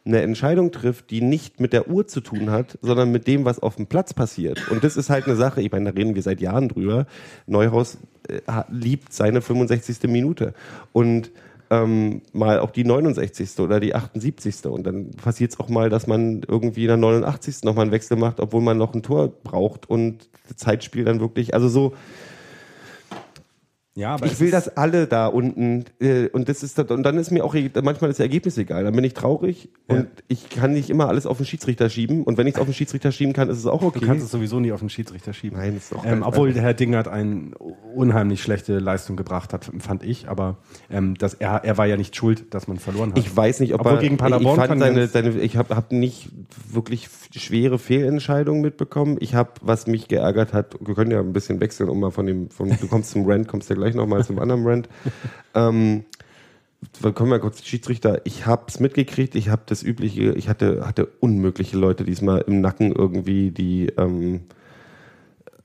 eine 0.07 0.21
Entscheidung 0.21 0.71
trifft, 0.71 1.11
die 1.11 1.21
nicht 1.21 1.59
mit 1.59 1.73
der 1.73 1.89
Uhr 1.89 2.07
zu 2.07 2.21
tun 2.21 2.49
hat, 2.49 2.77
sondern 2.81 3.11
mit 3.11 3.27
dem, 3.27 3.45
was 3.45 3.59
auf 3.59 3.75
dem 3.75 3.87
Platz 3.87 4.13
passiert. 4.13 4.71
Und 4.71 4.83
das 4.83 4.97
ist 4.97 5.09
halt 5.09 5.25
eine 5.25 5.35
Sache, 5.35 5.61
ich 5.61 5.71
meine, 5.71 5.91
da 5.91 5.97
reden 5.97 6.15
wir 6.15 6.21
seit 6.21 6.41
Jahren 6.41 6.69
drüber. 6.69 7.05
Neuhaus 7.45 7.97
äh, 8.27 8.41
liebt 8.69 9.13
seine 9.13 9.41
65. 9.41 10.09
Minute. 10.09 10.53
Und 10.93 11.31
ähm, 11.69 12.21
mal 12.31 12.59
auch 12.59 12.71
die 12.71 12.85
69. 12.85 13.59
oder 13.59 13.79
die 13.79 13.93
78. 13.93 14.65
Und 14.65 14.83
dann 14.87 15.11
passiert 15.11 15.51
es 15.51 15.59
auch 15.59 15.69
mal, 15.69 15.89
dass 15.89 16.07
man 16.07 16.41
irgendwie 16.47 16.83
in 16.83 16.87
der 16.87 16.97
89. 16.97 17.63
nochmal 17.63 17.83
einen 17.83 17.91
Wechsel 17.91 18.17
macht, 18.17 18.39
obwohl 18.39 18.61
man 18.61 18.77
noch 18.77 18.93
ein 18.93 19.03
Tor 19.03 19.27
braucht 19.27 19.89
und 19.89 20.29
das 20.47 20.57
Zeitspiel 20.57 21.03
dann 21.03 21.19
wirklich, 21.19 21.53
also 21.53 21.67
so, 21.67 21.93
ja, 23.97 24.13
aber 24.13 24.27
ich 24.27 24.39
will, 24.39 24.51
dass 24.51 24.77
alle 24.77 25.07
da 25.07 25.25
unten 25.25 25.85
äh, 25.99 26.27
und 26.27 26.47
das 26.49 26.61
ist 26.61 26.79
und 26.79 27.03
dann 27.03 27.17
ist 27.17 27.31
mir 27.31 27.43
auch 27.43 27.55
manchmal 27.81 28.09
das 28.09 28.19
Ergebnis 28.19 28.57
egal. 28.57 28.83
Dann 28.83 28.95
bin 28.95 29.03
ich 29.03 29.15
traurig 29.15 29.69
und 29.87 30.07
ich 30.27 30.49
kann 30.49 30.73
nicht 30.73 30.89
immer 30.91 31.07
alles 31.07 31.25
auf 31.25 31.37
den 31.37 31.47
Schiedsrichter 31.47 31.89
schieben 31.89 32.23
und 32.23 32.37
wenn 32.37 32.45
ich 32.45 32.53
es 32.53 32.59
auf 32.61 32.67
den 32.67 32.75
Schiedsrichter 32.75 33.11
schieben 33.11 33.33
kann, 33.33 33.49
ist 33.49 33.57
es 33.57 33.65
auch 33.65 33.81
okay. 33.81 33.99
Du 33.99 34.05
kannst 34.05 34.23
es 34.23 34.31
sowieso 34.31 34.59
nie 34.59 34.71
auf 34.71 34.81
den 34.81 34.89
Schiedsrichter 34.89 35.33
schieben. 35.33 35.57
Nein, 35.57 35.77
ist 35.77 35.91
doch 35.91 36.05
ähm, 36.05 36.21
obwohl 36.21 36.53
Herr 36.53 36.75
Dingert 36.75 37.07
eine 37.07 37.51
unheimlich 37.95 38.43
schlechte 38.43 38.77
Leistung 38.79 39.15
gebracht 39.15 39.51
hat, 39.53 39.71
fand 39.79 40.03
ich. 40.03 40.29
Aber 40.29 40.57
ähm, 40.89 41.15
das, 41.15 41.33
er, 41.33 41.63
er 41.63 41.77
war 41.77 41.87
ja 41.87 41.97
nicht 41.97 42.15
schuld, 42.15 42.53
dass 42.53 42.67
man 42.67 42.77
verloren 42.77 43.11
hat. 43.11 43.17
ich 43.17 43.35
weiß 43.35 43.59
nicht, 43.59 43.73
ob 43.73 43.81
Obwohl 43.81 43.93
er 43.93 43.99
gegen 43.99 44.17
Paderborn 44.17 44.59
ich 44.59 44.67
fand 44.67 44.81
seine, 44.81 45.07
seine 45.07 45.29
ich 45.39 45.57
habe 45.57 45.75
hab 45.75 45.91
nicht 45.91 46.29
wirklich 46.71 47.09
schwere 47.35 47.79
Fehlentscheidungen 47.79 48.61
mitbekommen. 48.61 49.17
Ich 49.19 49.35
habe, 49.35 49.51
was 49.61 49.87
mich 49.87 50.07
geärgert 50.07 50.53
hat, 50.53 50.75
wir 50.79 50.95
können 50.95 51.11
ja 51.11 51.19
ein 51.19 51.33
bisschen 51.33 51.59
wechseln, 51.59 51.89
um 51.89 51.99
mal 51.99 52.11
von 52.11 52.25
dem, 52.25 52.49
von, 52.49 52.69
du 52.69 52.87
kommst 52.87 53.11
zum 53.11 53.25
Rant, 53.25 53.47
kommst 53.47 53.69
ja 53.69 53.75
gleich 53.75 53.86
nochmal 53.95 54.25
zum 54.25 54.39
anderen 54.39 54.65
Rant. 54.65 54.89
ähm, 55.55 56.05
wir 56.99 57.11
kommen 57.11 57.29
mal 57.29 57.39
kurz 57.39 57.63
Schiedsrichter. 57.63 58.21
Ich 58.25 58.45
habe 58.45 58.65
es 58.67 58.79
mitgekriegt. 58.79 59.35
Ich 59.35 59.49
habe 59.49 59.63
das 59.65 59.83
übliche. 59.83 60.33
Ich 60.33 60.47
hatte 60.49 60.85
hatte 60.85 61.07
unmögliche 61.19 61.77
Leute 61.77 62.03
diesmal 62.03 62.41
im 62.47 62.61
Nacken 62.61 62.91
irgendwie, 62.91 63.51
die 63.51 63.87
ähm, 63.97 64.41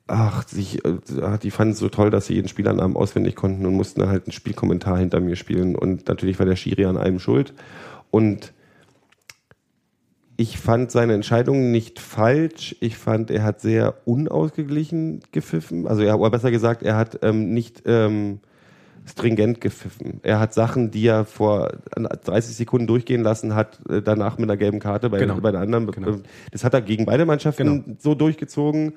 ach 0.07 0.47
sich, 0.47 0.85
äh, 0.85 0.99
die 1.43 1.51
fanden 1.51 1.73
es 1.73 1.79
so 1.79 1.89
toll, 1.89 2.11
dass 2.11 2.27
sie 2.27 2.35
jeden 2.35 2.49
Spielernamen 2.49 2.97
auswendig 2.97 3.37
konnten 3.37 3.67
und 3.67 3.75
mussten 3.75 4.07
halt 4.07 4.27
einen 4.27 4.33
Spielkommentar 4.33 4.99
hinter 4.99 5.21
mir 5.21 5.37
spielen. 5.37 5.77
Und 5.77 6.09
natürlich 6.09 6.39
war 6.39 6.47
der 6.47 6.57
Schiri 6.57 6.85
an 6.85 6.97
allem 6.97 7.19
schuld. 7.19 7.55
Und 8.11 8.53
ich 10.37 10.59
fand 10.59 10.90
seine 10.90 11.14
Entscheidung 11.14 11.71
nicht 11.71 12.01
falsch. 12.01 12.77
Ich 12.81 12.97
fand, 12.97 13.31
er 13.31 13.42
hat 13.42 13.61
sehr 13.61 13.95
unausgeglichen 14.05 15.21
gepfiffen. 15.31 15.87
Also 15.87 16.03
er, 16.03 16.18
oder 16.18 16.31
besser 16.31 16.51
gesagt, 16.51 16.83
er 16.83 16.97
hat 16.97 17.18
ähm, 17.23 17.53
nicht 17.53 17.83
ähm, 17.87 18.40
stringent 19.05 19.61
gepfiffen. 19.61 20.21
Er 20.23 20.38
hat 20.38 20.55
Sachen, 20.55 20.91
die 20.91 21.07
er 21.07 21.25
vor 21.25 21.73
30 21.97 22.55
Sekunden 22.55 22.87
durchgehen 22.87 23.23
lassen 23.23 23.55
hat, 23.55 23.81
äh, 23.88 24.01
danach 24.01 24.38
mit 24.38 24.49
einer 24.49 24.57
gelben 24.57 24.79
Karte 24.79 25.11
bei, 25.11 25.19
Genau. 25.19 25.41
bei 25.41 25.51
der 25.51 25.61
anderen. 25.61 25.91
Genau. 25.91 26.19
Das 26.53 26.62
hat 26.65 26.73
er 26.75 26.83
gegen 26.83 27.05
beide 27.05 27.25
Mannschaften 27.27 27.85
Genau. 27.85 27.97
so 27.99 28.15
durchgezogen. 28.15 28.93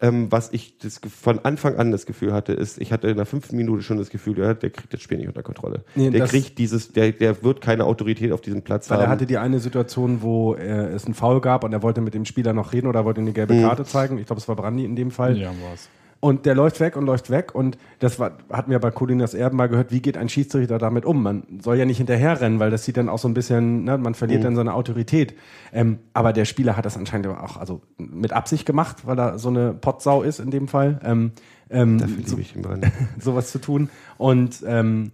Ja. 0.00 0.08
Ähm, 0.08 0.32
was 0.32 0.50
ich 0.52 0.78
das, 0.78 1.00
von 1.20 1.40
Anfang 1.40 1.76
an 1.76 1.90
das 1.90 2.06
Gefühl 2.06 2.32
hatte, 2.32 2.52
ist, 2.54 2.80
ich 2.80 2.92
hatte 2.92 3.08
in 3.08 3.16
der 3.16 3.26
fünften 3.26 3.56
Minute 3.56 3.82
schon 3.82 3.98
das 3.98 4.08
Gefühl, 4.10 4.38
ja, 4.38 4.54
der 4.54 4.70
kriegt 4.70 4.92
das 4.94 5.02
Spiel 5.02 5.18
nicht 5.18 5.28
unter 5.28 5.42
Kontrolle. 5.42 5.84
Nee, 5.94 6.10
der 6.10 6.26
kriegt 6.26 6.56
dieses, 6.58 6.92
der, 6.92 7.12
der 7.12 7.42
wird 7.42 7.60
keine 7.60 7.84
Autorität 7.84 8.32
auf 8.32 8.40
diesem 8.40 8.62
Platz 8.62 8.88
Weil 8.90 8.98
haben. 8.98 9.04
er 9.04 9.10
hatte 9.10 9.26
die 9.26 9.36
eine 9.38 9.58
Situation, 9.60 10.22
wo 10.22 10.54
äh, 10.54 10.86
es 10.88 11.04
einen 11.04 11.14
Foul 11.14 11.40
gab 11.40 11.64
und 11.64 11.72
er 11.72 11.82
wollte 11.82 12.00
mit 12.00 12.14
dem 12.14 12.24
Spieler 12.24 12.52
noch 12.52 12.72
reden 12.72 12.86
oder 12.86 13.04
wollte 13.04 13.20
ihm 13.20 13.24
eine 13.24 13.32
gelbe 13.34 13.54
Mhm. 13.54 13.62
Karte 13.62 13.84
zeigen. 13.84 14.16
Ich 14.18 14.26
glaube, 14.26 14.40
es 14.40 14.48
war 14.48 14.56
Brandi 14.56 14.84
in 14.84 14.96
dem 14.96 15.10
Fall. 15.10 15.36
Ja, 15.36 15.48
war's. 15.68 15.88
Und 16.22 16.44
der 16.44 16.54
läuft 16.54 16.80
weg 16.80 16.96
und 16.96 17.06
läuft 17.06 17.30
weg. 17.30 17.54
Und 17.54 17.78
das 17.98 18.18
war, 18.18 18.32
hatten 18.52 18.70
wir 18.70 18.78
bei 18.78 18.90
Colinas 18.90 19.32
Erben 19.32 19.56
mal 19.56 19.68
gehört, 19.70 19.90
wie 19.90 20.02
geht 20.02 20.18
ein 20.18 20.28
Schiedsrichter 20.28 20.76
damit 20.76 21.06
um? 21.06 21.22
Man 21.22 21.44
soll 21.62 21.78
ja 21.78 21.86
nicht 21.86 21.96
hinterherrennen, 21.96 22.58
weil 22.60 22.70
das 22.70 22.84
sieht 22.84 22.98
dann 22.98 23.08
auch 23.08 23.18
so 23.18 23.26
ein 23.26 23.32
bisschen, 23.32 23.84
ne, 23.84 23.96
man 23.96 24.12
Mhm. 24.12 24.14
verliert 24.16 24.44
dann 24.44 24.54
seine 24.54 24.74
Autorität. 24.74 25.34
Ähm, 25.72 25.98
aber 26.12 26.34
der 26.34 26.44
Spieler 26.44 26.76
hat 26.76 26.84
das 26.84 26.98
anscheinend 26.98 27.26
auch 27.28 27.56
also 27.56 27.80
mit 27.96 28.32
Absicht 28.34 28.66
gemacht, 28.66 29.06
weil 29.06 29.18
er 29.18 29.38
so 29.38 29.48
eine 29.48 29.72
Potsau 29.72 30.22
ist 30.22 30.40
in 30.40 30.50
dem 30.50 30.68
Fall. 30.68 31.00
Ähm, 31.02 31.32
ähm, 31.70 31.98
Dafür 31.98 32.16
so, 32.26 32.36
liebe 32.36 32.42
ich 32.42 32.54
ihn 32.54 32.64
sowas 33.18 33.50
zu 33.50 33.58
tun. 33.58 33.88
Und 34.18 34.62
ähm, 34.66 35.12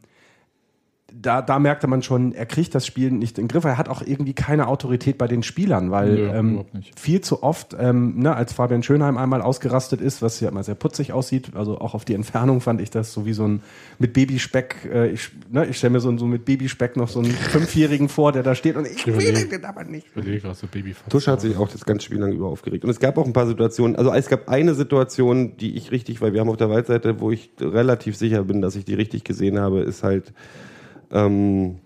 da, 1.12 1.40
da 1.40 1.58
merkte 1.60 1.86
man 1.86 2.02
schon, 2.02 2.32
er 2.32 2.46
kriegt 2.46 2.74
das 2.74 2.84
Spiel 2.84 3.12
nicht 3.12 3.38
in 3.38 3.44
den 3.44 3.48
Griff. 3.48 3.64
Er 3.64 3.78
hat 3.78 3.88
auch 3.88 4.02
irgendwie 4.02 4.32
keine 4.32 4.66
Autorität 4.66 5.18
bei 5.18 5.28
den 5.28 5.44
Spielern, 5.44 5.90
weil 5.92 6.14
Nö, 6.14 6.28
ähm, 6.34 6.64
viel 6.96 7.20
zu 7.20 7.44
oft, 7.44 7.76
ähm, 7.78 8.18
ne, 8.18 8.34
als 8.34 8.52
Fabian 8.52 8.82
Schönheim 8.82 9.16
einmal 9.16 9.40
ausgerastet 9.40 10.00
ist, 10.00 10.20
was 10.20 10.40
ja 10.40 10.48
immer 10.48 10.64
sehr 10.64 10.74
putzig 10.74 11.12
aussieht, 11.12 11.52
also 11.54 11.78
auch 11.78 11.94
auf 11.94 12.04
die 12.04 12.14
Entfernung 12.14 12.60
fand 12.60 12.80
ich 12.80 12.90
das 12.90 13.12
so 13.12 13.24
wie 13.24 13.34
so 13.34 13.46
ein 13.46 13.62
mit 13.98 14.14
Babyspeck, 14.14 14.90
äh, 14.92 15.10
ich, 15.10 15.30
ne, 15.48 15.66
ich 15.66 15.78
stelle 15.78 15.92
mir 15.92 16.00
so, 16.00 16.16
so 16.18 16.26
mit 16.26 16.44
Babyspeck 16.44 16.96
noch 16.96 17.08
so 17.08 17.20
einen 17.20 17.30
Fünfjährigen 17.30 18.08
vor, 18.08 18.32
der 18.32 18.42
da 18.42 18.56
steht 18.56 18.76
und 18.76 18.86
ich 18.86 19.06
will 19.06 19.14
Überleg- 19.14 19.48
den 19.48 19.64
aber 19.64 19.84
nicht. 19.84 20.08
So 20.14 20.66
Babyfass. 20.66 21.08
Tusch 21.08 21.28
hat 21.28 21.40
sich 21.40 21.56
auch 21.56 21.68
das 21.68 21.84
ganze 21.84 22.04
Spiel 22.04 22.18
lang 22.18 22.32
über 22.32 22.48
aufgeregt. 22.48 22.84
Und 22.84 22.90
es 22.90 22.98
gab 22.98 23.16
auch 23.16 23.26
ein 23.26 23.32
paar 23.32 23.46
Situationen, 23.46 23.96
also 23.96 24.12
es 24.12 24.28
gab 24.28 24.48
eine 24.48 24.74
Situation, 24.74 25.56
die 25.56 25.76
ich 25.76 25.92
richtig, 25.92 26.20
weil 26.20 26.32
wir 26.32 26.40
haben 26.40 26.50
auf 26.50 26.56
der 26.56 26.68
Waldseite, 26.68 27.20
wo 27.20 27.30
ich 27.30 27.50
relativ 27.60 28.16
sicher 28.16 28.42
bin, 28.42 28.60
dass 28.60 28.74
ich 28.74 28.84
die 28.84 28.94
richtig 28.94 29.22
gesehen 29.24 29.60
habe, 29.60 29.80
ist 29.82 30.02
halt, 30.02 30.32
ähm, 31.12 31.76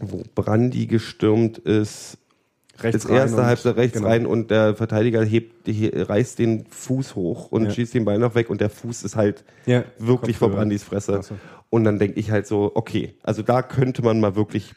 wo 0.00 0.22
Brandi 0.34 0.86
gestürmt 0.86 1.58
ist, 1.58 2.16
Rechts 2.82 3.02
das 3.04 3.10
erste 3.12 3.44
Halbzeit 3.44 3.76
rechts 3.76 3.98
genau. 3.98 4.08
rein 4.08 4.24
und 4.24 4.50
der 4.50 4.74
Verteidiger 4.74 5.22
hebt, 5.22 5.66
he, 5.68 5.90
reißt 5.94 6.38
den 6.38 6.64
Fuß 6.64 7.14
hoch 7.14 7.52
und 7.52 7.64
Ja. 7.66 7.70
schießt 7.70 7.92
den 7.92 8.06
Ball 8.06 8.18
noch 8.18 8.34
weg 8.34 8.48
und 8.48 8.62
der 8.62 8.70
Fuß 8.70 9.02
ist 9.02 9.16
halt 9.16 9.44
Ja, 9.66 9.84
wirklich 9.98 10.38
vor. 10.38 10.48
Brandis 10.50 10.82
Fresse. 10.82 11.20
So. 11.22 11.34
Und 11.68 11.84
dann 11.84 11.98
denke 11.98 12.18
ich 12.18 12.30
halt 12.30 12.46
so, 12.46 12.72
okay, 12.74 13.14
also 13.22 13.42
da 13.42 13.60
könnte 13.60 14.00
man 14.02 14.18
mal 14.18 14.34
wirklich, 14.34 14.72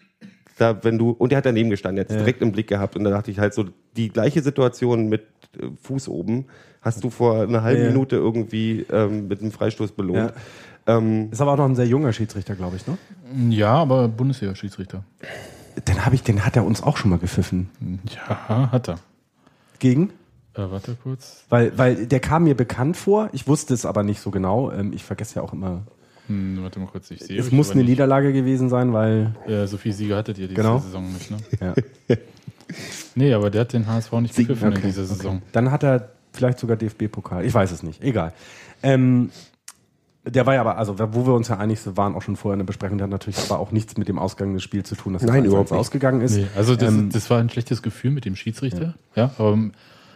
da 0.58 0.84
wenn 0.84 0.98
du, 0.98 1.12
und 1.12 1.32
der 1.32 1.38
hat 1.38 1.46
daneben 1.46 1.70
gestanden, 1.70 2.04
es 2.06 2.12
Ja. 2.12 2.20
direkt 2.20 2.42
im 2.42 2.52
Blick 2.52 2.68
gehabt 2.68 2.98
und 2.98 3.06
da 3.06 3.10
dachte 3.10 3.32
ich 3.32 3.40
halt 3.40 3.54
so, 3.54 3.66
die 3.96 4.10
gleiche 4.10 4.42
Situation 4.42 5.08
mit 5.08 5.22
äh, 5.58 5.68
Fuß 5.82 6.10
oben 6.10 6.48
hast 6.82 7.06
du 7.06 7.10
vor 7.10 7.44
einer 7.44 7.64
halben. 7.64 7.88
Minute 7.88 8.18
irgendwie 8.18 8.86
ähm, 8.92 9.30
mit 9.30 9.40
einem 9.40 9.54
Freistoß 9.54 9.94
belohnt. 9.94 10.34
Ähm, 10.86 11.30
Ist 11.32 11.42
aber 11.42 11.54
auch 11.54 11.58
noch 11.58 11.66
ein 11.66 11.76
sehr 11.76 11.88
junger 11.88 12.12
Schiedsrichter, 12.14 12.56
glaube 12.56 12.76
ich, 12.76 12.86
ne? 12.88 12.98
Ja, 13.50 13.74
aber 13.76 14.08
Bundesliga-Schiedsrichter. 14.08 15.04
Den, 15.88 15.96
ich, 16.12 16.24
den 16.24 16.46
hat 16.46 16.56
er 16.56 16.66
uns 16.66 16.84
auch 16.84 16.98
schon 16.98 17.10
mal 17.10 17.20
gepfiffen. 17.20 17.70
Ja, 18.14 18.70
hat 18.72 18.90
er. 18.90 19.00
Gegen? 19.80 20.10
Äh, 20.56 20.70
warte 20.70 20.96
kurz. 21.02 21.46
Weil, 21.50 21.78
weil 21.78 22.06
der 22.06 22.20
kam 22.20 22.44
mir 22.44 22.56
bekannt 22.56 22.96
vor, 22.98 23.30
ich 23.34 23.48
wusste 23.48 23.74
es 23.74 23.86
aber 23.86 24.04
nicht 24.04 24.20
so 24.20 24.30
genau. 24.30 24.72
Ähm, 24.72 24.94
ich 24.94 25.04
vergesse 25.04 25.36
ja 25.38 25.42
auch 25.42 25.54
immer. 25.54 25.82
Hm, 26.28 26.60
warte 26.62 26.80
mal 26.80 26.86
kurz, 26.88 27.10
ich 27.12 27.22
sehe 27.22 27.40
Es 27.40 27.52
muss 27.52 27.72
eine 27.72 27.82
nicht. 27.82 27.90
Niederlage 27.90 28.32
gewesen 28.34 28.70
sein, 28.70 28.94
weil. 28.94 29.36
Ja, 29.48 29.66
so 29.68 29.78
viele 29.78 29.96
Siege 29.96 30.16
hattet 30.16 30.38
ihr 30.38 30.48
diese 30.48 30.62
Genau. 30.62 30.80
Saison 30.80 31.12
nicht, 31.12 31.32
ne? 31.32 31.38
Ja. 31.60 32.18
Nee, 33.16 33.34
aber 33.34 33.52
der 33.52 33.62
hat 33.62 33.74
den 33.74 33.86
HSV 33.86 34.12
nicht 34.14 34.36
gepfiffen 34.36 34.72
in 34.74 34.82
dieser 34.82 35.06
Saison. 35.06 35.44
Dann 35.52 35.70
hat 35.70 35.84
er 35.84 36.10
vielleicht 36.32 36.58
sogar 36.58 36.76
DFB-Pokal. 36.76 37.46
Ich 37.46 37.54
weiß 37.54 37.72
es 37.72 37.84
nicht. 37.84 38.02
Egal. 38.02 38.34
Ähm, 38.82 39.30
der 40.26 40.46
war 40.46 40.54
ja 40.54 40.62
aber, 40.62 40.78
also 40.78 40.98
wo 41.14 41.26
wir 41.26 41.34
uns 41.34 41.50
ja 41.50 41.58
einig 41.58 41.80
waren, 41.98 42.16
auch 42.16 42.22
schon 42.22 42.36
vorher 42.36 42.54
in 42.54 42.60
der 42.60 42.66
Besprechung, 42.66 42.98
der 42.98 43.06
hat 43.06 43.12
natürlich 43.12 43.38
aber 43.40 43.60
auch 43.60 43.72
nichts 43.72 43.98
mit 43.98 44.08
dem 44.08 44.18
Ausgang 44.18 44.54
des 44.54 44.64
Spiels 44.64 44.88
zu 44.88 44.96
tun, 44.96 45.14
dass 45.14 45.24
es 45.24 45.28
Nein, 45.28 45.44
1-1 45.44 45.48
überhaupt 45.48 45.72
nicht. 45.72 45.80
ausgegangen 45.80 46.22
ist. 46.22 46.36
Nee, 46.38 46.48
also 46.56 46.76
das, 46.76 46.90
Ähm, 46.94 47.10
das 47.12 47.30
war 47.30 47.40
ein 47.40 47.50
schlechtes 47.50 47.82
Gefühl 47.82 48.12
mit 48.12 48.26
dem 48.26 48.36
Schiedsrichter. 48.36 48.94
Ja, 49.16 49.32
aber 49.38 49.58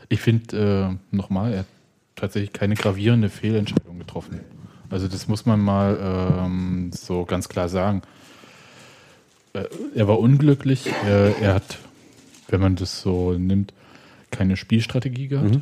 ich 0.10 0.22
finde, 0.22 0.98
äh, 1.12 1.16
nochmal, 1.16 1.52
er 1.54 1.60
hat 1.60 1.66
tatsächlich 2.16 2.54
keine 2.54 2.76
gravierende 2.76 3.30
Fehlentscheidung 3.30 4.00
getroffen. 4.00 4.40
Also 4.90 5.10
das 5.10 5.28
muss 5.28 5.46
man 5.46 5.60
mal 5.60 6.00
ähm, 6.46 6.92
so 6.94 7.26
ganz 7.26 7.50
klar 7.50 7.68
sagen. 7.68 8.02
Äh, 9.54 9.66
er 9.94 10.08
war 10.08 10.20
unglücklich. 10.20 10.90
Er, 11.06 11.38
er 11.42 11.54
hat, 11.56 11.80
wenn 12.48 12.62
man 12.62 12.76
das 12.78 13.02
so 13.02 13.34
nimmt, 13.34 13.74
keine 14.32 14.56
Spielstrategie 14.56 15.28
gehabt. 15.28 15.60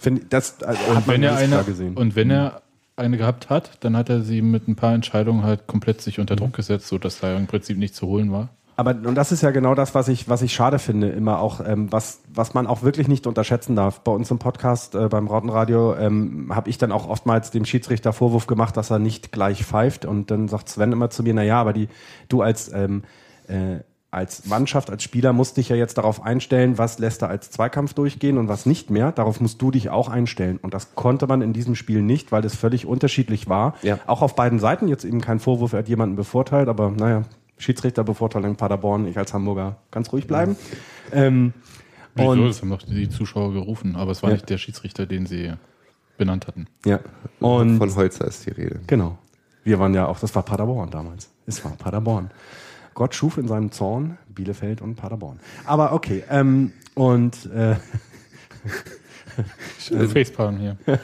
Find, 0.00 0.32
das 0.32 0.62
also, 0.62 0.82
Und 0.90 0.96
hat 0.96 1.06
man 1.06 1.14
wenn 1.14 1.22
er 1.22 1.36
eine 1.36 1.48
klar 1.52 1.64
gesehen. 1.64 1.96
und 1.96 2.16
wenn 2.16 2.30
er 2.30 2.62
eine 2.96 3.16
gehabt 3.18 3.50
hat, 3.50 3.72
dann 3.80 3.96
hat 3.96 4.08
er 4.08 4.22
sie 4.22 4.42
mit 4.42 4.68
ein 4.68 4.76
paar 4.76 4.94
Entscheidungen 4.94 5.42
halt 5.42 5.66
komplett 5.66 6.00
sich 6.00 6.20
unter 6.20 6.36
Druck 6.36 6.52
gesetzt, 6.52 6.88
sodass 6.88 7.20
da 7.20 7.36
im 7.36 7.46
Prinzip 7.46 7.76
nicht 7.78 7.94
zu 7.94 8.06
holen 8.06 8.30
war. 8.30 8.50
Aber 8.76 8.90
und 8.90 9.14
das 9.14 9.30
ist 9.30 9.42
ja 9.42 9.52
genau 9.52 9.74
das, 9.76 9.94
was 9.94 10.08
ich, 10.08 10.28
was 10.28 10.42
ich 10.42 10.52
schade 10.52 10.80
finde, 10.80 11.08
immer 11.08 11.38
auch, 11.38 11.60
ähm, 11.64 11.92
was, 11.92 12.22
was 12.32 12.54
man 12.54 12.66
auch 12.66 12.82
wirklich 12.82 13.06
nicht 13.06 13.26
unterschätzen 13.26 13.76
darf. 13.76 14.00
Bei 14.00 14.10
uns 14.10 14.30
im 14.32 14.40
Podcast, 14.40 14.96
äh, 14.96 15.08
beim 15.08 15.28
Rautenradio, 15.28 15.94
ähm, 15.94 16.50
habe 16.52 16.70
ich 16.70 16.78
dann 16.78 16.90
auch 16.90 17.08
oftmals 17.08 17.52
dem 17.52 17.64
Schiedsrichter 17.64 18.12
Vorwurf 18.12 18.48
gemacht, 18.48 18.76
dass 18.76 18.90
er 18.90 18.98
nicht 18.98 19.30
gleich 19.30 19.64
pfeift. 19.64 20.04
Und 20.04 20.32
dann 20.32 20.48
sagt 20.48 20.68
Sven 20.68 20.90
immer 20.90 21.08
zu 21.10 21.22
mir, 21.22 21.34
na 21.34 21.44
ja, 21.44 21.60
aber 21.60 21.72
die, 21.72 21.88
du 22.28 22.42
als, 22.42 22.72
ähm, 22.72 23.04
äh, 23.46 23.78
als 24.14 24.46
Mannschaft, 24.46 24.90
als 24.90 25.02
Spieler 25.02 25.32
musst 25.32 25.56
dich 25.56 25.68
ja 25.68 25.76
jetzt 25.76 25.98
darauf 25.98 26.22
einstellen, 26.24 26.78
was 26.78 26.98
lässt 26.98 27.22
er 27.22 27.28
als 27.28 27.50
Zweikampf 27.50 27.94
durchgehen 27.94 28.38
und 28.38 28.48
was 28.48 28.64
nicht 28.66 28.90
mehr. 28.90 29.12
Darauf 29.12 29.40
musst 29.40 29.60
du 29.60 29.70
dich 29.70 29.90
auch 29.90 30.08
einstellen. 30.08 30.58
Und 30.62 30.72
das 30.74 30.94
konnte 30.94 31.26
man 31.26 31.42
in 31.42 31.52
diesem 31.52 31.74
Spiel 31.74 32.02
nicht, 32.02 32.32
weil 32.32 32.42
das 32.42 32.54
völlig 32.54 32.86
unterschiedlich 32.86 33.48
war. 33.48 33.74
Ja. 33.82 33.98
Auch 34.06 34.22
auf 34.22 34.34
beiden 34.34 34.58
Seiten 34.58 34.88
jetzt 34.88 35.04
eben 35.04 35.20
kein 35.20 35.38
Vorwurf, 35.40 35.72
er 35.72 35.80
hat 35.80 35.88
jemanden 35.88 36.16
bevorteilt, 36.16 36.68
aber 36.68 36.90
naja, 36.90 37.22
Schiedsrichter 37.58 38.02
bevorteilen 38.04 38.56
Paderborn, 38.56 39.06
ich 39.06 39.16
als 39.18 39.32
Hamburger 39.34 39.76
ganz 39.90 40.12
ruhig 40.12 40.26
bleiben. 40.26 40.56
Ähm, 41.12 41.52
Wieso? 42.14 42.30
und 42.30 42.46
Das 42.46 42.60
haben 42.62 42.70
doch 42.70 42.82
die 42.82 43.08
Zuschauer 43.08 43.52
gerufen, 43.52 43.96
aber 43.96 44.12
es 44.12 44.22
war 44.22 44.30
Ja. 44.30 44.36
nicht 44.36 44.48
der 44.50 44.58
Schiedsrichter, 44.58 45.06
den 45.06 45.26
sie 45.26 45.52
benannt 46.16 46.46
hatten. 46.46 46.66
ja. 46.84 47.00
Und 47.40 47.78
Von 47.78 47.94
Holzer 47.94 48.26
ist 48.26 48.46
die 48.46 48.50
Rede. 48.50 48.80
genau. 48.86 49.18
Wir 49.64 49.78
waren 49.78 49.94
ja 49.94 50.06
auch, 50.06 50.18
das 50.20 50.34
war 50.34 50.42
Paderborn 50.42 50.90
damals. 50.90 51.30
Es 51.46 51.64
war 51.64 51.72
Paderborn. 51.72 52.30
Gott 52.94 53.14
schuf 53.14 53.38
in 53.38 53.48
seinem 53.48 53.70
Zorn 53.72 54.18
Bielefeld 54.34 54.80
und 54.82 54.96
Paderborn. 54.96 55.38
Aber 55.66 55.92
okay, 55.92 56.24
ähm, 56.30 56.72
und 56.94 57.46
äh, 57.52 57.76
Facepalm 60.08 60.58
hier. 60.58 60.76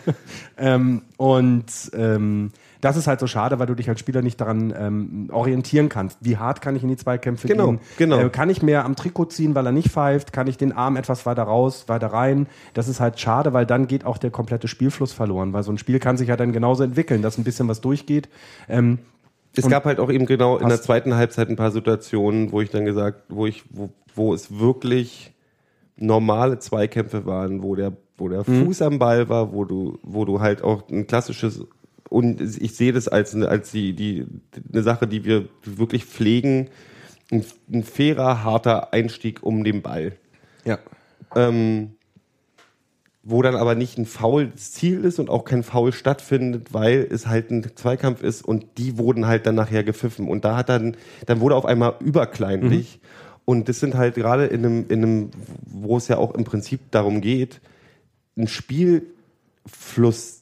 Ähm, 0.63 1.01
und 1.17 1.65
ähm, 1.95 2.51
das 2.83 2.99
ist 2.99 3.07
halt 3.07 3.19
so 3.19 3.27
schade, 3.27 3.59
weil 3.59 3.67
du 3.67 3.75
dich 3.75 3.89
als 3.89 3.99
Spieler 3.99 4.21
nicht 4.21 4.39
daran 4.43 4.75
ähm, 4.77 5.31
orientieren 5.33 5.89
kannst. 5.89 6.19
Wie 6.21 6.37
hart 6.37 6.61
kann 6.61 6.77
ich 6.77 6.83
in 6.83 6.91
die 6.91 6.99
Zweikämpfe 6.99 7.49
Genau, 7.49 7.69
gehen? 7.69 7.81
genau. 7.97 8.19
Äh, 8.19 8.29
kann 8.29 8.51
ich 8.51 8.61
mehr 8.63 8.85
am 8.85 8.95
Trikot 8.95 9.27
ziehen, 9.27 9.55
weil 9.55 9.65
er 9.65 9.73
nicht 9.73 9.89
pfeift? 9.89 10.35
Kann 10.35 10.49
ich 10.49 10.59
den 10.59 10.73
Arm 10.73 10.97
etwas 10.97 11.25
weiter 11.25 11.45
raus, 11.45 11.85
weiter 11.87 12.09
rein? 12.09 12.47
Das 12.75 12.89
ist 12.89 13.01
halt 13.01 13.19
schade, 13.19 13.55
weil 13.55 13.65
dann 13.65 13.87
geht 13.87 14.05
auch 14.05 14.19
der 14.19 14.31
komplette 14.31 14.69
Spielfluss 14.69 15.15
verloren, 15.15 15.55
weil 15.55 15.63
so 15.63 15.73
ein 15.73 15.79
Spiel 15.79 15.99
kann 15.99 16.19
sich 16.19 16.29
ja 16.29 16.37
dann 16.37 16.53
genauso 16.53 16.83
entwickeln, 16.83 17.23
dass 17.23 17.39
ein 17.39 17.45
bisschen 17.45 17.69
was 17.69 17.81
durchgeht. 17.81 18.29
Ähm, 18.69 18.99
Es 19.57 19.69
gab 19.69 19.85
halt 19.85 19.99
auch 19.99 20.11
eben 20.11 20.27
genau 20.27 20.59
in 20.59 20.69
der 20.69 20.81
zweiten 20.81 21.15
Halbzeit 21.15 21.49
ein 21.49 21.57
paar 21.57 21.73
Situationen, 21.73 22.53
wo 22.53 22.61
ich 22.61 22.71
dann 22.71 22.85
gesagt, 22.85 23.25
wo 23.29 23.47
ich, 23.47 23.65
wo, 23.71 23.91
wo 24.15 24.33
es 24.33 24.59
wirklich 24.59 25.33
normale 25.97 26.59
Zweikämpfe 26.59 27.27
waren, 27.27 27.63
wo 27.63 27.75
der, 27.75 27.93
wo 28.17 28.29
der 28.29 28.45
Fuß 28.45 28.83
am 28.83 28.99
Ball 28.99 29.29
war, 29.29 29.53
wo 29.53 29.65
du, 29.65 29.99
wo 30.03 30.25
du 30.25 30.41
halt 30.41 30.63
auch 30.63 30.89
ein 30.89 31.07
klassisches 31.07 31.65
und 32.09 32.41
ich 32.41 32.75
sehe 32.75 32.93
das 32.93 33.07
als, 33.07 33.35
als 33.37 33.71
die, 33.71 33.95
die, 33.95 34.27
eine 34.73 34.83
Sache, 34.83 35.07
die 35.07 35.25
wir 35.25 35.49
wirklich 35.65 36.05
pflegen, 36.05 36.69
ein, 37.31 37.45
ein 37.73 37.85
fairer, 37.85 38.43
harter 38.43 38.93
Einstieg 38.93 39.43
um 39.43 39.63
den 39.63 39.81
Ball. 39.81 40.17
ja. 40.65 40.79
Ähm, 41.37 41.93
wo 43.31 43.43
dann 43.43 43.57
aber 43.57 43.75
nicht 43.75 43.99
ein 43.99 44.07
Foul 44.07 44.49
das 44.49 44.73
Ziel 44.73 45.05
ist 45.05 45.19
und 45.19 45.31
auch 45.31 45.45
kein 45.45 45.63
Foul 45.63 45.93
stattfindet, 45.93 46.73
weil 46.73 47.07
es 47.11 47.27
halt 47.27 47.51
ein 47.51 47.65
Zweikampf 47.75 48.23
ist 48.23 48.45
und 48.45 48.67
die 48.79 48.99
wurden 48.99 49.27
halt 49.27 49.47
dann 49.47 49.55
nachher 49.55 49.85
gepfiffen. 49.85 50.29
Und 50.29 50.45
da 50.45 50.57
hat 50.57 50.69
dann, 50.69 50.97
dann 51.27 51.41
wurde 51.41 51.57
auf 51.57 51.65
einmal 51.65 51.95
überkleinlich. 52.01 53.01
Und 53.45 53.69
das 53.69 53.81
sind 53.81 53.95
halt 53.95 54.15
gerade 54.15 54.47
in 54.47 54.65
einem, 54.65 54.85
in 54.89 55.03
einem, 55.03 55.31
wo 55.65 55.97
es 55.97 56.09
ja 56.09 56.19
auch 56.19 56.35
im 56.35 56.45
Prinzip 56.45 56.81
darum 56.91 57.21
geht, 57.21 57.61
einen 58.37 58.49
Spielfluss 58.49 60.40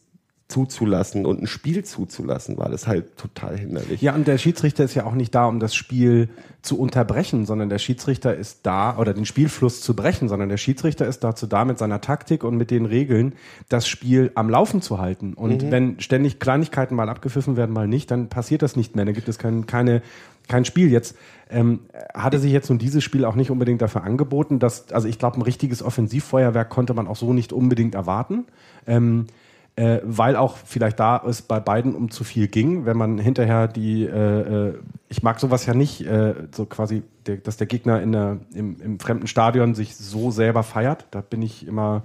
zuzulassen 0.49 1.27
und 1.27 1.43
ein 1.43 1.47
Spiel 1.47 1.85
zuzulassen, 1.85 2.57
war 2.57 2.71
das 2.71 2.87
halt 2.87 3.19
total 3.19 3.59
hinderlich. 3.59 4.01
Ja, 4.01 4.15
und 4.15 4.27
der 4.27 4.39
Schiedsrichter 4.39 4.83
ist 4.83 4.95
ja 4.95 5.05
auch 5.05 5.13
nicht 5.13 5.35
da, 5.35 5.45
um 5.45 5.61
das 5.61 5.75
Spiel 5.75 6.31
zu 6.63 6.79
unterbrechen, 6.79 7.45
sondern 7.45 7.69
der 7.69 7.79
Schiedsrichter 7.79 8.35
ist 8.35 8.61
da, 8.63 8.97
oder 8.97 9.13
den 9.13 9.27
Spielfluss 9.27 9.83
zu 9.83 9.95
brechen, 9.95 10.27
sondern 10.29 10.49
der 10.49 10.57
Schiedsrichter 10.57 11.07
ist 11.07 11.23
dazu 11.23 11.47
da, 11.47 11.67
mit 11.67 11.77
seiner 11.77 12.01
Taktik 12.01 12.45
und 12.45 12.57
mit 12.57 12.71
den 12.71 12.87
Regeln 12.87 13.35
das 13.69 13.87
Spiel 13.87 14.33
am 14.37 14.49
Laufen 14.49 14.81
zu 14.81 14.99
halten. 14.99 15.35
Und 15.35 15.71
wenn 15.71 16.01
ständig 16.01 16.41
Kleinigkeiten 16.41 16.95
mal 16.95 17.11
abgepfiffen 17.11 17.59
werden, 17.59 17.73
mal 17.73 17.87
nicht, 17.87 18.11
dann 18.11 18.29
passiert 18.29 18.63
das 18.63 18.75
nicht 18.75 18.97
mehr. 18.97 19.05
Dann 19.05 19.15
gibt 19.15 19.29
es 19.29 19.37
kein, 19.39 19.67
keine, 19.67 20.01
kein 20.49 20.65
Spiel. 20.65 20.91
Jetzt 20.91 21.15
ähm, 21.51 21.81
hatte 22.15 22.39
sich 22.39 22.53
jetzt 22.53 22.71
nun 22.71 22.79
dieses 22.79 23.05
Spiel 23.05 23.27
auch 23.27 23.35
nicht 23.35 23.51
unbedingt 23.51 23.83
dafür 23.83 24.03
angeboten, 24.03 24.59
dass, 24.59 24.91
also 24.93 25.09
ich 25.09 25.19
glaube, 25.19 25.39
ein 25.39 25.43
richtiges 25.43 25.83
Offensivfeuerwerk 25.83 26.71
konnte 26.71 26.95
man 26.95 27.07
auch 27.07 27.17
so 27.17 27.35
nicht 27.35 27.53
unbedingt 27.53 27.95
erwarten. 27.95 28.47
Ähm, 28.87 29.27
äh, 29.79 30.01
weil 30.03 30.35
auch 30.35 30.57
vielleicht 30.57 30.99
da 30.99 31.22
es 31.24 31.41
bei 31.41 31.61
beiden 31.61 31.95
um 31.95 32.11
zu 32.11 32.24
viel 32.24 32.49
ging, 32.49 32.85
wenn 32.85 32.97
man 32.97 33.16
hinterher 33.16 33.68
die, 33.68 34.05
äh, 34.05 34.70
äh, 34.70 34.79
ich 35.09 35.22
mag 35.22 35.39
sowas 35.39 35.66
ja 35.66 35.74
nicht, 35.74 36.05
äh, 36.05 36.35
so 36.51 36.66
quasi, 36.66 37.05
der, 37.26 37.37
dass 37.37 37.59
der 37.59 37.68
Gegner 37.68 38.03
in 38.03 38.11
der, 38.11 38.39
im, 38.53 38.81
im 38.81 38.99
fremden 38.99 39.29
Stadion 39.29 39.76
sich 39.76 39.95
so 39.97 40.33
selber 40.33 40.64
feiert. 40.64 41.07
Da 41.12 41.20
bin 41.20 41.43
ich 41.43 41.64
immer, 41.64 42.03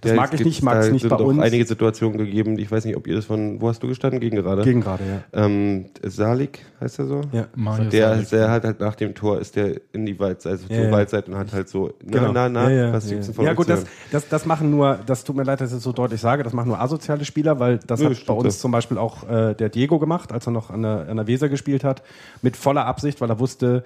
das 0.00 0.10
Ja, 0.12 0.16
mag 0.16 0.32
es 0.32 0.40
ich 0.40 0.46
nicht, 0.46 0.58
ich 0.58 0.62
mag 0.62 0.78
es 0.78 0.90
nicht 0.90 1.02
sind 1.02 1.10
bei 1.10 1.16
uns. 1.16 1.38
einige 1.40 1.64
Situationen 1.66 2.18
gegeben, 2.18 2.56
die 2.56 2.62
ich 2.62 2.70
weiß 2.70 2.84
nicht, 2.84 2.96
ob 2.96 3.06
ihr 3.06 3.14
das 3.16 3.24
von, 3.24 3.60
wo 3.60 3.68
hast 3.68 3.82
du 3.82 3.88
gestanden? 3.88 4.20
Gegen 4.20 4.36
gerade? 4.36 4.62
Gegen 4.62 4.80
gerade, 4.80 5.04
ja. 5.04 5.44
Ähm, 5.44 5.86
Salik 6.02 6.60
heißt 6.80 6.98
er 7.00 7.06
so? 7.06 7.20
Ja. 7.32 7.46
Mario 7.54 7.90
Der, 7.90 8.10
Salik. 8.14 8.28
der 8.30 8.50
hat 8.50 8.64
halt 8.64 8.80
nach 8.80 8.94
dem 8.94 9.14
Tor 9.14 9.38
ist 9.40 9.56
der 9.56 9.80
in 9.92 10.06
die 10.06 10.18
Waldseite, 10.18 10.54
also 10.54 10.66
Ja, 10.68 10.76
zur 10.76 10.84
ja. 10.86 10.92
Waldseite 10.92 11.30
und 11.30 11.36
hat 11.38 11.52
halt 11.52 11.68
so, 11.68 11.92
na, 12.02 12.18
Genau. 12.18 12.32
na, 12.32 12.48
na, 12.48 12.70
ja, 12.70 12.86
ja, 12.86 12.92
was 12.92 13.04
ja. 13.06 13.10
liegt's 13.12 13.26
denn 13.26 13.34
von 13.34 13.44
ja 13.44 13.52
gut, 13.54 13.68
das, 13.68 13.84
das, 14.10 14.28
das 14.28 14.46
machen 14.46 14.70
nur, 14.70 14.98
das 15.06 15.24
tut 15.24 15.36
mir 15.36 15.42
leid, 15.44 15.60
dass 15.60 15.70
ich 15.70 15.76
es 15.78 15.82
so 15.82 15.92
deutlich 15.92 16.20
sage, 16.20 16.42
das 16.42 16.52
machen 16.52 16.68
nur 16.68 16.80
asoziale 16.80 17.24
Spieler, 17.24 17.58
weil 17.60 17.78
das 17.86 18.00
Nö, 18.00 18.10
hat 18.14 18.26
bei 18.26 18.34
uns 18.34 18.54
ja. 18.56 18.60
zum 18.60 18.70
Beispiel 18.72 18.98
auch 18.98 19.28
äh, 19.28 19.54
der 19.54 19.68
Diego 19.68 19.98
gemacht, 19.98 20.32
als 20.32 20.46
er 20.46 20.52
noch 20.52 20.70
an 20.70 20.82
der, 20.82 21.06
an 21.08 21.16
der 21.16 21.26
Weser 21.26 21.48
gespielt 21.48 21.84
hat, 21.84 22.02
mit 22.42 22.56
voller 22.56 22.86
Absicht, 22.86 23.20
weil 23.20 23.30
er 23.30 23.38
wusste, 23.38 23.84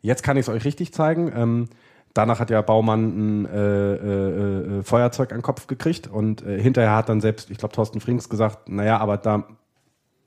jetzt 0.00 0.22
kann 0.22 0.36
ich 0.36 0.42
es 0.42 0.48
euch 0.48 0.64
richtig 0.64 0.92
zeigen. 0.92 1.32
Ähm, 1.36 1.68
danach 2.14 2.40
hat 2.40 2.50
ja 2.50 2.62
Baumann 2.62 3.42
ein 3.42 3.46
äh, 3.46 3.94
äh, 3.94 4.78
äh, 4.78 4.82
Feuerzeug 4.82 5.32
an 5.32 5.38
den 5.38 5.42
Kopf 5.42 5.66
gekriegt 5.66 6.06
und 6.06 6.44
äh, 6.44 6.60
hinterher 6.60 6.94
hat 6.96 7.08
dann 7.08 7.20
selbst, 7.20 7.50
ich 7.50 7.58
glaube, 7.58 7.74
Thorsten 7.74 8.00
Frings 8.00 8.28
gesagt, 8.28 8.68
naja, 8.68 8.98
aber 8.98 9.16
da 9.16 9.44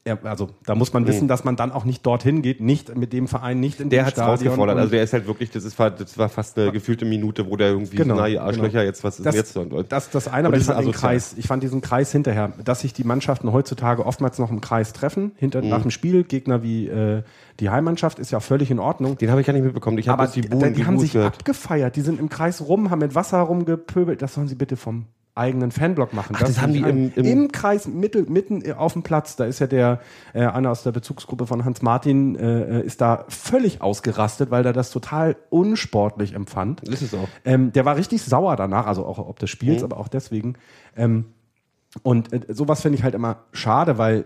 ja, 0.08 0.20
also 0.24 0.49
da 0.66 0.76
muss 0.76 0.93
man 0.93 1.08
wissen, 1.08 1.28
dass 1.28 1.43
man 1.45 1.56
dann 1.56 1.72
auch 1.72 1.84
nicht 1.84 2.06
dorthin 2.06 2.43
geht, 2.43 2.62
nicht 2.62 2.95
mit 2.95 3.12
dem 3.12 3.28
Verein, 3.28 3.60
nicht 3.60 3.80
in 3.80 3.89
Der 3.89 4.01
dem 4.01 4.06
hat's 4.06 4.14
Stadion. 4.14 4.32
rausgefordert. 4.36 4.76
und- 4.76 4.82
Also 4.82 4.91
der 4.91 5.03
ist 5.03 5.14
halt 5.14 5.26
wirklich, 5.26 5.49
das 5.49 5.64
ist 5.64 5.80
das 5.80 6.18
war 6.20 6.30
fast 6.30 6.60
eine 6.60 6.72
gefühlte 6.72 7.06
Minute, 7.06 7.49
wo 7.49 7.56
der 7.58 7.70
irgendwie 7.70 7.97
Genau, 7.97 8.16
na, 8.16 8.28
ihr 8.28 8.43
Arschlöcher, 8.43 8.70
genau. 8.70 8.84
jetzt, 8.84 9.03
was 9.03 9.18
ist 9.18 9.26
das, 9.26 9.34
jetzt? 9.34 9.58
Und, 9.58 9.91
das, 9.91 10.12
das 10.12 10.28
eine, 10.28 10.47
und 10.47 10.53
aber 10.53 10.58
ich 10.62 10.66
fand, 10.68 10.86
den. 10.86 10.91
Kreis, 10.91 11.34
ich 11.38 11.47
fand 11.47 11.64
diesen 11.64 11.82
Kreis 11.82 12.12
hinterher, 12.12 12.53
dass 12.64 12.82
sich 12.82 12.93
die 12.93 13.03
Mannschaften 13.03 13.51
heutzutage 13.51 14.06
oftmals 14.06 14.38
noch 14.38 14.51
im 14.51 14.62
Kreis 14.62 14.93
treffen, 14.93 15.32
hinter, 15.38 15.64
Mhm. 15.64 15.70
nach 15.70 15.82
dem 15.82 15.89
Spiel, 15.89 16.24
Gegner 16.24 16.62
wie 16.62 16.88
äh, 16.88 17.24
die 17.60 17.72
Heimmannschaft, 17.72 18.20
ist 18.20 18.30
ja 18.32 18.39
völlig 18.39 18.70
in 18.70 18.78
Ordnung. 18.78 19.18
Den 19.18 19.32
habe 19.32 19.41
ich 19.41 19.47
gar 19.47 19.53
nicht 19.53 19.64
mitbekommen. 19.64 19.97
Ich 19.97 20.08
aber 20.10 20.28
die 20.28 20.41
die, 20.41 20.49
Buhen, 20.49 20.74
die, 20.76 20.86
haben 20.86 20.99
sich 20.99 21.14
gehört. 21.14 21.34
abgefeiert, 21.39 21.95
die 21.95 22.01
sind 22.01 22.20
im 22.20 22.30
Kreis 22.30 22.62
rum, 22.62 22.91
haben 22.91 22.99
mit 22.99 23.16
Wasser 23.16 23.39
rumgepöbelt, 23.39 24.22
das 24.22 24.36
sollen 24.36 24.47
sie 24.47 24.56
bitte 24.56 24.78
vom 24.78 25.06
eigenen 25.36 25.72
Fanblock 25.72 26.14
machen. 26.14 26.34
Ach, 26.36 26.40
das 26.42 26.62
haben 26.62 26.72
die 26.74 26.80
im- 26.80 27.12
im- 27.16 27.26
im 27.26 27.52
Kreis, 27.52 27.88
mittel, 27.88 28.26
mitten 28.30 28.72
auf 28.74 28.94
dem 28.94 29.04
Platz, 29.04 29.36
da 29.36 29.44
ist 29.46 29.60
ja 29.60 29.68
der, 29.68 30.00
äh, 30.34 30.46
einer 30.46 30.72
aus 30.72 30.84
der 30.84 30.94
Bezugsgruppe 30.94 31.46
von 31.46 31.66
Hans 31.66 31.82
Martin, 31.82 32.36
äh, 32.38 32.82
ist 32.82 33.02
da 33.02 33.26
völlig 33.28 33.82
ausgerastet, 33.82 34.50
weil 34.50 34.66
er 34.66 34.72
das 34.74 34.92
total 34.92 35.36
unsportlich 35.50 36.34
empfand. 36.34 36.88
Ist 36.88 37.02
es 37.02 37.14
auch. 37.14 37.28
Ähm, 37.44 37.74
der 37.74 37.84
war 37.86 37.98
richtig 37.98 38.24
sauer 38.24 38.56
danach, 38.56 38.88
also 38.88 39.06
auch 39.06 39.18
ob 39.20 39.38
des 39.40 39.50
Spiels, 39.50 39.80
Mhm. 39.82 39.86
aber 39.92 39.98
auch 39.98 40.08
deswegen. 40.08 40.54
Ähm, 40.96 41.26
und 42.02 42.32
äh, 42.32 42.54
sowas 42.54 42.82
finde 42.82 42.98
ich 42.98 43.04
halt 43.04 43.14
immer 43.14 43.40
schade, 43.52 43.98
weil 43.98 44.26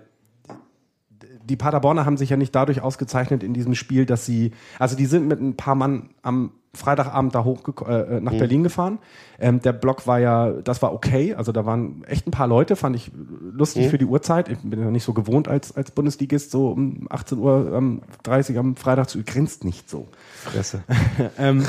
die 1.43 1.55
Paderborner 1.55 2.05
haben 2.05 2.17
sich 2.17 2.29
ja 2.29 2.37
nicht 2.37 2.53
dadurch 2.53 2.81
ausgezeichnet 2.81 3.41
in 3.43 3.53
diesem 3.55 3.73
Spiel, 3.73 4.05
dass 4.05 4.25
sie, 4.27 4.51
also 4.77 4.95
die 4.95 5.07
sind 5.07 5.27
mit 5.27 5.41
ein 5.41 5.55
paar 5.57 5.73
Mann 5.73 6.11
am 6.21 6.51
Freitagabend 6.73 7.33
da 7.33 7.43
hoch 7.43 7.61
äh, 7.87 8.19
nach 8.19 8.33
mhm. 8.33 8.37
Berlin 8.37 8.63
gefahren. 8.63 8.99
Ähm, 9.39 9.61
der 9.61 9.73
Block 9.73 10.05
war 10.05 10.19
ja, 10.19 10.51
das 10.51 10.81
war 10.81 10.93
okay. 10.93 11.33
Also 11.33 11.51
da 11.51 11.65
waren 11.65 12.03
echt 12.05 12.27
ein 12.27 12.31
paar 12.31 12.47
Leute, 12.47 12.75
fand 12.75 12.95
ich 12.95 13.11
lustig 13.51 13.85
mhm. 13.85 13.89
für 13.89 13.97
die 13.97 14.05
Uhrzeit. 14.05 14.49
Ich 14.49 14.59
bin 14.59 14.79
ja 14.79 14.91
nicht 14.91 15.03
so 15.03 15.13
gewohnt 15.13 15.47
als, 15.47 15.75
als 15.75 15.91
Bundesligist, 15.91 16.51
so 16.51 16.69
um 16.69 17.07
18 17.09 17.39
Uhr 17.39 17.73
ähm, 17.73 18.01
30 18.23 18.57
am 18.57 18.75
Freitag 18.75 19.09
zu, 19.09 19.23
grinst 19.23 19.63
nicht 19.63 19.89
so. 19.89 20.07
Fresse. 20.43 20.83
ähm, 21.39 21.65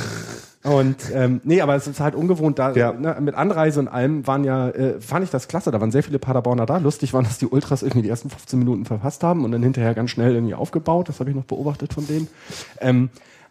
und 0.63 0.97
ähm, 1.15 1.41
nee, 1.45 1.63
aber 1.63 1.75
es 1.75 1.87
ist 1.87 2.01
halt 2.01 2.15
ungewohnt. 2.15 2.59
Da 2.59 2.73
ja. 2.73 2.93
ne, 2.93 3.17
mit 3.21 3.35
Anreise 3.35 3.81
und 3.81 3.89
allem 3.89 4.27
waren 4.27 4.45
ja, 4.45 4.69
äh, 4.69 5.01
fand 5.01 5.25
ich 5.25 5.31
das 5.31 5.49
klasse. 5.49 5.71
Da 5.71 5.81
waren 5.81 5.91
sehr 5.91 6.03
viele 6.03 6.19
Paderborner 6.19 6.67
da. 6.67 6.77
Lustig 6.77 7.15
waren, 7.15 7.25
dass 7.25 7.39
die 7.39 7.47
Ultras 7.47 7.83
irgendwie 7.83 8.03
die 8.03 8.11
ersten 8.11 8.29
15 8.29 8.59
Minuten 8.59 8.85
verpasst 8.85 9.23
haben 9.23 9.45
und 9.47 9.53
dann 9.53 9.63
hinterher 9.63 9.95
ganz 9.95 10.11
schnell 10.11 10.35
irgendwie 10.35 10.55
aufgebaut. 10.55 11.09
Das 11.09 11.21
habe 11.21 11.31
ich 11.31 11.37
noch 11.37 11.45
beobachtet 11.45 11.95
von 11.95 12.07
denen. 12.07 12.29
Ähm, 12.81 13.09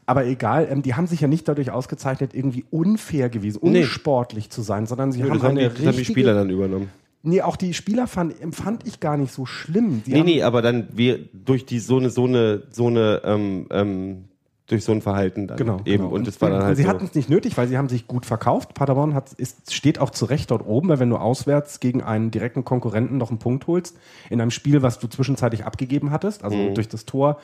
aber 0.09 0.25
egal, 0.25 0.67
ähm, 0.71 0.81
die 0.81 0.95
haben 0.95 1.05
sich 1.05 1.21
ja 1.21 1.27
nicht 1.27 1.47
dadurch 1.47 1.69
ausgezeichnet, 1.69 2.33
irgendwie 2.33 2.65
unfair 2.71 3.29
gewesen, 3.29 3.59
unsportlich 3.59 4.45
nee. 4.45 4.49
zu 4.49 4.63
sein, 4.63 4.87
sondern 4.87 5.11
sie 5.11 5.21
nee, 5.21 5.29
haben, 5.29 5.39
eine 5.39 5.43
haben 5.43 5.55
die, 5.55 5.65
richtige, 5.65 5.91
die 5.91 6.05
Spieler 6.05 6.33
dann 6.33 6.49
übernommen. 6.49 6.89
Nee, 7.21 7.43
auch 7.43 7.55
die 7.55 7.75
Spieler 7.75 8.07
fand, 8.07 8.41
empfand 8.41 8.87
ich 8.87 8.99
gar 8.99 9.17
nicht 9.17 9.31
so 9.31 9.45
schlimm. 9.45 10.01
Die 10.05 10.13
nee, 10.13 10.23
nee, 10.23 10.41
aber 10.41 10.63
dann 10.63 10.87
wir 10.93 11.19
durch 11.33 11.65
die 11.65 11.79
so 11.79 11.97
eine 11.97 12.09
so 12.09 12.25
eine 12.25 12.63
so 12.71 12.87
eine 12.87 13.21
ähm, 13.23 13.67
ähm, 13.69 14.25
durch 14.65 14.83
so 14.83 14.93
ein 14.93 15.01
Verhalten 15.01 15.47
dann 15.47 15.57
genau, 15.57 15.81
eben. 15.85 16.03
Genau. 16.03 16.09
Und, 16.09 16.27
es 16.27 16.41
war 16.41 16.49
dann 16.49 16.63
halt 16.63 16.77
sie 16.77 16.83
so. 16.83 16.89
hatten 16.89 17.05
es 17.05 17.13
nicht 17.13 17.29
nötig, 17.29 17.57
weil 17.57 17.67
sie 17.67 17.77
haben 17.77 17.89
sich 17.89 18.07
gut 18.07 18.25
verkauft. 18.25 18.73
Paderborn 18.73 19.13
hat, 19.13 19.33
ist, 19.33 19.73
steht 19.73 19.99
auch 19.99 20.11
zu 20.11 20.25
Recht 20.25 20.49
dort 20.51 20.65
oben, 20.65 20.89
weil 20.89 20.99
wenn 20.99 21.09
du 21.09 21.17
auswärts 21.17 21.79
gegen 21.79 22.01
einen 22.01 22.31
direkten 22.31 22.63
Konkurrenten 22.63 23.17
noch 23.17 23.29
einen 23.29 23.39
Punkt 23.39 23.67
holst, 23.67 23.97
in 24.29 24.41
einem 24.41 24.51
Spiel, 24.51 24.81
was 24.81 24.99
du 24.99 25.07
zwischenzeitlich 25.07 25.65
abgegeben 25.65 26.11
hattest, 26.11 26.43
also 26.43 26.55
mhm. 26.55 26.75
durch 26.75 26.87
das 26.87 27.05
Tor, 27.05 27.39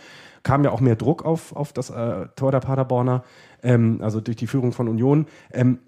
kam 0.45 0.63
ja 0.63 0.71
auch 0.71 0.79
mehr 0.79 0.95
Druck 0.95 1.25
auf, 1.25 1.53
auf 1.53 1.73
das 1.73 1.89
äh, 1.89 2.27
Tor 2.37 2.51
der 2.51 2.61
Paderborner, 2.61 3.23
ähm, 3.61 3.99
also 4.01 4.21
durch 4.21 4.37
die 4.37 4.47
Führung 4.47 4.71
von 4.71 4.87
Union. 4.87 5.25
Ähm, 5.51 5.79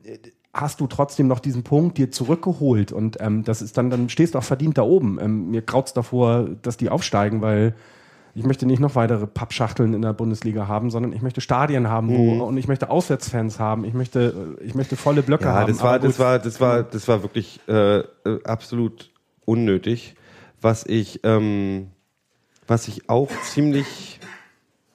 hast 0.53 0.81
du 0.81 0.87
trotzdem 0.87 1.27
noch 1.27 1.39
diesen 1.39 1.63
Punkt 1.63 1.97
dir 1.97 2.11
zurückgeholt 2.11 2.91
und 2.91 3.17
ähm, 3.21 3.43
das 3.43 3.61
ist 3.61 3.77
dann, 3.77 3.89
dann 3.89 4.09
stehst 4.09 4.33
du 4.33 4.39
auch 4.39 4.43
verdient 4.43 4.77
da 4.77 4.81
oben. 4.81 5.19
Ähm, 5.21 5.51
mir 5.51 5.61
graut's 5.61 5.93
davor, 5.93 6.49
dass 6.61 6.75
die 6.75 6.89
aufsteigen, 6.89 7.41
weil 7.41 7.75
ich 8.33 8.45
möchte 8.45 8.67
nicht 8.67 8.79
noch 8.79 8.93
weitere 8.93 9.25
Pappschachteln 9.25 9.95
in 9.95 10.03
der 10.03 10.13
Bundesliga 10.13 10.67
haben, 10.67 10.91
sondern 10.91 11.11
ich 11.11 11.23
möchte 11.23 11.41
Stadien 11.41 11.87
haben 11.89 12.09
wo, 12.09 12.35
mhm. 12.35 12.41
und 12.41 12.57
ich 12.57 12.67
möchte 12.67 12.91
Auswärtsfans 12.91 13.59
haben. 13.59 13.83
Ich 13.83 13.95
möchte, 13.95 14.57
ich 14.61 14.75
möchte 14.75 14.95
volle 14.95 15.23
Blöcke 15.23 15.45
ja, 15.45 15.53
haben. 15.53 15.71
Das 15.71 15.81
war, 15.81 15.97
das 15.97 16.19
war, 16.19 16.37
das 16.37 16.61
war, 16.61 16.83
das 16.83 17.07
war 17.07 17.23
wirklich 17.23 17.59
äh, 17.67 17.99
äh, 17.99 18.03
absolut 18.43 19.11
unnötig. 19.45 20.13
Was 20.61 20.85
ich, 20.85 21.21
ähm, 21.23 21.87
was 22.67 22.87
ich 22.87 23.09
auch 23.09 23.29
ziemlich, 23.41 24.16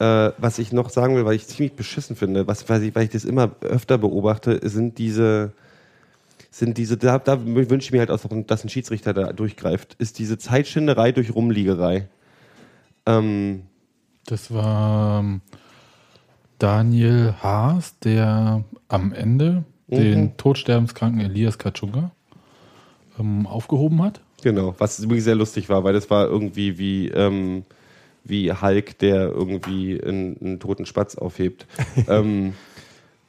äh, 0.02 0.32
was 0.36 0.58
ich 0.58 0.72
noch 0.72 0.90
sagen 0.90 1.14
will, 1.14 1.24
weil 1.24 1.36
ich 1.36 1.46
ziemlich 1.46 1.74
beschissen 1.74 2.16
finde, 2.16 2.48
was, 2.48 2.68
weil 2.68 2.82
ich, 2.82 2.94
weil 2.96 3.04
ich 3.04 3.10
das 3.10 3.24
immer 3.24 3.52
öfter 3.60 3.98
beobachte, 3.98 4.58
sind 4.68 4.98
diese, 4.98 5.52
sind 6.50 6.76
diese, 6.76 6.96
da, 6.96 7.20
da 7.20 7.38
wünsche 7.44 7.86
ich 7.86 7.92
mir 7.92 8.00
halt 8.00 8.10
auch, 8.10 8.20
dass 8.46 8.64
ein 8.64 8.68
Schiedsrichter 8.68 9.14
da 9.14 9.32
durchgreift, 9.32 9.94
ist 10.00 10.18
diese 10.18 10.38
Zeitschinderei 10.38 11.12
durch 11.12 11.32
Rumliegerei. 11.32 12.08
Ähm, 13.06 13.62
das 14.26 14.52
war 14.52 15.20
ähm, 15.20 15.40
Daniel 16.58 17.34
Haas, 17.40 17.96
der 18.00 18.64
am 18.88 19.12
Ende 19.12 19.62
mhm. 19.86 19.96
den 19.96 20.36
todsterbenskranken 20.36 21.20
Elias 21.20 21.58
Katschunga 21.58 22.10
ähm, 23.20 23.46
aufgehoben 23.46 24.02
hat. 24.02 24.20
Genau, 24.42 24.74
was 24.78 24.98
übrigens 24.98 25.24
sehr 25.24 25.36
lustig 25.36 25.68
war, 25.68 25.84
weil 25.84 25.92
das 25.92 26.10
war 26.10 26.26
irgendwie 26.26 26.76
wie, 26.76 27.06
ähm, 27.06 27.62
wie 28.24 28.52
Hulk, 28.52 28.98
der 28.98 29.28
irgendwie 29.28 30.00
einen, 30.02 30.36
einen 30.40 30.60
toten 30.60 30.86
Spatz 30.86 31.16
aufhebt. 31.16 31.66
ähm, 32.08 32.54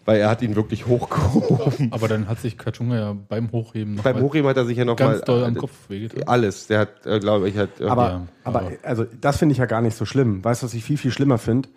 weil 0.06 0.20
er 0.20 0.30
hat 0.30 0.42
ihn 0.42 0.56
wirklich 0.56 0.86
hochgehoben. 0.86 1.92
Aber 1.92 2.08
dann 2.08 2.28
hat 2.28 2.40
sich 2.40 2.58
Kachunga 2.58 2.96
ja 2.98 3.16
beim 3.30 3.52
Hochheben 3.52 3.96
noch 3.96 4.04
Beim 4.04 4.20
Hochheben 4.20 4.50
hat 4.50 4.58
er 4.58 4.66
sich 4.66 4.78
ja 4.78 4.86
noch 4.86 4.98
ganz 4.98 5.20
mal, 5.20 5.26
doll 5.26 5.44
am 5.46 5.56
Kopf 5.56 5.72
wehgetan. 5.88 6.24
Alles. 6.24 6.68
Der 6.68 6.80
hat, 6.80 7.06
äh, 7.06 7.20
glaube 7.20 7.48
ich, 7.48 7.58
hat. 7.58 7.82
Aber, 7.82 8.08
ja, 8.10 8.28
aber, 8.44 8.72
also 8.84 9.06
das 9.22 9.38
finde 9.38 9.54
ich 9.54 9.60
ja 9.60 9.66
gar 9.66 9.82
nicht 9.82 9.96
so 9.96 10.06
schlimm. 10.06 10.44
Weißt 10.44 10.62
du, 10.62 10.66
was 10.66 10.74
ich 10.74 10.84
viel, 10.84 10.98
viel 10.98 11.12
schlimmer 11.12 11.38
finde? 11.38 11.70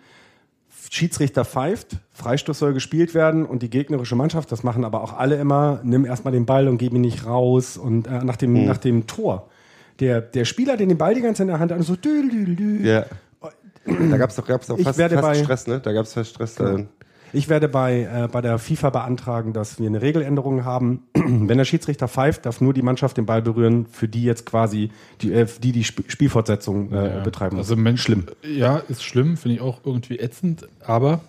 Schiedsrichter 0.89 1.43
pfeift, 1.43 1.97
Freistoß 2.13 2.59
soll 2.59 2.73
gespielt 2.73 3.13
werden 3.13 3.45
und 3.45 3.61
die 3.61 3.69
gegnerische 3.69 4.15
Mannschaft, 4.15 4.51
das 4.51 4.63
machen 4.63 4.85
aber 4.85 5.03
auch 5.03 5.17
alle 5.17 5.35
immer, 5.35 5.81
nimm 5.83 6.05
erstmal 6.05 6.31
den 6.31 6.45
Ball 6.45 6.67
und 6.69 6.77
gib 6.77 6.93
ihn 6.93 7.01
nicht 7.01 7.25
raus 7.25 7.77
und 7.77 8.07
äh, 8.07 8.23
nach, 8.23 8.37
dem, 8.37 8.55
hm. 8.55 8.65
nach 8.65 8.77
dem 8.77 9.05
Tor. 9.05 9.49
Der, 9.99 10.21
der 10.21 10.45
Spieler, 10.45 10.77
den 10.77 10.89
den 10.89 10.97
Ball 10.97 11.15
die 11.15 11.21
ganze 11.21 11.39
Zeit 11.39 11.45
in 11.45 11.49
der 11.49 11.59
Hand 11.59 11.71
hat, 11.71 11.81
so 11.83 11.95
dü, 11.95 12.29
dü, 12.29 12.55
dü. 12.55 12.87
Ja. 12.87 13.05
Da 13.85 14.17
gab 14.17 14.29
es 14.29 14.35
doch, 14.35 14.45
gab's 14.45 14.67
doch 14.67 14.77
fast, 14.79 14.99
fast 14.99 15.39
Stress, 15.39 15.67
ne? 15.67 15.79
Da 15.79 15.93
gab 15.93 16.05
es 16.05 16.13
fast 16.13 16.31
Stress. 16.31 16.55
Genau. 16.55 16.85
Ich 17.33 17.49
werde 17.49 17.67
bei, 17.67 18.01
äh, 18.01 18.27
bei 18.31 18.41
der 18.41 18.57
FIFA 18.57 18.89
beantragen, 18.89 19.53
dass 19.53 19.79
wir 19.79 19.87
eine 19.87 20.01
Regeländerung 20.01 20.63
haben. 20.63 21.03
Wenn 21.13 21.57
der 21.57 21.65
Schiedsrichter 21.65 22.07
pfeift, 22.07 22.45
darf 22.45 22.61
nur 22.61 22.73
die 22.73 22.81
Mannschaft 22.81 23.17
den 23.17 23.25
Ball 23.25 23.41
berühren, 23.41 23.85
für 23.85 24.07
die 24.07 24.23
jetzt 24.23 24.45
quasi 24.45 24.91
die 25.21 25.33
äh, 25.33 25.45
die, 25.61 25.71
die 25.71 25.81
Sp 25.83 26.07
Spielfortsetzung 26.07 26.91
äh, 26.91 27.17
ja. 27.17 27.23
betreiben 27.23 27.57
muss. 27.57 27.69
Also 27.69 27.75
Mensch, 27.75 28.01
schlimm. 28.01 28.25
Ja, 28.43 28.77
ist 28.77 29.03
schlimm, 29.03 29.35
finde 29.35 29.55
ich 29.55 29.61
auch 29.61 29.79
irgendwie 29.83 30.19
ätzend, 30.19 30.67
aber 30.85 31.21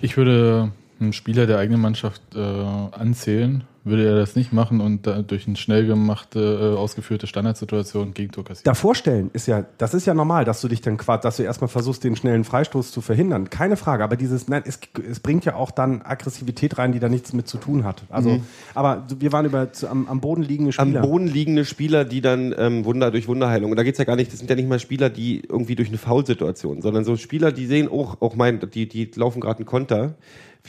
ich 0.00 0.16
würde 0.16 0.72
einen 0.98 1.12
Spieler 1.12 1.46
der 1.46 1.58
eigenen 1.58 1.80
Mannschaft 1.80 2.22
äh, 2.34 2.38
anzählen, 2.38 3.64
würde 3.84 4.06
er 4.06 4.16
das 4.16 4.36
nicht 4.36 4.52
machen 4.52 4.80
und 4.80 5.06
durch 5.06 5.46
eine 5.46 5.56
schnell 5.56 5.86
gemachte, 5.86 6.74
äh, 6.74 6.78
ausgeführte 6.78 7.26
Standardsituation 7.26 8.12
Gegentor 8.12 8.44
kassieren. 8.44 8.64
Davor 8.64 8.94
stellen 8.94 9.30
ist 9.32 9.46
ja, 9.46 9.64
das 9.78 9.94
ist 9.94 10.06
ja 10.06 10.14
normal, 10.14 10.44
dass 10.44 10.60
du 10.60 10.68
dich 10.68 10.80
dann 10.82 10.96
quasi, 10.96 11.22
dass 11.22 11.36
du 11.38 11.42
erstmal 11.44 11.68
versuchst, 11.68 12.04
den 12.04 12.16
schnellen 12.16 12.44
Freistoß 12.44 12.92
zu 12.92 13.00
verhindern. 13.00 13.48
Keine 13.48 13.76
Frage, 13.76 14.04
aber 14.04 14.16
dieses, 14.16 14.48
nein, 14.48 14.62
es, 14.66 14.78
es 15.08 15.20
bringt 15.20 15.44
ja 15.44 15.54
auch 15.54 15.70
dann 15.70 16.02
Aggressivität 16.02 16.76
rein, 16.78 16.92
die 16.92 16.98
da 16.98 17.08
nichts 17.08 17.32
mit 17.32 17.48
zu 17.48 17.56
tun 17.56 17.84
hat. 17.84 18.02
Also, 18.10 18.30
mhm. 18.30 18.42
aber 18.74 19.06
wir 19.18 19.32
waren 19.32 19.46
über 19.46 19.72
zu, 19.72 19.88
am, 19.88 20.08
am 20.08 20.20
Boden 20.20 20.42
liegende 20.42 20.72
Spieler. 20.72 21.02
Am 21.02 21.08
Boden 21.08 21.26
liegende 21.26 21.64
Spieler, 21.64 22.04
die 22.04 22.20
dann 22.20 22.54
ähm, 22.58 22.84
Wunder 22.84 23.10
durch 23.10 23.28
Wunderheilung. 23.28 23.70
Und 23.70 23.76
da 23.76 23.82
geht's 23.82 23.98
ja 23.98 24.04
gar 24.04 24.16
nicht, 24.16 24.30
das 24.32 24.40
sind 24.40 24.50
ja 24.50 24.56
nicht 24.56 24.68
mal 24.68 24.78
Spieler, 24.78 25.08
die 25.08 25.42
irgendwie 25.48 25.74
durch 25.74 25.88
eine 25.88 25.98
Foulsituation, 25.98 26.82
sondern 26.82 27.04
so 27.04 27.16
Spieler, 27.16 27.52
die 27.52 27.66
sehen 27.66 27.88
auch, 27.88 28.20
auch 28.20 28.36
mein, 28.36 28.60
die, 28.60 28.86
die 28.86 29.10
laufen 29.14 29.40
gerade 29.40 29.58
einen 29.58 29.66
Konter 29.66 30.14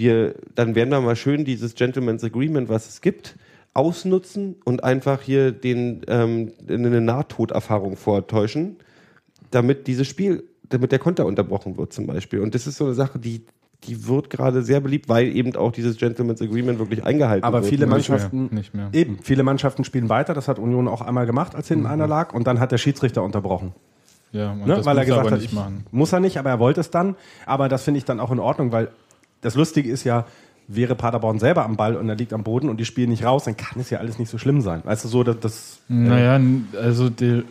wir, 0.01 0.35
dann 0.55 0.75
werden 0.75 0.89
wir 0.89 0.99
mal 0.99 1.15
schön 1.15 1.45
dieses 1.45 1.75
Gentleman's 1.75 2.23
Agreement, 2.23 2.67
was 2.69 2.89
es 2.89 3.01
gibt, 3.01 3.35
ausnutzen 3.73 4.55
und 4.65 4.83
einfach 4.83 5.21
hier 5.21 5.51
den, 5.51 6.01
ähm, 6.07 6.51
eine 6.67 6.99
Nahtoderfahrung 6.99 7.95
vortäuschen, 7.95 8.77
damit 9.51 9.87
dieses 9.87 10.07
Spiel, 10.07 10.43
damit 10.69 10.91
der 10.91 10.99
Konter 10.99 11.25
unterbrochen 11.25 11.77
wird 11.77 11.93
zum 11.93 12.07
Beispiel. 12.07 12.39
Und 12.39 12.55
das 12.55 12.67
ist 12.67 12.77
so 12.77 12.85
eine 12.85 12.93
Sache, 12.93 13.19
die, 13.19 13.45
die 13.83 14.07
wird 14.07 14.29
gerade 14.29 14.61
sehr 14.63 14.81
beliebt, 14.81 15.07
weil 15.07 15.27
eben 15.35 15.55
auch 15.55 15.71
dieses 15.71 15.97
Gentleman's 15.97 16.41
Agreement 16.41 16.79
wirklich 16.79 17.05
eingehalten 17.05 17.45
Aber 17.45 17.59
wird. 17.59 17.65
Aber 17.65 17.69
viele 17.69 17.85
Mannschaften, 17.85 18.49
nicht 18.51 18.73
mehr, 18.73 18.87
nicht 18.87 18.93
mehr. 18.93 19.01
eben, 19.01 19.19
viele 19.21 19.43
Mannschaften 19.43 19.83
spielen 19.83 20.09
weiter. 20.09 20.33
Das 20.33 20.47
hat 20.47 20.59
Union 20.59 20.87
auch 20.87 21.01
einmal 21.01 21.25
gemacht, 21.25 21.55
als 21.55 21.67
hinten 21.67 21.85
mhm. 21.85 21.91
einer 21.91 22.07
lag. 22.07 22.33
Und 22.33 22.47
dann 22.47 22.59
hat 22.59 22.71
der 22.71 22.77
Schiedsrichter 22.77 23.23
unterbrochen. 23.23 23.73
Ja, 24.33 24.55
ne? 24.55 24.85
weil 24.85 24.97
er 24.97 25.05
gesagt 25.05 25.31
hat, 25.31 25.41
ich, 25.41 25.51
muss 25.91 26.13
er 26.13 26.21
nicht, 26.21 26.37
aber 26.37 26.49
er 26.49 26.59
wollte 26.59 26.79
es 26.79 26.89
dann. 26.89 27.15
Aber 27.45 27.67
das 27.69 27.83
finde 27.83 27.97
ich 27.97 28.05
dann 28.05 28.19
auch 28.19 28.31
in 28.31 28.39
Ordnung, 28.39 28.71
weil 28.71 28.89
das 29.41 29.55
Lustige 29.55 29.89
ist 29.89 30.03
ja, 30.03 30.25
wäre 30.67 30.95
Paderborn 30.95 31.39
selber 31.39 31.65
am 31.65 31.75
Ball 31.75 31.95
und 31.95 32.07
er 32.07 32.15
liegt 32.15 32.33
am 32.33 32.43
Boden 32.43 32.69
und 32.69 32.79
die 32.79 32.85
spielen 32.85 33.09
nicht 33.09 33.23
raus, 33.23 33.43
dann 33.43 33.57
kann 33.57 33.79
es 33.79 33.89
ja 33.89 33.99
alles 33.99 34.19
nicht 34.19 34.29
so 34.29 34.37
schlimm 34.37 34.61
sein. 34.61 34.81
Weißt 34.83 35.03
du, 35.03 35.09
so, 35.09 35.23
dass 35.23 35.39
das. 35.39 35.79
Naja, 35.87 36.39
also 36.79 37.09
die, 37.09 37.25
äh, 37.25 37.43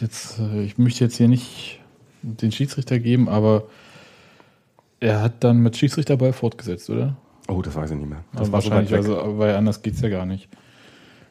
jetzt, 0.00 0.38
äh, 0.38 0.62
ich 0.64 0.78
möchte 0.78 1.04
jetzt 1.04 1.16
hier 1.16 1.28
nicht 1.28 1.80
den 2.22 2.52
Schiedsrichter 2.52 2.98
geben, 2.98 3.28
aber 3.28 3.64
er 5.00 5.22
hat 5.22 5.42
dann 5.42 5.58
mit 5.58 5.76
Schiedsrichterball 5.76 6.32
fortgesetzt, 6.32 6.90
oder? 6.90 7.16
Oh, 7.48 7.62
das 7.62 7.74
weiß 7.74 7.90
ich 7.90 7.96
nicht 7.96 8.08
mehr. 8.08 8.24
Das 8.32 8.42
also 8.42 8.52
war 8.52 8.62
wahrscheinlich, 8.62 8.94
also, 8.94 9.38
weil 9.38 9.56
anders 9.56 9.82
geht 9.82 9.94
es 9.94 10.00
ja 10.00 10.08
gar 10.08 10.26
nicht 10.26 10.48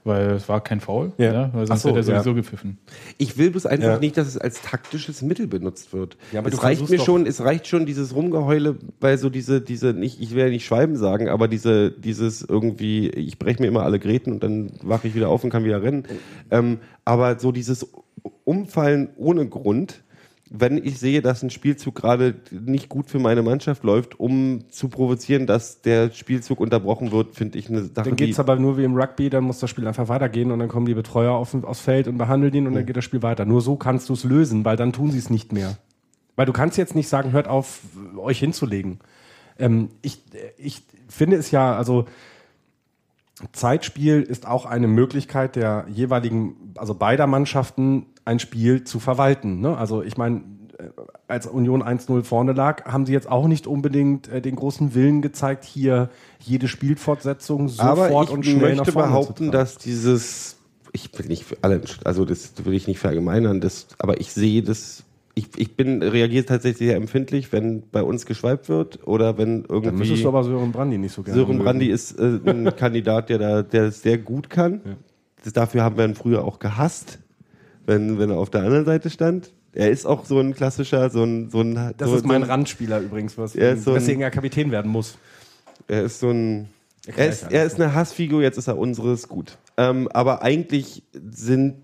weil 0.03 0.31
es 0.31 0.49
war 0.49 0.63
kein 0.63 0.79
Foul, 0.79 1.13
ja. 1.17 1.33
ja 1.33 1.49
weil 1.53 1.67
sonst 1.67 1.81
so, 1.81 1.89
hätte 1.89 1.99
er 1.99 2.03
sowieso 2.03 2.29
ja. 2.31 2.35
gepfiffen. 2.35 2.77
Ich 3.17 3.37
will 3.37 3.51
bloß 3.51 3.65
einfach 3.65 3.87
ja. 3.87 3.99
nicht, 3.99 4.17
dass 4.17 4.27
es 4.27 4.37
als 4.37 4.61
taktisches 4.61 5.21
Mittel 5.21 5.47
benutzt 5.47 5.93
wird. 5.93 6.17
Ja, 6.31 6.39
aber 6.39 6.49
es 6.49 6.63
reicht 6.63 6.89
mir 6.89 6.99
schon, 6.99 7.25
es 7.25 7.41
reicht 7.41 7.67
schon 7.67 7.85
dieses 7.85 8.15
Rumgeheule, 8.15 8.77
weil 8.99 9.17
so 9.17 9.29
diese, 9.29 9.61
diese, 9.61 9.93
nicht, 9.93 10.21
ich 10.21 10.31
will 10.31 10.43
ja 10.43 10.49
nicht 10.49 10.65
Schweiben 10.65 10.95
sagen, 10.95 11.29
aber 11.29 11.47
diese, 11.47 11.91
dieses 11.91 12.41
irgendwie, 12.41 13.09
ich 13.09 13.37
breche 13.37 13.61
mir 13.61 13.67
immer 13.67 13.83
alle 13.83 13.99
Gräten 13.99 14.31
und 14.31 14.43
dann 14.43 14.71
wache 14.81 15.07
ich 15.07 15.15
wieder 15.15 15.29
auf 15.29 15.43
und 15.43 15.49
kann 15.49 15.63
wieder 15.63 15.81
rennen. 15.81 16.03
Ähm, 16.49 16.79
aber 17.05 17.39
so 17.39 17.51
dieses 17.51 17.87
Umfallen 18.43 19.09
ohne 19.17 19.47
Grund, 19.47 20.03
wenn 20.53 20.77
ich 20.77 20.99
sehe, 20.99 21.21
dass 21.21 21.43
ein 21.43 21.49
Spielzug 21.49 21.95
gerade 21.95 22.35
nicht 22.51 22.89
gut 22.89 23.09
für 23.09 23.19
meine 23.19 23.41
Mannschaft 23.41 23.83
läuft, 23.83 24.19
um 24.19 24.65
zu 24.69 24.89
provozieren, 24.89 25.47
dass 25.47 25.81
der 25.81 26.11
Spielzug 26.11 26.59
unterbrochen 26.59 27.13
wird, 27.13 27.35
finde 27.35 27.57
ich 27.57 27.69
eine 27.69 27.85
Sache. 27.85 28.09
Dann 28.09 28.17
geht 28.17 28.31
es 28.31 28.39
aber 28.39 28.57
nur 28.57 28.77
wie 28.77 28.83
im 28.83 28.93
Rugby, 28.93 29.29
dann 29.29 29.45
muss 29.45 29.59
das 29.59 29.69
Spiel 29.69 29.87
einfach 29.87 30.09
weitergehen 30.09 30.51
und 30.51 30.59
dann 30.59 30.67
kommen 30.67 30.85
die 30.85 30.93
Betreuer 30.93 31.31
auf, 31.31 31.55
aufs 31.63 31.79
Feld 31.79 32.09
und 32.09 32.17
behandeln 32.17 32.53
ihn 32.53 32.67
und 32.67 32.73
dann 32.73 32.85
geht 32.85 32.97
das 32.97 33.05
Spiel 33.05 33.21
weiter. 33.21 33.45
Nur 33.45 33.61
so 33.61 33.77
kannst 33.77 34.09
du 34.09 34.13
es 34.13 34.25
lösen, 34.25 34.65
weil 34.65 34.75
dann 34.75 34.91
tun 34.91 35.09
sie 35.11 35.19
es 35.19 35.29
nicht 35.29 35.53
mehr. 35.53 35.77
Weil 36.35 36.45
du 36.45 36.53
kannst 36.53 36.77
jetzt 36.77 36.95
nicht 36.95 37.07
sagen, 37.07 37.31
hört 37.31 37.47
auf, 37.47 37.79
euch 38.17 38.39
hinzulegen. 38.39 38.99
Ähm, 39.57 39.87
ich, 40.01 40.21
ich 40.57 40.83
finde 41.07 41.37
es 41.37 41.51
ja, 41.51 41.77
also 41.77 42.07
Zeitspiel 43.51 44.21
ist 44.21 44.47
auch 44.47 44.65
eine 44.65 44.87
Möglichkeit 44.87 45.55
der 45.55 45.85
jeweiligen, 45.89 46.73
also 46.77 46.93
beider 46.93 47.27
Mannschaften 47.27 48.07
ein 48.25 48.39
Spiel 48.39 48.83
zu 48.83 48.99
verwalten. 48.99 49.59
Ne? 49.59 49.77
Also 49.77 50.03
ich 50.03 50.17
meine, 50.17 50.43
äh, 50.77 50.89
als 51.27 51.47
Union 51.47 51.83
1-0 51.83 52.23
vorne 52.23 52.53
lag, 52.53 52.85
haben 52.85 53.05
sie 53.05 53.13
jetzt 53.13 53.29
auch 53.29 53.47
nicht 53.47 53.67
unbedingt 53.67 54.27
äh, 54.27 54.41
den 54.41 54.55
großen 54.55 54.93
Willen 54.93 55.21
gezeigt, 55.21 55.63
hier 55.63 56.09
jede 56.39 56.67
Spielfortsetzung 56.67 57.69
sofort 57.69 58.11
Aber 58.11 58.23
ich 58.23 58.29
und 58.29 58.45
schnell 58.45 58.75
nach 58.75 58.79
möchte 58.79 58.91
vorne 58.91 59.07
zu 59.07 59.13
behaupten, 59.13 59.51
dass 59.51 59.77
dieses, 59.77 60.57
ich 60.91 61.09
will 61.17 61.27
nicht 61.27 61.43
für 61.43 61.57
alle, 61.61 61.81
also 62.03 62.25
das 62.25 62.53
will 62.63 62.73
ich 62.73 62.87
nicht 62.87 62.99
verallgemeinern, 62.99 63.61
das, 63.61 63.87
aber 63.97 64.19
ich 64.19 64.33
sehe 64.33 64.61
das, 64.61 65.03
ich, 65.35 65.47
ich 65.57 65.75
bin, 65.75 66.01
reagiere 66.03 66.45
tatsächlich 66.45 66.87
sehr 66.89 66.97
empfindlich, 66.97 67.51
wenn 67.51 67.83
bei 67.89 68.03
uns 68.03 68.25
geschweibt 68.25 68.67
wird 68.69 69.07
oder 69.07 69.37
wenn 69.37 69.63
Dann 69.63 69.75
müsstest 69.95 70.09
irgendwie 70.09 70.21
du 70.23 70.27
aber 70.27 70.43
Sören 70.43 70.71
Brandi 70.71 70.97
nicht 70.97 71.13
so 71.13 71.23
gerne 71.23 71.37
Sören 71.39 71.53
mögen. 71.53 71.63
Brandi 71.63 71.87
ist 71.87 72.19
äh, 72.19 72.39
ein 72.45 72.75
Kandidat, 72.77 73.29
der 73.29 73.37
da, 73.37 73.61
der 73.63 73.83
es 73.85 74.01
sehr 74.01 74.17
gut 74.17 74.49
kann. 74.49 74.81
Das, 75.43 75.53
dafür 75.53 75.83
haben 75.83 75.97
wir 75.97 76.05
ihn 76.05 76.15
früher 76.15 76.43
auch 76.43 76.59
gehasst, 76.59 77.19
wenn, 77.85 78.19
wenn 78.19 78.29
er 78.29 78.37
auf 78.37 78.49
der 78.49 78.61
anderen 78.63 78.85
Seite 78.85 79.09
stand. 79.09 79.53
Er 79.73 79.89
ist 79.89 80.05
auch 80.05 80.25
so 80.25 80.39
ein 80.39 80.53
klassischer, 80.53 81.09
so 81.09 81.23
ein, 81.23 81.49
so 81.49 81.61
ein, 81.61 81.93
Das 81.97 82.09
so, 82.09 82.17
ist 82.17 82.25
mein 82.25 82.41
so 82.41 82.45
ein, 82.45 82.51
Randspieler 82.51 82.99
übrigens, 82.99 83.37
was, 83.37 83.55
Er 83.55 83.77
so 83.77 83.91
ein- 83.91 83.95
weswegen 83.97 84.21
er 84.21 84.31
Kapitän 84.31 84.69
werden 84.71 84.91
muss. 84.91 85.17
Er 85.87 86.03
ist 86.03 86.19
so 86.19 86.29
ein. 86.29 86.67
Er 87.07 87.25
ich 87.29 87.31
ist, 87.31 87.43
er 87.51 87.65
ist 87.65 87.75
eine 87.81 87.95
Hassfigur, 87.95 88.41
jetzt 88.43 88.57
ist 88.57 88.67
er 88.67 88.77
unseres 88.77 89.27
gut. 89.27 89.57
Ähm, 89.77 90.07
aber 90.09 90.43
eigentlich 90.43 91.03
sind, 91.13 91.77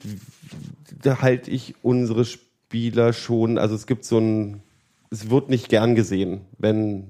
da 1.01 1.21
halte 1.21 1.49
ich 1.49 1.73
unsere 1.81 2.25
Spieler 2.25 2.46
schon, 3.13 3.57
also 3.57 3.75
es 3.75 3.87
gibt 3.87 4.05
so 4.05 4.19
ein, 4.19 4.61
es 5.09 5.29
wird 5.29 5.49
nicht 5.49 5.69
gern 5.69 5.95
gesehen, 5.95 6.41
wenn, 6.57 7.05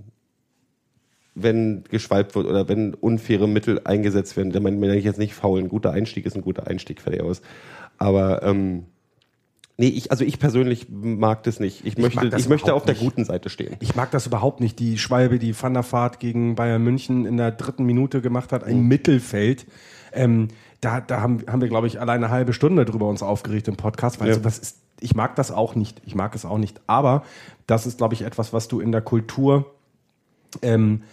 wenn 1.35 1.83
geschweibt 1.89 2.35
wird 2.35 2.45
oder 2.47 2.67
wenn 2.67 2.93
unfaire 2.93 3.47
Mittel 3.47 3.81
eingesetzt 3.83 4.37
werden. 4.37 4.51
Da 4.51 4.59
meine 4.59 4.95
ich 4.95 5.05
jetzt 5.05 5.19
nicht 5.19 5.33
faul. 5.33 5.59
Ein 5.59 5.69
guter 5.69 5.91
Einstieg 5.91 6.25
ist 6.25 6.35
ein 6.35 6.41
guter 6.41 6.67
Einstieg, 6.67 7.01
fertig 7.01 7.21
aus. 7.21 7.41
Aber, 7.97 8.43
ähm, 8.43 8.85
nee, 9.77 9.87
ich, 9.87 10.11
also 10.11 10.23
ich 10.23 10.39
persönlich 10.39 10.87
mag 10.89 11.43
das 11.43 11.59
nicht. 11.59 11.85
Ich, 11.85 11.97
möchte, 11.97 12.29
das 12.29 12.41
ich 12.41 12.49
möchte 12.49 12.73
auf 12.73 12.85
der 12.85 12.93
nicht. 12.95 13.03
guten 13.03 13.25
Seite 13.25 13.49
stehen. 13.49 13.75
Ich 13.79 13.95
mag 13.95 14.11
das 14.11 14.27
überhaupt 14.27 14.59
nicht. 14.59 14.77
Die 14.79 14.97
Schwalbe, 14.97 15.39
die 15.39 15.59
Van 15.59 15.73
der 15.73 15.91
Vaart 15.91 16.19
gegen 16.19 16.55
Bayern 16.55 16.83
München 16.83 17.25
in 17.25 17.37
der 17.37 17.51
dritten 17.51 17.85
Minute 17.85 18.21
gemacht 18.21 18.51
hat, 18.51 18.63
ein 18.63 18.81
Mittelfeld. 18.81 19.65
Ähm, 20.13 20.49
da 20.81 21.01
da 21.01 21.21
haben, 21.21 21.43
haben 21.47 21.61
wir, 21.61 21.67
glaube 21.69 21.87
ich, 21.87 21.99
alleine 21.99 22.25
eine 22.27 22.33
halbe 22.33 22.53
Stunde 22.53 22.85
drüber 22.85 23.07
uns 23.09 23.23
aufgeregt 23.23 23.67
im 23.67 23.75
Podcast, 23.75 24.19
weil 24.19 24.29
Ja. 24.29 24.35
sowas 24.35 24.59
ist, 24.59 24.77
ich 24.99 25.15
mag 25.15 25.35
das 25.35 25.51
auch 25.51 25.75
nicht. 25.75 26.01
Ich 26.05 26.15
mag 26.15 26.33
es 26.35 26.45
auch 26.45 26.57
nicht. 26.57 26.81
Aber 26.87 27.23
das 27.65 27.85
ist, 27.85 27.97
glaube 27.97 28.13
ich, 28.13 28.21
etwas, 28.21 28.53
was 28.53 28.67
du 28.67 28.79
in 28.79 28.91
der 28.91 29.01
Kultur 29.01 29.73
ähm, 30.61 31.03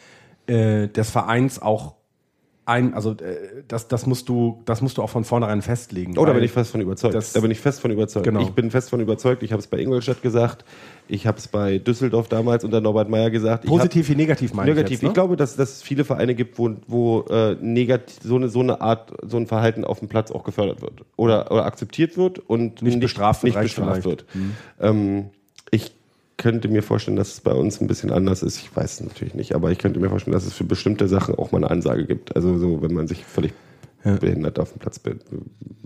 äh, 0.47 0.89
des 0.89 1.11
Vereins 1.11 1.61
auch 1.61 1.95
ein, 2.67 2.95
also 2.95 3.11
äh, 3.13 3.63
das, 3.69 3.89
das 3.89 4.07
musst 4.07 4.29
du, 4.29 4.63
das 4.65 4.81
musst 4.81 4.97
du 4.97 5.03
auch 5.03 5.11
von 5.11 5.25
vornherein 5.25 5.61
festlegen. 5.61 6.17
Oh, 6.17 6.25
da 6.25 6.33
bin 6.33 6.43
ich 6.43 6.51
fest 6.53 6.71
von 6.71 6.81
überzeugt. 6.81 7.15
das- 7.15 7.33
da 7.35 7.41
bin 7.41 7.51
ich 7.51 7.61
fest 7.61 7.81
von 7.81 7.91
überzeugt. 7.91 8.25
Genau. 8.25 8.41
Ich 8.41 8.51
bin 8.51 8.71
fest 8.71 8.91
von 8.91 9.01
überzeugt. 9.01 9.43
Ich 9.43 9.53
habe 9.53 9.61
es 9.61 9.67
bei 9.67 9.79
Ingolstadt 9.79 10.23
gesagt. 10.23 10.65
Ich 11.07 11.27
habe 11.27 11.37
es 11.37 11.47
bei 11.49 11.77
Düsseldorf 11.79 12.29
damals 12.29 12.65
unter 12.65 12.81
Norbert 12.81 13.11
Meyer 13.11 13.31
gesagt. 13.31 13.67
Positiv 13.67 14.09
wie 14.09 14.15
negativ 14.15 14.55
meine 14.55 14.71
negativ. 14.71 14.87
ich 14.87 14.93
jetzt, 14.93 15.03
ne? 15.03 15.09
Ich 15.09 15.15
glaube, 15.15 15.37
dass, 15.37 15.57
dass 15.57 15.77
es 15.77 15.83
viele 15.83 16.05
Vereine 16.05 16.35
gibt, 16.35 16.59
wo, 16.59 16.71
wo 16.87 17.21
äh, 17.29 17.57
negativ, 17.61 18.17
so, 18.23 18.37
eine, 18.37 18.49
so 18.49 18.61
eine 18.61 18.81
Art, 18.81 19.13
so 19.23 19.37
ein 19.37 19.47
Verhalten 19.47 19.85
auf 19.85 19.99
dem 19.99 20.09
Platz 20.09 20.31
auch 20.31 20.45
gefördert 20.45 20.81
wird. 20.81 21.03
Oder, 21.17 21.51
oder 21.51 21.67
akzeptiert 21.67 22.17
wird 22.17 22.39
und 22.39 22.81
Nicht 22.81 23.01
bestraft 23.01 23.43
wird, 23.43 23.55
nicht 23.55 23.63
bestraft 23.63 24.03
vielleicht. 24.03 24.35
Mhm. 24.35 24.41
wird. 24.41 24.55
Ähm, 24.81 25.25
könnte 26.37 26.69
mir 26.69 26.83
vorstellen, 26.83 27.17
dass 27.17 27.35
es 27.35 27.41
bei 27.41 27.53
uns 27.53 27.81
ein 27.81 27.87
bisschen 27.87 28.11
anders 28.11 28.43
ist. 28.43 28.59
Ich 28.59 28.75
weiß 28.75 28.95
es 28.95 29.01
natürlich 29.07 29.35
nicht, 29.35 29.55
aber 29.55 29.71
ich 29.71 29.79
könnte 29.79 30.01
mir 30.01 30.09
vorstellen, 30.11 30.35
dass 30.35 30.47
es 30.47 30.53
für 30.55 30.65
bestimmte 30.65 31.09
Sachen 31.09 31.35
auch 31.37 31.53
mal 31.53 31.59
eine 31.59 31.71
Ansage 31.71 32.07
gibt. 32.07 32.35
Also 32.35 32.59
so, 32.59 32.83
wenn 32.83 32.93
man 32.93 33.07
sich 33.07 33.25
völlig 33.25 33.53
behindert 34.03 34.59
auf 34.59 34.71
dem 34.73 34.81
Platz 34.81 34.99
be- 34.99 35.17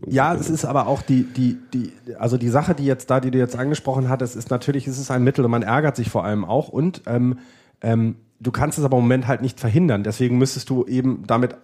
Ja, 0.09 0.35
es 0.35 0.51
ist 0.51 0.65
aber 0.65 0.89
auch 0.89 1.03
die, 1.03 1.23
die, 1.23 1.57
die, 1.73 1.93
also 2.19 2.37
die 2.37 2.49
Sache, 2.49 2.75
die 2.75 2.85
jetzt 2.85 3.09
da, 3.11 3.21
die 3.21 3.31
du 3.31 3.39
jetzt 3.39 3.57
angesprochen 3.57 4.09
hattest, 4.09 4.35
ist 4.35 4.51
natürlich, 4.51 4.89
es 4.89 4.99
ist 4.99 5.13
ein 5.13 5.23
Mittel 5.23 5.45
und 5.45 5.53
man 5.53 5.63
ärgert 5.63 5.95
sich 5.95 6.11
vor 6.11 6.25
allem 6.25 6.45
auch 6.45 6.69
und 6.69 7.03
ähm, 7.07 7.39
ähm, 7.81 8.17
du 8.41 8.51
kannst 8.51 8.77
es 8.77 8.85
aber 8.85 8.97
im 8.97 9.05
Moment 9.05 9.29
halt 9.29 9.41
nicht 9.41 9.61
verhindern. 9.61 10.03
Deswegen 10.03 10.37
müsstest 10.37 10.69
du 10.69 10.85
eben 10.85 11.23
damit, 11.29 11.55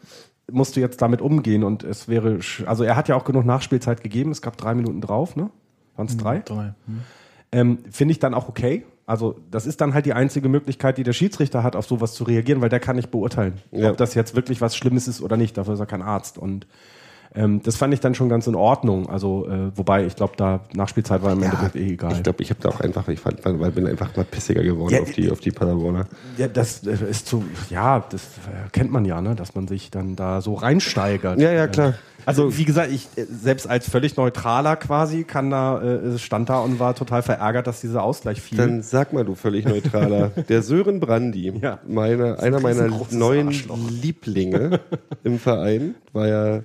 musst 0.48 0.76
du 0.76 0.80
jetzt 0.80 1.02
damit 1.02 1.20
umgehen 1.22 1.64
und 1.64 1.82
es 1.82 2.06
wäre, 2.06 2.38
also 2.66 2.84
er 2.84 2.94
hat 2.94 3.08
ja 3.08 3.16
auch 3.16 3.24
genug 3.24 3.44
Nachspielzeit 3.44 4.04
gegeben, 4.04 4.30
es 4.30 4.40
gab 4.40 4.56
drei 4.56 4.76
Minuten 4.76 5.00
drauf, 5.00 5.34
ne? 5.34 5.50
Waren 5.96 6.06
es 6.06 6.16
drei? 6.16 6.38
Drei. 6.38 6.74
Hm. 6.86 7.00
Ähm, 7.54 7.78
Finde 7.90 8.12
ich 8.12 8.18
dann 8.18 8.34
auch 8.34 8.48
okay. 8.48 8.84
Also 9.06 9.36
das 9.50 9.66
ist 9.66 9.80
dann 9.80 9.94
halt 9.94 10.06
die 10.06 10.12
einzige 10.14 10.48
Möglichkeit, 10.48 10.98
die 10.98 11.02
der 11.04 11.12
Schiedsrichter 11.12 11.62
hat, 11.62 11.76
auf 11.76 11.86
sowas 11.86 12.14
zu 12.14 12.24
reagieren, 12.24 12.60
weil 12.62 12.68
der 12.70 12.80
kann 12.80 12.96
nicht 12.96 13.10
beurteilen, 13.10 13.60
Ja. 13.70 13.90
ob 13.90 13.96
das 13.98 14.14
jetzt 14.14 14.34
wirklich 14.34 14.60
was 14.60 14.74
Schlimmes 14.76 15.06
ist 15.08 15.20
oder 15.20 15.36
nicht. 15.36 15.56
Dafür 15.56 15.74
ist 15.74 15.80
er 15.80 15.86
kein 15.86 16.02
Arzt. 16.02 16.36
Und 16.38 16.66
ähm, 17.36 17.60
das 17.62 17.76
fand 17.76 17.92
ich 17.94 18.00
dann 18.00 18.14
schon 18.14 18.28
ganz 18.28 18.46
in 18.46 18.54
Ordnung. 18.54 19.08
Also 19.08 19.48
äh, 19.48 19.76
wobei 19.76 20.04
ich 20.06 20.14
glaube, 20.16 20.34
da 20.36 20.60
Nachspielzeit 20.74 21.22
war 21.22 21.32
im 21.32 21.42
Endeffekt 21.42 21.74
eh 21.76 21.92
egal. 21.92 22.12
Ich 22.12 22.22
glaube, 22.22 22.42
ich 22.42 22.50
habe 22.50 22.60
da 22.62 22.68
auch 22.68 22.80
einfach, 22.80 23.08
ich 23.08 23.18
fand, 23.20 23.44
weil 23.44 23.70
bin 23.72 23.86
einfach 23.86 24.14
mal 24.16 24.24
pissiger 24.24 24.62
geworden 24.62 24.94
Ja, 24.94 25.00
auf 25.00 25.10
die, 25.12 25.30
auf 25.30 25.40
die 25.40 25.50
Paderborner. 25.50 26.06
ja, 26.36 26.46
das 26.48 26.86
äh, 26.86 26.96
ist 27.10 27.26
zu, 27.26 27.44
ja, 27.70 28.04
das 28.10 28.22
äh, 28.22 28.68
kennt 28.72 28.92
man 28.92 29.04
ja, 29.04 29.20
ne, 29.20 29.34
dass 29.34 29.54
man 29.54 29.66
sich 29.68 29.90
dann 29.90 30.14
da 30.16 30.40
so 30.40 30.54
reinsteigert. 30.54 31.40
Ja, 31.40 31.50
ja, 31.52 31.66
klar. 31.66 31.94
Also 32.26 32.56
wie 32.56 32.64
gesagt, 32.64 32.90
ich 32.92 33.08
äh, 33.16 33.24
selbst 33.28 33.68
als 33.68 33.88
völlig 33.90 34.16
neutraler 34.16 34.76
quasi 34.76 35.24
kann 35.24 35.50
da 35.50 35.82
äh, 35.82 36.18
stand 36.18 36.48
da 36.48 36.60
und 36.60 36.78
war 36.78 36.94
total 36.94 37.22
verärgert, 37.22 37.66
dass 37.66 37.80
dieser 37.80 38.02
Ausgleich 38.02 38.40
fiel. 38.40 38.56
Dann 38.58 38.82
sag 38.82 39.12
mal, 39.12 39.24
du 39.24 39.34
völlig 39.34 39.66
neutraler. 39.66 40.28
Der 40.48 40.62
Sören 40.62 41.00
Brandi, 41.00 41.52
Ja. 41.60 41.80
meine, 41.86 42.38
einer 42.38 42.60
meiner 42.60 42.88
neuen 43.10 43.48
Arschloch. 43.48 43.78
Lieblinge 43.90 44.80
im 45.24 45.38
Verein, 45.38 45.96
war 46.12 46.28
ja 46.28 46.60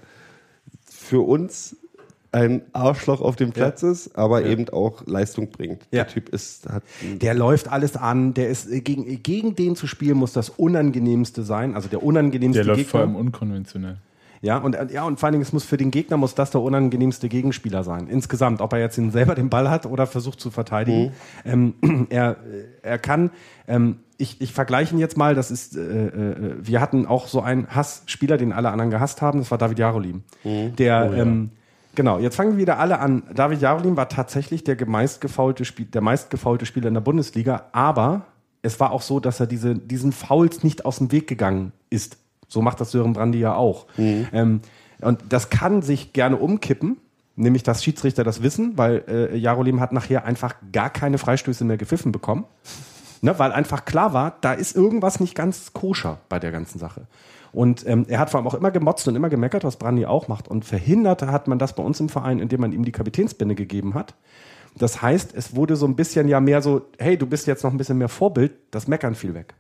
für 1.10 1.22
uns 1.22 1.76
ein 2.32 2.62
Arschloch 2.74 3.22
auf 3.22 3.36
dem 3.36 3.51
Platz 3.51 3.82
ist, 3.82 4.16
aber 4.16 4.45
eben 4.45 4.70
auch 4.70 5.01
Leistung 5.07 5.49
bringt. 5.49 5.82
Ja. 5.91 6.03
Der 6.03 6.07
Typ 6.07 6.30
ist, 6.30 6.70
hat 6.70 6.84
Der 7.01 7.34
läuft 7.34 7.72
alles 7.72 7.97
an, 7.97 8.36
der 8.36 8.49
ist 8.49 8.72
äh, 8.72 8.82
gegen, 8.82 9.07
äh, 9.07 9.16
gegen 9.16 9.55
den 9.55 9.76
zu 9.76 9.88
spielen 9.88 10.18
muss 10.18 10.32
das 10.34 10.49
unangenehmste 10.49 11.41
sein, 11.41 11.74
also 11.74 11.89
der 11.89 12.03
unangenehmste 12.03 12.64
Der 12.64 12.76
läuft 12.76 12.89
vor 12.89 12.99
allem 12.99 13.10
Gegner. 13.10 13.26
unkonventionell. 13.26 13.97
Ja, 14.41 14.57
und 14.60 14.76
äh, 14.76 14.88
ja, 14.93 15.03
und 15.05 15.20
vor 15.20 15.28
allen 15.28 15.34
Dingen, 15.34 15.41
es 15.41 15.51
muss 15.51 15.66
für 15.66 15.78
den 15.78 15.89
Gegner 15.89 16.18
muss 16.18 16.36
das 16.36 16.51
der 16.51 16.62
unangenehmste 16.62 17.28
Gegenspieler 17.30 17.84
sein. 17.84 18.07
Insgesamt, 18.07 18.62
ob 18.62 18.74
er 18.74 18.80
jetzt 18.80 18.97
ihn 18.97 19.10
selber 19.12 19.34
den 19.34 19.49
Ball 19.49 19.70
hat 19.70 19.88
oder 19.88 20.05
versucht 20.05 20.39
zu 20.39 20.51
verteidigen. 20.51 21.12
Ähm, 21.45 21.74
er, 22.10 22.38
er 22.84 22.99
kann, 22.99 23.32
ähm, 23.68 23.97
ich, 24.20 24.41
ich 24.41 24.51
vergleiche 24.51 24.93
ihn 24.93 24.99
jetzt 24.99 25.17
mal, 25.17 25.34
das 25.34 25.49
ist, 25.49 25.76
äh, 25.78 26.07
äh, 26.07 26.55
wir 26.59 26.82
hatten 26.82 27.05
auch 27.05 27.28
so 27.28 27.41
einen 27.41 27.74
Hassspieler, 27.74 28.38
den 28.38 28.51
alle 28.51 28.70
anderen 28.70 28.91
gehasst 28.91 29.22
haben, 29.22 29.39
das 29.39 29.49
war 29.49 29.57
David 29.57 29.80
Jarolim. 29.80 30.24
Der, 30.43 31.11
ähm, 31.15 31.51
genau, 31.95 32.20
jetzt 32.20 32.36
fangen 32.36 32.51
wir 32.51 32.57
wieder 32.57 32.80
alle 32.80 32.99
an. 32.99 33.24
David 33.34 33.61
Jarolim 33.61 33.95
war 33.95 34.09
tatsächlich 34.09 34.65
der 34.65 34.78
meistgefaulte, 34.86 35.63
Spiel, 35.63 35.86
der 35.86 36.01
meistgefaulte 36.01 36.65
Spieler 36.65 36.89
in 36.89 36.95
der 36.95 37.01
Bundesliga, 37.01 37.67
aber 37.72 38.26
es 38.61 38.80
war 38.82 38.91
auch 38.91 39.01
so, 39.01 39.22
dass 39.22 39.39
er 39.39 39.47
diese, 39.47 39.74
diesen 39.76 40.11
Fouls 40.11 40.63
nicht 40.63 40.86
aus 40.86 40.97
dem 40.97 41.13
Weg 41.13 41.28
gegangen 41.28 41.72
ist. 41.89 42.17
So 42.49 42.61
macht 42.61 42.82
das 42.82 42.91
Sören 42.91 43.13
Brandi 43.13 43.39
ja 43.39 43.55
auch. 43.55 43.88
Ähm, 44.34 44.59
und 44.99 45.24
das 45.30 45.49
kann 45.49 45.82
sich 45.82 46.11
gerne 46.11 46.36
umkippen, 46.36 46.97
nämlich 47.38 47.63
dass 47.63 47.86
Schiedsrichter 47.86 48.26
das 48.26 48.43
wissen, 48.43 48.78
weil 48.78 49.03
äh, 49.07 49.38
Jarolim 49.38 49.80
hat 49.80 49.93
nachher 49.93 50.26
einfach 50.26 50.55
gar 50.74 50.89
keine 50.89 51.17
Freistöße 51.17 51.63
mehr 51.63 51.78
gepfiffen 51.78 52.11
bekommen. 52.11 52.43
Ne, 53.22 53.38
weil 53.38 53.51
einfach 53.51 53.84
klar 53.84 54.13
war, 54.13 54.38
da 54.41 54.53
ist 54.53 54.76
irgendwas 54.76 55.20
nicht 55.20 55.36
ganz 55.36 55.74
koscher 55.74 56.20
bei 56.30 56.39
der 56.39 56.51
ganzen 56.51 56.80
Sache. 56.80 57.07
Und 57.51 57.86
ähm, 57.88 58.05
er 58.07 58.20
hat 58.20 58.30
vor 58.30 58.39
allem 58.39 58.47
auch 58.47 58.53
immer 58.53 58.72
gemotzt 58.72 59.07
und 59.07 59.15
immer 59.15 59.30
gemeckert, 59.30 59.63
was 59.63 59.78
Brandi 59.78 60.05
auch 60.05 60.28
macht. 60.28 60.47
Und 60.47 60.65
verhindert 60.65 61.24
hat 61.24 61.47
man 61.47 61.59
das 61.59 61.74
bei 61.74 61.84
uns 61.84 61.99
im 61.99 62.09
Verein, 62.09 62.39
indem 62.39 62.61
man 62.61 62.72
ihm 62.72 62.86
die 62.86 62.91
Kapitänsbinde 62.91 63.55
gegeben 63.55 63.93
hat. 63.93 64.13
Das 64.78 65.01
heißt, 65.01 65.34
es 65.36 65.55
wurde 65.55 65.76
so 65.76 65.86
ein 65.86 65.95
bisschen 65.95 66.28
ja 66.28 66.39
mehr 66.39 66.61
so, 66.61 66.84
hey, 66.97 67.17
du 67.17 67.26
bist 67.26 67.47
jetzt 67.47 67.63
noch 67.63 67.72
ein 67.72 67.78
bisschen 67.78 67.97
mehr 67.97 68.07
Vorbild, 68.07 68.53
das 68.72 68.88
Meckern 68.88 69.15
fiel 69.15 69.34
weg. 69.34 69.55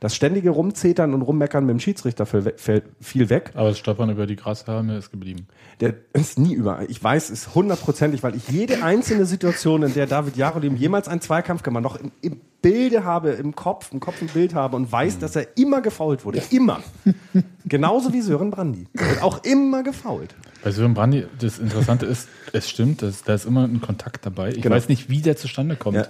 Das 0.00 0.14
ständige 0.14 0.50
Rumzetern 0.50 1.14
und 1.14 1.22
Rummeckern 1.22 1.64
mit 1.66 1.72
dem 1.74 1.80
Schiedsrichter 1.80 2.26
fiel 2.26 2.82
fiel 3.00 3.30
weg. 3.30 3.50
Aber 3.54 3.68
das 3.70 3.78
Stolpern 3.78 4.10
über 4.10 4.26
die 4.26 4.36
Grashalme 4.36 4.96
ist 4.96 5.10
geblieben. 5.10 5.46
Der 5.80 5.94
ist 6.12 6.38
nie 6.38 6.54
über. 6.54 6.88
Ich 6.88 7.02
weiß 7.02 7.30
es 7.30 7.54
hundertprozentig, 7.54 8.22
weil 8.22 8.34
ich 8.36 8.48
jede 8.48 8.82
einzelne 8.82 9.26
Situation, 9.26 9.82
in 9.82 9.94
der 9.94 10.06
David 10.06 10.36
Jarolim 10.36 10.76
jemals 10.76 11.08
einen 11.08 11.20
Zweikampf 11.20 11.62
gemacht, 11.62 11.82
noch 11.82 11.96
im, 11.96 12.12
im 12.20 12.40
Bilde 12.60 13.04
habe, 13.04 13.30
im 13.30 13.54
Kopf, 13.54 13.92
im 13.92 14.00
Kopf 14.00 14.20
ein 14.20 14.28
Bild 14.28 14.52
habe 14.54 14.74
und 14.76 14.90
weiß, 14.90 15.18
dass 15.20 15.36
er 15.36 15.56
immer 15.56 15.80
gefault 15.80 16.24
wurde. 16.24 16.42
Immer. 16.50 16.80
Genauso 17.64 18.12
wie 18.12 18.20
Sören 18.20 18.50
Brandi. 18.50 18.86
Wird 18.94 19.22
auch 19.22 19.44
immer 19.44 19.82
gefault. 19.82 20.34
Bei 20.64 20.72
Sören 20.72 20.94
Brandi, 20.94 21.26
das 21.40 21.58
Interessante 21.60 22.06
ist, 22.06 22.28
es 22.52 22.68
stimmt, 22.68 23.02
dass, 23.02 23.22
da 23.22 23.34
ist 23.34 23.44
immer 23.46 23.64
ein 23.64 23.80
Kontakt 23.80 24.26
dabei. 24.26 24.50
Ich 24.50 24.60
Genau. 24.62 24.74
weiß 24.74 24.88
nicht, 24.88 25.08
wie 25.08 25.20
der 25.22 25.36
zustande 25.36 25.76
kommt. 25.76 25.96
Ja. 25.98 26.06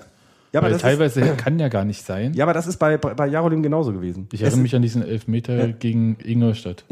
Ja, 0.53 0.61
aber 0.61 0.67
Weil 0.67 0.73
das 0.73 0.77
ist, 0.79 0.83
teilweise 0.83 1.21
kann 1.37 1.59
ja 1.59 1.69
gar 1.69 1.85
nicht 1.85 2.03
sein. 2.05 2.33
ja, 2.35 2.45
aber 2.45 2.55
das 2.55 2.67
ist 2.67 2.79
bei, 2.79 2.97
bei, 2.97 3.15
bei 3.15 3.27
Jarolim 3.27 3.63
genauso 3.63 3.93
gewesen. 3.93 4.29
Ich 4.33 4.41
Es- 4.41 4.47
erinnere 4.49 4.63
mich 4.63 4.75
an 4.77 4.83
diesen 4.83 5.03
Elfmeter 5.03 5.69
gegen 5.69 6.17
Ingolstadt. 6.25 6.85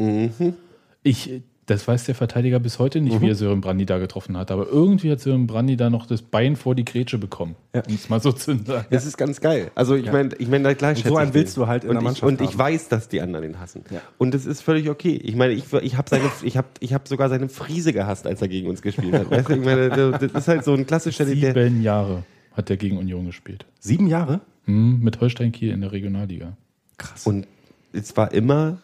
Ich, 1.03 1.41
Das 1.65 1.85
weiß 1.85 2.05
der 2.05 2.15
Verteidiger 2.15 2.59
bis 2.61 2.79
heute 2.79 3.01
nicht, 3.01 3.19
wie 3.19 3.27
er 3.27 3.35
Sören 3.35 3.59
Brandy 3.59 3.85
da 3.85 3.97
getroffen 3.97 4.37
hat. 4.37 4.51
Aber 4.51 4.67
irgendwie 4.71 5.11
hat 5.11 5.19
Sören 5.19 5.47
Brandy 5.47 5.75
da 5.75 5.89
noch 5.89 6.05
das 6.05 6.21
Bein 6.21 6.55
vor 6.55 6.75
die 6.75 6.85
Grätsche 6.85 7.17
bekommen. 7.17 7.55
Ja. 7.75 7.81
Um 7.89 7.93
es 7.95 8.07
mal 8.07 8.21
so 8.21 8.31
zu 8.31 8.57
sagen. 8.63 8.85
Das 8.89 9.05
ist 9.05 9.17
ganz 9.17 9.41
geil. 9.41 9.69
Also 9.75 9.95
ich 9.95 10.09
meine, 10.09 10.29
ich 10.37 10.47
meine, 10.47 10.73
gleich 10.75 11.03
Und 11.03 11.07
so 11.09 11.17
einen 11.17 11.29
ich 11.29 11.33
willst 11.33 11.57
du 11.57 11.67
halt 11.67 11.83
in 11.83 11.89
und 11.89 11.95
der 11.95 12.03
Mannschaft 12.03 12.23
Ich, 12.23 12.39
und 12.39 12.41
ich 12.41 12.51
haben. 12.53 12.59
weiß, 12.59 12.87
dass 12.87 13.09
die 13.09 13.19
anderen 13.21 13.43
ihn 13.45 13.59
hassen. 13.59 13.81
Ja. 13.91 13.99
Und 14.17 14.33
das 14.33 14.45
ist 14.45 14.61
völlig 14.61 14.89
okay. 14.89 15.19
Ich 15.21 15.35
meine, 15.35 15.51
ich, 15.53 15.65
ich 15.73 15.97
habe 15.97 16.09
seine, 16.09 16.23
ich 16.41 16.55
habe, 16.55 16.67
ich 16.79 16.93
habe 16.93 17.03
sogar 17.09 17.27
seine 17.27 17.49
Friese 17.49 17.91
gehasst, 17.91 18.27
als 18.27 18.41
er 18.41 18.47
gegen 18.47 18.69
uns 18.69 18.81
gespielt 18.81 19.13
hat. 19.13 19.29
Weißt 19.29 19.49
du, 19.49 19.53
ich 19.55 19.65
meine, 19.65 19.89
das 19.89 20.21
ist 20.23 20.47
halt 20.47 20.63
so 20.63 20.73
ein 20.73 20.85
klassischer, 20.87 21.25
der, 21.25 21.35
Sieben 21.35 21.81
Jahre 21.81 22.23
hat 22.57 22.69
er 22.69 22.77
gegen 22.77 22.97
Union 22.97 23.25
gespielt. 23.27 23.65
Sieben 23.79 24.07
Jahre? 24.07 24.41
Hm, 24.65 24.99
mit 25.01 25.21
Holstein 25.21 25.51
Kiel 25.53 25.71
in 25.71 25.81
der 25.81 25.91
Regionalliga. 25.91 26.57
Krass. 26.97 27.27
und 27.27 27.47
es 27.93 28.17
war 28.17 28.33
immer 28.33 28.79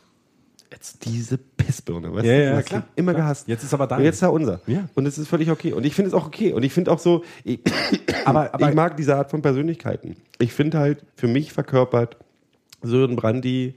jetzt 0.71 1.05
diese 1.05 1.37
Pissbirne, 1.37 2.13
weißt 2.13 2.25
Ja, 2.25 2.33
du? 2.37 2.43
ja, 2.45 2.55
hast 2.57 2.65
klar, 2.67 2.83
immer 2.95 3.11
klar. 3.13 3.23
gehasst. 3.25 3.47
Jetzt 3.47 3.63
ist 3.63 3.73
aber 3.73 3.87
dein. 3.87 3.99
Und 3.99 4.05
jetzt 4.05 4.15
ist 4.17 4.21
er 4.21 4.31
unser. 4.33 4.61
Ja. 4.67 4.87
Und 4.95 5.05
es 5.07 5.17
ist 5.17 5.27
völlig 5.27 5.49
okay. 5.51 5.73
Und 5.73 5.83
ich 5.85 5.93
finde 5.95 6.07
es 6.09 6.13
auch 6.13 6.25
okay. 6.27 6.53
Und 6.53 6.63
ich 6.63 6.73
finde 6.73 6.91
auch 6.91 6.99
so, 6.99 7.23
ich, 7.43 7.59
aber, 8.25 8.53
aber 8.53 8.69
ich 8.69 8.75
mag 8.75 8.95
diese 8.97 9.15
Art 9.15 9.29
von 9.31 9.41
Persönlichkeiten. 9.41 10.15
Ich 10.39 10.53
finde 10.53 10.79
halt, 10.79 11.03
für 11.15 11.27
mich 11.27 11.51
verkörpert 11.53 12.17
Sören 12.81 13.15
Brandy, 13.15 13.75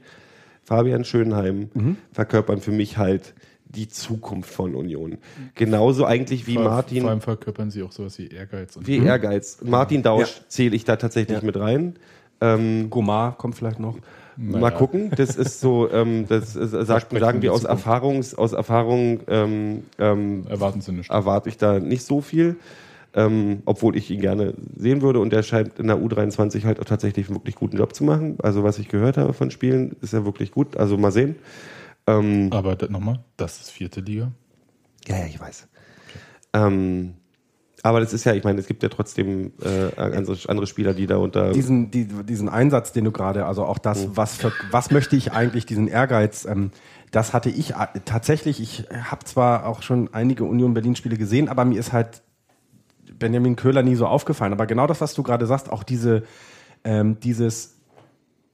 Fabian 0.63 1.03
Schönheim, 1.05 1.69
Mhm. 1.73 1.97
verkörpern 2.13 2.61
für 2.61 2.71
mich 2.71 2.97
halt 2.97 3.33
die 3.69 3.87
Zukunft 3.89 4.49
von 4.49 4.75
Union. 4.75 5.17
Genauso 5.55 6.05
eigentlich 6.05 6.47
wie 6.47 6.55
vor, 6.55 6.63
Martin, 6.63 7.01
Vor 7.01 7.09
allem 7.11 7.21
verkörpern 7.21 7.69
sie 7.71 7.83
auch 7.83 7.91
sowas 7.91 8.17
wie 8.17 8.27
Ehrgeiz. 8.27 8.75
Und 8.77 8.87
wie 8.87 8.97
Ehrgeiz. 8.97 9.59
Martin 9.63 10.03
Dausch 10.03 10.37
Ja. 10.37 10.43
zähle 10.47 10.75
ich 10.75 10.85
da 10.85 10.95
tatsächlich 10.95 11.39
Ja. 11.39 11.45
mit 11.45 11.57
rein. 11.59 11.95
Ähm, 12.39 12.89
Gomar 12.89 13.37
kommt 13.37 13.55
vielleicht 13.55 13.79
noch. 13.79 13.97
Mal 14.39 14.69
gucken, 14.69 15.11
das 15.17 15.35
ist 15.35 15.59
so, 15.61 15.89
ähm, 15.91 16.25
das 16.29 16.55
ist, 16.55 16.69
Versprechen 16.85 17.19
sagen 17.19 17.41
wir 17.41 17.51
aus 17.53 17.61
Zukunft. 17.61 17.85
Erfahrungs, 17.85 18.35
aus 18.35 18.53
Erfahrung 18.53 19.21
ähm, 19.27 19.83
ähm, 19.97 20.45
Erwarten 20.47 20.79
sie 20.81 20.91
nicht. 20.91 21.09
erwarte 21.09 21.49
ich 21.49 21.57
da 21.57 21.79
nicht 21.79 22.03
so 22.05 22.21
viel, 22.21 22.57
ähm, 23.15 23.63
obwohl 23.65 23.95
ich 23.97 24.11
ihn 24.11 24.21
gerne 24.21 24.53
sehen 24.75 25.01
würde 25.01 25.19
und 25.21 25.33
er 25.33 25.41
scheint 25.41 25.79
in 25.79 25.87
der 25.87 25.97
U23 25.97 26.65
halt 26.65 26.79
auch 26.79 26.85
tatsächlich 26.85 27.27
einen 27.29 27.37
wirklich 27.37 27.55
guten 27.55 27.77
Job 27.77 27.95
zu 27.95 28.03
machen. 28.03 28.37
Also 28.43 28.63
was 28.63 28.77
ich 28.77 28.89
gehört 28.89 29.17
habe 29.17 29.33
von 29.33 29.49
Spielen, 29.49 29.95
ist 30.03 30.13
er 30.13 30.23
wirklich 30.23 30.51
gut. 30.51 30.77
Also 30.77 30.97
mal 30.99 31.11
sehen. 31.11 31.35
Ähm, 32.07 32.49
Aber 32.51 32.77
nochmal, 32.89 33.19
das 33.35 33.59
ist 33.59 33.71
vierte 33.71 33.99
Liga. 34.01 34.31
ja, 35.07 35.17
ja, 35.17 35.25
ich 35.25 35.39
weiß. 35.39 35.67
Ähm, 36.53 37.15
aber 37.83 37.99
das 37.99 38.11
ist 38.13 38.23
ja, 38.23 38.33
ich 38.33 38.43
meine, 38.43 38.59
es 38.59 38.67
gibt 38.67 38.81
ja 38.81 38.89
trotzdem 38.89 39.53
äh, 39.61 39.91
andere, 40.01 40.67
Spieler, 40.67 40.93
die 40.93 41.05
da 41.05 41.17
unter 41.17 41.51
diesen, 41.51 41.91
die, 41.91 42.05
diesen 42.05 42.49
Einsatz, 42.49 42.91
den 42.91 43.05
du 43.05 43.11
gerade, 43.11 43.45
also 43.45 43.65
auch 43.65 43.77
das, 43.77 44.15
was, 44.15 44.35
für, 44.35 44.51
was 44.71 44.89
möchte 44.89 45.15
ich 45.15 45.31
eigentlich, 45.31 45.65
diesen 45.65 45.87
Ehrgeiz, 45.87 46.45
ähm, 46.45 46.71
das 47.11 47.33
hatte 47.33 47.49
ich 47.49 47.75
a- 47.75 47.93
tatsächlich. 48.05 48.59
Ich 48.59 48.85
habe 48.91 49.23
zwar 49.25 49.65
auch 49.67 49.83
schon 49.83 50.13
einige 50.13 50.43
Union 50.43 50.73
Berlin-Spiele 50.73 51.17
gesehen, 51.17 51.49
aber 51.49 51.65
mir 51.65 51.79
ist 51.79 51.93
halt 51.93 52.23
Benjamin 53.19 53.55
Köhler 53.55 53.83
nie 53.83 53.95
so 53.95 54.07
aufgefallen. 54.07 54.53
Aber 54.53 54.65
genau 54.65 54.87
das, 54.87 54.99
was 54.99 55.13
du 55.13 55.23
gerade 55.23 55.45
sagst, 55.45 55.69
auch 55.71 55.83
diese, 55.83 56.23
ähm, 56.83 57.19
dieses, 57.19 57.76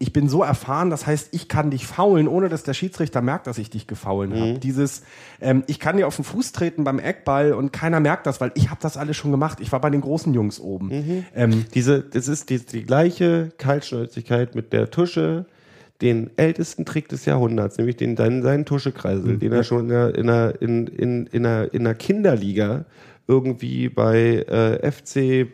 ich 0.04 0.12
bin 0.12 0.28
so 0.28 0.44
erfahren, 0.44 0.90
das 0.90 1.08
heißt, 1.08 1.30
ich 1.32 1.48
kann 1.48 1.72
dich 1.72 1.88
faulen, 1.88 2.28
ohne 2.28 2.50
dass 2.50 2.64
der 2.64 2.74
Schiedsrichter 2.74 3.22
merkt, 3.22 3.48
dass 3.48 3.58
ich 3.58 3.70
dich 3.70 3.88
gefaulen 3.88 4.34
habe. 4.38 4.60
Dieses, 4.60 5.04
ähm, 5.40 5.64
ich 5.68 5.80
kann 5.80 5.96
dir 5.96 6.08
auf 6.08 6.18
den 6.18 6.26
Fuß 6.26 6.52
treten 6.52 6.84
beim 6.84 7.00
Eckball 7.00 7.54
und 7.54 7.72
keiner 7.72 8.02
merkt 8.02 8.28
das, 8.28 8.42
weil 8.42 8.52
ich 8.56 8.70
habe 8.70 8.82
das 8.82 8.98
alles 8.98 9.16
schon 9.16 9.32
gemacht. 9.32 9.60
Ich 9.62 9.72
war 9.72 9.80
bei 9.80 9.90
den 9.90 10.02
großen 10.02 10.34
Jungs 10.34 10.60
oben. 10.60 10.92
Ähm, 11.34 11.64
Diese, 11.74 12.02
das 12.02 12.28
ist 12.28 12.50
die, 12.50 12.60
die 12.60 12.84
gleiche 12.84 13.54
Kaltschnäuzigkeit 13.58 14.56
mit 14.56 14.74
der 14.74 14.92
Tusche, 14.92 15.46
den 16.02 16.32
ältesten 16.36 16.84
Trick 16.84 17.08
des 17.08 17.24
Jahrhunderts, 17.24 17.78
nämlich 17.78 17.96
den, 17.96 18.18
seinen, 18.18 18.44
seinen 18.44 18.66
Tuschekreisel, 18.66 19.38
den 19.38 19.54
er 19.54 19.64
schon 19.64 19.84
in 19.84 19.88
der, 19.88 20.16
in 20.16 20.28
der, 20.28 20.62
in, 20.62 20.88
in, 20.88 21.28
in 21.28 21.44
der, 21.44 21.74
in 21.74 21.86
der 21.86 21.96
Kinderliga 21.96 22.84
irgendwie 23.26 23.88
bei 23.88 24.44
äh, 24.50 24.92
FC 24.92 25.48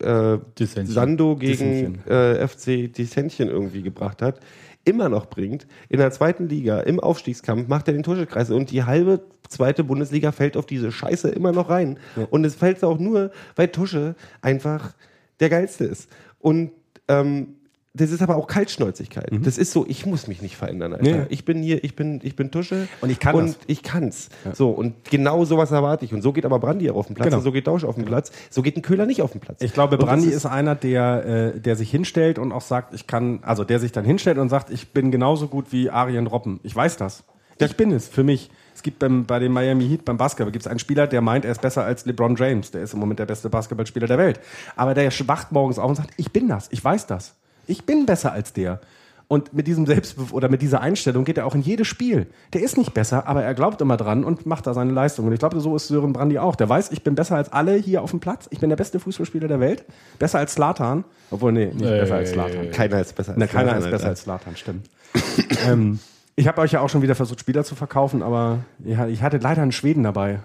äh. 0.00 0.38
Sando 0.84 1.36
gegen 1.36 2.00
äh, 2.06 2.46
FC 2.46 2.92
Dissenchen 2.92 3.48
irgendwie 3.48 3.82
gebracht 3.82 4.22
hat, 4.22 4.40
immer 4.84 5.08
noch 5.08 5.26
bringt. 5.26 5.66
In 5.88 5.98
der 5.98 6.10
zweiten 6.10 6.48
Liga, 6.48 6.80
im 6.80 7.00
Aufstiegskampf, 7.00 7.68
macht 7.68 7.88
er 7.88 7.94
den 7.94 8.02
Tuschekreisel 8.02 8.56
und 8.56 8.70
die 8.70 8.84
halbe 8.84 9.20
zweite 9.48 9.84
Bundesliga 9.84 10.32
fällt 10.32 10.56
auf 10.56 10.66
diese 10.66 10.90
Scheiße 10.92 11.28
immer 11.28 11.52
noch 11.52 11.70
rein. 11.70 11.98
Und 12.30 12.44
es 12.44 12.54
fällt 12.54 12.82
auch 12.84 12.98
nur, 12.98 13.30
weil 13.56 13.68
Tusche 13.68 14.14
einfach 14.40 14.94
der 15.40 15.48
geilste 15.48 15.84
ist. 15.84 16.10
Und 16.38 16.72
ähm, 17.08 17.56
das 17.96 18.10
ist 18.10 18.22
aber 18.22 18.34
auch 18.34 18.48
Kaltschnäuzigkeit. 18.48 19.30
Das 19.42 19.56
ist 19.56 19.70
so, 19.70 19.86
ich 19.86 20.04
muss 20.04 20.26
mich 20.26 20.42
nicht 20.42 20.56
verändern, 20.56 20.94
Alter. 20.94 21.04
Nee. 21.04 21.26
Ich 21.28 21.44
bin 21.44 21.62
hier, 21.62 21.84
ich 21.84 21.94
bin, 21.94 22.18
ich 22.24 22.34
bin 22.34 22.50
Tusche. 22.50 22.88
Und 23.00 23.10
ich 23.10 23.20
kann 23.20 23.36
und 23.36 23.46
das. 23.50 23.58
ich 23.68 23.84
kann's. 23.84 24.30
So, 24.52 24.70
und 24.70 25.04
genau 25.08 25.44
sowas 25.44 25.70
erwarte 25.70 26.04
ich. 26.04 26.12
Und 26.12 26.20
so 26.20 26.32
geht 26.32 26.44
aber 26.44 26.58
Brandi 26.58 26.90
auch 26.90 26.96
auf 26.96 27.06
den 27.06 27.14
Platz 27.14 27.26
Genau. 27.26 27.36
und 27.36 27.44
so 27.44 27.52
geht 27.52 27.68
Dausch 27.68 27.84
auf 27.84 27.94
den 27.94 28.04
Platz. 28.04 28.32
So 28.50 28.62
geht 28.62 28.76
ein 28.76 28.82
Köhler 28.82 29.06
nicht 29.06 29.22
auf 29.22 29.30
den 29.30 29.40
Platz. 29.40 29.62
Ich 29.62 29.72
glaube, 29.72 29.96
Brandi 29.96 30.28
ist, 30.28 30.44
einer, 30.44 30.74
der, 30.74 31.54
äh, 31.54 31.60
der 31.60 31.76
sich 31.76 31.88
hinstellt 31.88 32.40
und 32.40 32.50
auch 32.50 32.62
sagt, 32.62 32.94
ich 32.94 33.06
kann, 33.06 33.38
also 33.42 33.62
der 33.62 33.78
sich 33.78 33.92
dann 33.92 34.04
hinstellt 34.04 34.38
und 34.38 34.48
sagt, 34.48 34.70
ich 34.70 34.88
bin 34.88 35.12
genauso 35.12 35.46
gut 35.46 35.66
wie 35.70 35.88
Arjen 35.88 36.26
Robben. 36.26 36.58
Ich 36.64 36.74
weiß 36.74 36.96
das. 36.96 37.22
Ich 37.58 37.76
bin 37.76 37.92
es, 37.92 38.08
für 38.08 38.24
mich. 38.24 38.50
Es 38.74 38.82
gibt 38.82 38.98
beim, 38.98 39.24
bei 39.24 39.38
dem 39.38 39.52
Miami 39.52 39.86
Heat 39.86 40.04
beim 40.04 40.16
Basketball 40.16 40.50
gibt 40.50 40.66
es 40.66 40.70
einen 40.70 40.80
Spieler, 40.80 41.06
der 41.06 41.20
meint, 41.20 41.44
er 41.44 41.52
ist 41.52 41.60
besser 41.60 41.84
als 41.84 42.04
LeBron 42.06 42.34
James. 42.34 42.72
Der 42.72 42.82
ist 42.82 42.92
im 42.92 42.98
Moment 42.98 43.20
der 43.20 43.26
beste 43.26 43.48
Basketballspieler 43.48 44.08
der 44.08 44.18
Welt. 44.18 44.40
Aber 44.74 44.94
der 44.94 45.12
wacht 45.28 45.52
morgens 45.52 45.78
auf 45.78 45.88
und 45.88 45.94
sagt, 45.94 46.10
ich 46.16 46.32
bin 46.32 46.48
das, 46.48 46.66
ich 46.72 46.84
weiß 46.84 47.06
das. 47.06 47.36
Ich 47.66 47.84
bin 47.84 48.06
besser 48.06 48.32
als 48.32 48.52
der. 48.52 48.80
Und 49.26 49.54
mit 49.54 49.66
diesem 49.66 49.86
Selbstbe 49.86 50.32
oder 50.32 50.48
mit 50.48 50.60
dieser 50.60 50.80
Einstellung 50.82 51.24
geht 51.24 51.38
er 51.38 51.46
auch 51.46 51.54
in 51.54 51.62
jedes 51.62 51.86
Spiel. 51.86 52.26
Der 52.52 52.62
ist 52.62 52.76
nicht 52.76 52.92
besser, 52.92 53.26
aber 53.26 53.42
er 53.42 53.54
glaubt 53.54 53.80
immer 53.80 53.96
dran 53.96 54.22
und 54.22 54.44
macht 54.44 54.66
da 54.66 54.74
seine 54.74 54.92
Leistung. 54.92 55.26
Und 55.26 55.32
ich 55.32 55.38
glaube, 55.38 55.58
so 55.60 55.74
ist 55.74 55.88
Sören 55.88 56.12
Brandi 56.12 56.38
auch. 56.38 56.56
Der 56.56 56.68
weiß, 56.68 56.92
ich 56.92 57.02
bin 57.02 57.14
besser 57.14 57.36
als 57.36 57.50
alle 57.50 57.74
hier 57.74 58.02
auf 58.02 58.10
dem 58.10 58.20
Platz. 58.20 58.46
Ich 58.50 58.60
bin 58.60 58.68
der 58.68 58.76
beste 58.76 59.00
Fußballspieler 59.00 59.48
der 59.48 59.60
Welt. 59.60 59.84
Besser 60.18 60.38
als 60.38 60.52
Slatan. 60.52 61.04
Obwohl, 61.30 61.52
nee, 61.52 61.66
nicht 61.66 61.82
Ey. 61.82 62.00
besser 62.00 62.16
als 62.16 62.30
Slatan. 62.30 62.70
keiner 62.70 63.00
ist 63.00 63.16
besser 63.16 63.32
als 63.32 63.38
Na, 63.38 63.46
keiner 63.46 63.78
ist 63.78 63.90
besser 63.90 64.08
als 64.08 64.20
Slatan, 64.20 64.56
stimmt. 64.56 64.90
ähm, 65.66 66.00
ich 66.36 66.46
habe 66.46 66.60
euch 66.60 66.72
ja 66.72 66.80
auch 66.80 66.90
schon 66.90 67.00
wieder 67.02 67.14
versucht, 67.14 67.40
Spieler 67.40 67.64
zu 67.64 67.74
verkaufen, 67.74 68.22
aber 68.22 68.58
ich 68.84 69.22
hatte 69.22 69.38
leider 69.38 69.62
einen 69.62 69.72
Schweden 69.72 70.02
dabei. 70.02 70.40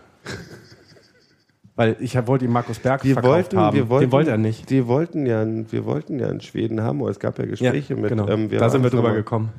Weil 1.80 1.96
ich 2.02 2.14
wollte 2.28 2.44
ihm 2.44 2.52
Markus 2.52 2.78
Berg 2.78 3.06
Wir 3.06 3.14
verkauft 3.14 3.34
wollten, 3.34 3.58
haben. 3.58 3.78
wir 3.78 3.88
wollten, 3.88 4.08
Den 4.08 4.12
wollte 4.12 4.32
er 4.32 4.38
nicht. 4.38 4.70
Wir 4.70 4.86
wollten 4.88 5.26
ja, 5.26 5.46
wir 5.48 5.86
wollten 5.86 6.20
ja 6.20 6.28
in 6.28 6.42
Schweden 6.42 6.82
haben, 6.82 7.00
aber 7.00 7.10
es 7.10 7.20
gab 7.20 7.40
ja 7.40 7.46
Gespräche 7.46 7.96
mit. 7.96 8.10
genau. 8.10 8.28
ähm, 8.28 8.50
da 8.50 8.70
sind 8.70 8.84
wir 8.84 8.90
drüber 8.90 9.14
gekommen. 9.14 9.54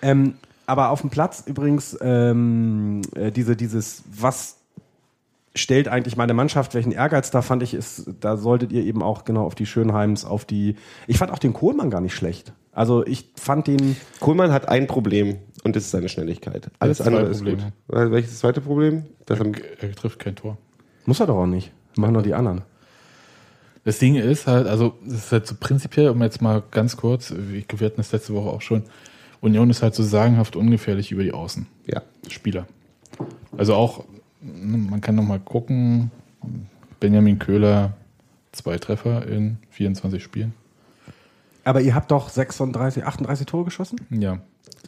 Ähm, 0.00 0.36
aber 0.64 0.88
auf 0.88 1.02
dem 1.02 1.10
Platz 1.10 1.44
übrigens 1.46 1.94
ähm, 2.00 3.02
äh, 3.14 3.30
diese, 3.30 3.54
dieses, 3.54 4.02
was 4.10 4.56
stellt 5.54 5.88
eigentlich 5.88 6.16
meine 6.16 6.32
Mannschaft, 6.32 6.74
welchen 6.74 6.92
Ehrgeiz 6.92 7.30
da 7.30 7.42
fand 7.42 7.62
ich, 7.62 7.74
ist, 7.74 8.12
da 8.18 8.38
solltet 8.38 8.72
ihr 8.72 8.82
eben 8.84 9.02
auch 9.02 9.26
genau 9.26 9.44
auf 9.44 9.54
die 9.54 9.66
Schönheims, 9.66 10.24
auf 10.24 10.46
die. 10.46 10.76
Ich 11.06 11.18
fand 11.18 11.30
auch 11.32 11.38
den 11.38 11.52
Kohlmann 11.52 11.90
gar 11.90 12.00
nicht 12.00 12.14
schlecht. 12.14 12.54
Also 12.72 13.04
ich 13.04 13.30
fand 13.36 13.66
den. 13.66 13.94
Kohlmann 14.20 14.52
hat 14.52 14.70
ein 14.70 14.86
Problem 14.86 15.36
und 15.64 15.76
das 15.76 15.84
ist 15.84 15.90
seine 15.90 16.08
Schnelligkeit. 16.08 16.70
Alles 16.78 17.02
andere 17.02 17.24
ist 17.24 17.44
gut. 17.44 17.48
Probleme. 17.58 17.72
Weil- 17.88 18.10
Welches 18.10 18.30
das 18.30 18.38
zweite 18.40 18.62
Problem? 18.62 19.04
Das 19.26 19.38
haben, 19.38 19.52
Er 19.82 19.92
trifft 19.92 20.18
kein 20.18 20.34
Tor. 20.34 20.56
Muss 21.08 21.20
er 21.20 21.26
doch 21.26 21.36
auch 21.38 21.46
nicht. 21.46 21.72
Machen 21.96 22.12
nur 22.12 22.22
die 22.22 22.34
anderen. 22.34 22.60
Das 23.84 23.98
Ding 23.98 24.16
ist 24.16 24.46
halt, 24.46 24.66
also 24.66 24.98
das 25.06 25.14
ist 25.14 25.32
halt 25.32 25.46
so 25.46 25.54
prinzipiell, 25.58 26.10
um 26.10 26.22
jetzt 26.22 26.42
mal 26.42 26.62
ganz 26.70 26.98
kurz, 26.98 27.30
ich 27.30 27.64
wir 27.80 27.86
hatten 27.86 27.96
das 27.96 28.12
letzte 28.12 28.34
Woche 28.34 28.50
auch 28.50 28.60
schon, 28.60 28.82
Union 29.40 29.70
ist 29.70 29.82
halt 29.82 29.94
so 29.94 30.02
sagenhaft 30.02 30.54
ungefährlich 30.54 31.10
über 31.10 31.22
die 31.22 31.32
Außen. 31.32 31.66
ja. 31.86 32.02
Spieler. 32.28 32.66
Also 33.56 33.72
auch, 33.74 34.04
ne, 34.42 34.76
man 34.76 35.00
kann 35.00 35.14
noch 35.14 35.22
mal 35.22 35.40
gucken, 35.40 36.10
Benjamin 37.00 37.38
Köhler, 37.38 37.94
zwei 38.52 38.76
Treffer 38.76 39.26
in 39.26 39.56
24 39.70 40.22
Spielen. 40.22 40.52
Aber 41.64 41.80
ihr 41.80 41.94
habt 41.94 42.10
doch 42.10 42.28
36, 42.28 43.02
38 43.04 43.46
Tore 43.46 43.64
geschossen? 43.64 43.98
Ja. 44.10 44.40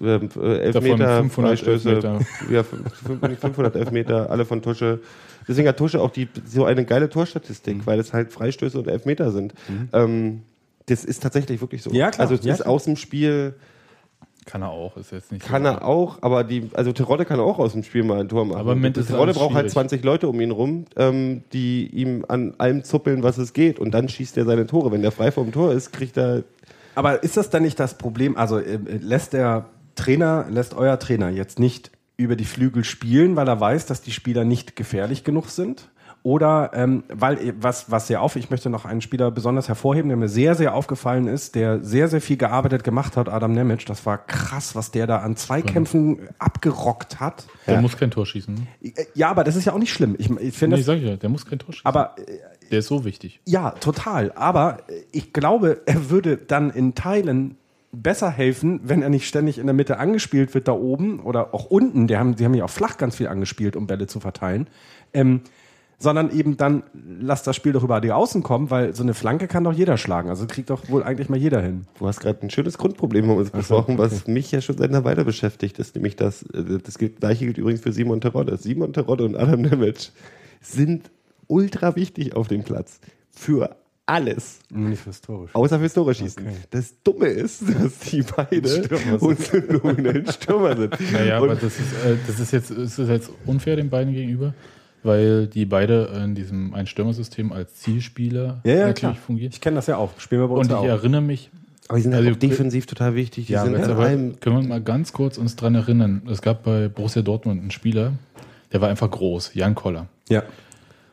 Ähm, 0.03 0.29
äh, 0.37 0.59
Elfmeter, 0.59 0.97
Davon 0.99 1.31
500 1.31 1.51
Freistöße, 1.61 1.89
Elfmeter. 1.91 2.21
Ja, 2.51 2.63
fünf- 2.63 3.41
500 3.41 3.77
Elfmeter, 3.77 4.31
alle 4.31 4.45
von 4.45 4.61
Tusche. 4.61 5.01
Deswegen 5.49 5.69
hat 5.69 5.77
Tusche 5.77 6.01
auch 6.01 6.11
die, 6.11 6.29
so 6.47 6.65
eine 6.65 6.85
geile 6.85 7.09
Torstatistik, 7.09 7.79
Mhm. 7.79 7.87
weil 7.87 7.99
es 8.01 8.13
halt 8.13 8.33
Freistöße 8.33 8.79
und 8.79 8.89
Elfmeter 8.89 9.31
sind. 9.33 9.55
Ähm, 9.93 10.43
das 10.87 11.05
ist 11.05 11.23
tatsächlich 11.23 11.61
wirklich 11.61 11.83
so. 11.83 11.91
Ja, 11.91 12.11
klar. 12.11 12.23
Also 12.23 12.35
es 12.35 12.45
Ja, 12.45 12.55
ist 12.55 12.63
klar. 12.63 12.73
aus 12.75 12.85
dem 12.85 12.97
Spiel, 12.97 13.55
Kann 14.47 14.63
er 14.63 14.71
auch, 14.71 14.97
ist 14.97 15.13
jetzt 15.13 15.31
nicht 15.31 15.45
kann 15.45 15.63
so. 15.63 15.69
er 15.69 15.85
auch, 15.85 16.19
aber 16.23 16.43
die, 16.45 16.71
also 16.75 16.93
Terodde 16.93 17.25
kann 17.25 17.39
auch 17.41 17.59
aus 17.59 17.73
dem 17.73 17.83
Spiel 17.85 18.03
mal 18.03 18.21
ein 18.21 18.29
Tor 18.29 18.45
machen. 18.47 18.59
Aber 18.59 18.75
Moment 18.75 18.97
Terodde 18.97 19.33
braucht 19.35 19.55
halt 19.55 19.65
schwierig. 19.71 19.73
20 19.91 20.05
Leute 20.05 20.29
um 20.29 20.41
ihn 20.41 20.51
rum, 20.51 20.87
ähm, 20.97 21.43
die 21.53 21.87
ihm 21.89 22.25
an 22.27 22.55
allem 22.59 22.83
zuppeln, 22.83 23.23
was 23.23 23.39
es 23.39 23.53
geht. 23.53 23.79
Und 23.79 23.93
dann 23.93 24.09
schießt 24.09 24.37
er 24.39 24.45
seine 24.47 24.67
Tore. 24.67 24.91
Wenn 24.91 25.03
der 25.03 25.13
frei 25.13 25.31
vom 25.31 25.53
Tor 25.53 25.73
ist, 25.73 25.93
kriegt 25.93 26.17
er 26.19 26.43
Aber 26.97 27.23
ist 27.23 27.37
das 27.37 27.51
dann 27.51 27.63
nicht 27.63 27.79
das 27.79 27.95
Problem? 27.99 28.37
Also 28.37 28.59
äh, 28.59 28.79
lässt 29.01 29.33
der 29.35 29.67
Trainer, 29.95 30.47
lässt 30.51 30.75
euer 30.75 30.99
Trainer 30.99 31.29
jetzt 31.31 31.59
nicht 31.61 31.91
über 32.21 32.37
die 32.37 32.45
Flügel 32.45 32.85
spielen, 32.85 33.37
weil 33.37 33.49
er 33.49 33.61
weiß, 33.61 33.87
dass 33.87 34.03
die 34.03 34.13
Spieler 34.13 34.45
nicht 34.45 34.77
gefährlich 34.77 35.25
genug 35.25 35.49
sind? 35.49 35.89
Oder 36.23 36.73
ähm, 36.75 37.05
weil 37.09 37.55
was 37.63 37.91
was 37.91 38.07
sehr 38.07 38.21
auf, 38.21 38.37
ich 38.37 38.51
möchte 38.51 38.69
noch 38.69 38.85
einen 38.85 39.01
Spieler 39.01 39.31
besonders 39.31 39.69
hervorheben, 39.69 40.11
der 40.11 40.19
mir 40.19 40.29
sehr 40.29 40.55
sehr 40.55 40.75
aufgefallen 40.75 41.27
ist, 41.27 41.55
der 41.55 41.83
sehr 41.83 42.09
sehr 42.09 42.21
viel 42.21 42.37
gearbeitet 42.37 42.85
gemacht 42.85 43.17
hat, 43.17 43.31
Adam 43.31 43.53
Nemec. 43.53 43.87
Das 43.87 44.05
war 44.05 44.19
krass, 44.19 44.75
was 44.75 44.91
der 44.91 45.07
da 45.07 45.21
an 45.21 45.35
Zweikämpfen 45.37 46.29
abgerockt 46.39 47.21
hat. 47.21 47.47
Der 47.67 47.81
muss 47.81 47.97
kein 47.97 48.11
Tor 48.11 48.27
schießen. 48.27 48.53
ne? 48.55 48.93
Ja, 49.15 49.31
aber 49.31 49.45
das 49.45 49.57
ist 49.57 49.65
ja 49.65 49.73
auch 49.73 49.79
nicht 49.79 49.95
schlimm. 49.95 50.15
Ich, 50.19 50.29
ich 50.29 50.55
finde, 50.55 50.77
Nee, 50.77 50.81
das- 50.83 50.87
sag 50.87 50.99
ich 50.99 51.05
ja, 51.05 51.17
der 51.17 51.31
muss 51.31 51.47
kein 51.47 51.59
Tor 51.59 51.73
schießen. 51.73 51.87
aber 51.87 52.15
äh, 52.19 52.37
der 52.71 52.81
ist 52.81 52.89
so 52.89 53.07
wichtig. 53.07 53.41
ja, 53.47 53.71
total. 53.71 54.31
Aber 54.33 54.81
äh, 54.89 54.93
ich 55.13 55.33
glaube, 55.33 55.81
er 55.87 56.11
würde 56.11 56.37
dann 56.37 56.69
in 56.69 56.95
Teilen 56.95 57.57
besser 57.93 58.31
helfen, 58.31 58.81
wenn 58.85 59.03
er 59.03 59.09
nicht 59.09 59.27
ständig 59.27 59.59
in 59.59 59.67
der 59.67 59.75
Mitte 59.75 59.99
angespielt 59.99 60.55
wird 60.55 60.69
da 60.69 60.73
oben 60.73 61.21
oder 61.21 61.55
auch 61.55 61.67
unten. 61.67 62.07
Die 62.07 62.17
haben, 62.17 62.37
die 62.37 62.45
haben 62.45 62.55
ja 62.55 62.65
auch 62.65 62.71
flach 62.71 62.97
ganz 62.97 63.17
viel 63.17 63.29
angespielt, 63.29 63.77
um 63.77 63.87
Bälle 63.87 64.07
zu 64.07 64.21
verteilen. 64.21 64.69
Ähm, 65.13 65.43
sondern 66.03 66.31
eben 66.31 66.57
dann 66.57 66.83
lass 66.95 67.43
das 67.43 67.55
Spiel 67.55 67.73
doch 67.73 67.85
über 67.85 68.01
die 68.01 68.11
Außen 68.11 68.43
kommen, 68.43 68.71
weil 68.71 68.95
so 68.95 69.03
eine 69.03 69.13
Flanke 69.13 69.49
kann 69.49 69.65
doch 69.65 69.73
jeder 69.73 69.99
schlagen. 69.99 70.31
Also 70.31 70.47
kriegt 70.47 70.71
doch 70.71 70.89
wohl 70.89 71.03
eigentlich 71.03 71.29
mal 71.29 71.37
jeder 71.37 71.61
hin. 71.61 71.87
Du 71.99 72.07
hast 72.07 72.21
gerade 72.21 72.41
ein 72.41 72.49
schönes 72.49 72.79
Grundproblem 72.79 73.27
wir 73.27 73.37
uns 73.37 73.51
besprochen, 73.51 73.99
was 73.99 74.27
mich 74.27 74.51
ja 74.51 74.63
schon 74.63 74.79
seit 74.79 74.89
einer 74.89 75.05
Weile 75.05 75.27
beschäftigt, 75.27 75.79
ist 75.79 75.95
nämlich 75.95 76.17
das, 76.17 76.43
äh, 76.55 76.79
das 76.83 76.97
gilt, 76.97 77.21
gleiche 77.21 77.45
gilt 77.45 77.59
übrigens 77.59 77.83
für 77.83 77.93
Simon 77.93 78.23
Terodde. 78.23 78.57
Simon 78.57 78.95
Terodde 78.95 79.25
und 79.25 79.37
Adam 79.37 79.61
Nemec 79.61 80.11
sind 80.63 81.11
ultra 81.49 81.97
wichtig 81.97 82.35
auf 82.35 82.49
dem 82.49 82.63
Platz. 82.63 83.01
Für 83.31 83.77
alles. 84.11 84.59
Nicht 84.71 85.05
historisch. 85.05 85.51
Außer 85.55 85.79
fürs 85.79 85.95
Tore 85.95 86.15
schießen. 86.15 86.47
Okay. 86.47 86.57
Das 86.71 86.95
Dumme 87.03 87.27
ist, 87.27 87.63
dass 87.83 87.99
die 88.01 88.23
beide 88.23 88.69
Stürmer 88.69 89.19
sind. 89.19 89.23
unsere 89.23 89.59
nominellen 89.79 90.27
Stürmer 90.31 90.77
sind. 90.77 91.13
Naja, 91.13 91.39
Und 91.39 91.51
aber 91.51 91.55
das 91.61 91.79
ist, 91.79 91.93
äh, 92.05 92.17
das 92.27 92.41
ist 92.41 92.53
jetzt, 92.53 92.71
ist 92.71 92.99
das 92.99 93.09
jetzt 93.09 93.31
unfair 93.47 93.77
den 93.77 93.91
beiden 93.91 94.13
gegenüber, 94.13 94.55
weil 95.03 95.47
die 95.47 95.65
beide 95.65 96.11
in 96.25 96.35
diesem 96.35 96.75
Ein-Stürmer-System 96.75 97.53
als 97.53 97.75
Zielspieler 97.77 98.61
Ja, 98.65 98.73
ja, 98.73 98.79
natürlich 98.89 98.99
klar. 99.01 99.15
fungieren. 99.15 99.53
Ich 99.53 99.61
kenne 99.61 99.77
das 99.77 99.87
ja 99.87 99.97
auch. 99.97 100.19
Spielen 100.19 100.43
wir 100.43 100.49
bei 100.49 100.55
uns 100.55 100.69
Und 100.69 100.75
ich 100.75 100.79
auch. 100.79 100.85
erinnere 100.85 101.23
mich, 101.23 101.51
aber 101.89 101.97
die 101.97 102.03
sind 102.03 102.15
halt 102.15 102.27
Also, 102.27 102.37
auch 102.37 102.41
defensiv 102.41 102.87
total 102.87 103.15
wichtig. 103.15 103.47
Die 103.47 103.53
ja, 103.55 103.65
sind 103.65 103.75
aber 103.77 104.05
allem 104.05 104.39
können 104.41 104.57
wir 104.61 104.69
mal 104.69 104.83
ganz 104.83 105.13
kurz 105.13 105.39
uns 105.39 105.57
dran 105.57 105.75
erinnern. 105.75 106.23
Es 106.31 106.43
gab 106.43 106.63
bei 106.65 106.89
Borussia 106.89 107.23
Dortmund 107.23 107.61
einen 107.61 107.71
Spieler, 107.71 108.13
der 108.73 108.81
war 108.81 108.89
einfach 108.89 109.11
groß, 109.11 109.55
Jan 109.55 109.75
Koller. 109.75 110.07
Ja. 110.29 110.43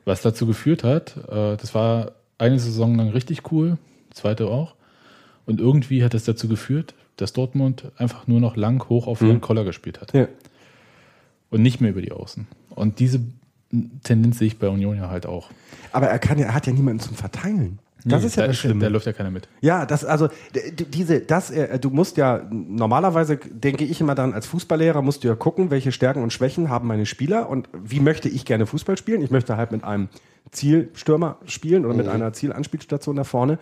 Was 0.05 0.21
dazu 0.21 0.45
geführt 0.45 0.83
hat, 0.83 1.17
äh, 1.29 1.57
das 1.57 1.73
war 1.73 2.11
eine 2.37 2.59
Saison 2.59 2.95
lang 2.95 3.09
richtig 3.09 3.51
cool, 3.51 3.77
zweite 4.11 4.47
auch. 4.47 4.75
Und 5.45 5.59
irgendwie 5.59 6.03
hat 6.03 6.13
es 6.13 6.25
dazu 6.25 6.47
geführt, 6.47 6.93
dass 7.15 7.33
Dortmund 7.33 7.91
einfach 7.97 8.27
nur 8.27 8.39
noch 8.39 8.55
lang 8.55 8.87
hoch 8.89 9.07
auf 9.07 9.21
Jan 9.21 9.41
Koller 9.41 9.63
gespielt 9.63 10.01
hat. 10.01 10.13
ja. 10.13 10.27
Und 11.49 11.61
nicht 11.61 11.79
mehr 11.79 11.91
über 11.91 12.01
die 12.01 12.11
Außen. 12.11 12.45
Und 12.71 12.99
diese 12.99 13.21
Tendenz 14.03 14.39
sehe 14.39 14.47
ich 14.47 14.59
bei 14.59 14.67
Union 14.67 14.97
ja 14.97 15.09
halt 15.09 15.25
auch. 15.25 15.49
Aber 15.93 16.07
er, 16.07 16.19
kann 16.19 16.37
ja, 16.37 16.47
er 16.47 16.53
hat 16.53 16.67
ja 16.67 16.73
niemanden 16.73 16.99
zum 16.99 17.15
Verteilen. 17.15 17.79
Das 18.07 18.21
Nee, 18.21 18.27
ist 18.27 18.35
ja 18.35 18.43
da, 18.43 18.47
das 18.47 18.57
Schlimme. 18.57 18.83
Da 18.83 18.89
läuft 18.89 19.05
ja 19.05 19.13
keiner 19.13 19.31
mit. 19.31 19.47
Ja, 19.61 19.85
das 19.85 20.05
also 20.05 20.29
diese 20.91 21.21
das 21.21 21.51
äh, 21.51 21.79
du 21.79 21.89
musst 21.89 22.17
ja 22.17 22.41
normalerweise 22.49 23.37
denke 23.37 23.83
ich 23.83 24.01
immer 24.01 24.15
dann 24.15 24.33
als 24.33 24.47
Fußballlehrer 24.47 25.01
musst 25.01 25.23
du 25.23 25.27
ja 25.27 25.35
gucken, 25.35 25.71
welche 25.71 25.91
Stärken 25.91 26.23
und 26.23 26.31
Schwächen 26.31 26.69
haben 26.69 26.87
meine 26.87 27.05
Spieler 27.05 27.49
und 27.49 27.69
wie 27.73 27.99
möchte 27.99 28.29
ich 28.29 28.45
gerne 28.45 28.65
Fußball 28.65 28.97
spielen? 28.97 29.21
Ich 29.21 29.31
möchte 29.31 29.57
halt 29.57 29.71
mit 29.71 29.83
einem 29.83 30.09
Zielstürmer 30.51 31.37
spielen 31.45 31.85
oder 31.85 31.93
mit 31.93 32.07
einer 32.07 32.33
Zielanspielstation 32.33 33.15
da 33.15 33.23
vorne. 33.23 33.59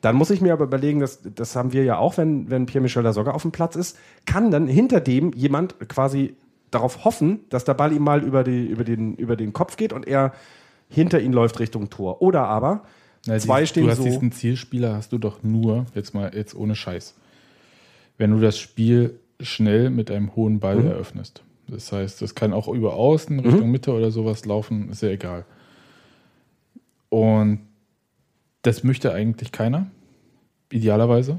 Dann 0.00 0.14
muss 0.14 0.30
ich 0.30 0.40
mir 0.40 0.52
aber 0.52 0.64
überlegen, 0.64 1.00
dass, 1.00 1.20
das 1.22 1.56
haben 1.56 1.72
wir 1.72 1.82
ja 1.82 1.98
auch, 1.98 2.16
wenn, 2.16 2.50
wenn 2.50 2.66
Pierre-Michel 2.66 3.02
Lasogga 3.02 3.32
auf 3.32 3.42
dem 3.42 3.50
Platz 3.50 3.74
ist, 3.74 3.98
kann 4.26 4.50
dann 4.50 4.68
hinter 4.68 5.00
dem 5.00 5.32
jemand 5.32 5.76
quasi 5.88 6.36
darauf 6.70 7.04
hoffen, 7.04 7.40
dass 7.48 7.64
der 7.64 7.74
Ball 7.74 7.92
ihm 7.92 8.02
mal 8.02 8.22
über, 8.22 8.44
die, 8.44 8.66
über, 8.66 8.84
den, 8.84 9.16
über 9.16 9.36
den 9.36 9.52
Kopf 9.52 9.76
geht 9.76 9.92
und 9.92 10.06
er 10.06 10.32
hinter 10.88 11.20
ihn 11.20 11.32
läuft 11.32 11.58
Richtung 11.58 11.90
Tor. 11.90 12.22
Oder 12.22 12.46
aber 12.46 12.82
Na, 13.26 13.38
zwei 13.38 13.60
dieses- 13.60 13.70
stehen 13.70 13.84
du 13.84 13.90
hast 13.90 13.98
so. 13.98 14.04
diesen 14.04 14.32
Zielspieler 14.32 14.94
hast 14.94 15.12
du 15.12 15.18
doch 15.18 15.42
nur, 15.42 15.86
jetzt 15.94 16.14
mal 16.14 16.30
jetzt 16.34 16.54
ohne 16.54 16.74
Scheiß, 16.74 17.14
wenn 18.16 18.30
du 18.30 18.40
das 18.40 18.58
Spiel 18.58 19.18
schnell 19.40 19.90
mit 19.90 20.10
einem 20.10 20.34
hohen 20.36 20.60
Ball 20.60 20.76
Mhm. 20.76 20.86
eröffnest. 20.88 21.42
Das 21.68 21.92
heißt, 21.92 22.22
das 22.22 22.34
kann 22.34 22.52
auch 22.54 22.68
über 22.68 22.94
außen, 22.94 23.40
Richtung 23.40 23.70
Mitte 23.70 23.92
oder 23.92 24.10
sowas 24.10 24.44
laufen, 24.46 24.88
ist 24.90 25.02
ja 25.02 25.10
egal. 25.10 25.44
Und 27.10 27.60
das 28.62 28.84
möchte 28.84 29.12
eigentlich 29.12 29.52
keiner, 29.52 29.86
idealerweise. 30.72 31.38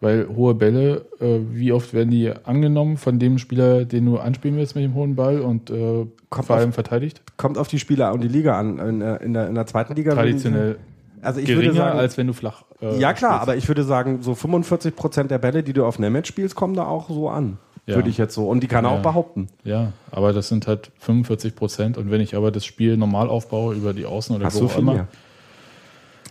Weil 0.00 0.28
hohe 0.28 0.54
Bälle, 0.54 1.06
äh, 1.18 1.40
wie 1.50 1.72
oft 1.72 1.92
werden 1.92 2.10
die 2.10 2.30
angenommen 2.44 2.98
von 2.98 3.18
dem 3.18 3.38
Spieler, 3.38 3.84
den 3.84 4.06
du 4.06 4.18
anspielen 4.18 4.56
willst 4.56 4.76
mit 4.76 4.84
dem 4.84 4.94
hohen 4.94 5.16
Ball 5.16 5.40
und 5.40 5.70
äh, 5.70 5.74
vor 5.74 6.08
auf- 6.30 6.50
allem 6.52 6.72
verteidigt? 6.72 7.20
kommt 7.36 7.58
auf 7.58 7.66
die 7.66 7.80
Spieler 7.80 8.12
und 8.12 8.22
die 8.22 8.28
Liga 8.28 8.56
an. 8.58 8.78
In 8.78 9.00
der, 9.00 9.20
in 9.20 9.32
der, 9.34 9.48
in 9.48 9.56
der 9.56 9.66
zweiten 9.66 9.96
Liga. 9.96 10.14
Traditionell 10.14 10.76
Also 11.22 11.40
ich 11.40 11.46
geringer, 11.46 11.64
würde 11.66 11.76
sagen, 11.78 11.98
als 11.98 12.16
wenn 12.18 12.26
du 12.26 12.32
flach. 12.32 12.62
äh, 12.80 12.98
ja 12.98 13.12
klar, 13.12 13.32
spielst. 13.32 13.42
aber 13.42 13.56
ich 13.56 13.68
würde 13.68 13.84
sagen, 13.84 14.22
so 14.22 14.34
45 14.34 14.94
Prozent 14.96 15.30
der 15.30 15.38
Bälle, 15.38 15.62
die 15.62 15.72
du 15.72 15.84
auf 15.84 15.98
Nemec 15.98 16.26
spielst, 16.26 16.54
kommen 16.54 16.74
da 16.74 16.86
auch 16.86 17.08
so 17.08 17.28
an. 17.28 17.58
Ja. 17.86 17.94
Würde 17.94 18.10
ich 18.10 18.18
jetzt 18.18 18.34
so. 18.34 18.46
Und 18.48 18.60
die 18.62 18.66
kann 18.68 18.84
er 18.84 18.90
Ja. 18.92 18.98
auch 18.98 19.02
behaupten. 19.02 19.48
Ja, 19.64 19.92
aber 20.10 20.32
das 20.34 20.48
sind 20.48 20.66
halt 20.66 20.90
45 20.98 21.56
Prozent. 21.56 21.96
Und 21.96 22.10
wenn 22.10 22.20
ich 22.20 22.36
aber 22.36 22.50
das 22.50 22.66
Spiel 22.66 22.96
normal 22.98 23.28
aufbaue 23.30 23.74
über 23.74 23.94
die 23.94 24.04
Außen 24.04 24.36
oder 24.36 24.44
Hast 24.46 24.56
wo 24.56 24.60
du 24.60 24.66
auch 24.66 24.76
immer, 24.78 24.92
mehr. 24.94 25.08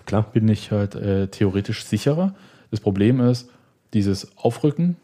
Klar. 0.05 0.23
bin 0.31 0.47
ich 0.49 0.71
halt 0.71 0.93
äh, 0.95 1.27
theoretisch 1.27 1.83
sicherer. 1.85 2.33
Das 2.71 2.79
Problem 2.79 3.19
ist, 3.19 3.49
dieses 3.93 4.38
Aufrücken 4.38 4.97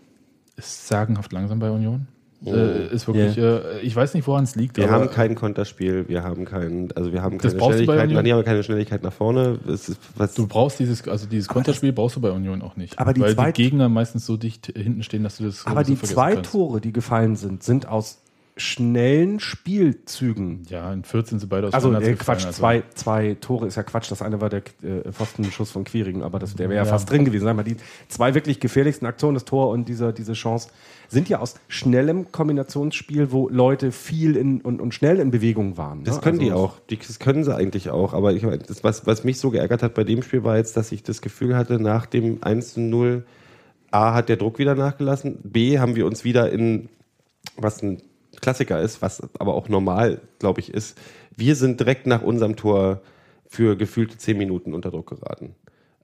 ist 0.56 0.88
sagenhaft 0.88 1.34
langsam 1.34 1.58
bei 1.60 1.72
Union. 1.72 2.08
Äh, 2.46 2.94
ist 2.94 3.08
wirklich, 3.08 3.38
äh, 3.38 3.80
ich 3.82 3.96
weiß 3.96 4.14
nicht, 4.14 4.28
woran 4.28 4.44
es 4.44 4.56
liegt. 4.56 4.76
Wir 4.78 4.86
aber 4.86 4.94
haben 4.94 5.10
kein 5.10 5.36
Konterspiel, 5.36 6.08
wir 6.10 6.24
haben 6.24 6.46
kein, 6.46 6.90
also 6.96 7.14
wir 7.14 7.22
haben 7.22 7.38
Das 7.38 7.56
keine 7.58 7.72
Schnelligkeit, 7.74 8.10
nein, 8.12 8.32
aber 8.32 8.44
keine 8.44 8.64
Schnelligkeit 8.64 9.02
nach 9.04 9.14
vorne. 9.14 9.60
Es 9.68 9.90
ist, 9.90 10.00
was, 10.16 10.34
du 10.34 10.46
brauchst 10.48 10.80
dieses, 10.80 11.08
also 11.08 11.26
dieses 11.26 11.48
Konterspiel 11.48 11.94
brauchst 11.94 12.16
du 12.18 12.22
bei 12.22 12.32
Union 12.32 12.62
auch 12.62 12.76
nicht. 12.76 13.00
Aber 13.00 13.14
die 13.14 13.22
weil 13.22 13.34
zwei- 13.36 13.52
die 13.52 13.64
Gegner 13.64 13.88
meistens 13.90 14.26
so 14.26 14.36
dicht 14.38 14.74
hinten 14.76 15.04
stehen, 15.04 15.24
dass 15.24 15.38
du 15.38 15.46
das 15.46 15.66
Aber 15.66 15.84
die 15.84 15.98
zwei 16.00 16.36
kannst. 16.36 16.52
Tore, 16.52 16.82
die 16.82 16.92
gefallen 16.92 17.36
sind, 17.36 17.64
sind 17.64 17.88
aus 17.88 18.20
schnellen 18.56 19.40
Spielzügen. 19.40 20.64
Ja, 20.70 20.94
in 20.94 21.04
14 21.04 21.40
sind 21.40 21.50
beide 21.50 21.68
aus 21.68 21.74
Also 21.74 21.92
äh, 21.94 22.14
Quatsch, 22.14 22.46
also- 22.46 22.52
zwei, 22.60 22.84
zwei 22.94 23.36
Tore 23.40 23.68
ist 23.68 23.76
ja 23.76 23.84
Quatsch. 23.84 24.12
Das 24.12 24.22
eine 24.22 24.42
war 24.42 24.50
der 24.50 24.62
äh, 24.84 25.12
Pfostenschuss 25.12 25.72
von 25.72 25.84
Quiringen, 25.84 26.22
aber 26.24 26.40
das, 26.40 26.56
der 26.56 26.70
wäre 26.70 26.78
ja. 26.82 26.86
Ja. 26.86 26.92
fast 26.92 27.10
drin 27.10 27.26
gewesen. 27.26 27.46
Sag 27.46 27.56
mal, 27.56 27.64
die 27.64 27.78
zwei 28.10 28.36
wirklich 28.36 28.60
gefährlichsten 28.60 29.06
Aktionen, 29.08 29.34
das 29.36 29.46
Tor 29.46 29.70
und 29.70 29.88
diese, 29.90 30.14
diese 30.14 30.34
Chance, 30.34 30.70
sind 31.14 31.30
ja 31.30 31.40
aus 31.40 31.56
schnellem 31.68 32.32
Kombinationsspiel, 32.32 33.32
wo 33.32 33.48
Leute 33.50 33.92
viel 33.92 34.36
in, 34.36 34.62
und, 34.62 34.82
und 34.82 34.94
schnell 34.94 35.20
in 35.20 35.32
Bewegung 35.32 35.78
waren. 35.78 36.04
Das 36.04 36.16
ne? 36.18 36.22
können 36.22 36.40
die 36.40 36.52
Also- 36.52 36.64
auch. 36.64 36.80
Die, 36.90 36.98
das 36.98 37.20
können 37.20 37.44
sie 37.44 37.56
eigentlich 37.56 37.90
auch. 37.90 38.14
Aber 38.14 38.34
ich 38.34 38.44
meine, 38.44 38.60
das, 38.60 38.84
was, 38.84 39.06
was 39.08 39.24
mich 39.24 39.40
so 39.40 39.52
geärgert 39.52 39.84
hat 39.84 39.94
bei 39.94 40.04
dem 40.04 40.24
Spiel, 40.24 40.44
war 40.44 40.58
jetzt, 40.58 40.76
dass 40.76 40.92
ich 40.92 41.04
das 41.04 41.22
Gefühl 41.22 41.56
hatte, 41.56 41.80
nach 41.80 42.06
dem 42.06 42.44
1 42.44 42.74
zu 42.74 42.82
0, 42.82 43.26
A, 43.92 44.14
hat 44.14 44.28
der 44.28 44.38
Druck 44.38 44.58
wieder 44.60 44.76
nachgelassen. 44.76 45.38
B, 45.44 45.80
haben 45.80 45.96
wir 45.96 46.06
uns 46.06 46.24
wieder 46.24 46.52
in, 46.52 46.90
was 47.56 47.82
ein 47.84 48.02
Klassiker 48.42 48.82
ist, 48.82 49.02
was 49.02 49.22
aber 49.40 49.54
auch 49.54 49.70
normal, 49.70 50.20
glaube 50.40 50.60
ich, 50.60 50.74
ist. 50.74 50.98
Wir 51.38 51.56
sind 51.56 51.80
direkt 51.80 52.08
nach 52.08 52.22
unserem 52.24 52.56
Tor 52.56 53.02
für 53.48 53.78
gefühlte 53.78 54.18
10 54.18 54.38
Minuten 54.38 54.74
unter 54.74 54.90
Druck 54.90 55.10
geraten. 55.10 55.56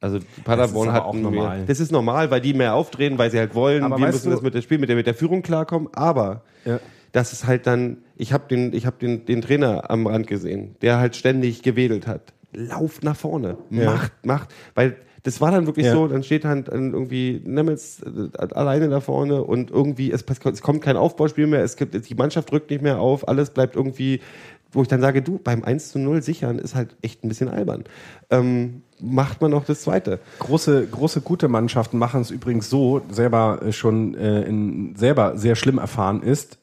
Also 0.02 0.20
Paderborn 0.46 0.94
hat 0.94 1.04
auch 1.04 1.14
normal. 1.14 1.64
Das 1.68 1.80
ist 1.80 1.92
normal, 1.92 2.32
weil 2.32 2.40
die 2.42 2.54
mehr 2.54 2.74
aufdrehen, 2.74 3.18
weil 3.18 3.32
sie 3.32 3.38
halt 3.40 3.54
wollen. 3.56 3.84
Aber 3.84 3.98
wir 3.98 4.08
müssen 4.08 4.30
du- 4.30 4.36
das 4.36 4.42
mit 4.42 4.54
dem 4.54 4.62
Spiel, 4.62 4.78
mit 4.78 4.88
der, 4.90 4.96
mit 4.96 5.08
der 5.08 5.14
Führung 5.14 5.42
klarkommen. 5.42 5.90
Aber 5.94 6.44
Ja. 6.66 6.80
das 7.12 7.34
ist 7.34 7.46
halt 7.46 7.68
dann, 7.68 7.98
ich 8.16 8.32
habe 8.32 8.46
den, 8.50 8.74
ich 8.74 8.86
hab 8.86 9.00
den, 9.00 9.26
den 9.26 9.42
Trainer 9.42 9.90
am 9.90 10.08
Rand 10.08 10.28
gesehen, 10.28 10.76
der 10.82 11.00
halt 11.00 11.16
ständig 11.16 11.64
gewedelt 11.64 12.08
hat. 12.08 12.34
Lauft 12.54 13.04
nach 13.04 13.16
vorne, 13.18 13.58
Ja. 13.70 13.86
macht, 13.92 14.12
macht, 14.26 14.50
weil 14.74 14.96
das 15.24 15.42
war 15.42 15.52
dann 15.52 15.66
wirklich 15.68 15.86
Ja. 15.86 15.92
so, 15.92 16.08
dann 16.08 16.24
steht 16.24 16.46
halt 16.46 16.70
dann 16.70 16.94
irgendwie 16.94 17.42
Nemitz 17.46 18.02
äh, 18.02 18.38
alleine 18.56 18.88
da 18.88 19.02
vorne 19.02 19.44
und 19.44 19.70
irgendwie, 19.70 20.12
es, 20.14 20.24
es 20.46 20.62
kommt 20.62 20.82
kein 20.82 20.96
Aufbauspiel 20.96 21.46
mehr, 21.46 21.62
es 21.62 21.76
gibt, 21.76 21.94
die 22.10 22.16
Mannschaft 22.16 22.52
rückt 22.54 22.70
nicht 22.72 22.82
mehr 22.82 23.00
auf, 23.00 23.28
alles 23.28 23.50
bleibt 23.50 23.76
irgendwie, 23.76 24.22
wo 24.72 24.82
ich 24.82 24.88
dann 24.88 25.02
sage, 25.02 25.22
du, 25.22 25.38
beim 25.44 25.64
1 25.64 25.92
zu 25.92 26.00
0 26.00 26.22
sichern 26.24 26.58
ist 26.58 26.74
halt 26.74 26.96
echt 27.02 27.24
ein 27.24 27.28
bisschen 27.28 27.50
albern. 27.50 27.84
Ähm, 28.30 28.82
macht 29.02 29.42
man 29.42 29.52
noch 29.52 29.66
das 29.66 29.82
Zweite. 29.82 30.20
Große, 30.40 30.88
große, 30.88 31.22
gute 31.22 31.48
Mannschaften 31.48 31.98
machen 31.98 32.22
es 32.22 32.32
übrigens 32.32 32.70
so, 32.70 33.02
selber 33.10 33.62
äh, 33.64 33.72
schon 33.72 34.16
äh, 34.16 34.44
in, 34.44 34.96
selber 34.96 35.38
sehr 35.38 35.56
schlimm 35.56 35.78
erfahren 35.78 36.22
ist, 36.22 36.58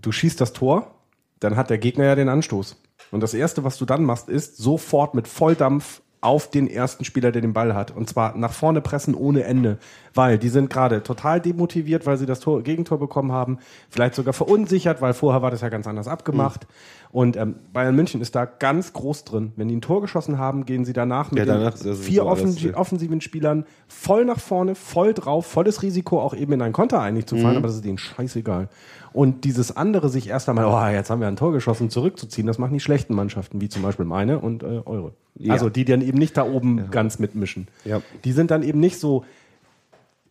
du 0.00 0.12
schießt 0.12 0.40
das 0.40 0.52
Tor, 0.52 0.94
dann 1.40 1.56
hat 1.56 1.70
der 1.70 1.78
Gegner 1.78 2.04
ja 2.04 2.14
den 2.14 2.28
Anstoß. 2.28 2.76
Und 3.10 3.22
das 3.22 3.34
Erste, 3.34 3.64
was 3.64 3.78
du 3.78 3.84
dann 3.84 4.04
machst, 4.04 4.28
ist 4.28 4.56
sofort 4.56 5.14
mit 5.14 5.26
Volldampf 5.26 6.02
auf 6.20 6.50
den 6.50 6.68
ersten 6.68 7.04
Spieler, 7.04 7.32
der 7.32 7.40
den 7.40 7.54
Ball 7.54 7.74
hat. 7.74 7.90
Und 7.90 8.08
zwar 8.08 8.36
nach 8.36 8.52
vorne 8.52 8.80
pressen 8.82 9.14
ohne 9.14 9.44
Ende. 9.44 9.78
Weil 10.12 10.38
die 10.38 10.50
sind 10.50 10.68
gerade 10.68 11.02
total 11.02 11.40
demotiviert, 11.40 12.04
weil 12.04 12.18
sie 12.18 12.26
das 12.26 12.40
Tor, 12.40 12.62
Gegentor 12.62 12.98
bekommen 12.98 13.32
haben. 13.32 13.58
Vielleicht 13.88 14.14
sogar 14.14 14.34
verunsichert, 14.34 15.00
weil 15.00 15.14
vorher 15.14 15.40
war 15.40 15.50
das 15.50 15.62
ja 15.62 15.70
ganz 15.70 15.86
anders 15.86 16.08
abgemacht. 16.08 16.66
Und 17.12 17.36
ähm, 17.36 17.56
Bayern 17.72 17.96
München 17.96 18.20
ist 18.20 18.36
da 18.36 18.44
ganz 18.44 18.92
groß 18.92 19.24
drin. 19.24 19.52
Wenn 19.56 19.66
die 19.66 19.74
ein 19.76 19.80
Tor 19.80 20.00
geschossen 20.00 20.38
haben, 20.38 20.64
gehen 20.64 20.84
sie 20.84 20.92
danach 20.92 21.32
mit 21.32 21.40
Ja, 21.40 21.44
danach 21.44 21.76
vier 21.76 22.24
still. 22.52 22.74
offensiven 22.74 23.20
Spielern 23.20 23.64
voll 23.88 24.24
nach 24.24 24.38
vorne, 24.38 24.76
voll 24.76 25.12
drauf, 25.12 25.44
volles 25.46 25.82
Risiko, 25.82 26.20
auch 26.20 26.34
eben 26.34 26.52
in 26.52 26.62
einen 26.62 26.72
Konter 26.72 27.00
eigentlich 27.00 27.26
zu 27.26 27.34
Mhm. 27.34 27.40
fallen, 27.42 27.56
aber 27.56 27.66
das 27.66 27.76
ist 27.76 27.84
denen 27.84 27.98
scheißegal. 27.98 28.68
Und 29.12 29.42
dieses 29.42 29.76
andere, 29.76 30.08
sich 30.08 30.28
erst 30.28 30.48
einmal, 30.48 30.66
oh, 30.66 30.94
jetzt 30.94 31.10
haben 31.10 31.20
wir 31.20 31.26
ein 31.26 31.34
Tor 31.34 31.50
geschossen, 31.52 31.90
zurückzuziehen, 31.90 32.46
das 32.46 32.58
machen 32.58 32.74
die 32.74 32.80
schlechten 32.80 33.14
Mannschaften, 33.14 33.60
wie 33.60 33.68
zum 33.68 33.82
Beispiel 33.82 34.04
meine 34.04 34.38
und 34.38 34.62
äh, 34.62 34.82
eure. 34.86 35.12
Ja. 35.34 35.52
Also 35.52 35.68
die 35.68 35.84
dann 35.84 36.02
eben 36.02 36.18
nicht 36.18 36.36
da 36.36 36.44
oben 36.44 36.92
ganz 36.92 37.18
mitmischen. 37.18 37.66
Ja. 37.84 38.02
Die 38.22 38.30
sind 38.30 38.52
dann 38.52 38.62
eben 38.62 38.78
nicht 38.78 39.00
so, 39.00 39.24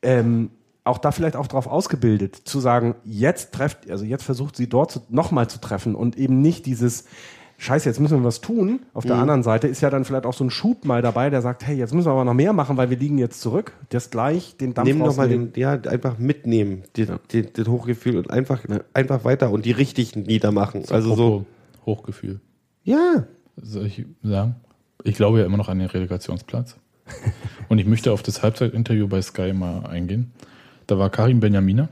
ähm, 0.01 0.51
auch 0.89 0.97
da 0.97 1.11
vielleicht 1.11 1.35
auch 1.35 1.47
darauf 1.47 1.67
ausgebildet, 1.67 2.35
zu 2.35 2.59
sagen, 2.59 2.95
jetzt 3.05 3.53
trefft, 3.53 3.89
also 3.89 4.03
jetzt 4.05 4.23
versucht 4.23 4.55
sie 4.55 4.67
dort 4.67 5.09
nochmal 5.09 5.49
zu 5.49 5.59
treffen 5.59 5.95
und 5.95 6.17
eben 6.17 6.41
nicht 6.41 6.65
dieses, 6.65 7.05
Scheiße, 7.61 7.89
jetzt 7.89 7.99
müssen 7.99 8.19
wir 8.19 8.23
was 8.23 8.39
tun. 8.39 8.79
Auf 8.93 9.03
Mhm. 9.03 9.07
der 9.09 9.17
anderen 9.17 9.43
Seite 9.43 9.67
ist 9.67 9.81
ja 9.81 9.89
dann 9.89 10.05
vielleicht 10.05 10.25
auch 10.25 10.33
so 10.33 10.45
ein 10.45 10.49
Schub 10.49 10.85
mal 10.85 11.01
dabei, 11.01 11.29
der 11.29 11.41
sagt, 11.41 11.67
hey, 11.67 11.75
jetzt 11.75 11.93
müssen 11.93 12.07
wir 12.07 12.13
aber 12.13 12.23
noch 12.23 12.33
mehr 12.33 12.53
machen, 12.53 12.77
weil 12.77 12.89
wir 12.89 12.95
liegen 12.95 13.17
jetzt 13.17 13.41
zurück. 13.41 13.73
Das 13.89 14.11
gleich 14.11 14.55
den 14.55 14.73
Dampf 14.73 14.87
Nimm 14.87 14.99
doch 14.99 15.07
mal 15.17 15.23
rausnehmen. 15.23 15.51
den, 15.51 15.61
ja, 15.61 15.71
einfach 15.73 16.17
mitnehmen, 16.17 16.83
die, 16.95 17.05
die, 17.31 17.51
das 17.51 17.67
Hochgefühl 17.67 18.15
und 18.15 18.29
einfach, 18.31 18.61
einfach 18.93 19.25
weiter 19.25 19.51
und 19.51 19.65
die 19.65 19.71
richtigen 19.71 20.21
niedermachen. 20.23 20.83
Also 20.89 21.15
so, 21.15 21.45
Hochgefühl. 21.85 22.39
ja, 22.85 23.25
Soll 23.61 23.87
ich 23.87 24.05
sagen? 24.23 24.55
Ich 25.03 25.15
glaube 25.15 25.39
ja 25.39 25.45
immer 25.45 25.57
noch 25.57 25.67
an 25.67 25.79
den 25.79 25.89
Relegationsplatz. 25.89 26.77
Und 27.67 27.79
ich 27.79 27.85
möchte 27.87 28.13
auf 28.13 28.23
das 28.23 28.41
Halbzeitinterview 28.41 29.09
bei 29.09 29.21
Sky 29.21 29.51
mal 29.51 29.85
eingehen. 29.85 30.31
Da 30.89 30.97
war 30.97 31.09
Karim 31.09 31.39
Benjamina, 31.39 31.89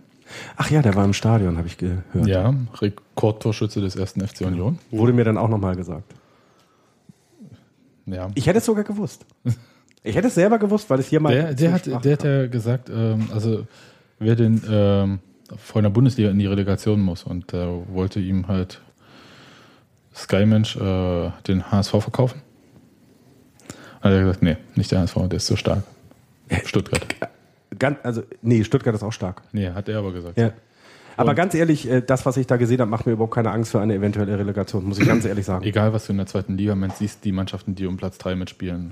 Ach 0.55 0.69
ja, 0.69 0.81
der 0.81 0.95
war 0.95 1.05
im 1.05 1.13
Stadion, 1.13 1.57
habe 1.57 1.67
ich 1.67 1.77
gehört. 1.77 2.03
ja, 2.25 2.53
Rekordtorschütze 2.81 3.81
des 3.81 3.95
ersten 3.95 4.25
FC 4.25 4.41
Union. 4.41 4.79
Wurde 4.91 5.13
mir 5.13 5.23
dann 5.23 5.37
auch 5.37 5.49
nochmal 5.49 5.75
gesagt. 5.75 6.13
Ja. 8.05 8.29
Ich 8.35 8.47
hätte 8.47 8.59
es 8.59 8.65
sogar 8.65 8.83
gewusst. 8.83 9.25
Ich 10.03 10.15
hätte 10.15 10.27
es 10.27 10.35
selber 10.35 10.57
gewusst, 10.57 10.89
weil 10.89 10.99
es 10.99 11.07
hier 11.07 11.19
mal. 11.19 11.33
Der, 11.33 11.53
der, 11.53 11.73
hat, 11.73 11.85
der 11.85 12.13
hat 12.13 12.23
ja 12.23 12.47
gesagt, 12.47 12.89
ähm, 12.89 13.29
also 13.33 13.67
wer 14.19 14.35
den 14.35 14.61
ähm, 14.69 15.19
von 15.57 15.83
der 15.83 15.89
Bundesliga 15.89 16.29
in 16.29 16.39
die 16.39 16.45
Relegation 16.45 17.01
muss 17.01 17.23
und 17.23 17.51
da 17.51 17.67
wollte 17.89 18.19
ihm 18.19 18.47
halt 18.47 18.81
Sky 20.15 20.45
Mensch 20.45 20.75
äh, 20.77 21.31
den 21.47 21.71
HSV 21.71 21.91
verkaufen. 21.91 22.41
Hat 24.01 24.11
er 24.11 24.21
gesagt, 24.21 24.41
nee, 24.43 24.57
nicht 24.75 24.91
der 24.91 25.01
HSV, 25.01 25.15
der 25.27 25.33
ist 25.37 25.47
so 25.47 25.55
stark. 25.55 25.83
Stuttgart. 26.63 27.05
Ganz, 27.79 27.97
also, 28.03 28.23
nee, 28.41 28.63
Stuttgart 28.63 28.95
ist 28.95 29.03
auch 29.03 29.11
stark. 29.13 29.41
Nee, 29.51 29.69
hat 29.69 29.89
er 29.89 29.99
aber 29.99 30.11
gesagt. 30.13 30.37
Ja. 30.37 30.51
Aber 31.15 31.31
Und- 31.31 31.35
ganz 31.35 31.55
ehrlich, 31.55 31.89
äh, 31.89 32.01
das, 32.01 32.25
was 32.25 32.37
ich 32.37 32.45
da 32.47 32.57
gesehen 32.57 32.79
habe, 32.79 32.91
macht 32.91 33.05
mir 33.07 33.13
überhaupt 33.13 33.33
keine 33.33 33.51
Angst 33.51 33.71
für 33.71 33.79
eine 33.81 33.95
eventuelle 33.95 34.37
Relegation, 34.37 34.85
muss 34.85 34.99
ich 34.99 35.07
ganz 35.07 35.25
ehrlich 35.25 35.45
sagen. 35.45 35.63
Egal, 35.65 35.91
was 35.93 36.05
du 36.05 36.11
in 36.11 36.17
der 36.17 36.27
zweiten 36.27 36.57
Liga 36.57 36.75
meinst, 36.75 36.97
siehst 36.99 37.25
die 37.25 37.31
Mannschaften, 37.31 37.73
die 37.75 37.85
um 37.87 37.97
Platz 37.97 38.17
3 38.19 38.35
mitspielen. 38.35 38.91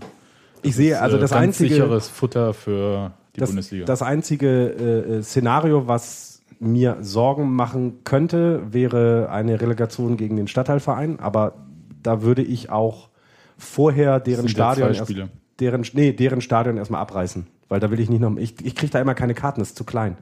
Ich 0.64 0.76
sehe, 0.76 1.00
also 1.00 1.18
Äh, 1.18 1.20
das 1.20 1.30
ganz 1.32 1.44
einzige, 1.44 1.76
sicheres 1.76 2.08
Futter 2.08 2.54
für 2.56 3.12
die 3.36 3.40
das, 3.42 3.50
Bundesliga. 3.50 3.86
das 3.86 4.02
einzige 4.02 4.48
äh, 4.70 5.18
äh, 5.18 5.22
Szenario, 5.24 5.88
was 5.88 6.42
mir 6.60 6.98
Sorgen 7.02 7.52
machen 7.54 8.00
könnte, 8.06 8.62
wäre 8.72 9.30
eine 9.30 9.62
Relegation 9.62 10.18
gegen 10.18 10.36
den 10.38 10.48
Stadtteilverein. 10.48 11.20
Aber 11.20 11.54
da 12.02 12.24
würde 12.24 12.42
ich 12.42 12.72
auch 12.72 13.10
vorher 13.58 14.20
deren 14.20 14.48
Stadion 14.50 14.94
erst, 14.94 15.14
deren, 15.60 15.86
nee, 15.94 16.14
deren 16.14 16.42
Stadion 16.42 16.78
erstmal 16.78 17.02
abreißen. 17.02 17.46
Weil 17.70 17.80
da 17.80 17.90
will 17.92 18.00
ich 18.00 18.10
nicht 18.10 18.22
noch. 18.22 18.36
Ich, 18.38 18.64
ich 18.64 18.76
kriege 18.76 18.92
da 18.92 19.00
immer 19.00 19.16
keine 19.16 19.34
Karten, 19.34 19.60
das 19.60 19.70
ist 19.70 19.78
zu 19.78 19.84
klein. 19.84 20.18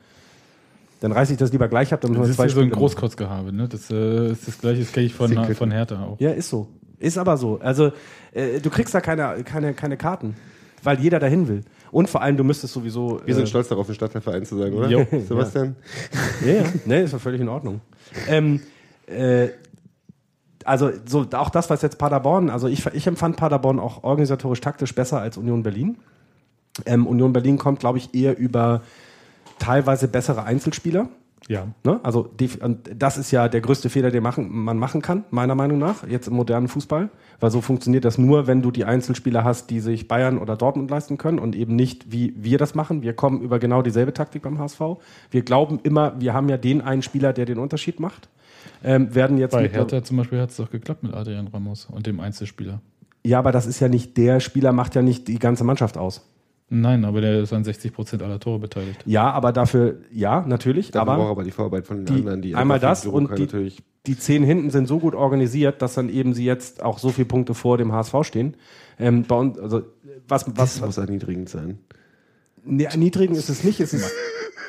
Dann 1.01 1.11
reiße 1.11 1.33
ich 1.33 1.37
das 1.37 1.51
lieber 1.51 1.67
gleich 1.67 1.93
ab, 1.93 1.99
dann 1.99 2.11
müssen 2.11 2.21
das 2.21 2.27
wir 2.29 2.31
ist 2.31 2.37
zwei 2.37 2.43
ja 2.43 2.49
so 2.49 2.59
ein 2.59 2.63
Spiele 2.63 2.75
machen. 2.75 2.79
Großkotzgehabe, 2.79 3.51
ne? 3.51 3.67
Das 3.67 3.91
äh, 3.91 4.31
ist 4.31 4.47
das 4.47 4.57
gleiche, 4.57 4.79
das 4.81 4.93
kenne 4.93 5.05
ich 5.07 5.13
von, 5.13 5.53
von 5.53 5.71
Hertha 5.71 6.01
auch. 6.01 6.19
Ja, 6.19 6.31
ist 6.31 6.49
so. 6.49 6.69
Ist 6.97 7.17
aber 7.17 7.35
so. 7.35 7.59
Also, 7.59 7.91
äh, 8.31 8.61
du 8.61 8.69
kriegst 8.69 8.95
da 8.95 9.01
keine, 9.01 9.43
keine, 9.43 9.73
keine 9.73 9.97
Karten, 9.97 10.37
weil 10.81 11.01
jeder 11.01 11.19
dahin 11.19 11.49
will. 11.49 11.63
Und 11.91 12.09
vor 12.09 12.21
allem, 12.21 12.37
du 12.37 12.45
müsstest 12.45 12.73
sowieso. 12.73 13.19
wir 13.25 13.35
sind 13.35 13.43
äh, 13.43 13.47
stolz 13.47 13.67
darauf, 13.67 13.85
den 13.85 13.95
Stadtteilverein 13.95 14.45
zu 14.45 14.57
sagen, 14.57 14.73
oder? 14.75 14.87
Jo. 14.87 15.05
Sebastian? 15.27 15.75
Ja, 16.45 16.53
ja. 16.53 16.63
Nee, 16.85 17.03
ist 17.03 17.11
ja 17.11 17.19
völlig 17.19 17.41
in 17.41 17.49
Ordnung. 17.49 17.81
Ähm, 18.29 18.61
äh, 19.07 19.49
also, 20.63 20.91
so, 21.05 21.27
auch 21.33 21.49
das, 21.49 21.69
was 21.69 21.81
jetzt 21.81 21.97
Paderborn, 21.97 22.49
also 22.49 22.69
ich, 22.69 22.85
ich 22.93 23.07
empfand 23.07 23.35
Paderborn 23.35 23.79
auch 23.79 24.05
organisatorisch 24.05 24.61
taktisch 24.61 24.95
besser 24.95 25.19
als 25.19 25.35
Union 25.35 25.63
Berlin. 25.63 25.97
Ähm, 26.85 27.07
Union 27.07 27.33
Berlin 27.33 27.57
kommt, 27.57 27.79
glaube 27.79 27.97
ich, 27.97 28.13
eher 28.13 28.37
über 28.37 28.81
teilweise 29.59 30.07
bessere 30.07 30.43
Einzelspieler. 30.43 31.09
Ja. 31.47 31.67
Ne? 31.83 31.99
Also 32.03 32.23
die, 32.23 32.49
und 32.61 32.89
das 32.95 33.17
ist 33.17 33.31
ja 33.31 33.49
der 33.49 33.61
größte 33.61 33.89
Fehler, 33.89 34.11
den 34.11 34.23
machen, 34.23 34.49
man 34.49 34.77
machen 34.77 35.01
kann, 35.01 35.25
meiner 35.29 35.55
Meinung 35.55 35.77
nach, 35.77 36.07
jetzt 36.07 36.27
im 36.27 36.35
modernen 36.35 36.67
Fußball. 36.67 37.09
Weil 37.39 37.51
so 37.51 37.61
funktioniert 37.61 38.05
das 38.05 38.17
nur, 38.17 38.47
wenn 38.47 38.61
du 38.61 38.71
die 38.71 38.85
Einzelspieler 38.85 39.43
hast, 39.43 39.69
die 39.69 39.79
sich 39.79 40.07
Bayern 40.07 40.37
oder 40.37 40.55
Dortmund 40.55 40.89
leisten 40.89 41.17
können 41.17 41.39
und 41.39 41.55
eben 41.55 41.75
nicht, 41.75 42.11
wie 42.11 42.33
wir 42.37 42.57
das 42.57 42.75
machen. 42.75 43.01
Wir 43.01 43.13
kommen 43.13 43.41
über 43.41 43.59
genau 43.59 43.81
dieselbe 43.81 44.13
Taktik 44.13 44.43
beim 44.43 44.57
HSV. 44.59 44.79
Wir 45.31 45.41
glauben 45.43 45.79
immer, 45.83 46.19
wir 46.19 46.33
haben 46.33 46.47
ja 46.47 46.57
den 46.57 46.81
einen 46.81 47.01
Spieler, 47.01 47.33
der 47.33 47.45
den 47.45 47.59
Unterschied 47.59 47.99
macht. 47.99 48.29
Ähm, 48.83 49.13
werden 49.13 49.37
jetzt 49.37 49.51
Bei 49.51 49.67
Hertha 49.67 50.03
zum 50.03 50.17
Beispiel 50.17 50.39
hat 50.39 50.51
es 50.51 50.57
doch 50.57 50.69
geklappt 50.69 51.03
mit 51.03 51.13
Adrian 51.13 51.47
Ramos 51.47 51.85
und 51.85 52.07
dem 52.07 52.19
Einzelspieler. 52.19 52.81
Ja, 53.25 53.39
aber 53.39 53.51
das 53.51 53.65
ist 53.65 53.79
ja 53.79 53.87
nicht, 53.87 54.17
der 54.17 54.39
Spieler 54.39 54.73
macht 54.73 54.95
ja 54.95 55.01
nicht 55.01 55.27
die 55.27 55.39
ganze 55.39 55.63
Mannschaft 55.63 55.97
aus. 55.97 56.21
Nein, 56.75 57.05
aber 57.05 57.21
der 57.21 57.41
ist 57.43 57.53
an 57.53 57.63
60 57.63 57.93
Prozent 57.93 58.23
aller 58.23 58.39
Tore 58.39 58.57
beteiligt. 58.57 58.99
Ja, 59.05 59.29
aber 59.29 59.51
dafür, 59.51 59.97
ja, 60.11 60.43
natürlich. 60.47 60.89
Da 60.89 61.03
braucht 61.03 61.19
aber 61.19 61.29
aber 61.29 61.43
die 61.43 61.51
Vorarbeit 61.51 61.85
von 61.85 61.97
den 61.97 62.05
die, 62.05 62.13
anderen, 62.21 62.41
die 62.41 62.55
einmal 62.55 62.79
das 62.79 63.05
und 63.05 63.37
die, 63.37 63.43
natürlich. 63.43 63.83
die 64.07 64.17
zehn 64.17 64.43
hinten 64.43 64.71
sind 64.71 64.87
so 64.87 64.97
gut 64.97 65.13
organisiert, 65.13 65.83
dass 65.83 65.93
dann 65.93 66.09
eben 66.09 66.33
sie 66.33 66.45
jetzt 66.45 66.81
auch 66.81 66.97
so 66.97 67.09
viele 67.09 67.25
Punkte 67.27 67.53
vor 67.53 67.77
dem 67.77 67.91
HSV 67.91 68.15
stehen. 68.23 68.55
Ähm, 68.97 69.23
bei 69.23 69.35
uns, 69.35 69.59
also 69.59 69.83
was, 70.27 70.45
Das 70.45 70.55
was, 70.55 70.81
muss 70.81 70.97
erniedrigend 70.97 71.47
sein. 71.47 71.77
nee, 72.65 72.85
erniedrigend 72.85 73.37
ist 73.37 73.49
es 73.49 73.63
nicht. 73.63 73.79
Es 73.79 73.93
ist, 73.93 74.11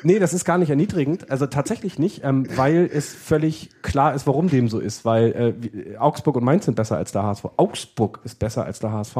nee, 0.03 0.19
das 0.19 0.31
ist 0.35 0.45
gar 0.45 0.59
nicht 0.59 0.69
erniedrigend. 0.69 1.31
Also 1.31 1.47
tatsächlich 1.47 1.97
nicht, 1.97 2.23
ähm, 2.23 2.47
weil 2.55 2.87
es 2.93 3.15
völlig 3.15 3.71
klar 3.81 4.13
ist, 4.13 4.27
warum 4.27 4.47
dem 4.47 4.67
so 4.67 4.77
ist. 4.79 5.05
Weil 5.05 5.55
äh, 5.93 5.97
Augsburg 5.97 6.35
und 6.35 6.43
Mainz 6.43 6.65
sind 6.65 6.75
besser 6.75 6.97
als 6.97 7.11
der 7.11 7.23
HSV. 7.23 7.45
Augsburg 7.57 8.19
ist 8.23 8.37
besser 8.37 8.63
als 8.63 8.79
der 8.79 8.91
HSV. 8.91 9.17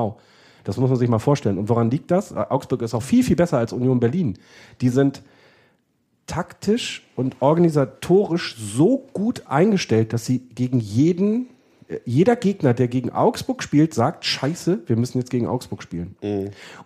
Das 0.66 0.78
muss 0.78 0.90
man 0.90 1.00
sich 1.00 1.08
mal 1.08 1.20
vorstellen. 1.20 1.58
Und 1.58 1.70
woran 1.70 1.90
liegt 1.90 2.12
das? 2.12 2.36
Augsburg 2.36 2.82
ist 2.82 2.94
auch 2.94 3.04
viel, 3.04 3.24
viel 3.24 3.38
besser 3.38 3.58
als 3.58 3.72
Union 3.72 4.02
Berlin. 4.02 4.38
Die 4.82 4.90
sind 4.90 5.22
taktisch 6.28 7.04
und 7.16 7.38
organisatorisch 7.40 8.58
so 8.58 9.06
gut 9.14 9.44
eingestellt, 9.48 10.12
dass 10.12 10.26
sie 10.26 10.40
gegen 10.40 10.80
jeden, 10.80 11.48
jeder 12.04 12.36
Gegner, 12.36 12.74
der 12.74 12.88
gegen 12.88 13.12
Augsburg 13.12 13.62
spielt, 13.62 13.94
sagt, 13.94 14.26
scheiße, 14.26 14.82
wir 14.88 14.96
müssen 14.98 15.20
jetzt 15.20 15.30
gegen 15.30 15.48
Augsburg 15.48 15.84
spielen. 15.84 16.16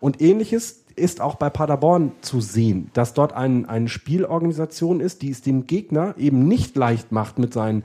Und 0.02 0.22
ähnliches 0.22 0.84
ist 0.96 1.22
auch 1.22 1.36
bei 1.36 1.50
Paderborn 1.50 2.12
zu 2.20 2.42
sehen, 2.42 2.92
dass 2.94 3.14
dort 3.14 3.32
ein, 3.32 3.66
eine 3.66 3.88
Spielorganisation 3.88 5.00
ist, 5.00 5.22
die 5.22 5.32
es 5.32 5.42
dem 5.42 5.66
Gegner 5.66 6.16
eben 6.18 6.48
nicht 6.48 6.76
leicht 6.76 7.14
macht 7.14 7.40
mit 7.40 7.54
seinen 7.54 7.84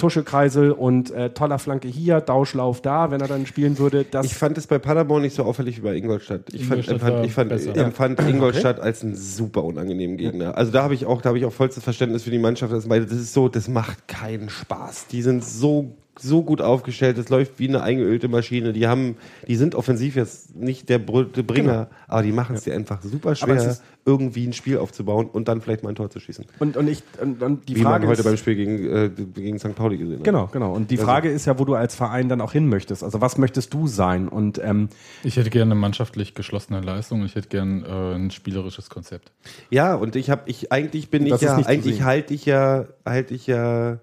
Tuschekreisel 0.00 0.72
und 0.72 1.10
äh, 1.10 1.30
toller 1.30 1.58
Flanke 1.58 1.88
hier, 1.88 2.20
Dauschlauf 2.20 2.80
da, 2.80 3.10
wenn 3.10 3.20
er 3.20 3.28
dann 3.28 3.46
spielen 3.46 3.78
würde. 3.78 4.04
Das 4.10 4.26
Ich 4.26 4.34
fand 4.34 4.58
es 4.58 4.66
bei 4.66 4.78
Paderborn 4.78 5.22
nicht 5.22 5.36
so 5.36 5.44
auffällig 5.44 5.76
wie 5.78 5.82
bei 5.82 5.94
Ingolstadt. 5.94 6.52
Ich 6.52 6.66
fand, 6.66 6.80
Ingolstadt 6.80 6.94
empfand, 6.94 7.14
war 7.14 7.24
ich 7.24 7.32
fand, 7.32 7.48
besser. 7.50 7.76
empfand 7.76 8.20
Ingolstadt 8.20 8.80
als 8.80 9.02
einen 9.02 9.14
super 9.14 9.62
unangenehmen 9.64 10.16
Gegner. 10.16 10.56
Also 10.56 10.72
da 10.72 10.82
habe 10.82 10.94
ich 10.94 11.06
auch, 11.06 11.22
da 11.22 11.28
habe 11.28 11.38
ich 11.38 11.44
auch 11.44 11.52
vollstes 11.52 11.84
Verständnis 11.84 12.24
für 12.24 12.30
die 12.30 12.38
Mannschaft. 12.38 12.72
Das 12.72 12.84
ist 12.84 13.32
so, 13.32 13.48
das 13.48 13.68
macht 13.68 14.08
keinen 14.08 14.48
Spaß. 14.48 15.06
Die 15.08 15.22
sind 15.22 15.44
so 15.44 15.96
so 16.18 16.42
gut 16.42 16.60
aufgestellt, 16.60 17.16
das 17.18 17.28
läuft 17.30 17.58
wie 17.58 17.68
eine 17.68 17.82
eingeölte 17.82 18.28
Maschine. 18.28 18.72
Die 18.72 18.86
haben, 18.86 19.16
die 19.48 19.56
sind 19.56 19.74
offensiv 19.74 20.16
jetzt 20.16 20.54
nicht 20.56 20.88
der 20.88 20.98
Br- 20.98 21.24
der 21.24 21.42
Bringer, 21.44 21.88
aber 22.08 22.22
die 22.22 22.32
machen 22.32 22.56
es 22.56 22.64
dir 22.64 22.74
einfach 22.74 23.00
super 23.02 23.32
Genau. 23.32 23.32
Es 23.32 23.38
schwer, 23.38 23.70
ist- 23.70 23.82
irgendwie 24.06 24.46
ein 24.46 24.52
Spiel 24.54 24.78
aufzubauen 24.78 25.26
und 25.30 25.46
dann 25.48 25.60
vielleicht 25.60 25.82
mal 25.82 25.90
ein 25.90 25.94
Tor 25.94 26.08
zu 26.10 26.20
schießen. 26.20 26.46
und, 26.58 26.76
und 26.78 26.88
ich 26.88 27.02
und, 27.22 27.42
und 27.42 27.68
die 27.68 27.76
Wie 27.76 27.82
Frage 27.82 28.00
man 28.06 28.08
heute 28.10 28.20
ist, 28.20 28.24
beim 28.26 28.36
Spiel 28.38 28.54
gegen, 28.56 28.84
äh, 28.90 29.10
gegen 29.34 29.58
St. 29.58 29.74
Pauli 29.74 29.98
gesehen 29.98 30.16
hat. 30.18 30.24
Genau, 30.24 30.46
genau. 30.46 30.72
Und 30.74 30.90
die 30.90 30.96
Also- 30.96 31.06
Frage 31.06 31.30
ist 31.30 31.44
ja, 31.46 31.58
wo 31.58 31.64
du 31.64 31.74
als 31.74 31.94
Verein 31.94 32.28
dann 32.28 32.40
auch 32.40 32.52
hin 32.52 32.66
möchtest. 32.68 33.04
Also 33.04 33.20
was 33.20 33.36
möchtest 33.38 33.72
du 33.74 33.86
sein? 33.86 34.28
Und 34.28 34.58
ähm, 34.64 34.88
Ich 35.22 35.36
hätte 35.36 35.50
gerne 35.50 35.72
eine 35.72 35.80
mannschaftlich 35.80 36.34
geschlossene 36.34 36.80
Leistung 36.80 37.20
und 37.20 37.26
ich 37.26 37.34
hätte 37.34 37.48
gerne 37.48 37.84
äh, 37.86 38.14
ein 38.16 38.30
spielerisches 38.30 38.88
Konzept. 38.90 39.32
Ja, 39.70 39.94
und 39.94 40.16
ich 40.16 40.28
habe 40.30 40.42
ich 40.46 40.72
eigentlich 40.72 41.10
bin 41.10 41.28
Das 41.28 41.40
ich 41.42 41.48
ja 41.48 41.56
eigentlich 41.56 42.02
halte 42.02 42.32
ich 42.34 42.46
ja 42.46 42.86
halte 43.04 43.34
ich 43.34 43.46
ja 43.46 43.98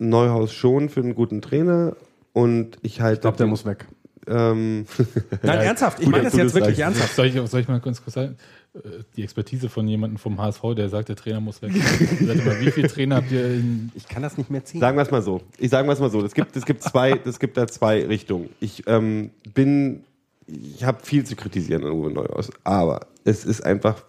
Neuhaus 0.00 0.52
schon 0.52 0.88
für 0.88 1.00
einen 1.00 1.14
guten 1.14 1.40
Trainer 1.42 1.94
und 2.32 2.78
ich 2.82 3.00
halte 3.00 3.14
ich 3.14 3.20
glaube, 3.20 3.36
der 3.36 3.46
muss 3.46 3.64
weg. 3.64 3.86
ähm, 4.26 4.86
Nein, 5.42 5.60
ernsthaft. 5.60 6.00
Ich 6.00 6.08
meine 6.08 6.24
das 6.24 6.34
jetzt 6.34 6.54
wirklich 6.54 6.78
ernsthaft. 6.78 7.14
Soll 7.14 7.26
ich, 7.26 7.50
soll 7.50 7.60
ich 7.60 7.68
mal 7.68 7.80
ganz 7.80 8.02
kurz 8.02 8.14
sagen? 8.14 8.36
Äh, 8.74 8.78
Die 9.16 9.22
Expertise 9.22 9.68
von 9.68 9.86
jemandem 9.86 10.18
vom 10.18 10.40
HSV, 10.40 10.62
der 10.76 10.88
sagt, 10.88 11.08
der 11.10 11.16
Trainer 11.16 11.40
muss 11.40 11.60
weg. 11.62 11.72
Warte 12.20 12.42
mal, 12.42 12.60
wie 12.60 12.70
viele 12.70 12.88
Trainer 12.88 13.16
habt 13.16 13.30
ihr 13.30 13.44
in. 13.46 13.92
Ich 13.94 14.08
kann 14.08 14.22
das 14.22 14.38
nicht 14.38 14.50
mehr 14.50 14.64
ziehen. 14.64 14.80
sagen 14.80 14.96
wir 14.96 15.02
es 15.02 15.10
mal 15.10 15.22
so. 15.22 15.42
Ich 15.58 15.70
sagen 15.70 15.86
wir 15.88 15.92
es 15.92 16.00
mal 16.00 16.10
so. 16.10 16.24
Es 16.24 16.34
gibt 16.34 16.56
es 16.56 16.64
gibt 16.66 16.82
zwei 16.82 17.20
es 17.24 17.38
gibt 17.38 17.56
da 17.56 17.66
zwei 17.68 18.04
Richtungen. 18.06 18.48
Ich 18.60 18.84
ähm, 18.86 19.30
bin 19.54 20.04
ich 20.46 20.82
habe 20.84 20.98
viel 21.04 21.24
zu 21.24 21.36
kritisieren 21.36 21.84
an 21.84 21.92
Uwe 21.92 22.10
Neuhaus, 22.10 22.50
aber 22.64 23.06
es 23.24 23.44
ist 23.44 23.64
einfach 23.64 24.02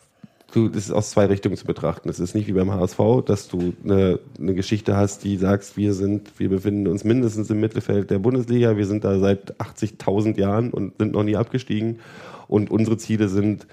du, 0.51 0.69
das 0.69 0.85
ist 0.85 0.91
aus 0.91 1.11
zwei 1.11 1.25
Richtungen 1.25 1.57
zu 1.57 1.65
betrachten. 1.65 2.09
Es 2.09 2.19
ist 2.19 2.35
nicht 2.35 2.47
wie 2.47 2.53
beim 2.53 2.71
HSV, 2.71 2.99
dass 3.25 3.47
du 3.47 3.73
eine, 3.83 4.19
eine 4.39 4.53
Geschichte 4.53 4.95
hast, 4.95 5.23
die 5.23 5.37
sagst, 5.37 5.77
wir 5.77 5.93
sind, 5.93 6.39
wir 6.39 6.49
befinden 6.49 6.87
uns 6.87 7.03
mindestens 7.03 7.49
im 7.49 7.59
Mittelfeld 7.59 8.09
der 8.09 8.19
Bundesliga, 8.19 8.77
wir 8.77 8.85
sind 8.85 9.03
da 9.03 9.19
seit 9.19 9.59
80.000 9.59 10.39
Jahren 10.39 10.71
und 10.71 10.97
sind 10.97 11.13
noch 11.13 11.23
nie 11.23 11.35
abgestiegen 11.35 11.99
und 12.47 12.69
unsere 12.69 12.97
Ziele 12.97 13.27
sind 13.27 13.67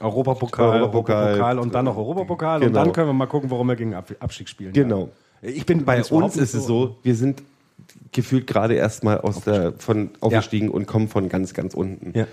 Europapokal, 0.00 0.80
Europapokal. 0.80 1.16
Europapokal 1.16 1.58
und 1.58 1.74
dann 1.74 1.84
noch 1.84 1.96
Europapokal 1.96 2.60
und 2.60 2.68
Genau. 2.68 2.84
dann 2.84 2.92
können 2.92 3.08
wir 3.08 3.12
mal 3.12 3.26
gucken, 3.26 3.50
warum 3.50 3.68
wir 3.68 3.76
gegen 3.76 3.94
Ab 3.94 4.10
Abstieg 4.18 4.48
spielen. 4.48 4.72
Genau. 4.72 5.08
Ja. 5.40 5.48
Ich 5.50 5.66
bin 5.66 5.84
Bei 5.84 6.02
uns 6.02 6.36
ist 6.36 6.54
es 6.54 6.66
so, 6.66 6.96
wir 7.02 7.14
sind 7.14 7.42
gefühlt 8.12 8.46
gerade 8.46 8.74
erst 8.74 9.04
mal 9.04 9.18
aus 9.18 9.42
der, 9.42 9.72
von 9.78 10.10
aufgestiegen 10.20 10.68
und 10.70 10.86
kommen 10.86 11.08
von 11.08 11.28
ganz, 11.28 11.54
ganz 11.54 11.74
unten. 11.74 12.16
Ja. 12.16 12.26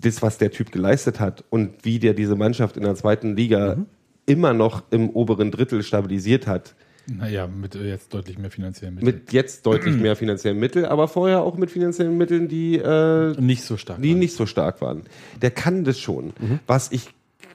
Das, 0.00 0.22
was 0.22 0.38
der 0.38 0.50
Typ 0.50 0.72
geleistet 0.72 1.20
hat 1.20 1.44
und 1.50 1.84
wie 1.84 1.98
der 1.98 2.14
diese 2.14 2.36
Mannschaft 2.36 2.76
in 2.76 2.82
der 2.84 2.94
zweiten 2.94 3.36
Liga 3.36 3.76
Mhm. 3.76 3.86
immer 4.26 4.52
noch 4.52 4.84
im 4.90 5.10
oberen 5.10 5.50
Drittel 5.50 5.82
stabilisiert 5.82 6.46
hat, 6.46 6.74
Naja, 7.06 7.46
mit 7.48 7.74
äh, 7.74 7.88
jetzt 7.88 8.12
deutlich 8.14 8.38
mehr 8.38 8.50
finanziellen 8.50 8.94
Mitteln. 8.94 9.14
mit 9.16 9.32
jetzt 9.32 9.66
deutlich 9.66 9.96
mehr 9.96 10.14
finanziellen 10.16 10.58
Mitteln, 10.60 10.84
aber 10.84 11.08
vorher 11.08 11.42
auch 11.42 11.56
mit 11.56 11.70
finanziellen 11.70 12.16
Mitteln, 12.16 12.46
die, 12.48 12.76
äh, 12.76 13.32
nicht 13.40 13.62
so 13.64 13.76
stark. 13.76 14.00
die 14.00 14.10
waren. 14.10 14.18
nicht 14.18 14.34
so 14.36 14.46
stark 14.46 14.80
waren. 14.80 15.02
Der 15.42 15.50
kann 15.50 15.82
das 15.84 15.98
schon. 15.98 16.32
Was 16.66 16.92
ich 16.92 17.08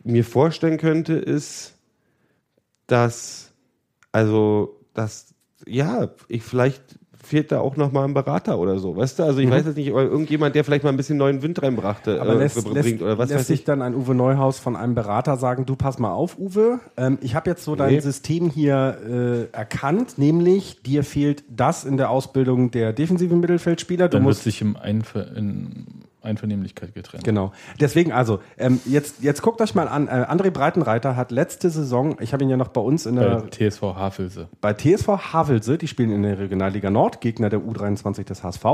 mir 0.04 0.24
vorstellen 0.26 0.78
könnte, 0.78 1.14
ist, 1.14 1.76
dass, 2.88 3.52
also, 4.12 4.80
dass, 4.94 5.34
ja, 5.66 6.10
ich 6.28 6.44
vielleicht 6.44 6.84
fehlt 7.26 7.52
da 7.52 7.60
auch 7.60 7.76
noch 7.76 7.92
mal 7.92 8.06
ein 8.06 8.14
Berater 8.14 8.58
oder 8.60 8.80
so, 8.80 8.96
weißt 8.96 9.20
du? 9.20 9.24
Also 9.24 9.40
ich 9.40 9.50
weiß 9.50 9.66
jetzt 9.66 9.76
nicht, 9.78 9.92
oder 9.92 10.04
irgendjemand, 10.04 10.56
der 10.56 10.64
vielleicht 10.64 10.84
mal 10.84 10.92
ein 10.92 10.98
bisschen 10.98 11.18
neuen 11.18 11.42
Wind 11.42 11.62
reinbrachte, 11.62 12.22
Aber 12.22 12.34
äh, 12.36 12.38
lässt, 12.38 12.64
bringt 12.64 12.74
lässt, 12.76 13.02
oder 13.02 13.18
was 13.18 13.30
lässt 13.30 13.40
weiß 13.42 13.48
sich 13.48 13.60
ich. 13.62 13.66
dann 13.66 13.82
ein 13.82 13.96
Uwe 13.96 14.16
Neuhaus 14.16 14.60
von 14.60 14.76
einem 14.76 14.96
Berater 14.96 15.38
sagen, 15.38 15.66
du 15.66 15.76
pass 15.76 16.00
mal 16.00 16.14
auf, 16.14 16.38
Uwe, 16.40 16.80
ähm, 16.98 17.18
ich 17.22 17.36
habe 17.36 17.50
jetzt 17.50 17.64
so 17.64 17.76
dein 17.76 17.94
Nee. 17.94 18.00
System 18.00 18.50
hier 18.50 18.98
äh, 19.52 19.56
erkannt, 19.56 20.18
nämlich 20.18 20.82
dir 20.84 21.04
fehlt 21.04 21.44
das 21.50 21.84
in 21.86 21.98
der 21.98 22.10
Ausbildung 22.10 22.72
der 22.72 22.94
defensiven 22.94 23.40
Mittelfeldspieler. 23.40 24.08
Du 24.08 24.18
Dann 24.18 24.24
musst 24.24 24.44
sich 24.44 24.62
im 24.62 24.76
Einver 24.78 25.28
in 25.36 25.86
Einvernehmlichkeit 26.26 26.94
getrennt. 26.94 27.24
Genau. 27.24 27.52
Deswegen 27.80 28.12
also, 28.12 28.40
ähm, 28.58 28.80
jetzt, 28.86 29.24
jetzt 29.24 29.42
guckt 29.42 29.62
euch 29.62 29.76
mal 29.76 29.88
an. 29.88 30.08
Äh, 30.08 30.26
André 30.30 30.50
Breitenreiter 30.52 31.16
hat 31.16 31.32
letzte 31.32 31.70
Saison, 31.70 32.18
ich 32.20 32.34
habe 32.34 32.44
ihn 32.44 32.50
ja 32.50 32.58
noch 32.58 32.70
bei 32.70 32.82
uns 32.82 33.06
in 33.06 33.16
der, 33.16 33.42
Bei 33.42 33.50
TSV 33.50 33.82
Havelse. 33.96 34.48
bei 34.62 34.74
TSV 34.74 35.08
Havelse, 35.34 35.78
die 35.78 35.88
spielen 35.88 36.12
in 36.12 36.24
der 36.24 36.38
Regionalliga 36.40 36.90
Nord, 36.90 37.22
Gegner 37.22 37.50
der 37.50 37.60
U23 37.60 38.24
des 38.26 38.44
HSV. 38.44 38.66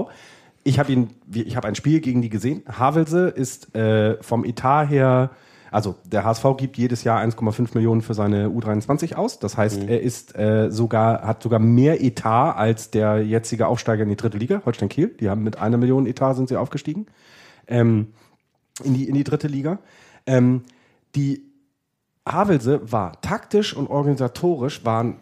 Ich 0.63 0.77
habe 0.79 0.91
ihn, 0.91 1.09
wie- 1.25 1.43
ich 1.43 1.55
habe 1.55 1.67
ein 1.67 1.75
Spiel 1.75 2.01
gegen 2.01 2.21
die 2.21 2.29
gesehen. 2.29 2.63
Havelse 2.71 3.27
ist 3.29 3.75
äh, 3.75 4.21
vom 4.21 4.45
Etat 4.45 4.85
her, 4.89 5.31
also 5.71 5.95
der 6.03 6.23
HSV 6.25 6.45
gibt 6.57 6.77
jedes 6.77 7.03
Jahr 7.05 7.19
1,5 7.21 7.69
Millionen 7.73 8.01
für 8.01 8.13
seine 8.13 8.49
U23 8.49 9.15
aus. 9.15 9.39
Das 9.39 9.55
heißt, 9.57 9.81
er 9.87 10.01
ist 10.01 10.37
äh, 10.37 10.69
sogar, 10.69 11.23
hat 11.25 11.41
sogar 11.41 11.59
mehr 11.59 12.03
Etat 12.03 12.57
als 12.57 12.91
der 12.91 13.23
jetzige 13.25 13.67
Aufsteiger 13.67 14.03
in 14.03 14.09
die 14.09 14.17
dritte 14.17 14.37
Liga, 14.37 14.61
Holstein 14.65 14.89
Kiel. 14.89 15.15
Die 15.19 15.29
haben 15.29 15.43
mit 15.43 15.57
einer 15.59 15.77
Million 15.77 16.05
Etat 16.05 16.33
sind 16.35 16.49
sie 16.49 16.57
aufgestiegen 16.57 17.05
ähm, 17.71 18.13
in, 18.83 18.93
die, 18.93 19.07
in 19.07 19.15
die 19.15 19.23
dritte 19.23 19.47
Liga. 19.47 19.79
Ähm, 20.27 20.61
die 21.15 21.43
Havelse 22.27 22.91
war 22.91 23.19
taktisch 23.21 23.75
und 23.75 23.87
organisatorisch, 23.87 24.85
waren 24.85 25.15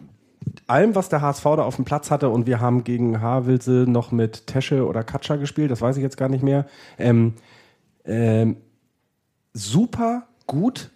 allem, 0.66 0.94
was 0.94 1.08
der 1.08 1.22
HSV 1.22 1.42
da 1.42 1.62
auf 1.62 1.76
dem 1.76 1.84
Platz 1.84 2.10
hatte, 2.10 2.28
und 2.28 2.46
wir 2.46 2.60
haben 2.60 2.84
gegen 2.84 3.20
Havelse 3.20 3.86
noch 3.88 4.12
mit 4.12 4.46
Tesche 4.46 4.86
oder 4.86 5.02
Katscha 5.02 5.36
gespielt, 5.36 5.70
das 5.70 5.80
weiß 5.80 5.96
ich 5.96 6.02
jetzt 6.02 6.16
gar 6.16 6.28
nicht 6.28 6.42
mehr, 6.42 6.66
ähm, 6.98 7.34
ähm, 8.04 8.56
super 9.52 10.26
gut. 10.46 10.90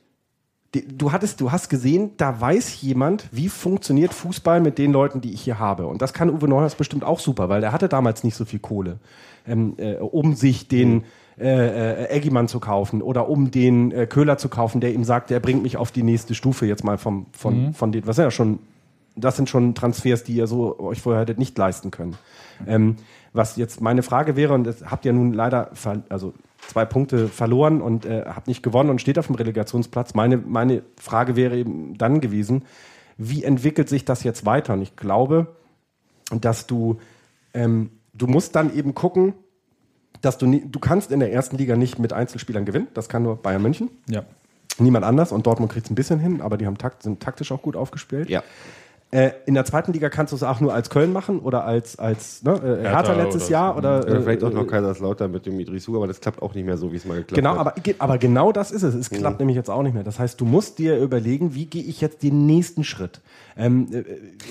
Du 0.72 1.12
hattest, 1.12 1.40
du 1.40 1.52
hast 1.52 1.68
gesehen, 1.68 2.12
da 2.16 2.40
weiß 2.40 2.80
jemand, 2.82 3.28
wie 3.30 3.48
funktioniert 3.48 4.12
Fußball 4.12 4.60
mit 4.60 4.76
den 4.76 4.92
Leuten, 4.92 5.20
die 5.20 5.32
ich 5.32 5.42
hier 5.42 5.60
habe. 5.60 5.86
Und 5.86 6.02
das 6.02 6.12
kann 6.12 6.30
Uwe 6.30 6.48
Neuhaus 6.48 6.74
bestimmt 6.74 7.04
auch 7.04 7.20
super, 7.20 7.48
weil 7.48 7.60
der 7.60 7.70
hatte 7.70 7.88
damals 7.88 8.24
nicht 8.24 8.34
so 8.34 8.44
viel 8.44 8.58
Kohle, 8.58 8.98
ähm, 9.46 9.74
äh, 9.76 9.94
um 9.94 10.34
sich 10.34 10.66
den 10.66 11.04
äh, 11.38 12.04
äh, 12.04 12.08
Eggimann 12.10 12.46
zu 12.48 12.60
kaufen 12.60 13.02
oder 13.02 13.28
um 13.28 13.50
den 13.50 13.90
äh, 13.90 14.06
Köhler 14.06 14.38
zu 14.38 14.48
kaufen, 14.48 14.80
der 14.80 14.92
ihm 14.92 15.04
sagt, 15.04 15.30
der 15.30 15.40
bringt 15.40 15.62
mich 15.62 15.76
auf 15.76 15.90
die 15.90 16.02
nächste 16.02 16.34
Stufe 16.34 16.66
jetzt 16.66 16.84
mal 16.84 16.96
vom, 16.96 17.26
von, 17.32 17.74
von 17.74 17.90
den, 17.90 18.06
was 18.06 18.18
ja 18.18 18.30
schon, 18.30 18.60
das 19.16 19.36
sind 19.36 19.48
schon 19.48 19.74
Transfers, 19.74 20.22
die 20.22 20.34
ihr 20.34 20.46
so 20.46 20.78
euch 20.78 21.00
vorher 21.00 21.22
hättet 21.22 21.38
nicht 21.38 21.58
leisten 21.58 21.90
können. 21.90 22.16
Ähm, 22.66 22.96
was 23.32 23.56
jetzt 23.56 23.80
meine 23.80 24.04
Frage 24.04 24.36
wäre, 24.36 24.54
und 24.54 24.64
das 24.64 24.84
habt 24.88 25.04
ihr 25.04 25.12
nun 25.12 25.32
leider, 25.32 25.72
also 26.08 26.34
zwei 26.68 26.84
Punkte 26.84 27.28
verloren 27.28 27.82
und 27.82 28.06
äh, 28.06 28.24
habt 28.26 28.46
nicht 28.46 28.62
gewonnen 28.62 28.90
und 28.90 29.00
steht 29.00 29.18
auf 29.18 29.26
dem 29.26 29.34
Relegationsplatz. 29.34 30.14
Meine, 30.14 30.36
meine 30.36 30.82
Frage 31.00 31.34
wäre 31.34 31.56
eben 31.56 31.98
dann 31.98 32.20
gewesen, 32.20 32.62
wie 33.16 33.44
entwickelt 33.44 33.88
sich 33.88 34.04
das 34.04 34.22
jetzt 34.22 34.46
weiter? 34.46 34.74
Und 34.74 34.82
ich 34.82 34.94
glaube, 34.94 35.48
dass 36.30 36.66
du, 36.66 36.98
ähm, 37.54 37.90
du 38.12 38.26
musst 38.26 38.54
dann 38.54 38.74
eben 38.74 38.94
gucken, 38.94 39.34
dass 40.24 40.38
du, 40.38 40.46
nie, 40.46 40.62
du 40.66 40.78
kannst 40.78 41.10
in 41.12 41.20
der 41.20 41.32
ersten 41.32 41.56
Liga 41.56 41.76
nicht 41.76 41.98
mit 41.98 42.12
Einzelspielern 42.12 42.64
gewinnen. 42.64 42.88
Das 42.94 43.08
kann 43.08 43.22
nur 43.22 43.36
Bayern 43.36 43.62
München. 43.62 43.90
Ja. 44.08 44.24
Niemand 44.78 45.04
anders. 45.04 45.30
Und 45.32 45.46
Dortmund 45.46 45.70
kriegt 45.72 45.86
es 45.86 45.90
ein 45.92 45.94
bisschen 45.94 46.18
hin, 46.18 46.40
aber 46.40 46.56
die 46.56 46.66
haben 46.66 46.78
takt, 46.78 47.02
sind 47.02 47.20
taktisch 47.20 47.52
auch 47.52 47.62
gut 47.62 47.76
aufgespielt. 47.76 48.28
Ja. 48.28 48.42
Äh, 49.12 49.30
in 49.46 49.54
der 49.54 49.64
zweiten 49.64 49.92
Liga 49.92 50.08
kannst 50.08 50.32
du 50.32 50.36
es 50.36 50.42
auch 50.42 50.58
nur 50.58 50.74
als 50.74 50.90
Köln 50.90 51.12
machen 51.12 51.38
oder 51.38 51.64
als, 51.64 51.96
als 52.00 52.42
ne, 52.42 52.50
äh, 52.54 52.82
Hertha, 52.82 52.90
Hertha 52.90 53.12
letztes 53.12 53.42
oder 53.44 53.50
Jahr. 53.52 53.76
Oder, 53.76 53.98
Oder 54.00 54.22
vielleicht 54.22 54.42
äh, 54.42 54.46
auch 54.46 54.52
noch 54.52 54.66
Kaiserslautern 54.66 55.30
mit 55.30 55.46
dem 55.46 55.60
Idrisu, 55.60 55.94
aber 55.94 56.08
das 56.08 56.20
klappt 56.20 56.42
auch 56.42 56.52
nicht 56.54 56.64
mehr 56.64 56.76
so, 56.76 56.90
wie 56.90 56.96
es 56.96 57.04
mal 57.04 57.18
geklappt 57.18 57.36
Genau, 57.36 57.52
hat. 57.52 57.58
aber, 57.58 57.70
ge- 57.80 57.94
aber 58.00 58.18
genau 58.18 58.50
das 58.50 58.72
ist 58.72 58.82
es. 58.82 58.92
Es 58.96 59.10
klappt 59.10 59.38
nämlich 59.38 59.54
jetzt 59.56 59.70
auch 59.70 59.84
nicht 59.84 59.94
mehr. 59.94 60.02
Das 60.02 60.18
heißt, 60.18 60.40
du 60.40 60.44
musst 60.44 60.78
dir 60.80 60.98
überlegen, 60.98 61.54
wie 61.54 61.66
gehe 61.66 61.84
ich 61.84 62.00
jetzt 62.00 62.24
den 62.24 62.46
nächsten 62.46 62.82
Schritt? 62.82 63.20
Ähm, 63.56 63.86
äh, 63.92 64.02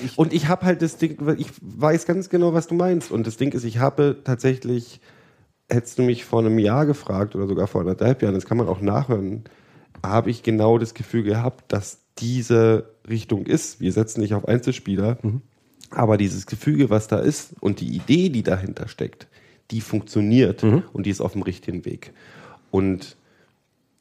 ich, 0.02 0.16
Und 0.16 0.32
ich 0.32 0.48
habe 0.48 0.64
halt 0.64 0.80
das 0.80 0.96
Ding, 0.96 1.18
ich 1.36 1.48
weiß 1.60 2.06
ganz 2.06 2.30
genau, 2.30 2.54
was 2.54 2.66
du 2.66 2.74
meinst. 2.74 3.10
Und 3.12 3.26
das 3.26 3.36
Ding 3.36 3.52
ist, 3.52 3.64
ich 3.64 3.80
habe 3.80 4.16
tatsächlich, 4.24 4.98
hättest 5.68 5.98
du 5.98 6.02
mich 6.02 6.24
vor 6.24 6.40
einem 6.40 6.58
Jahr 6.58 6.86
gefragt 6.86 7.34
oder 7.34 7.46
sogar 7.46 7.66
vor 7.66 7.80
anderthalb 7.80 8.22
Jahren, 8.22 8.34
das 8.34 8.46
kann 8.46 8.58
man 8.58 8.68
auch 8.68 8.80
nachhören, 8.80 9.44
habe 10.02 10.30
ich 10.30 10.42
genau 10.42 10.78
das 10.78 10.94
Gefühl 10.94 11.22
gehabt, 11.22 11.72
dass 11.72 11.98
diese 12.18 12.90
Richtung 13.08 13.46
ist. 13.46 13.80
Wir 13.80 13.92
setzen 13.92 14.20
nicht 14.20 14.34
auf 14.34 14.46
Einzelspieler, 14.46 15.18
aber 15.90 16.16
dieses 16.16 16.46
Gefüge, 16.46 16.90
was 16.90 17.08
da 17.08 17.18
ist 17.18 17.54
und 17.60 17.80
die 17.80 17.96
Idee, 17.96 18.28
die 18.28 18.42
dahinter 18.42 18.88
steckt, 18.88 19.26
die 19.70 19.80
funktioniert 19.80 20.62
und 20.62 21.06
die 21.06 21.10
ist 21.10 21.20
auf 21.20 21.32
dem 21.32 21.42
richtigen 21.42 21.84
Weg. 21.84 22.12
Und 22.70 23.16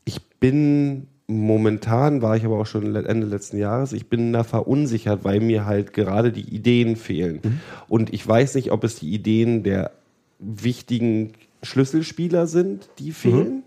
ich 0.05 0.21
bin 0.39 1.07
momentan, 1.27 2.21
war 2.21 2.35
ich 2.35 2.43
aber 2.43 2.59
auch 2.59 2.65
schon 2.65 2.93
Ende 2.95 3.25
letzten 3.25 3.57
Jahres, 3.57 3.93
ich 3.93 4.09
bin 4.09 4.33
da 4.33 4.43
verunsichert, 4.43 5.23
weil 5.23 5.39
mir 5.39 5.65
halt 5.65 5.93
gerade 5.93 6.31
die 6.31 6.53
Ideen 6.53 6.97
fehlen. 6.97 7.61
Und 7.87 8.13
ich 8.13 8.27
weiß 8.27 8.55
nicht, 8.55 8.71
ob 8.71 8.83
es 8.83 8.95
die 8.95 9.13
Ideen 9.13 9.63
der 9.63 9.91
wichtigen 10.39 11.31
Schlüsselspieler 11.63 12.45
sind, 12.47 12.89
die 12.99 13.11
fehlen. 13.11 13.63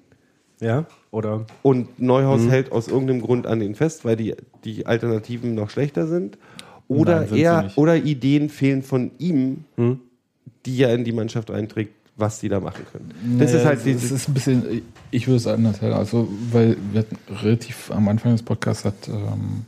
ja, 0.61 0.86
oder 1.11 1.47
Und 1.62 2.01
Neuhaus 2.01 2.47
hält 2.49 2.72
aus 2.72 2.88
irgendeinem 2.88 3.22
Grund 3.22 3.47
an 3.47 3.59
den 3.61 3.74
fest, 3.74 4.05
weil 4.05 4.16
die, 4.16 4.34
die 4.64 4.86
Alternativen 4.86 5.55
noch 5.55 5.70
schlechter 5.70 6.07
sind. 6.07 6.38
Oder 6.88 7.20
Nein, 7.20 7.28
sind 7.28 7.38
er 7.38 7.72
oder 7.76 7.97
Ideen 7.97 8.49
fehlen 8.49 8.82
von 8.82 9.11
ihm, 9.18 9.64
die 10.66 10.82
er 10.82 10.94
in 10.94 11.05
die 11.05 11.12
Mannschaft 11.12 11.51
einträgt, 11.51 11.94
was 12.16 12.38
sie 12.40 12.49
da 12.49 12.61
machen 12.61 12.84
können. 12.92 13.38
Das 13.38 13.51
Naja, 13.53 13.61
ist 13.61 13.84
halt 13.84 13.97
es 13.97 14.11
ist 14.11 14.28
ein 14.28 14.34
bisschen, 14.34 14.82
ich 15.11 15.26
würde 15.26 15.36
es 15.38 15.47
anders 15.47 15.78
sagen. 15.78 15.94
Also, 15.94 16.28
weil 16.53 16.76
wir 16.92 17.01
hatten 17.01 17.18
relativ 17.42 17.90
am 17.90 18.09
Anfang 18.09 18.32
des 18.32 18.42
Podcasts 18.42 18.84
hat 18.84 19.09
ähm, 19.09 19.64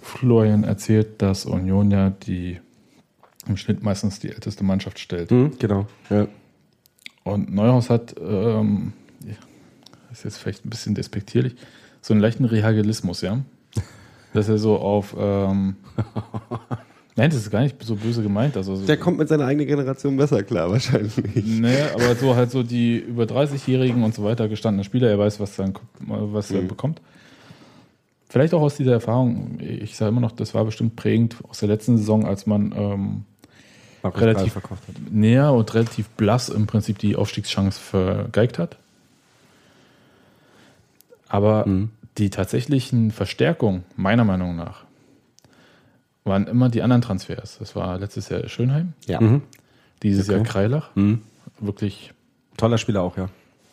Florian 0.00 0.64
erzählt, 0.64 1.20
dass 1.22 1.44
Union 1.46 1.90
ja 1.90 2.10
die 2.10 2.58
im 3.48 3.56
Schnitt 3.56 3.82
meistens 3.82 4.20
die 4.20 4.28
älteste 4.28 4.62
Mannschaft 4.64 4.98
stellt. 4.98 5.30
hm, 5.30 5.52
genau. 5.58 5.86
Ja. 6.10 6.26
Und 7.24 7.54
Neuhaus 7.54 7.90
hat, 7.90 8.14
ähm, 8.20 8.92
ist 10.10 10.24
jetzt 10.24 10.38
vielleicht 10.38 10.64
ein 10.64 10.70
bisschen 10.70 10.94
despektierlich, 10.94 11.54
so 12.00 12.14
einen 12.14 12.20
leichten 12.20 12.44
Rehagelismus, 12.44 13.20
ja. 13.20 13.40
Dass 14.32 14.48
er 14.48 14.58
so 14.58 14.78
auf, 14.78 15.14
ähm, 15.18 15.76
nein, 17.16 17.30
das 17.30 17.40
ist 17.40 17.50
gar 17.50 17.60
nicht 17.60 17.82
so 17.82 17.96
böse 17.96 18.22
gemeint. 18.22 18.56
Also 18.56 18.76
so, 18.76 18.86
der 18.86 18.96
kommt 18.96 19.18
mit 19.18 19.28
seiner 19.28 19.46
eigenen 19.46 19.66
Generation 19.66 20.16
besser 20.16 20.42
klar, 20.42 20.70
wahrscheinlich. 20.70 21.12
Nee, 21.44 21.82
aber 21.94 22.14
so 22.16 22.34
halt 22.34 22.50
so 22.50 22.62
die 22.62 22.98
über 22.98 23.24
30-Jährigen 23.24 24.02
und 24.02 24.14
so 24.14 24.24
weiter 24.24 24.48
gestandene 24.48 24.84
Spieler, 24.84 25.08
er 25.08 25.18
weiß, 25.18 25.38
was, 25.38 25.56
dann, 25.56 25.74
was 26.00 26.50
er 26.50 26.62
bekommt. 26.62 27.00
Vielleicht 28.28 28.54
auch 28.54 28.62
aus 28.62 28.76
dieser 28.76 28.92
Erfahrung, 28.92 29.58
ich 29.60 29.94
sage 29.94 30.08
immer 30.08 30.22
noch, 30.22 30.32
das 30.32 30.54
war 30.54 30.64
bestimmt 30.64 30.96
prägend 30.96 31.36
aus 31.50 31.58
der 31.58 31.68
letzten 31.68 31.98
Saison, 31.98 32.24
als 32.24 32.46
man 32.46 32.72
ähm, 32.74 33.24
Relativ. 34.04 34.52
Karl 34.54 34.60
verkauft 34.62 34.82
hat. 34.88 34.94
näher 35.12 35.52
und 35.52 35.72
relativ 35.74 36.08
blass 36.10 36.48
im 36.48 36.66
Prinzip 36.66 36.98
die 36.98 37.16
Aufstiegschance 37.16 37.78
vergeigt 37.80 38.58
hat. 38.58 38.76
Aber 41.28 41.64
die 42.18 42.30
tatsächlichen 42.30 43.10
Verstärkungen, 43.10 43.84
meiner 43.96 44.24
Meinung 44.24 44.56
nach, 44.56 44.84
waren 46.24 46.46
immer 46.46 46.68
die 46.68 46.82
anderen 46.82 47.02
Transfers. 47.02 47.56
Das 47.58 47.74
war 47.74 47.98
letztes 47.98 48.28
Jahr 48.28 48.48
Schönheim, 48.48 48.92
Ja. 49.06 49.18
dieses 50.02 50.28
Okay. 50.28 50.36
Jahr 50.38 50.44
Kreilach. 50.46 50.90
Wirklich 51.58 52.12
Toller 52.56 52.78
Spieler 52.78 53.02
auch, 53.02 53.16
ja. 53.16 53.28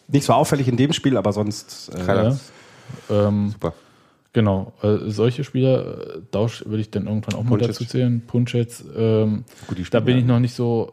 Nicht 0.08 0.26
so 0.26 0.34
auffällig 0.34 0.68
in 0.68 0.78
dem 0.78 0.94
Spiel, 0.94 1.18
aber 1.18 1.34
sonst. 1.34 1.90
Äh, 1.94 2.00
Kreilach. 2.04 2.38
Ja. 3.10 3.28
Ähm, 3.28 3.50
Super. 3.52 3.74
Genau, 4.32 4.74
äh, 4.84 4.98
solche 5.08 5.44
Spieler, 5.44 6.18
äh, 6.18 6.22
Dausch 6.32 6.64
würde 6.66 6.82
ich 6.82 6.92
dann 6.92 7.08
irgendwann 7.08 7.34
auch 7.34 7.44
mal 7.44 7.58
Punchets. 7.58 7.80
dazu 7.80 7.86
zählen. 7.90 8.22
Punchets, 8.28 8.84
ähm, 8.96 9.44
Gut, 9.68 9.78
die 9.80 9.84
da 9.90 10.00
bin 10.00 10.16
ja- 10.16 10.22
ich 10.22 10.28
noch 10.28 10.40
nicht 10.40 10.54
so. 10.54 10.92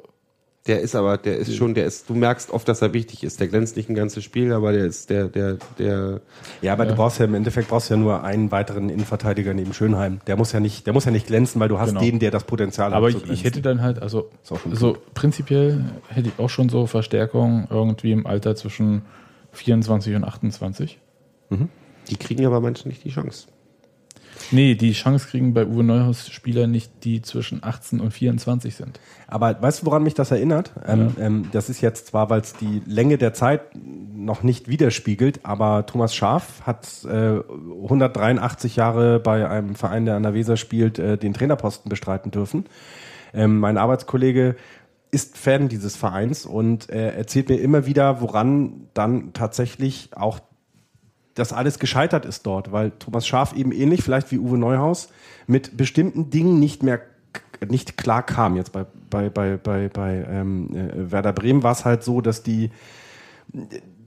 Der 0.66 0.80
ist 0.80 0.96
aber, 0.96 1.16
der 1.16 1.36
ist 1.36 1.54
schon, 1.54 1.74
der 1.74 1.86
ist, 1.86 2.08
du 2.10 2.14
merkst 2.14 2.50
oft, 2.50 2.66
dass 2.66 2.82
er 2.82 2.92
wichtig 2.92 3.22
ist. 3.22 3.38
Der 3.38 3.46
glänzt 3.46 3.76
nicht 3.76 3.88
ein 3.88 3.94
ganzes 3.94 4.24
Spiel, 4.24 4.52
aber 4.52 4.72
der 4.72 4.84
ist, 4.86 5.10
der, 5.10 5.28
der, 5.28 5.58
der, 5.78 6.20
Ja, 6.60 6.72
aber 6.72 6.86
du 6.86 6.96
brauchst 6.96 7.20
ja 7.20 7.24
im 7.26 7.34
Endeffekt 7.34 7.68
brauchst 7.68 7.88
du 7.88 7.94
ja 7.94 8.00
nur 8.00 8.24
einen 8.24 8.50
weiteren 8.50 8.88
Innenverteidiger 8.88 9.54
neben 9.54 9.72
Schönheim. 9.74 10.18
Der 10.26 10.36
muss 10.36 10.50
ja 10.50 10.58
nicht, 10.58 10.84
der 10.88 10.92
muss 10.92 11.04
ja 11.04 11.12
nicht 11.12 11.28
glänzen, 11.28 11.60
weil 11.60 11.68
du 11.68 11.78
hast 11.78 11.90
Genau. 11.90 12.00
den, 12.00 12.18
der 12.18 12.32
das 12.32 12.42
Potenzial 12.42 12.92
Aber 12.94 13.06
hat. 13.12 13.12
zu 13.20 13.24
ich, 13.26 13.30
ich 13.30 13.44
hätte 13.44 13.60
dann 13.62 13.80
halt, 13.80 14.02
also 14.02 14.28
so 14.72 14.96
prinzipiell 15.14 15.84
hätte 16.08 16.30
ich 16.30 16.38
auch 16.42 16.50
schon 16.50 16.68
so 16.68 16.86
Verstärkung 16.86 17.68
irgendwie 17.70 18.10
im 18.10 18.26
Alter 18.26 18.56
zwischen 18.56 19.02
24 19.52 20.16
und 20.16 20.24
28. 20.24 20.98
die 22.08 22.16
kriegen 22.16 22.46
aber 22.46 22.60
manche 22.60 22.88
nicht 22.88 23.04
die 23.04 23.10
Chance. 23.10 23.46
Nee, 24.50 24.74
die 24.74 24.92
Chance 24.92 25.28
kriegen 25.28 25.54
bei 25.54 25.66
Uwe 25.66 25.82
Neuhaus 25.82 26.28
Spieler 26.28 26.66
nicht, 26.66 27.04
die 27.04 27.22
zwischen 27.22 27.64
18 27.64 28.00
und 28.00 28.12
24 28.12 28.74
sind. 28.76 29.00
Aber 29.26 29.60
weißt 29.60 29.82
du, 29.82 29.86
woran 29.86 30.02
mich 30.02 30.14
das 30.14 30.30
erinnert? 30.30 30.72
Ähm, 30.86 31.14
ähm, 31.18 31.48
das 31.52 31.68
ist 31.68 31.80
jetzt 31.80 32.08
zwar, 32.08 32.30
weil 32.30 32.40
es 32.40 32.54
die 32.54 32.82
Länge 32.86 33.18
der 33.18 33.34
Zeit 33.34 33.62
noch 33.74 34.42
nicht 34.42 34.68
widerspiegelt, 34.68 35.40
aber 35.44 35.86
Thomas 35.86 36.14
Schaaf 36.14 36.62
hat 36.62 36.86
äh, 37.04 37.40
183 37.82 38.76
Jahre 38.76 39.20
bei 39.20 39.48
einem 39.48 39.74
Verein, 39.74 40.04
der 40.04 40.16
an 40.16 40.22
der 40.22 40.34
Weser 40.34 40.56
spielt, 40.56 40.98
äh, 40.98 41.16
den 41.18 41.34
Trainerposten 41.34 41.88
bestreiten 41.88 42.30
dürfen. 42.30 42.66
Ähm, 43.34 43.58
mein 43.58 43.78
Arbeitskollege 43.78 44.56
ist 45.10 45.38
Fan 45.38 45.68
dieses 45.68 45.96
Vereins 45.96 46.46
und 46.46 46.88
er 46.90 47.16
erzählt 47.16 47.48
mir 47.48 47.56
immer 47.56 47.86
wieder, 47.86 48.20
woran 48.20 48.88
dann 48.94 49.32
tatsächlich 49.32 50.10
auch 50.14 50.40
das 51.36 51.52
alles 51.52 51.78
gescheitert 51.78 52.24
ist 52.24 52.44
dort, 52.46 52.72
weil 52.72 52.90
Thomas 52.90 53.26
Schaf 53.26 53.54
eben 53.54 53.70
ähnlich, 53.70 54.02
vielleicht 54.02 54.32
wie 54.32 54.38
Uwe 54.38 54.58
Neuhaus, 54.58 55.08
mit 55.46 55.76
bestimmten 55.76 56.30
Dingen 56.30 56.58
nicht 56.58 56.82
mehr 56.82 57.00
nicht 57.66 57.96
klar 57.96 58.24
kam. 58.24 58.56
Jetzt 58.56 58.72
bei, 58.72 58.84
bei, 59.08 59.30
bei, 59.30 59.56
bei, 59.56 59.88
bei 59.88 60.26
ähm, 60.28 60.74
äh, 60.74 61.10
Werder 61.10 61.32
Bremen 61.32 61.62
war 61.62 61.72
es 61.72 61.84
halt 61.84 62.02
so, 62.02 62.20
dass 62.20 62.42
die 62.42 62.70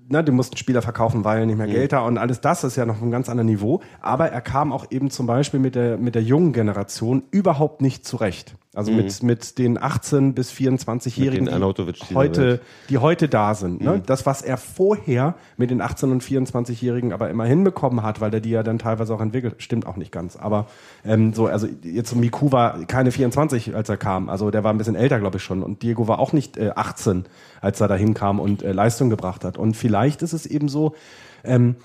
na, 0.09 0.23
die 0.23 0.31
mussten 0.31 0.57
Spieler 0.57 0.81
verkaufen, 0.81 1.23
weil 1.23 1.45
nicht 1.45 1.57
mehr 1.57 1.67
Geld 1.67 1.93
da 1.93 1.99
und 2.01 2.17
alles 2.17 2.41
das 2.41 2.63
ist 2.63 2.75
ja 2.75 2.85
noch 2.85 2.99
einem 2.99 3.11
ganz 3.11 3.29
anderen 3.29 3.47
Niveau. 3.47 3.81
Aber 4.01 4.29
er 4.29 4.41
kam 4.41 4.73
auch 4.73 4.87
eben 4.89 5.11
zum 5.11 5.27
Beispiel 5.27 5.59
mit 5.59 5.75
der, 5.75 5.97
mit 5.97 6.15
der 6.15 6.23
jungen 6.23 6.51
Generation 6.51 7.23
überhaupt 7.29 7.81
nicht 7.81 8.05
zurecht. 8.05 8.55
Also 8.79 8.93
mit, 8.93 9.21
mit 9.23 9.57
den 9.57 9.77
18- 9.77 10.31
bis 10.31 10.53
24-Jährigen, 10.53 11.43
Mit 11.43 11.47
den 11.47 11.53
Arnautovic 11.53 11.99
dieser 11.99 12.15
heute, 12.15 12.61
die 12.87 12.97
heute 12.97 13.27
da 13.27 13.53
sind. 13.53 13.81
Ne? 13.81 14.01
Das, 14.05 14.25
was 14.25 14.41
er 14.41 14.55
vorher 14.55 15.35
mit 15.57 15.69
den 15.69 15.81
18- 15.81 16.13
und 16.13 16.23
24-Jährigen 16.23 17.11
aber 17.11 17.29
immer 17.29 17.43
hinbekommen 17.43 18.03
hat, 18.03 18.21
weil 18.21 18.31
der 18.31 18.39
die 18.39 18.51
ja 18.51 18.63
dann 18.63 18.79
teilweise 18.79 19.13
auch 19.13 19.19
entwickelt, 19.19 19.55
stimmt 19.57 19.85
auch 19.85 19.97
nicht 19.97 20.13
ganz. 20.13 20.37
Aber 20.37 20.67
ähm, 21.03 21.33
so, 21.33 21.47
also 21.47 21.67
jetzt 21.83 22.15
Miku 22.15 22.53
war 22.53 22.85
keine 22.85 23.11
24, 23.11 23.75
als 23.75 23.89
er 23.89 23.97
kam. 23.97 24.29
Also 24.29 24.49
der 24.49 24.63
war 24.63 24.71
ein 24.71 24.77
bisschen 24.77 24.95
älter, 24.95 25.19
glaube 25.19 25.39
ich 25.39 25.43
schon. 25.43 25.61
Und 25.61 25.83
Diego 25.83 26.07
war 26.07 26.19
auch 26.19 26.31
nicht 26.31 26.55
äh, 26.55 26.71
18, 26.73 27.25
als 27.59 27.81
er 27.81 27.89
da 27.89 27.95
hinkam 27.95 28.39
und 28.39 28.63
äh, 28.63 28.71
Leistung 28.71 29.09
gebracht 29.09 29.43
hat. 29.43 29.57
Und 29.57 29.75
vielleicht 29.75 30.21
ist 30.21 30.31
es 30.31 30.45
eben 30.45 30.69
so, 30.69 30.95
ähm, 31.43 31.75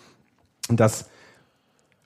dass 0.69 1.11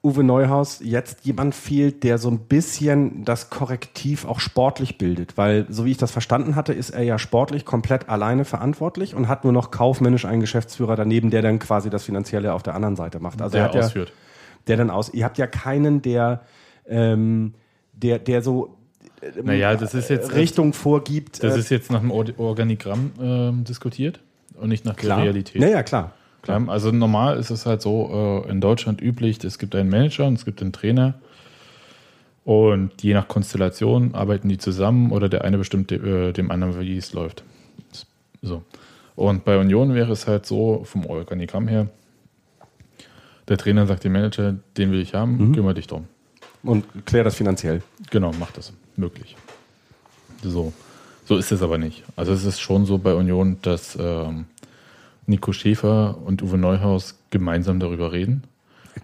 Uwe 0.03 0.23
Neuhaus 0.23 0.79
jetzt 0.83 1.25
jemand 1.27 1.55
fehlt, 1.57 2.05
der 2.05 2.19
so 2.19 2.31
ein 2.31 2.39
bisschen 2.39 3.25
das 3.25 3.51
Korrektiv 3.51 4.25
auch 4.27 4.39
sportlich 4.39 4.97
bildet. 4.97 5.37
Weil, 5.37 5.67
so 5.69 5.85
wie 5.85 5.91
ich 5.91 5.97
das 5.97 6.13
verstanden 6.13 6.55
hatte, 6.55 6.73
ist 6.73 6.91
er 6.91 7.03
ja 7.03 7.19
sportlich 7.19 7.65
komplett 7.65 8.09
alleine 8.09 8.45
verantwortlich 8.45 9.15
und 9.17 9.27
hat 9.29 9.43
nur 9.43 9.53
noch 9.53 9.71
kaufmännisch 9.73 10.25
einen 10.25 10.41
Geschäftsführer 10.41 10.95
daneben, 10.95 11.31
der 11.31 11.43
dann 11.43 11.59
quasi 11.59 11.91
das 11.91 12.05
Finanzielle 12.05 12.53
auf 12.55 12.63
der 12.63 12.75
anderen 12.77 12.95
Seite 12.95 13.19
macht. 13.19 13.43
Also 13.43 13.55
Der 13.55 13.63
er 13.67 13.69
hat 13.73 13.77
ausführt. 13.77 14.11
Ja, 14.11 14.15
der 14.69 14.77
dann 14.77 14.91
aus. 14.91 15.13
Ihr 15.13 15.25
habt 15.25 15.37
ja 15.39 15.47
keinen, 15.49 16.01
der, 16.01 16.43
ähm, 16.87 17.55
der, 17.93 18.21
der 18.21 18.43
so 18.43 18.77
Naja, 19.43 19.75
das 19.75 19.95
ist 19.95 20.11
jetzt, 20.11 20.33
Richtung 20.35 20.75
vorgibt. 20.75 21.43
das 21.43 21.57
äh, 21.57 21.59
ist 21.59 21.71
jetzt 21.71 21.91
nach 21.91 22.01
dem 22.01 22.13
Or- 22.13 22.39
Organigramm 22.39 23.11
ähm, 23.21 23.65
diskutiert 23.65 24.21
und 24.61 24.69
nicht 24.69 24.85
nach 24.85 24.95
der 24.95 25.03
klar. 25.05 25.23
Realität. 25.23 25.61
Naja, 25.61 25.83
klar. 25.83 26.13
Ja, 26.47 26.65
also 26.67 26.91
normal 26.93 27.39
ist 27.39 27.51
es 27.51 27.67
halt 27.67 27.83
so 27.83 28.45
äh, 28.47 28.51
in 28.51 28.61
Deutschland 28.61 29.03
üblich, 29.03 29.43
es 29.45 29.59
gibt 29.59 29.75
einen 29.75 29.91
Manager 29.91 30.27
und 30.27 30.35
es 30.35 30.45
gibt 30.45 30.63
einen 30.63 30.73
Trainer. 30.73 31.15
Und 32.45 33.03
je 33.03 33.13
nach 33.13 33.29
Konstellation 33.29 34.15
arbeiten 34.15 34.49
die 34.49 34.57
zusammen 34.57 35.13
oder 35.13 35.29
der 35.29 35.45
eine 35.45 35.59
bestimmt 35.59 35.93
äh, 35.93 36.33
dem 36.33 36.51
anderen, 36.51 36.81
wie 36.81 36.97
es 36.97 37.13
läuft. 37.13 37.43
So. 38.41 38.63
Und 39.17 39.45
bei 39.45 39.59
Union 39.59 39.95
wäre 39.95 40.13
es 40.13 40.27
halt 40.27 40.47
so, 40.47 40.83
vom 40.85 41.05
Organigramm 41.05 41.69
her, 41.69 41.89
der 43.49 43.59
Trainer 43.59 43.87
sagt 43.87 44.05
dem 44.05 44.13
Manager, 44.13 44.55
den 44.77 44.93
will 44.93 45.01
ich 45.01 45.15
haben, 45.15 45.53
kümmere 45.53 45.75
dich 45.75 45.87
drum. 45.87 46.07
Und 46.63 46.85
klär 47.05 47.25
das 47.25 47.35
finanziell. 47.35 47.83
Genau, 48.11 48.33
macht 48.33 48.57
das 48.57 48.73
möglich. 48.97 49.37
So. 50.43 50.73
So 51.25 51.37
ist 51.37 51.53
es 51.53 51.61
aber 51.61 51.77
nicht. 51.77 52.05
Also 52.17 52.33
es 52.33 52.45
ist 52.45 52.61
schon 52.61 52.87
so 52.87 52.97
bei 52.97 53.13
Union, 53.13 53.59
dass 53.61 53.97
ähm, 54.01 54.47
Nico 55.29 55.53
Schäfer 55.53 56.19
und 56.25 56.43
Uwe 56.43 56.59
Neuhaus 56.59 57.19
gemeinsam 57.31 57.81
darüber 57.81 58.13
reden. 58.13 58.45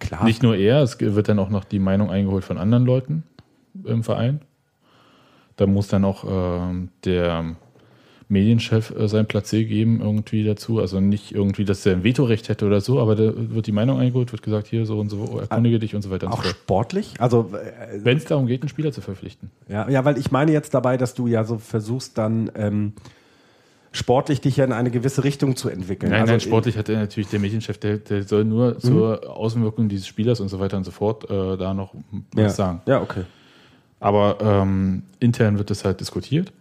Klar. 0.01 0.25
Nicht 0.25 0.43
nur 0.43 0.57
er, 0.57 0.83
es 0.83 0.99
wird 0.99 1.29
dann 1.29 1.39
auch 1.39 1.51
noch 1.51 1.65
die 1.65 1.79
Meinung 1.79 2.11
eingeholt 2.11 2.45
von 2.45 2.59
anderen 2.59 2.85
Leuten 2.85 3.23
im 3.85 4.03
Verein. 4.03 4.41
Da 5.57 5.67
muss 5.67 5.87
dann 5.89 6.05
auch 6.05 6.25
ähm, 6.27 6.89
der 7.05 7.55
Medienchef 8.29 8.91
äh, 8.91 9.09
sein 9.09 9.27
Platzier 9.27 9.65
geben 9.65 10.01
irgendwie 10.01 10.45
dazu. 10.45 10.81
Also 10.81 11.01
nicht 11.01 11.33
irgendwie, 11.33 11.65
dass 11.65 11.85
er 11.87 11.93
ein 11.93 12.05
Vetorecht 12.05 12.49
hätte 12.49 12.67
oder 12.67 12.81
so, 12.81 12.99
aber 12.99 13.15
da 13.15 13.33
wird 13.37 13.67
die 13.67 13.73
Meinung 13.73 13.99
eingeholt, 13.99 14.33
wird 14.33 14.43
gesagt, 14.43 14.67
hier 14.67 14.87
so 14.87 14.99
und 14.99 15.11
so, 15.11 15.39
erkundige 15.39 15.79
dich 15.79 15.95
und 15.95 16.03
so 16.03 16.11
weiter 16.11 16.27
und 16.27 16.33
auch 16.33 16.43
so 16.43 16.51
sportlich? 16.51 17.15
Also 17.19 17.53
äh, 17.55 18.01
Wenn 18.03 18.17
es 18.17 18.25
darum 18.25 18.47
geht, 18.47 18.63
einen 18.63 18.69
Spieler 18.69 18.93
zu 18.93 19.01
verpflichten. 19.01 19.51
Ja, 19.69 19.89
ja, 19.89 20.05
weil 20.05 20.19
ich 20.19 20.31
meine 20.31 20.53
jetzt 20.53 20.75
dabei, 20.75 20.97
dass 20.97 21.15
du 21.15 21.27
ja 21.27 21.45
so 21.45 21.59
versuchst, 21.59 22.19
dann 22.19 22.51
ähm, 22.57 22.95
sportlich 23.95 24.41
dich 24.41 24.57
ja 24.57 24.65
in 24.65 24.73
eine 24.73 24.91
gewisse 24.91 25.25
Richtung 25.25 25.57
zu 25.57 25.69
entwickeln. 25.69 26.11
Nein, 26.11 26.23
also, 26.23 26.33
nein, 26.33 26.41
sportlich 26.41 26.77
hat 26.77 26.89
er 26.89 26.99
natürlich 26.99 27.29
der 27.29 27.39
Medienchef, 27.39 27.79
der, 27.79 27.99
der 27.99 28.25
soll 28.25 28.45
nur 28.45 28.79
zur 28.79 29.31
Außenwirkung 29.31 29.89
dieses 29.89 30.07
Spielers 30.07 30.41
und 30.41 30.49
so 30.49 30.59
weiter 30.59 30.77
und 30.77 30.85
so 30.85 30.91
fort 30.91 31.31
äh, 31.31 31.57
da 31.57 31.73
noch 31.73 31.95
was 32.33 32.43
ja. 32.43 32.49
sagen. 32.51 32.83
Ja, 32.87 33.01
okay. 33.01 33.23
Aber 34.01 34.39
ähm, 34.41 35.05
intern 35.21 35.59
wird 35.59 35.71
das 35.71 35.85
halt 35.85 36.01
diskutiert. 36.01 36.53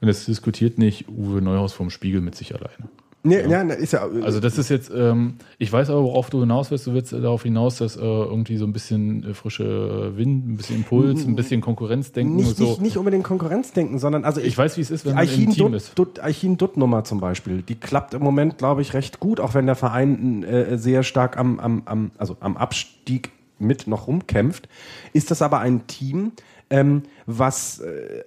Und 0.00 0.08
es 0.08 0.24
diskutiert 0.24 0.78
nicht 0.78 1.08
Uwe 1.08 1.40
Neuhaus 1.40 1.72
vom 1.72 1.90
Spiegel 1.90 2.20
mit 2.20 2.34
sich 2.34 2.54
alleine. 2.54 2.88
Nee, 3.24 3.48
ja. 3.48 3.62
ne, 3.62 3.74
ist 3.74 3.92
ja. 3.92 4.08
Also 4.22 4.40
das 4.40 4.58
ist 4.58 4.68
jetzt, 4.68 4.90
ähm, 4.92 5.34
ich 5.58 5.72
weiß 5.72 5.90
aber, 5.90 6.02
worauf 6.02 6.28
du 6.28 6.40
hinaus 6.40 6.72
willst. 6.72 6.88
Du 6.88 6.92
willst 6.92 7.12
darauf 7.12 7.44
hinaus, 7.44 7.76
dass 7.76 7.96
äh, 7.96 8.00
irgendwie 8.00 8.56
so 8.56 8.64
ein 8.66 8.72
bisschen 8.72 9.30
äh, 9.30 9.34
frische 9.34 10.16
Wind, 10.16 10.48
ein 10.48 10.56
bisschen 10.56 10.76
Impuls, 10.78 11.24
ein 11.24 11.36
bisschen 11.36 11.60
Konkurrenzdenken 11.60 12.34
nicht, 12.34 12.48
und 12.48 12.56
so. 12.56 12.64
nicht, 12.64 12.80
nicht 12.80 12.96
unbedingt 12.96 13.22
Konkurrenzdenken, 13.22 13.98
sondern 14.00 14.24
also 14.24 14.40
ich 14.40 14.58
weiß, 14.58 14.76
wie 14.76 14.80
es 14.80 14.90
ist, 14.90 15.04
wenn 15.04 15.14
man 15.14 15.28
im 15.28 15.50
Team 15.50 15.66
Dutt, 15.66 15.74
ist. 15.74 15.98
Dutt, 15.98 16.20
Eichin 16.20 16.56
Dutt 16.56 16.76
Nummer 16.76 17.04
zum 17.04 17.20
Beispiel, 17.20 17.62
die 17.62 17.76
klappt 17.76 18.14
im 18.14 18.22
Moment, 18.22 18.58
glaube 18.58 18.82
ich, 18.82 18.92
recht 18.92 19.20
gut, 19.20 19.38
auch 19.38 19.54
wenn 19.54 19.66
der 19.66 19.76
Verein 19.76 20.42
äh, 20.42 20.76
sehr 20.76 21.04
stark 21.04 21.36
am, 21.36 21.60
am, 21.60 21.82
am, 21.84 22.10
also 22.18 22.36
am 22.40 22.56
Abstieg 22.56 23.30
mit 23.60 23.86
noch 23.86 24.08
rumkämpft. 24.08 24.68
Ist 25.12 25.30
das 25.30 25.42
aber 25.42 25.60
ein 25.60 25.86
Team, 25.86 26.32
ähm, 26.70 27.02
was 27.26 27.78
äh, 27.78 28.24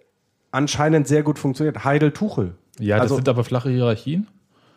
anscheinend 0.52 1.10
sehr 1.10 1.24
gut 1.24 1.38
funktioniert. 1.38 1.84
Heidel 1.84 2.12
Tuchel. 2.12 2.56
Ja, 2.80 2.96
das 2.96 3.04
also, 3.04 3.16
sind 3.16 3.28
aber 3.28 3.44
flache 3.44 3.70
Hierarchien. 3.70 4.28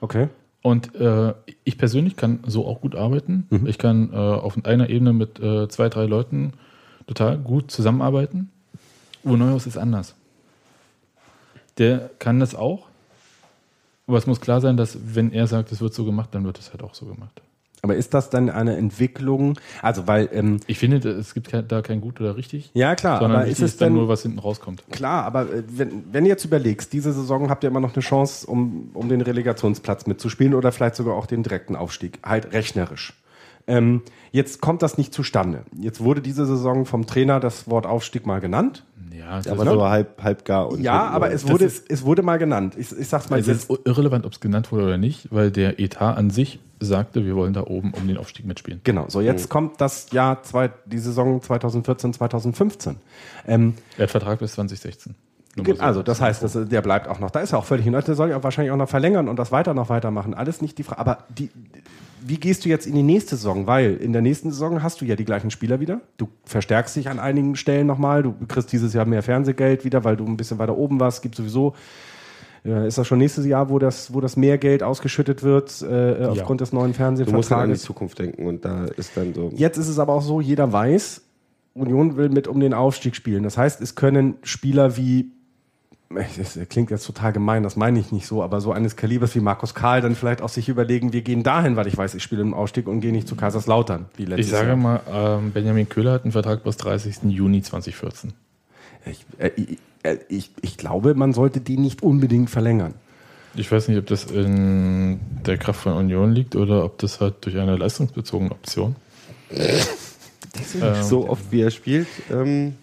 Okay. 0.00 0.28
Und 0.62 0.94
äh, 0.96 1.34
ich 1.64 1.78
persönlich 1.78 2.16
kann 2.16 2.40
so 2.46 2.66
auch 2.66 2.80
gut 2.80 2.94
arbeiten. 2.94 3.46
Mhm. 3.50 3.66
Ich 3.66 3.78
kann 3.78 4.12
äh, 4.12 4.16
auf 4.16 4.56
einer 4.64 4.90
Ebene 4.90 5.12
mit 5.12 5.40
äh, 5.40 5.68
zwei, 5.68 5.88
drei 5.88 6.06
Leuten 6.06 6.52
total 7.06 7.38
gut 7.38 7.70
zusammenarbeiten. 7.70 8.50
Uwe 9.24 9.38
Neuhaus 9.38 9.66
ist 9.66 9.78
anders. 9.78 10.14
Der 11.78 12.10
kann 12.18 12.40
das 12.40 12.54
auch. 12.54 12.86
Aber 14.06 14.18
es 14.18 14.26
muss 14.26 14.40
klar 14.40 14.60
sein, 14.60 14.76
dass 14.76 14.98
wenn 15.14 15.32
er 15.32 15.46
sagt, 15.46 15.70
es 15.70 15.80
wird 15.80 15.94
so 15.94 16.04
gemacht, 16.04 16.30
dann 16.32 16.44
wird 16.44 16.58
es 16.58 16.70
halt 16.70 16.82
auch 16.82 16.94
so 16.94 17.06
gemacht. 17.06 17.42
Aber 17.82 17.96
ist 17.96 18.14
das 18.14 18.30
dann 18.30 18.50
eine 18.50 18.76
Entwicklung? 18.76 19.58
Also, 19.82 20.06
weil, 20.06 20.28
ähm, 20.32 20.60
Ich 20.66 20.78
finde, 20.78 20.96
es 21.10 21.34
gibt 21.34 21.52
da 21.52 21.82
kein 21.82 22.00
gut 22.00 22.20
oder 22.20 22.36
richtig, 22.36 22.70
ja 22.74 22.94
klar, 22.94 23.20
sondern 23.20 23.42
aber 23.42 23.48
ist 23.48 23.60
es 23.60 23.72
ist 23.72 23.80
dann 23.80 23.88
denn 23.88 23.98
nur, 23.98 24.08
was 24.08 24.22
hinten 24.22 24.38
rauskommt. 24.38 24.82
Klar, 24.90 25.24
aber 25.24 25.42
äh, 25.42 25.62
wenn, 25.68 26.04
wenn 26.12 26.24
du 26.24 26.30
jetzt 26.30 26.44
überlegst, 26.44 26.92
diese 26.92 27.12
Saison 27.12 27.50
habt 27.50 27.64
ihr 27.64 27.70
immer 27.70 27.80
noch 27.80 27.94
eine 27.94 28.02
Chance, 28.02 28.46
um, 28.46 28.90
um 28.94 29.08
den 29.08 29.20
Relegationsplatz 29.20 30.06
mitzuspielen 30.06 30.54
oder 30.54 30.72
vielleicht 30.72 30.96
sogar 30.96 31.14
auch 31.14 31.26
den 31.26 31.42
direkten 31.42 31.76
Aufstieg, 31.76 32.18
halt 32.24 32.52
rechnerisch. 32.52 33.14
Ähm, 33.68 34.02
jetzt 34.32 34.60
kommt 34.60 34.82
das 34.82 34.98
nicht 34.98 35.14
zustande. 35.14 35.62
Jetzt 35.78 36.00
wurde 36.00 36.20
diese 36.22 36.46
Saison 36.46 36.86
vom 36.86 37.06
Trainer 37.06 37.38
das 37.38 37.68
Wort 37.70 37.86
Aufstieg 37.86 38.26
mal 38.26 38.40
genannt. 38.40 38.84
Ja, 39.16 39.36
das 39.36 39.48
Aber 39.48 39.64
ist, 39.64 39.68
so 39.70 39.84
halb, 39.88 40.22
halb 40.22 40.44
gar. 40.44 40.68
Und 40.68 40.80
Ja, 40.80 41.08
aber 41.08 41.30
es 41.32 41.46
wurde, 41.48 41.64
ist- 41.66 41.90
es 41.90 42.02
wurde 42.04 42.22
mal 42.22 42.38
genannt. 42.38 42.74
Ich, 42.78 42.90
ich 42.98 43.08
sag's 43.08 43.28
mal 43.30 43.38
es 43.38 43.46
ist 43.48 43.70
irrelevant, 43.84 44.24
ob 44.24 44.32
es 44.32 44.40
genannt 44.40 44.72
wurde 44.72 44.84
oder 44.84 44.96
nicht, 44.98 45.28
weil 45.30 45.50
der 45.50 45.78
Etat 45.80 46.16
an 46.16 46.30
sich 46.30 46.60
sagte, 46.80 47.24
wir 47.26 47.34
wollen 47.36 47.52
da 47.52 47.62
oben 47.64 47.92
um 47.92 48.06
den 48.06 48.16
Aufstieg 48.16 48.46
mitspielen. 48.46 48.80
Genau, 48.84 49.06
so 49.08 49.20
jetzt 49.20 49.48
kommt 49.48 49.80
das 49.80 50.10
Jahr, 50.12 50.42
zwei, 50.44 50.70
die 50.86 50.98
Saison 50.98 51.42
2014, 51.42 52.12
2015. 52.14 52.96
Ähm, 53.46 53.74
Er 53.96 54.04
hat 54.04 54.10
Vertrag 54.10 54.38
bis 54.38 54.52
2016. 54.52 55.14
Nur 55.56 55.66
mal 55.66 55.74
so 55.76 55.82
Also, 55.82 56.02
das 56.04 56.20
heißt, 56.20 56.42
das, 56.42 56.56
der 56.68 56.80
bleibt 56.82 57.08
auch 57.08 57.18
noch. 57.18 57.30
Da 57.32 57.40
ist 57.40 57.52
er 57.52 57.58
auch 57.58 57.64
völlig 57.64 57.86
in 57.86 57.94
Ordnung. 57.94 58.06
Der 58.06 58.14
soll 58.14 58.30
ja 58.30 58.42
wahrscheinlich 58.42 58.70
auch 58.70 58.76
noch 58.76 58.88
verlängern 58.88 59.28
und 59.28 59.36
das 59.38 59.50
weiter 59.50 59.74
noch 59.74 59.88
weitermachen. 59.88 60.32
Alles 60.34 60.62
nicht 60.62 60.78
die 60.78 60.84
Frage. 60.84 61.00
Aber 61.00 61.18
die, 61.36 61.50
wie 62.28 62.36
gehst 62.36 62.64
du 62.64 62.68
jetzt 62.68 62.86
in 62.86 62.94
die 62.94 63.02
nächste 63.02 63.36
Saison? 63.36 63.66
Weil 63.66 63.96
in 63.96 64.12
der 64.12 64.22
nächsten 64.22 64.50
Saison 64.50 64.82
hast 64.82 65.00
du 65.00 65.04
ja 65.04 65.16
die 65.16 65.24
gleichen 65.24 65.50
Spieler 65.50 65.80
wieder. 65.80 66.00
Du 66.18 66.28
verstärkst 66.44 66.94
dich 66.96 67.08
an 67.08 67.18
einigen 67.18 67.56
Stellen 67.56 67.86
nochmal. 67.86 68.22
Du 68.22 68.34
kriegst 68.46 68.70
dieses 68.72 68.92
Jahr 68.92 69.06
mehr 69.06 69.22
Fernsehgeld 69.22 69.84
wieder, 69.84 70.04
weil 70.04 70.16
du 70.16 70.26
ein 70.26 70.36
bisschen 70.36 70.58
weiter 70.58 70.76
oben 70.76 71.00
warst. 71.00 71.22
Gibt 71.22 71.36
sowieso. 71.36 71.74
Äh, 72.64 72.88
ist 72.88 72.98
das 72.98 73.06
schon 73.06 73.18
nächstes 73.18 73.46
Jahr, 73.46 73.70
wo 73.70 73.78
das, 73.78 74.12
wo 74.12 74.20
das 74.20 74.36
mehr 74.36 74.58
Geld 74.58 74.82
ausgeschüttet 74.82 75.42
wird 75.42 75.82
äh, 75.82 76.26
aufgrund 76.26 76.60
des 76.60 76.72
neuen 76.72 76.92
Du 76.92 76.98
musst 76.98 77.50
dann 77.50 77.60
an 77.60 77.70
die 77.70 77.76
Fernsehvertrages? 77.76 77.82
Zukunft 77.82 78.18
denken 78.18 78.46
und 78.46 78.64
da 78.64 78.84
ist 78.84 79.16
dann 79.16 79.32
so. 79.32 79.50
Jetzt 79.54 79.78
ist 79.78 79.88
es 79.88 79.98
aber 79.98 80.12
auch 80.12 80.22
so, 80.22 80.40
jeder 80.40 80.72
weiß, 80.72 81.22
Union 81.74 82.16
will 82.16 82.28
mit 82.28 82.48
um 82.48 82.60
den 82.60 82.74
Aufstieg 82.74 83.16
spielen. 83.16 83.42
Das 83.42 83.56
heißt, 83.56 83.80
es 83.80 83.94
können 83.94 84.34
Spieler 84.42 84.96
wie, 84.96 85.30
das 86.10 86.58
klingt 86.70 86.90
jetzt 86.90 87.06
total 87.06 87.32
gemein, 87.32 87.62
das 87.62 87.76
meine 87.76 87.98
ich 88.00 88.12
nicht 88.12 88.26
so, 88.26 88.42
aber 88.42 88.60
so 88.62 88.72
eines 88.72 88.96
Kalibers 88.96 89.34
wie 89.34 89.40
Markus 89.40 89.74
Karl 89.74 90.00
dann 90.00 90.14
vielleicht 90.14 90.40
auch 90.40 90.48
sich 90.48 90.68
überlegen, 90.70 91.12
wir 91.12 91.20
gehen 91.20 91.42
dahin, 91.42 91.76
weil 91.76 91.86
ich 91.86 91.98
weiß, 91.98 92.14
ich 92.14 92.22
spiele 92.22 92.40
im 92.40 92.54
Aufstieg 92.54 92.88
und 92.88 93.00
gehe 93.00 93.12
nicht 93.12 93.28
zu 93.28 93.36
Kaiserslautern, 93.36 94.06
wie 94.16 94.24
letztes 94.24 94.46
Ich 94.46 94.52
sage 94.52 94.68
Jahr. 94.68 94.76
mal, 94.76 95.00
ähm, 95.10 95.52
Benjamin 95.52 95.88
Köhler 95.88 96.12
hat 96.12 96.24
einen 96.24 96.32
Vertrag 96.32 96.64
bis 96.64 96.78
30. 96.78 97.24
Juni 97.24 97.62
2014. 97.62 98.32
Ich, 99.04 99.26
äh, 99.38 99.50
ich, 99.56 99.78
äh, 100.02 100.16
ich, 100.28 100.50
ich 100.62 100.78
glaube, 100.78 101.14
man 101.14 101.34
sollte 101.34 101.60
den 101.60 101.82
nicht 101.82 102.02
unbedingt 102.02 102.48
verlängern. 102.48 102.94
Ich 103.54 103.70
weiß 103.70 103.88
nicht, 103.88 103.98
ob 103.98 104.06
das 104.06 104.24
in 104.24 105.20
der 105.44 105.58
Kraft 105.58 105.80
von 105.80 105.92
Union 105.92 106.32
liegt 106.32 106.56
oder 106.56 106.84
ob 106.84 106.98
das 106.98 107.20
halt 107.20 107.44
durch 107.44 107.58
eine 107.58 107.76
leistungsbezogene 107.76 108.50
Option. 108.50 108.96
Ähm, 110.82 111.02
so 111.04 111.28
oft 111.28 111.52
wie 111.52 111.60
er 111.60 111.70
spielt. 111.70 112.08
Ähm. 112.32 112.74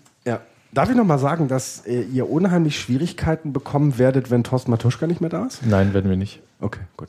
Darf 0.76 0.90
ich 0.90 0.96
noch 0.96 1.06
mal 1.06 1.18
sagen, 1.18 1.48
dass 1.48 1.86
äh, 1.88 2.02
ihr 2.02 2.30
unheimlich 2.30 2.78
Schwierigkeiten 2.80 3.54
bekommen 3.54 3.98
werdet, 3.98 4.30
wenn 4.30 4.44
Thorsten 4.44 4.72
Matuschka 4.72 5.08
nicht 5.08 5.22
mehr 5.22 5.30
da 5.30 5.46
ist? 5.46 5.66
Nein, 5.66 5.94
werden 5.94 6.10
wir 6.10 6.18
nicht. 6.18 6.42
Okay, 6.60 6.82
gut. 6.98 7.08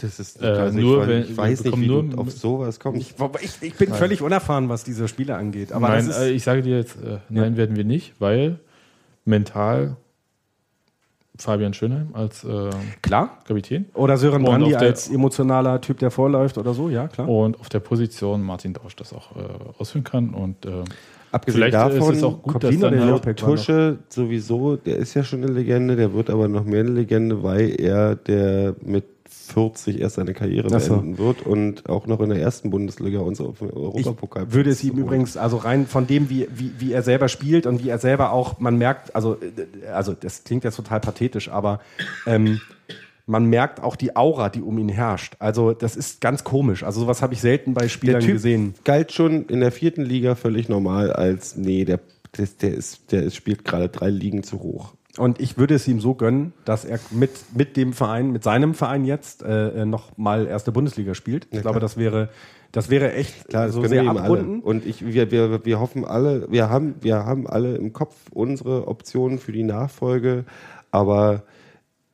das 0.00 0.20
ist 0.20 0.42
Äh, 0.42 0.46
also 0.46 0.78
nur 0.78 1.02
ich, 1.02 1.08
wenn- 1.08 1.22
weiß- 1.22 1.30
ich 1.30 1.36
weiß 1.36 1.64
nicht, 1.64 1.80
wie 1.80 1.86
nur 1.86 2.02
du 2.04 2.18
auf 2.18 2.30
sowas 2.30 2.78
kommst. 2.78 3.00
Ich, 3.00 3.14
ich, 3.40 3.62
ich 3.62 3.74
bin 3.76 3.92
völlig 3.94 4.20
unerfahren, 4.22 4.68
was 4.68 4.84
diese 4.84 5.08
Spiele 5.08 5.36
angeht. 5.36 5.72
Aber 5.72 5.88
nein, 5.88 6.06
das 6.06 6.18
äh, 6.18 6.28
ist, 6.30 6.36
ich 6.36 6.42
sage 6.44 6.60
dir 6.62 6.76
jetzt, 6.76 6.96
äh, 7.02 7.18
nein, 7.30 7.56
werden 7.56 7.76
wir 7.76 7.84
nicht, 7.84 8.12
weil 8.20 8.58
mental 9.24 9.96
Fabian 11.38 11.72
Schönheim 11.72 12.10
als 12.14 12.44
äh, 12.44 12.70
klar. 13.00 13.38
Kapitän 13.46 13.86
Oder 13.94 14.16
Sören 14.18 14.42
Brandi 14.42 14.74
als 14.74 15.08
emotionaler 15.08 15.80
Typ, 15.80 15.98
der 15.98 16.10
vorläuft 16.10 16.58
oder 16.58 16.74
so, 16.74 16.88
ja, 16.90 17.06
klar. 17.08 17.28
und 17.28 17.58
auf 17.60 17.68
der 17.68 17.80
Position 17.80 18.42
Martin 18.42 18.74
Dausch 18.74 18.96
das 18.96 19.12
auch 19.12 19.34
äh, 19.36 19.40
ausführen 19.78 20.04
kann. 20.04 20.30
Und 20.34 20.66
äh, 20.66 20.82
Abgesehen 21.30 21.62
vielleicht 21.62 21.74
ist 21.74 21.98
davon, 21.98 22.14
es 22.14 22.22
auch 22.22 22.42
gut, 22.42 22.54
oder 22.56 22.72
dann 22.72 23.00
halt? 23.00 23.36
Tusche 23.38 23.98
sowieso, 24.08 24.76
der 24.76 24.96
ist 24.96 25.14
ja 25.14 25.24
schon 25.24 25.42
eine 25.42 25.52
Legende, 25.52 25.96
der 25.96 26.14
wird 26.14 26.30
aber 26.30 26.48
noch 26.48 26.64
mehr 26.64 26.80
eine 26.80 26.90
Legende, 26.90 27.42
weil 27.42 27.80
er 27.80 28.16
der 28.16 28.74
mit 28.80 29.04
40 29.28 30.00
erst 30.00 30.16
seine 30.16 30.34
Karriere 30.34 30.68
Ach 30.72 30.80
so. 30.80 30.96
beenden 30.96 31.18
wird 31.18 31.42
und 31.42 31.88
auch 31.88 32.06
noch 32.06 32.20
in 32.20 32.30
der 32.30 32.40
ersten 32.40 32.70
Bundesliga 32.70 33.20
uns 33.20 33.40
auf 33.40 33.58
den 33.58 33.68
Ich 33.68 33.74
Europapokal 33.74 34.52
würde 34.52 34.70
es 34.70 34.82
ihm 34.84 34.96
übrigens, 34.96 35.36
also 35.36 35.56
rein 35.56 35.86
von 35.86 36.06
dem, 36.06 36.30
wie, 36.30 36.48
wie, 36.54 36.72
wie 36.78 36.92
er 36.92 37.02
selber 37.02 37.28
spielt 37.28 37.66
und 37.66 37.82
wie 37.82 37.88
er 37.88 37.98
selber 37.98 38.32
auch, 38.32 38.58
man 38.58 38.76
merkt, 38.76 39.14
also, 39.14 39.34
äh, 39.34 39.88
also 39.88 40.14
das 40.14 40.44
klingt 40.44 40.64
jetzt 40.64 40.76
total 40.76 41.00
pathetisch, 41.00 41.50
aber 41.50 41.80
ähm, 42.26 42.60
man 43.28 43.44
merkt 43.44 43.82
auch 43.82 43.94
die 43.94 44.16
Aura, 44.16 44.48
die 44.48 44.62
um 44.62 44.78
ihn 44.78 44.88
herrscht. 44.88 45.36
Also 45.38 45.72
das 45.72 45.96
ist 45.96 46.20
ganz 46.20 46.44
komisch. 46.44 46.82
Also 46.82 47.00
sowas 47.00 47.20
habe 47.20 47.34
ich 47.34 47.40
selten 47.40 47.74
bei 47.74 47.82
der 47.82 47.88
Spielern 47.88 48.22
Typ 48.22 48.32
gesehen. 48.34 48.74
galt 48.84 49.12
schon 49.12 49.44
in 49.46 49.60
der 49.60 49.70
vierten 49.70 50.02
Liga 50.02 50.34
völlig 50.34 50.68
normal 50.68 51.12
als, 51.12 51.56
nee, 51.56 51.84
der, 51.84 52.00
der, 52.36 52.48
der, 52.60 52.74
ist, 52.74 53.12
der 53.12 53.30
spielt 53.30 53.64
gerade 53.64 53.88
drei 53.90 54.08
Ligen 54.08 54.42
zu 54.42 54.60
hoch. 54.60 54.94
Und 55.18 55.40
ich 55.40 55.58
würde 55.58 55.74
es 55.74 55.86
ihm 55.88 56.00
so 56.00 56.14
gönnen, 56.14 56.52
dass 56.64 56.84
er 56.84 57.00
mit, 57.10 57.30
mit 57.54 57.76
dem 57.76 57.92
Verein, 57.92 58.30
mit 58.30 58.44
seinem 58.44 58.72
Verein 58.72 59.04
jetzt 59.04 59.42
äh, 59.42 59.84
noch 59.84 60.16
mal 60.16 60.46
erste 60.46 60.72
Bundesliga 60.72 61.14
spielt. 61.14 61.48
Ich 61.50 61.60
glaube, 61.60 61.80
das 61.80 61.96
wäre, 61.96 62.30
das 62.72 62.88
wäre 62.88 63.12
echt 63.12 63.48
Klar, 63.48 63.66
das 63.66 63.74
so 63.74 63.84
sehr 63.84 64.04
ihm 64.04 64.10
alle. 64.10 64.20
abrunden. 64.20 64.60
Und 64.60 64.86
ich, 64.86 65.04
wir, 65.04 65.30
wir, 65.30 65.64
wir 65.64 65.80
hoffen 65.80 66.04
alle, 66.04 66.50
wir 66.50 66.70
haben, 66.70 66.94
wir 67.00 67.26
haben 67.26 67.46
alle 67.46 67.76
im 67.76 67.92
Kopf 67.92 68.14
unsere 68.30 68.86
Optionen 68.88 69.38
für 69.38 69.52
die 69.52 69.64
Nachfolge, 69.64 70.44
aber 70.90 71.42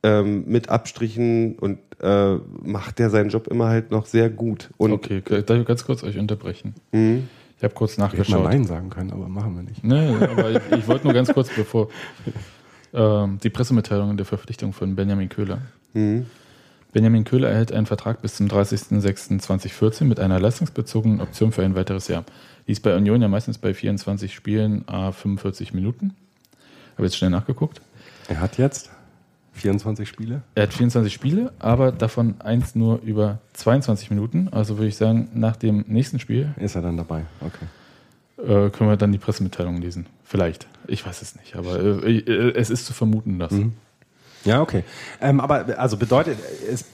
ähm, 0.04 0.44
mit 0.46 0.68
Abstrichen 0.68 1.56
und 1.58 1.78
äh, 2.00 2.34
macht 2.62 3.00
er 3.00 3.08
seinen 3.08 3.30
Job 3.30 3.48
immer 3.48 3.68
halt 3.68 3.90
noch 3.90 4.04
sehr 4.04 4.28
gut. 4.28 4.70
Und 4.76 4.92
okay, 4.92 5.22
darf 5.22 5.58
ich 5.58 5.66
ganz 5.66 5.84
kurz 5.86 6.04
euch 6.04 6.18
unterbrechen? 6.18 6.74
Mhm. 6.92 7.28
Ich 7.56 7.64
habe 7.64 7.72
kurz 7.72 7.92
Hätte 7.92 8.02
man 8.02 8.10
nachgeschaut. 8.10 8.44
Nein 8.44 8.64
sagen 8.66 8.90
können, 8.90 9.12
aber 9.12 9.28
machen 9.28 9.56
wir 9.56 9.62
nicht. 9.62 9.82
Nee, 9.82 10.14
aber 10.20 10.50
ich, 10.50 10.60
ich 10.78 10.86
wollte 10.86 11.06
nur 11.06 11.14
ganz 11.14 11.32
kurz, 11.32 11.48
bevor 11.56 11.88
ähm, 12.92 13.38
die 13.42 13.48
Pressemitteilung 13.48 14.16
der 14.18 14.26
Verpflichtung 14.26 14.74
von 14.74 14.94
Benjamin 14.94 15.30
Köhler. 15.30 15.62
Mhm. 15.94 16.26
Benjamin 16.92 17.24
Köhler 17.24 17.48
erhält 17.48 17.72
einen 17.72 17.86
Vertrag 17.86 18.20
bis 18.20 18.36
zum 18.36 18.46
30.06.2014 18.46 20.04
mit 20.04 20.20
einer 20.20 20.38
leistungsbezogenen 20.38 21.22
Option 21.22 21.50
für 21.50 21.64
ein 21.64 21.74
weiteres 21.74 22.08
Jahr. 22.08 22.24
Die 22.66 22.72
ist 22.72 22.82
bei 22.82 22.94
Union 22.94 23.22
ja 23.22 23.28
meistens 23.28 23.56
bei 23.56 23.72
24 23.72 24.34
Spielen, 24.34 24.84
a 24.86 25.12
45 25.12 25.72
Minuten. 25.72 26.14
Habe 26.96 27.04
jetzt 27.04 27.16
schnell 27.16 27.30
nachgeguckt. 27.30 27.80
Er 28.28 28.40
hat 28.40 28.58
jetzt 28.58 28.90
24 29.54 30.08
Spiele. 30.08 30.42
Er 30.54 30.64
hat 30.64 30.74
24 30.74 31.12
Spiele, 31.12 31.52
aber 31.58 31.92
davon 31.92 32.40
eins 32.40 32.74
nur 32.74 33.00
über 33.02 33.38
22 33.54 34.10
Minuten. 34.10 34.48
Also 34.50 34.76
würde 34.78 34.88
ich 34.88 34.96
sagen, 34.96 35.28
nach 35.34 35.56
dem 35.56 35.84
nächsten 35.88 36.18
Spiel 36.18 36.54
Ist 36.58 36.74
er 36.74 36.82
dann 36.82 36.96
dabei? 36.96 37.24
Okay. 37.40 37.66
äh, 38.42 38.70
können 38.70 38.90
wir 38.90 38.96
dann 38.96 39.12
die 39.12 39.18
Pressemitteilung 39.18 39.76
lesen. 39.80 40.06
Vielleicht. 40.24 40.66
Ich 40.86 41.06
weiß 41.06 41.22
es 41.22 41.36
nicht, 41.36 41.54
aber 41.56 41.78
äh, 41.80 42.18
äh, 42.18 42.52
es 42.56 42.70
ist 42.70 42.86
zu 42.86 42.92
vermuten, 42.92 43.38
dass. 43.38 43.52
Ja, 44.44 44.60
okay. 44.60 44.84
Ähm, 45.20 45.40
aber 45.40 45.78
also 45.78 45.96
bedeutet 45.96 46.36
es, 46.70 46.84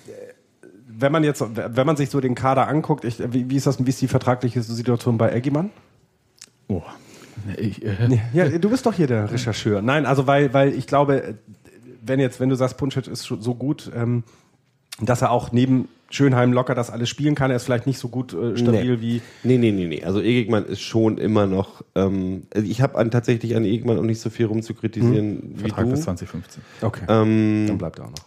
wenn 0.87 1.11
man 1.13 1.25
jetzt, 1.25 1.43
wenn 1.55 1.87
man 1.87 1.97
sich 1.97 2.11
so 2.11 2.21
den 2.21 2.35
Kader 2.35 2.69
anguckt, 2.69 3.05
ich, 3.05 3.19
wie, 3.33 3.49
wie 3.51 3.57
ist 3.57 3.67
das, 3.67 3.85
wie 3.85 3.89
ist 3.89 4.01
die 4.01 4.09
vertragliche 4.09 4.63
Situation 4.63 5.19
bei 5.19 5.33
Eggimann? 5.33 5.71
Oh. 6.69 6.83
Ich, 7.57 7.85
äh, 7.85 8.21
Ja, 8.35 8.49
du 8.49 8.69
bist 8.71 8.85
doch 8.87 8.93
hier 8.93 9.07
der 9.07 9.33
Rechercheur. 9.33 9.81
Nein, 9.83 10.05
also 10.07 10.27
weil, 10.27 10.53
weil 10.53 10.75
ich 10.75 10.87
glaube, 10.87 11.39
wenn 12.03 12.21
jetzt, 12.21 12.41
wenn 12.41 12.49
du 12.49 12.55
sagst, 12.55 12.77
Punschitz 12.77 13.07
ist 13.09 13.27
schon 13.27 13.41
so 13.43 13.55
gut, 13.55 13.91
ähm, 13.95 14.25
dass 15.01 15.23
er 15.23 15.31
auch 15.31 15.53
neben 15.53 15.89
Schönheim 16.11 16.53
locker 16.53 16.75
das 16.75 16.91
alles 16.91 17.09
spielen 17.09 17.35
kann, 17.37 17.51
er 17.51 17.57
ist 17.57 17.65
vielleicht 17.65 17.87
nicht 17.87 17.99
so 17.99 18.09
gut 18.09 18.33
äh, 18.35 18.57
stabil 18.57 18.97
Nee. 18.97 19.01
wie. 19.01 19.23
Nee, 19.45 19.59
nee, 19.59 19.71
nee, 19.71 19.87
nee. 19.87 20.05
Also 20.05 20.21
Egegmann 20.21 20.67
ist 20.67 20.81
schon 20.81 21.19
immer 21.19 21.47
noch. 21.47 21.83
Ähm, 21.95 22.43
also 22.53 22.67
ich 22.69 22.83
habe 22.83 22.99
an, 22.99 23.11
tatsächlich 23.11 23.55
an 23.55 23.65
Egegmann 23.65 23.97
auch 23.99 24.03
nicht 24.03 24.21
so 24.21 24.29
viel 24.29 24.47
rumzukritisieren 24.47 25.55
wie 25.55 25.61
Vertrag 25.69 25.85
du. 25.85 25.91
bis 25.93 26.03
2015. 26.03 26.63
Okay. 26.83 27.05
dann 27.07 27.29
Ähm, 27.69 27.79
bleibt 27.79 28.01
er 28.01 28.07
auch 28.07 28.11
noch. 28.11 28.25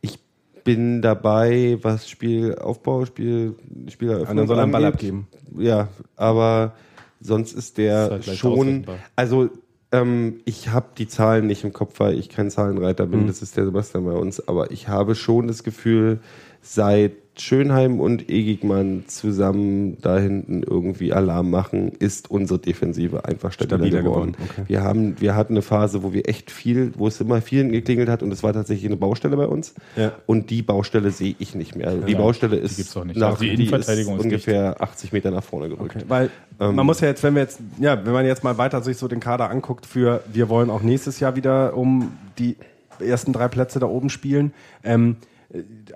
ich 0.00 0.18
bin 0.64 1.02
dabei, 1.02 1.78
was 1.82 2.08
Spielaufbau, 2.08 3.04
Spiel, 3.04 3.54
Spieleröffnung 3.88 4.30
Und 4.30 4.36
dann 4.38 4.46
soll 4.46 4.58
er 4.58 4.62
einen 4.62 4.72
Ball 4.72 4.84
abgeben. 4.86 5.28
Ja, 5.58 5.88
aber 6.16 6.74
sonst 7.20 7.52
ist 7.52 7.76
der 7.76 8.04
Ist 8.20 8.28
halt 8.28 8.38
schon. 8.38 8.86
Also 9.16 9.50
ähm, 9.92 10.40
ich 10.44 10.68
habe 10.68 10.88
die 10.96 11.08
Zahlen 11.08 11.46
nicht 11.46 11.64
im 11.64 11.72
Kopf, 11.72 12.00
weil 12.00 12.18
ich 12.18 12.28
kein 12.28 12.50
Zahlenreiter 12.50 13.06
bin. 13.06 13.22
Mhm. 13.22 13.26
Das 13.26 13.42
ist 13.42 13.56
der 13.56 13.64
Sebastian 13.64 14.04
bei 14.04 14.12
uns. 14.12 14.46
Aber 14.48 14.70
ich 14.70 14.88
habe 14.88 15.14
schon 15.14 15.48
das 15.48 15.62
Gefühl, 15.62 16.20
seit 16.60 17.12
Schönheim 17.40 18.00
und 18.00 18.28
Egigmann 18.30 19.04
zusammen 19.06 19.96
da 20.00 20.18
hinten 20.18 20.62
irgendwie 20.62 21.12
Alarm 21.12 21.50
machen, 21.50 21.92
ist 21.98 22.30
unsere 22.30 22.58
Defensive 22.58 23.24
einfach 23.24 23.52
stabiler, 23.52 23.78
Stabiler 23.78 24.02
geworden. 24.02 24.32
geworden, 24.32 24.50
okay. 24.50 24.62
Wir 24.68 24.82
haben, 24.82 25.20
wir 25.20 25.34
hatten 25.34 25.54
eine 25.54 25.62
Phase, 25.62 26.02
wo 26.02 26.12
wir 26.12 26.28
echt 26.28 26.50
viel, 26.50 26.92
wo 26.96 27.06
es 27.06 27.20
immer 27.20 27.40
vielen 27.40 27.70
geklingelt 27.72 28.08
hat 28.08 28.22
und 28.22 28.32
es 28.32 28.42
war 28.42 28.52
tatsächlich 28.52 28.86
eine 28.86 28.96
Baustelle 28.96 29.36
bei 29.36 29.46
uns. 29.46 29.74
Ja. 29.96 30.12
Und 30.26 30.50
die 30.50 30.62
Baustelle 30.62 31.10
sehe 31.10 31.34
ich 31.38 31.54
nicht 31.54 31.76
mehr. 31.76 31.94
Die 31.94 32.12
Ja, 32.12 32.18
Baustelle 32.18 32.56
die 32.56 32.62
ist, 32.62 32.78
nicht. 32.78 33.16
nach, 33.16 33.30
Also 33.30 33.44
die 33.44 33.56
die 33.56 33.64
ist 33.72 34.08
ungefähr 34.08 34.80
80 34.80 35.12
Meter 35.12 35.30
nach 35.30 35.44
vorne 35.44 35.68
gerückt. 35.68 35.96
Okay. 35.96 36.04
Weil 36.08 36.30
Ähm, 36.60 36.74
man 36.74 36.86
muss 36.86 37.00
ja 37.00 37.08
jetzt, 37.08 37.22
wenn 37.22 37.34
wir 37.34 37.42
jetzt, 37.42 37.60
ja, 37.78 38.04
wenn 38.04 38.12
man 38.12 38.26
jetzt 38.26 38.42
mal 38.42 38.58
weiter 38.58 38.82
sich 38.82 38.96
so 38.96 39.06
den 39.08 39.20
Kader 39.20 39.48
anguckt, 39.50 39.86
für 39.86 40.22
wir 40.32 40.48
wollen 40.48 40.70
auch 40.70 40.82
nächstes 40.82 41.20
Jahr 41.20 41.36
wieder 41.36 41.76
um 41.76 42.12
die 42.38 42.56
ersten 43.00 43.32
drei 43.32 43.48
Plätze 43.48 43.78
da 43.78 43.86
oben 43.86 44.10
spielen. 44.10 44.52
Ähm, 44.82 45.16
äh, 45.22 45.37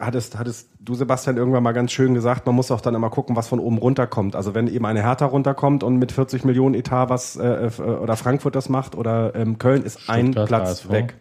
hattest, 0.00 0.38
hattest 0.38 0.70
du, 0.80 0.94
Sebastian, 0.94 1.36
irgendwann 1.36 1.62
mal 1.62 1.72
ganz 1.72 1.92
schön 1.92 2.14
gesagt, 2.14 2.46
man 2.46 2.54
muss 2.54 2.70
auch 2.70 2.80
dann 2.80 2.94
immer 2.94 3.10
gucken, 3.10 3.36
was 3.36 3.48
von 3.48 3.60
oben 3.60 3.76
runterkommt. 3.78 4.34
Also 4.34 4.54
wenn 4.54 4.66
eben 4.66 4.86
eine 4.86 5.02
Hertha 5.02 5.26
runterkommt 5.26 5.84
und 5.84 5.96
mit 5.96 6.10
40 6.12 6.44
Millionen 6.44 6.74
Etat 6.74 7.10
was 7.10 7.36
äh, 7.36 7.66
äh, 7.66 7.82
oder 7.82 8.16
Frankfurt 8.16 8.54
das 8.54 8.68
macht 8.68 8.94
oder 8.94 9.34
ähm, 9.34 9.58
Köln 9.58 9.82
ist 9.82 10.08
ein 10.08 10.32
Stuttgart, 10.32 10.48
Platz 10.48 10.68
HSV. 10.68 10.90
weg. 10.90 11.14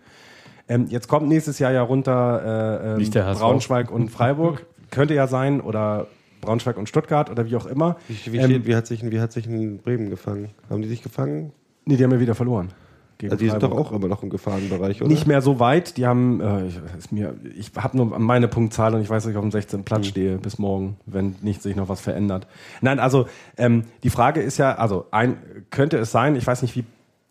Ähm, 0.69 0.85
jetzt 0.87 1.09
kommt 1.09 1.27
nächstes 1.27 1.59
Jahr 1.59 1.73
ja 1.73 1.81
runter 1.81 2.95
äh, 2.97 3.03
ähm, 3.03 3.13
HSV. 3.13 3.39
Braunschweig 3.39 3.91
und 3.91 4.09
Freiburg. 4.11 4.65
Könnte 4.91 5.13
ja 5.13 5.27
sein 5.27 5.59
oder 5.59 6.07
Braunschweig 6.39 6.77
und 6.77 6.87
Stuttgart 6.87 7.29
oder 7.29 7.45
wie 7.45 7.55
auch 7.57 7.65
immer. 7.65 7.97
Wie, 8.07 8.33
wie, 8.33 8.37
Ähm, 8.37 8.65
wie, 8.65 8.75
hat 8.75 8.87
sich, 8.87 9.09
wie 9.09 9.19
hat 9.19 9.33
sich 9.33 9.45
in 9.45 9.79
Bremen 9.79 10.09
gefangen? 10.09 10.51
Haben 10.69 10.81
die 10.81 10.87
sich 10.87 11.03
gefangen? 11.03 11.51
Nee, 11.85 11.97
die 11.97 12.03
haben 12.03 12.11
ja 12.11 12.19
wieder 12.19 12.35
verloren. 12.35 12.69
Gegen 13.21 13.31
Also 13.31 13.43
die 13.43 13.51
sind 13.51 13.61
doch 13.61 13.69
Freiburg. 13.69 13.87
auch 13.87 13.91
immer 13.91 14.07
noch 14.07 14.23
im 14.23 14.31
Gefahrenbereich, 14.31 14.99
oder? 14.99 15.09
Nicht 15.09 15.27
mehr 15.27 15.43
so 15.43 15.59
weit. 15.59 15.97
Die 15.97 16.07
haben, 16.07 16.41
äh, 16.41 16.65
ich, 16.65 16.79
ist 16.97 17.11
mir, 17.11 17.35
ich 17.55 17.71
habe 17.75 17.95
nur 17.95 18.17
meine 18.17 18.47
Punktzahl 18.47 18.95
und 18.95 19.01
ich 19.01 19.11
weiß, 19.11 19.23
dass 19.23 19.31
ich 19.31 19.37
auf 19.37 19.43
dem 19.43 19.51
16. 19.51 19.83
Platz 19.83 20.07
stehe 20.07 20.39
bis 20.39 20.57
morgen, 20.57 20.97
wenn 21.05 21.35
nicht 21.43 21.61
sich 21.61 21.75
noch 21.75 21.87
was 21.87 22.01
verändert. 22.01 22.47
Nein, 22.81 22.99
also 22.99 23.27
ähm, 23.57 23.83
die 24.01 24.09
Frage 24.09 24.41
ist 24.41 24.57
ja, 24.57 24.73
also 24.73 25.05
ein, 25.11 25.37
könnte 25.69 25.99
es 25.99 26.11
sein, 26.11 26.35
ich 26.35 26.47
weiß 26.47 26.63
nicht, 26.63 26.75
wie 26.75 26.83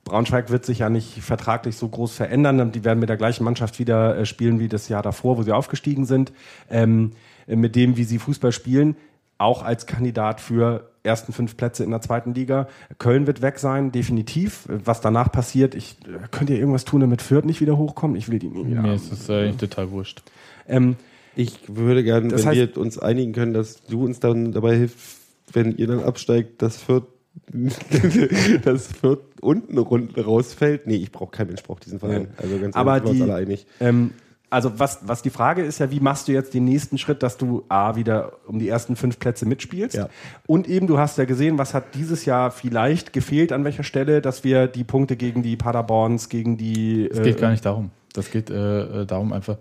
Braunschweig 0.05 0.51
wird 0.51 0.65
sich 0.65 0.79
ja 0.79 0.89
nicht 0.89 1.23
vertraglich 1.23 1.77
so 1.77 1.89
groß 1.89 2.15
verändern. 2.15 2.71
Die 2.71 2.85
werden 2.85 3.01
mit 3.01 3.09
der 3.09 3.17
gleichen 3.17 3.43
Mannschaft 3.43 3.81
wieder 3.81 4.17
äh, 4.17 4.27
spielen 4.27 4.61
wie 4.61 4.69
das 4.69 4.89
Jahr 4.89 5.03
davor, 5.03 5.39
wo 5.39 5.43
sie 5.43 5.53
aufgestiegen 5.53 6.07
sind. 6.07 6.33
Ähm, 6.71 7.13
äh, 7.47 7.57
mit 7.57 7.77
dem, 7.77 7.97
wie 7.97 8.05
sie 8.05 8.19
Fußball 8.19 8.53
spielen, 8.53 8.97
auch 9.41 9.63
als 9.65 9.87
Kandidat 9.87 10.41
für 10.41 10.91
ersten 11.03 11.33
fünf 11.33 11.57
Plätze 11.57 11.83
in 11.83 11.91
der 11.91 12.01
zweiten 12.03 12.35
Liga. 12.35 12.69
Köln 12.99 13.27
wird 13.27 13.41
weg 13.41 13.59
sein, 13.59 13.91
definitiv. 13.91 14.65
Was 14.69 15.01
danach 15.01 15.33
passiert, 15.33 15.75
ich 15.75 15.97
äh, 16.07 16.29
könnt 16.31 16.51
ihr 16.51 16.59
irgendwas 16.59 16.85
tun, 16.85 17.01
damit 17.01 17.23
Fürth 17.23 17.47
nicht 17.47 17.61
wieder 17.61 17.79
hochkommt? 17.79 18.17
Ich 18.19 18.29
will 18.29 18.39
die 18.39 18.49
nie 18.49 18.67
wieder. 18.67 18.83
Mir 18.83 18.95
ist 18.95 19.11
das 19.11 19.31
eigentlich 19.31 19.57
total 19.57 19.91
wurscht. 19.91 20.23
Ähm, 20.69 20.97
Ich 21.37 21.59
würde 21.69 22.05
gerne, 22.05 22.29
Das 22.29 22.43
wenn 22.45 22.51
heißt- 22.53 22.57
wir 22.77 22.77
uns 22.79 22.99
einigen 22.99 23.33
können, 23.33 23.55
dass 23.55 23.83
du 23.87 24.05
uns 24.05 24.21
dann 24.21 24.53
dabei 24.53 24.77
hilfst, 24.77 25.21
wenn 25.53 25.75
ihr 25.77 25.87
dann 25.87 26.03
absteigt, 26.03 26.61
dass 26.61 26.77
Fürth, 26.77 27.07
dass 28.65 28.89
Fürth 28.89 29.21
unten 29.41 29.73
eine 29.73 29.81
Runde 29.81 30.25
rausfällt. 30.25 30.87
Nee, 30.87 30.97
ich 30.97 31.13
brauche 31.13 31.31
keinen 31.31 31.49
Mensch, 31.49 31.63
braucht 31.63 31.85
diesen 31.87 31.99
Verein. 32.01 32.29
Also 32.37 32.59
ganz 32.59 32.75
Aber 32.77 32.97
ehrlich, 32.97 33.09
sind 33.09 33.19
wir 33.21 33.25
die, 33.27 33.31
uns 33.31 33.31
alle 33.31 33.41
einig. 33.41 33.67
ähm, 33.81 34.11
also 34.51 34.79
was, 34.79 34.99
was 35.03 35.23
die 35.23 35.31
Frage 35.31 35.63
ist 35.63 35.79
ja, 35.79 35.91
wie 35.91 36.01
machst 36.01 36.29
du 36.29 36.33
jetzt 36.33 36.53
den 36.55 36.65
nächsten 36.65 36.99
Schritt, 36.99 37.23
dass 37.23 37.37
du 37.37 37.65
A, 37.69 37.95
wieder 37.95 38.33
um 38.47 38.59
die 38.59 38.69
ersten 38.69 38.97
fünf 38.97 39.19
Plätze 39.19 39.47
mitspielst? 39.47 39.97
Ja. 39.97 40.09
Und 40.47 40.69
eben, 40.69 40.89
du 40.89 40.99
hast 40.99 41.19
ja 41.19 41.25
gesehen, 41.25 41.57
was 41.57 41.73
hat 41.73 41.95
dieses 41.95 42.25
Jahr 42.25 42.51
vielleicht 42.51 43.13
gefehlt, 43.13 43.53
an 43.53 43.65
welcher 43.65 43.85
Stelle, 43.85 44.21
dass 44.21 44.43
wir 44.43 44.67
die 44.67 44.85
Punkte 44.85 45.17
gegen 45.17 45.43
die 45.43 45.57
Paderborns, 45.57 46.29
gegen 46.29 46.57
die... 46.57 47.09
Es 47.11 47.23
geht 47.23 47.39
gar 47.39 47.53
nicht 47.53 47.65
darum. 47.65 47.91
Das 48.13 48.31
geht 48.33 48.51
äh, 48.51 49.03
äh, 49.03 49.07
darum 49.07 49.33
einfach. 49.33 49.57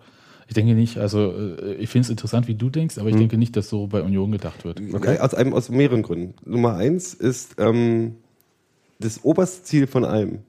Ich 0.47 0.55
denke 0.55 0.73
nicht, 0.73 0.97
also 0.97 1.31
äh, 1.31 1.75
ich 1.75 1.89
finde 1.89 2.05
es 2.05 2.09
interessant, 2.09 2.47
wie 2.47 2.55
du 2.55 2.71
denkst, 2.71 2.97
aber 2.97 3.09
ich 3.09 3.15
denke 3.15 3.37
nicht, 3.37 3.55
dass 3.55 3.69
so 3.69 3.85
bei 3.85 4.01
Union 4.01 4.31
gedacht 4.31 4.65
wird. 4.65 4.81
Okay. 4.91 5.19
Aus, 5.19 5.35
einem, 5.35 5.53
aus 5.53 5.69
mehreren 5.69 6.01
Gründen. 6.01 6.33
Nummer 6.43 6.75
eins 6.75 7.13
ist 7.13 7.57
ähm, 7.59 8.15
das 8.97 9.23
oberste 9.23 9.63
Ziel 9.63 9.85
von 9.85 10.03
allem. 10.03 10.39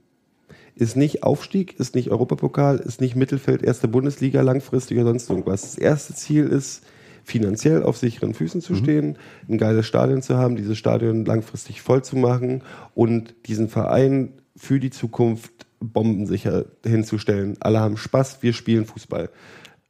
Ist 0.75 0.97
nicht 0.97 1.23
Aufstieg, 1.23 1.79
ist 1.79 1.95
nicht 1.95 2.11
Europapokal, 2.11 2.79
ist 2.79 3.01
nicht 3.01 3.17
Mittelfeld, 3.17 3.63
erste 3.63 3.89
Bundesliga, 3.89 4.41
langfristig 4.43 4.99
oder 4.99 5.09
sonst 5.09 5.29
irgendwas. 5.29 5.63
Das 5.63 5.79
erste 5.79 6.15
Ziel 6.15 6.47
ist, 6.47 6.83
finanziell 7.23 7.83
auf 7.83 7.97
sicheren 7.99 8.35
Füßen 8.35 8.61
zu 8.61 8.75
stehen, 8.75 9.19
ein 9.49 9.59
geiles 9.59 9.87
Stadion 9.87 10.23
zu 10.23 10.37
haben, 10.37 10.57
dieses 10.57 10.79
Stadion 10.79 11.25
langfristig 11.25 11.83
voll 11.83 12.03
zu 12.03 12.17
machen 12.17 12.63
und 12.95 13.35
diesen 13.47 13.69
Verein 13.69 14.33
für 14.57 14.81
die 14.81 14.91
Zukunft 14.91 15.53
bombensicher 15.81 16.67
hinzustellen. 16.85 17.57
Alle 17.61 17.81
haben 17.81 17.97
Spaß, 17.97 18.43
wir 18.43 18.53
spielen 18.53 18.85
Fußball. 18.87 19.31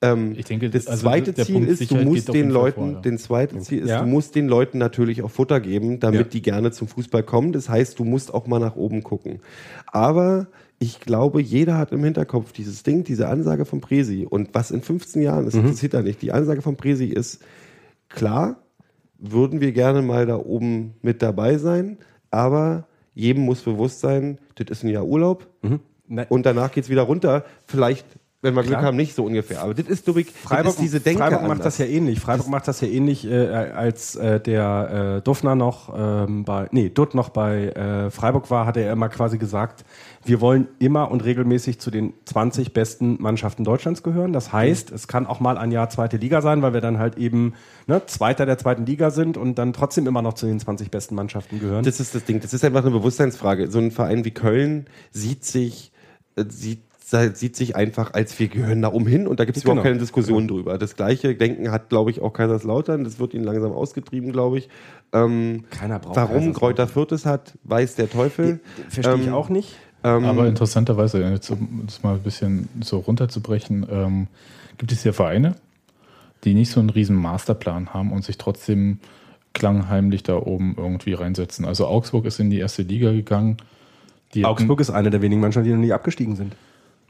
Ähm, 0.03 0.35
Ich 0.37 0.47
denke, 0.47 0.71
das 0.71 0.87
also 0.87 1.03
zweite 1.03 1.35
Ziel 1.35 1.55
Punkt 1.57 1.71
ist, 1.71 1.91
du 1.91 1.97
musst 1.97 2.33
den 2.33 2.51
Leuten, 2.51 2.81
vor, 2.81 2.93
ja. 2.93 3.01
den 3.01 3.19
zweiten 3.19 3.61
Ziel 3.61 3.81
ist, 3.81 3.91
Ja. 3.91 4.01
du 4.01 4.07
musst 4.07 4.35
den 4.35 4.49
Leuten 4.49 4.79
natürlich 4.79 5.23
auch 5.23 5.31
Futter 5.31 5.61
geben, 5.61 6.01
damit 6.01 6.21
Ja. 6.21 6.27
die 6.29 6.43
gerne 6.43 6.71
zum 6.73 6.89
Fußball 6.89 7.23
kommen. 7.23 7.53
Das 7.53 7.69
heißt, 7.69 7.99
du 7.99 8.05
musst 8.05 8.33
auch 8.33 8.47
mal 8.47 8.61
nach 8.61 8.77
oben 8.77 9.03
gucken. 9.03 9.41
Aber 9.87 10.47
ich 10.83 10.99
glaube, 11.01 11.43
jeder 11.43 11.77
hat 11.77 11.93
im 11.93 12.03
Hinterkopf 12.03 12.53
dieses 12.53 12.83
Ding, 12.83 13.05
diese 13.05 13.29
Ansage 13.29 13.67
von 13.67 13.81
Presi. 13.83 14.27
Und 14.29 14.49
was 14.55 14.71
in 14.71 14.81
15 14.83 15.21
Jahren, 15.23 15.43
Mhm. 15.43 15.45
das 15.47 15.55
interessiert 15.55 15.95
er 15.95 16.03
nicht. 16.03 16.23
Die 16.23 16.33
Ansage 16.33 16.63
von 16.63 16.77
Presi 16.77 17.05
ist, 17.07 17.41
klar, 18.09 18.57
würden 19.19 19.61
wir 19.61 19.73
gerne 19.73 20.01
mal 20.03 20.25
da 20.27 20.37
oben 20.37 20.95
mit 21.03 21.21
dabei 21.23 21.59
sein, 21.59 21.99
aber 22.31 22.87
jedem 23.15 23.45
muss 23.45 23.61
bewusst 23.61 24.01
sein, 24.01 24.39
das 24.55 24.69
ist 24.71 24.83
ein 24.85 24.89
Jahr 24.89 25.05
Urlaub 25.05 25.47
Ne- 26.09 26.27
und 26.29 26.45
danach 26.47 26.73
geht's 26.73 26.89
wieder 26.89 27.03
runter. 27.03 27.45
Vielleicht, 27.67 28.05
wenn 28.43 28.55
wir 28.55 28.63
Glück 28.63 28.73
Klar. 28.79 28.83
haben, 28.85 28.97
nicht 28.97 29.15
so 29.15 29.25
ungefähr. 29.25 29.61
Aber 29.63 29.75
das 29.75 29.87
ist, 29.87 30.05
glaube 30.07 30.23
ich, 30.23 30.27
das 30.33 30.37
Freiburg, 30.43 30.71
ist 30.73 30.81
diese 30.81 30.99
Denke 31.01 31.21
Freiburg 31.23 31.43
macht 31.43 31.51
anders. 31.53 31.65
das 31.77 31.79
ja 31.79 31.85
ähnlich. 31.87 32.19
Freiburg 32.19 32.49
macht 32.49 32.67
das 32.67 32.81
ja 32.81 32.89
ähnlich, 32.89 33.25
äh, 33.31 33.47
als 33.47 34.17
äh, 34.17 34.41
der 34.41 35.19
äh, 35.19 35.23
Duffner 35.23 35.55
noch 35.55 35.93
ähm, 35.97 36.45
bei, 36.45 36.67
nee, 36.73 36.89
Dutt 36.89 37.15
noch 37.15 37.29
bei 37.29 37.67
äh, 37.69 38.11
Freiburg 38.11 38.51
war, 38.51 38.67
hat 38.67 38.77
er 38.77 38.93
immer 38.93 39.09
quasi 39.11 39.37
gesagt, 39.39 39.85
wir 40.25 40.41
wollen 40.43 40.69
immer 40.79 41.11
und 41.11 41.25
regelmäßig 41.25 41.79
zu 41.79 41.91
den 41.91 42.13
20 42.27 42.75
besten 42.75 43.17
Mannschaften 43.21 43.65
Deutschlands 43.65 44.03
gehören. 44.03 44.33
Das 44.35 44.53
heißt, 44.53 44.93
es 44.93 45.09
kann 45.09 45.27
auch 45.27 45.41
mal 45.41 45.57
ein 45.57 45.73
Jahr 45.73 45.89
zweite 45.89 46.19
Liga 46.19 46.43
sein, 46.43 46.61
weil 46.61 46.75
wir 46.75 46.83
dann 46.83 46.99
halt 46.99 47.17
eben 47.17 47.55
ne, 47.87 48.03
Zweiter 48.07 48.45
der 48.45 48.59
zweiten 48.59 48.85
Liga 48.85 49.11
sind 49.11 49.39
und 49.39 49.59
dann 49.59 49.73
trotzdem 49.73 50.07
immer 50.07 50.21
noch 50.21 50.35
zu 50.35 50.47
den 50.47 50.61
20 50.61 50.91
besten 50.91 51.15
Mannschaften 51.15 51.59
gehören. 51.59 51.85
Das 51.85 52.01
ist 52.01 52.15
das 52.15 52.25
Ding. 52.25 52.41
Das 52.41 52.53
ist 52.53 52.63
einfach 52.65 52.83
eine 52.83 52.91
Bewusstseinsfrage. 52.91 53.71
So 53.71 53.79
ein 53.79 53.91
Verein 53.91 54.25
wie 54.27 54.31
Köln 54.31 54.87
sieht 55.11 55.45
sich, 55.45 55.91
äh, 56.37 56.45
sieht, 56.49 56.81
sieht 57.35 57.57
sich 57.57 57.75
einfach 57.75 58.13
als 58.15 58.39
wir 58.39 58.47
gehören 58.49 58.83
da 58.83 58.93
oben 58.93 59.07
hin 59.07 59.27
und 59.27 59.41
da 59.41 59.45
gibt 59.45 59.57
es 59.57 59.65
Genau. 59.65 59.73
überhaupt 59.73 59.89
keine 59.89 59.99
Diskussion 59.99 60.47
drüber. 60.47 60.79
Das 60.79 60.95
gleiche 60.97 61.35
Denken 61.35 61.73
hat, 61.73 61.89
glaube 61.89 62.11
ich, 62.11 62.21
auch 62.21 62.33
Kaiserslautern. 62.33 63.03
Das 63.05 63.19
wird 63.19 63.35
ihnen 63.35 63.43
langsam 63.45 63.73
ausgetrieben, 63.73 64.31
glaube 64.33 64.59
ich. 64.59 64.69
Ähm, 65.13 65.65
Keiner 65.71 65.99
braucht 65.99 66.15
warum. 66.15 66.53
Kräuter 66.53 66.87
Fürth 66.87 67.11
es 67.13 67.27
hat, 67.27 67.59
weiß 67.65 67.97
der 67.97 68.09
Teufel. 68.11 68.61
Verstehe 68.91 69.17
ich 69.17 69.27
ähm, 69.27 69.33
auch 69.33 69.49
nicht. 69.49 69.77
Aber 70.03 70.47
interessanterweise, 70.47 71.23
jetzt 71.23 71.51
um 71.51 71.83
das 71.87 72.03
mal 72.03 72.15
ein 72.15 72.23
bisschen 72.23 72.69
so 72.81 72.99
runterzubrechen, 72.99 73.87
ähm, 73.91 74.27
gibt 74.79 74.93
es 74.93 75.05
ja 75.05 75.13
Vereine, 75.13 75.57
die 76.45 76.55
nicht 76.55 76.71
so 76.71 76.81
einen 76.81 76.91
riesen 76.91 77.17
Masterplan 77.17 77.93
haben 77.93 78.13
und 78.13 78.25
sich 78.25 78.39
trotzdem 78.39 78.99
klangheimlich 79.53 80.23
da 80.23 80.37
oben 80.37 80.75
irgendwie 80.77 81.13
reinsetzen. 81.13 81.65
Also 81.65 81.87
Augsburg 81.87 82.25
ist 82.25 82.39
in 82.41 82.51
die 82.51 82.59
erste 82.59 82.83
Liga 82.83 83.13
gegangen. 83.13 83.57
Die 84.35 84.45
Augsburg 84.45 84.81
ist 84.81 84.91
eine 84.91 85.11
der 85.11 85.23
wenigen 85.23 85.41
Mannschaften, 85.41 85.69
die 85.69 85.75
noch 85.75 85.81
nie 85.81 85.93
abgestiegen 85.93 86.37
sind 86.37 86.55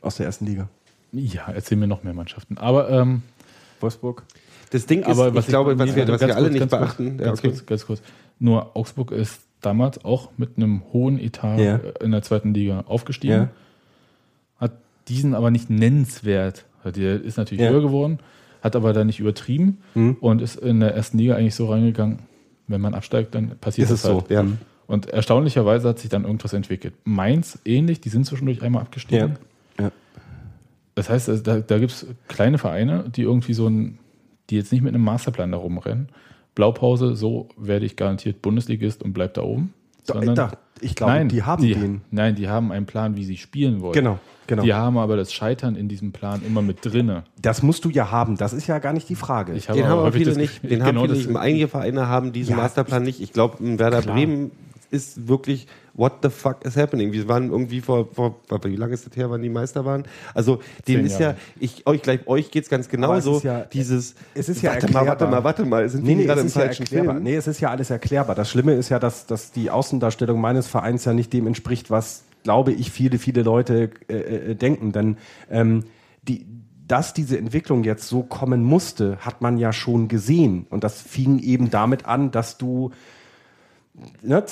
aus 0.01 0.17
der 0.17 0.27
ersten 0.27 0.47
Liga. 0.47 0.69
Ja, 1.13 1.49
erzähl 1.53 1.77
mir 1.77 1.87
noch 1.87 2.03
mehr 2.03 2.15
Mannschaften. 2.15 2.57
Aber 2.57 2.89
ähm, 2.91 3.23
Wolfsburg. 3.81 4.23
Das 4.71 4.87
Ding 4.87 5.01
ist, 5.01 5.09
Aber 5.09 5.35
ich 5.39 5.47
glaube, 5.47 5.79
was 5.79 5.95
wir, 5.95 6.09
was 6.09 6.21
ganz 6.21 6.31
wir 6.31 6.37
alle 6.37 6.49
kurz, 6.49 6.53
nicht 6.53 6.61
ganz 6.61 6.71
kurz, 6.71 6.81
beachten. 6.81 7.19
Ja, 7.19 7.25
Ganz, 7.25 7.39
okay. 7.41 7.49
kurz, 7.49 7.67
ganz 7.67 7.87
kurz. 7.87 8.03
Nur 8.39 8.77
Augsburg 8.77 9.11
ist 9.11 9.41
damals 9.61 10.05
auch 10.05 10.31
mit 10.37 10.57
einem 10.57 10.83
hohen 10.93 11.19
Etat 11.19 11.59
Ja. 11.59 11.77
äh, 11.77 11.93
in 12.05 12.11
der 12.13 12.23
zweiten 12.23 12.55
Liga 12.55 12.85
aufgestiegen. 12.87 13.33
Ja. 13.35 13.49
Hat 14.59 14.73
diesen 15.09 15.35
aber 15.35 15.51
nicht 15.51 15.71
nennenswert. 15.71 16.65
Der 16.85 17.21
ist 17.23 17.37
natürlich 17.37 17.63
Ja. 17.65 17.71
höher 17.71 17.83
geworden, 17.83 18.19
hat 18.63 18.75
aber 18.77 18.93
da 18.93 19.05
nicht 19.05 19.21
übertrieben 19.21 19.79
Mhm. 19.95 20.17
und 20.21 20.41
ist 20.43 20.57
in 20.57 20.81
der 20.81 20.95
ersten 20.95 21.19
Liga 21.19 21.37
eigentlich 21.37 21.55
so 21.55 21.71
reingegangen, 21.71 22.21
wenn 22.69 22.81
man 22.81 22.95
absteigt, 22.95 23.35
dann 23.35 23.59
passiert 23.61 23.91
Ist 23.91 24.05
das 24.05 24.11
es 24.11 24.15
halt. 24.17 24.29
so, 24.29 24.35
ja. 24.35 24.45
Und 24.87 25.07
erstaunlicherweise 25.07 25.89
hat 25.89 25.99
sich 26.01 26.11
dann 26.11 26.25
irgendwas 26.25 26.53
entwickelt. 26.53 26.95
Mainz 27.05 27.59
ähnlich, 27.65 28.01
die 28.01 28.09
sind 28.09 28.27
zwischendurch 28.27 28.63
einmal 28.63 28.83
abgestiegen. 28.83 29.37
Ja. 29.79 29.91
Das 30.97 31.09
heißt, 31.09 31.47
da, 31.47 31.61
da 31.61 31.79
gibt 31.79 31.93
es 31.93 32.07
kleine 32.29 32.59
Vereine, 32.59 33.05
die 33.15 33.23
irgendwie 33.23 33.55
so 33.55 33.69
ein, 33.69 33.99
die 34.51 34.57
jetzt 34.57 34.73
nicht 34.73 34.83
mit 34.83 34.93
einem 34.95 35.05
Masterplan 35.05 35.53
da 35.53 35.59
rumrennen. 35.59 36.09
Blaupause, 36.61 37.17
so 37.17 37.49
werde 37.57 37.87
ich 37.87 37.97
garantiert 37.97 38.43
Bundesligist 38.43 39.03
und 39.03 39.15
bleib 39.15 39.33
da 39.35 39.43
oben. 39.43 39.73
Sondern, 40.03 40.35
da, 40.35 40.53
ich 40.83 40.95
glaube, 40.95 41.13
nein, 41.13 41.29
die 41.29 41.43
haben 41.43 41.63
die, 41.63 41.73
den. 41.75 42.01
Nein, 42.11 42.35
die 42.35 42.49
haben 42.51 42.71
einen 42.71 42.85
Plan, 42.85 43.17
wie 43.17 43.25
sie 43.25 43.39
spielen 43.39 43.81
wollen. 43.81 43.95
Genau, 43.95 44.19
genau. 44.47 44.63
Die 44.63 44.75
haben 44.75 44.99
aber 44.99 45.17
das 45.17 45.33
Scheitern 45.33 45.75
in 45.75 45.89
diesem 45.89 46.13
Plan 46.13 46.43
immer 46.47 46.61
mit 46.61 46.79
drinne. 46.85 47.25
Das 47.41 47.63
musst 47.63 47.87
du 47.87 47.91
ja 47.91 48.11
haben. 48.11 48.37
Das 48.37 48.53
ist 48.53 48.67
ja 48.67 48.79
gar 48.79 48.93
nicht 48.93 49.09
die 49.09 49.15
Frage. 49.15 49.55
Ich 49.55 49.71
habe 49.71 49.79
Den 49.79 49.89
haben 49.89 50.01
aber 50.01 50.13
viele 50.13 50.37
nicht. 50.37 50.63
Den 50.63 50.83
haben 50.83 50.91
genau 50.91 51.03
viele 51.05 51.15
das- 51.15 51.27
nicht. 51.27 51.37
Einige 51.37 51.69
Vereine 51.69 52.09
haben 52.09 52.33
diesen 52.33 52.51
Ja, 52.53 52.57
Masterplan 52.59 53.03
nicht. 53.03 53.21
Ich 53.23 53.33
glaube, 53.33 53.57
Werder 53.79 54.03
Klar. 54.03 54.15
Bremen 54.17 54.51
ist 54.91 55.29
wirklich, 55.29 55.67
what 55.95 56.15
the 56.23 56.31
fuck 56.31 56.65
is 56.65 56.77
happening? 56.77 57.13
Wir 57.13 57.27
waren 57.29 57.51
irgendwie 57.51 57.81
vor, 57.81 58.09
vor 58.13 58.35
wie 58.65 58.77
lange 58.77 58.95
ist 58.95 59.07
das 59.07 59.17
her, 59.17 59.31
wann 59.31 59.43
die 59.43 59.49
Meister 59.49 59.85
waren? 59.85 60.05
Also, 60.35 60.61
dem 60.89 61.05
ist 61.05 61.19
ja, 61.21 61.35
ich, 61.59 61.87
euch, 61.87 62.03
gleich, 62.03 62.27
euch 62.27 62.51
geht's 62.51 62.69
ganz 62.69 62.87
Aber 62.87 62.97
genauso. 62.97 63.31
es 63.33 63.37
ist 63.39 63.43
ja- 63.45 63.61
dieses, 63.65 64.15
es 64.35 64.49
ist 64.49 64.63
ja 64.63 64.73
warte 64.73 64.87
mal, 64.87 64.95
warte 64.95 65.09
erklärbar. 65.25 65.31
mal, 65.31 65.45
warte 65.45 65.65
mal, 65.65 65.89
sind 65.89 66.03
Nee, 66.05 66.11
wir 66.11 66.17
nee, 66.17 66.25
gerade 66.27 66.41
es 66.43 66.55
im 66.55 66.61
ja 66.61 66.67
falschen 66.67 66.83
erklärbar. 66.83 67.15
Film? 67.15 67.25
Nee, 67.25 67.35
es 67.37 67.47
ist 67.47 67.61
ja 67.61 67.71
alles 67.71 67.91
erklärbar. 67.91 68.35
Das 68.35 68.49
Schlimme 68.51 68.75
ist 68.75 68.89
ja, 68.89 68.99
dass, 68.99 69.27
dass 69.27 69.53
die 69.53 69.71
Außendarstellung 69.71 70.41
meines 70.41 70.67
Vereins 70.69 71.05
ja 71.05 71.13
nicht 71.13 71.33
dem 71.33 71.47
entspricht, 71.47 71.91
was, 71.91 72.23
glaube 72.45 72.73
ich, 72.73 72.91
viele, 72.91 73.19
viele 73.19 73.43
Leute 73.43 73.91
äh, 74.09 74.15
äh, 74.15 74.55
denken. 74.55 74.93
Denn 74.93 75.17
ähm, 75.51 75.85
die, 76.27 76.47
dass 76.89 77.15
diese 77.15 77.39
Entwicklung 77.39 77.85
jetzt 77.85 78.09
so 78.09 78.23
kommen 78.25 78.65
musste, 78.65 79.19
hat 79.19 79.43
man 79.43 79.59
ja 79.59 79.73
schon 79.73 80.09
gesehen. 80.09 80.67
Und 80.71 80.83
das 80.83 81.01
fing 81.01 81.39
eben 81.39 81.71
damit 81.71 82.05
an, 82.07 82.31
dass 82.33 82.59
du 82.59 82.91
ne, 84.23 84.45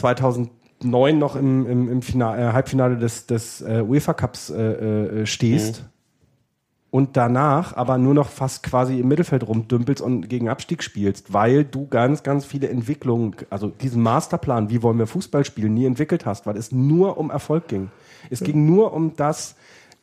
2009 0.80 1.18
noch 1.18 1.36
im, 1.36 1.66
im, 1.66 1.88
im 1.90 2.02
Final, 2.02 2.38
äh, 2.38 2.52
Halbfinale 2.52 2.96
des, 2.96 3.26
des 3.26 3.60
äh, 3.60 3.82
UEFA 3.86 4.14
Cups 4.14 4.50
äh, 4.50 4.62
äh, 4.62 5.26
stehst 5.26 5.84
und 6.90 7.16
danach 7.16 7.76
aber 7.76 7.98
nur 7.98 8.14
noch 8.14 8.28
fast 8.28 8.62
quasi 8.62 9.00
im 9.00 9.08
Mittelfeld 9.08 9.46
rumdümpelst 9.46 10.00
und 10.00 10.28
gegen 10.28 10.48
Abstieg 10.48 10.82
spielst, 10.82 11.32
weil 11.32 11.64
du 11.64 11.86
ganz, 11.86 12.22
ganz 12.22 12.44
viele 12.46 12.68
Entwicklungen, 12.68 13.36
also 13.50 13.68
diesen 13.68 14.02
Masterplan, 14.02 14.70
wie 14.70 14.82
wollen 14.82 14.98
wir 14.98 15.06
Fußball 15.06 15.44
spielen, 15.44 15.74
nie 15.74 15.84
entwickelt 15.84 16.24
hast, 16.24 16.46
weil 16.46 16.56
es 16.56 16.72
nur 16.72 17.18
um 17.18 17.30
Erfolg 17.30 17.68
ging. 17.68 17.90
Es 18.30 18.40
ging 18.40 18.66
nur 18.66 18.94
um 18.94 19.14
das, 19.16 19.54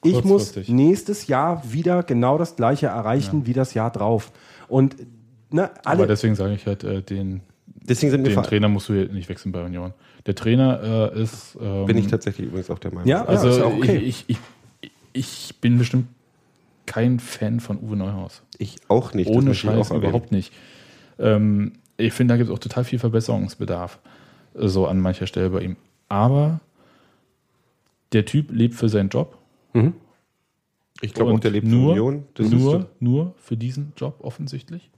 ich 0.03 0.23
muss 0.23 0.55
nächstes 0.67 1.27
Jahr 1.27 1.63
wieder 1.71 2.03
genau 2.03 2.37
das 2.37 2.55
gleiche 2.55 2.87
erreichen 2.87 3.47
wie 3.47 3.53
das 3.53 3.73
Jahr 3.73 3.89
drauf. 3.89 4.31
Und 4.67 4.95
ne, 5.49 5.71
Aber 5.83 6.01
alle, 6.01 6.07
deswegen 6.07 6.35
sage 6.35 6.53
ich 6.53 6.67
halt, 6.67 6.83
äh, 6.83 7.01
den, 7.01 7.41
Deswegen 7.87 8.11
sind 8.11 8.25
wir 8.25 8.33
den 8.33 8.43
Trainer 8.43 8.67
musst 8.67 8.89
du 8.89 8.93
nicht 8.93 9.29
wechseln 9.29 9.51
bei 9.51 9.63
Union. 9.63 9.93
Der 10.25 10.35
Trainer 10.35 11.11
äh, 11.13 11.21
ist. 11.21 11.57
Ähm, 11.61 11.85
Bin 11.85 11.97
ich 11.97 12.07
tatsächlich 12.07 12.47
übrigens 12.47 12.69
auch 12.69 12.79
der 12.79 12.91
Meinung. 12.93 13.07
Ja, 13.07 13.25
Also 13.25 13.49
ist 13.49 13.57
ja 13.57 13.65
auch 13.65 13.75
okay. 13.75 13.97
ich, 13.97 14.25
ich, 14.27 14.37
ich, 14.81 14.91
ich 15.13 15.55
bin 15.61 15.77
bestimmt 15.77 16.07
kein 16.85 17.19
Fan 17.19 17.59
von 17.59 17.79
Uwe 17.79 17.95
Neuhaus. 17.95 18.41
Ich 18.57 18.77
auch 18.87 19.13
nicht. 19.13 19.29
das 19.29 19.35
Ohne 19.35 19.53
Scheiß 19.53 19.91
überhaupt 19.91 20.31
nicht. 20.31 20.53
Ähm, 21.19 21.73
ich 21.97 22.13
finde, 22.13 22.33
da 22.33 22.37
gibt 22.37 22.49
es 22.49 22.55
auch 22.55 22.59
total 22.59 22.83
viel 22.83 22.99
Verbesserungsbedarf, 22.99 23.99
äh, 24.55 24.67
so 24.67 24.87
an 24.87 24.99
mancher 24.99 25.27
Stelle 25.27 25.49
bei 25.49 25.61
ihm. 25.61 25.77
Aber 26.09 26.59
der 28.13 28.25
Typ 28.25 28.51
lebt 28.51 28.75
für 28.75 28.89
seinen 28.89 29.09
Job. 29.09 29.37
Ich 31.01 31.13
glaube 31.13 31.33
Und 31.33 31.43
der 31.43 31.51
lebt 31.51 31.67
nur, 31.67 31.93
für 31.93 32.01
Union. 32.03 32.23
Das 32.35 32.49
nur, 32.49 32.79
ist, 32.79 32.87
nur 32.99 33.33
für 33.37 33.57
diesen 33.57 33.93
Job 33.97 34.15
offensichtlich. 34.21 34.89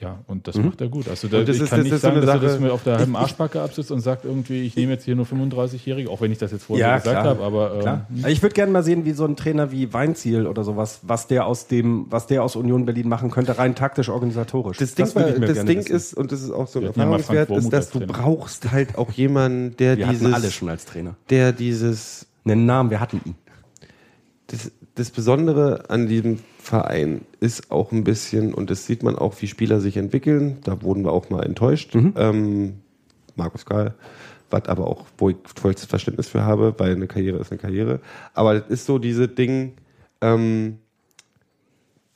Ja, 0.00 0.18
und 0.26 0.48
das 0.48 0.56
macht 0.56 0.80
er 0.80 0.88
gut. 0.88 1.08
Also 1.08 1.28
da, 1.28 1.42
das 1.42 1.56
ich 1.56 1.62
ist- 1.62 1.68
kann 1.70 1.80
das 1.80 1.84
nicht 1.84 1.92
ist 1.94 2.00
so 2.00 2.06
sagen, 2.08 2.16
eine 2.16 2.24
dass 2.26 2.34
er 2.36 2.40
das 2.40 2.52
Sache- 2.52 2.62
mir 2.62 2.72
auf 2.72 2.82
der 2.84 2.96
halben 2.98 3.16
Arschbacke 3.16 3.60
absitzt 3.60 3.90
und 3.90 4.00
sagt 4.00 4.24
irgendwie, 4.24 4.62
ich 4.62 4.74
nehme 4.74 4.92
jetzt 4.92 5.04
hier 5.04 5.14
nur 5.14 5.26
35-Jährige, 5.26 6.08
auch 6.08 6.22
wenn 6.22 6.32
ich 6.32 6.38
das 6.38 6.52
jetzt 6.52 6.64
vorher 6.64 6.86
Ja, 6.86 6.98
so 6.98 7.04
gesagt 7.10 7.26
habe, 7.26 7.42
aber 7.42 7.74
ähm, 7.74 7.80
Klar. 7.80 8.06
Ich 8.28 8.40
würde 8.42 8.54
gerne 8.54 8.72
mal 8.72 8.82
sehen, 8.82 9.04
wie 9.04 9.12
so 9.12 9.26
ein 9.26 9.36
Trainer 9.36 9.70
wie 9.72 9.92
Weinziel 9.92 10.46
oder 10.46 10.64
sowas, 10.64 11.00
was 11.02 11.26
der 11.26 11.44
aus 11.44 11.66
dem, 11.66 12.06
was 12.08 12.26
der 12.26 12.42
aus 12.42 12.56
Union 12.56 12.86
Berlin 12.86 13.08
machen 13.10 13.30
könnte, 13.30 13.58
rein 13.58 13.74
taktisch 13.74 14.08
organisatorisch. 14.08 14.78
Das 14.78 14.94
Ding, 14.94 15.14
würde 15.14 15.32
ich 15.34 15.38
mir 15.38 15.46
das 15.48 15.54
gerne 15.56 15.68
Ding 15.74 15.82
ist, 15.94 16.14
und 16.14 16.32
das 16.32 16.40
ist 16.42 16.50
auch 16.50 16.66
so 16.66 16.78
ein 16.78 16.86
Erfahrungswert, 16.86 17.50
ist, 17.50 17.70
dass 17.70 17.90
du 17.90 18.00
brauchst 18.00 18.70
halt 18.72 18.96
auch 18.96 19.10
jemanden, 19.12 19.76
der 19.76 19.98
wir 19.98 20.06
hatten 20.06 20.18
dieses, 20.20 20.32
alle 20.34 20.50
schon 20.50 20.70
als 20.70 20.86
Trainer. 20.86 21.14
der 21.28 21.52
dieses, 21.52 22.26
Einen 22.46 22.64
Namen, 22.64 22.88
wir 22.88 23.00
hatten 23.00 23.20
ihn. 23.26 23.34
das, 24.46 24.70
das 25.00 25.10
Besondere 25.10 25.88
an 25.88 26.06
diesem 26.06 26.38
Verein 26.58 27.22
ist 27.40 27.70
auch 27.70 27.90
ein 27.90 28.04
bisschen, 28.04 28.52
und 28.54 28.70
das 28.70 28.86
sieht 28.86 29.02
man 29.02 29.16
auch, 29.16 29.34
wie 29.40 29.46
Spieler 29.48 29.80
sich 29.80 29.96
entwickeln. 29.96 30.58
Da 30.64 30.82
wurden 30.82 31.04
wir 31.04 31.12
auch 31.12 31.30
mal 31.30 31.42
enttäuscht. 31.44 31.94
Ähm, 31.94 32.74
Markus 33.34 33.64
Karl, 33.64 33.94
was 34.50 34.66
aber 34.66 34.86
auch, 34.86 35.06
wo 35.16 35.30
ich 35.30 35.36
vollstes 35.58 35.86
Verständnis 35.86 36.28
für 36.28 36.44
habe, 36.44 36.74
weil 36.78 36.92
eine 36.92 37.06
Karriere 37.06 37.38
ist 37.38 37.50
eine 37.50 37.58
Karriere. 37.58 38.00
Aber 38.34 38.60
das 38.60 38.68
ist 38.68 38.86
so 38.86 38.98
diese 38.98 39.26
Ding, 39.26 39.72
ähm, 40.20 40.78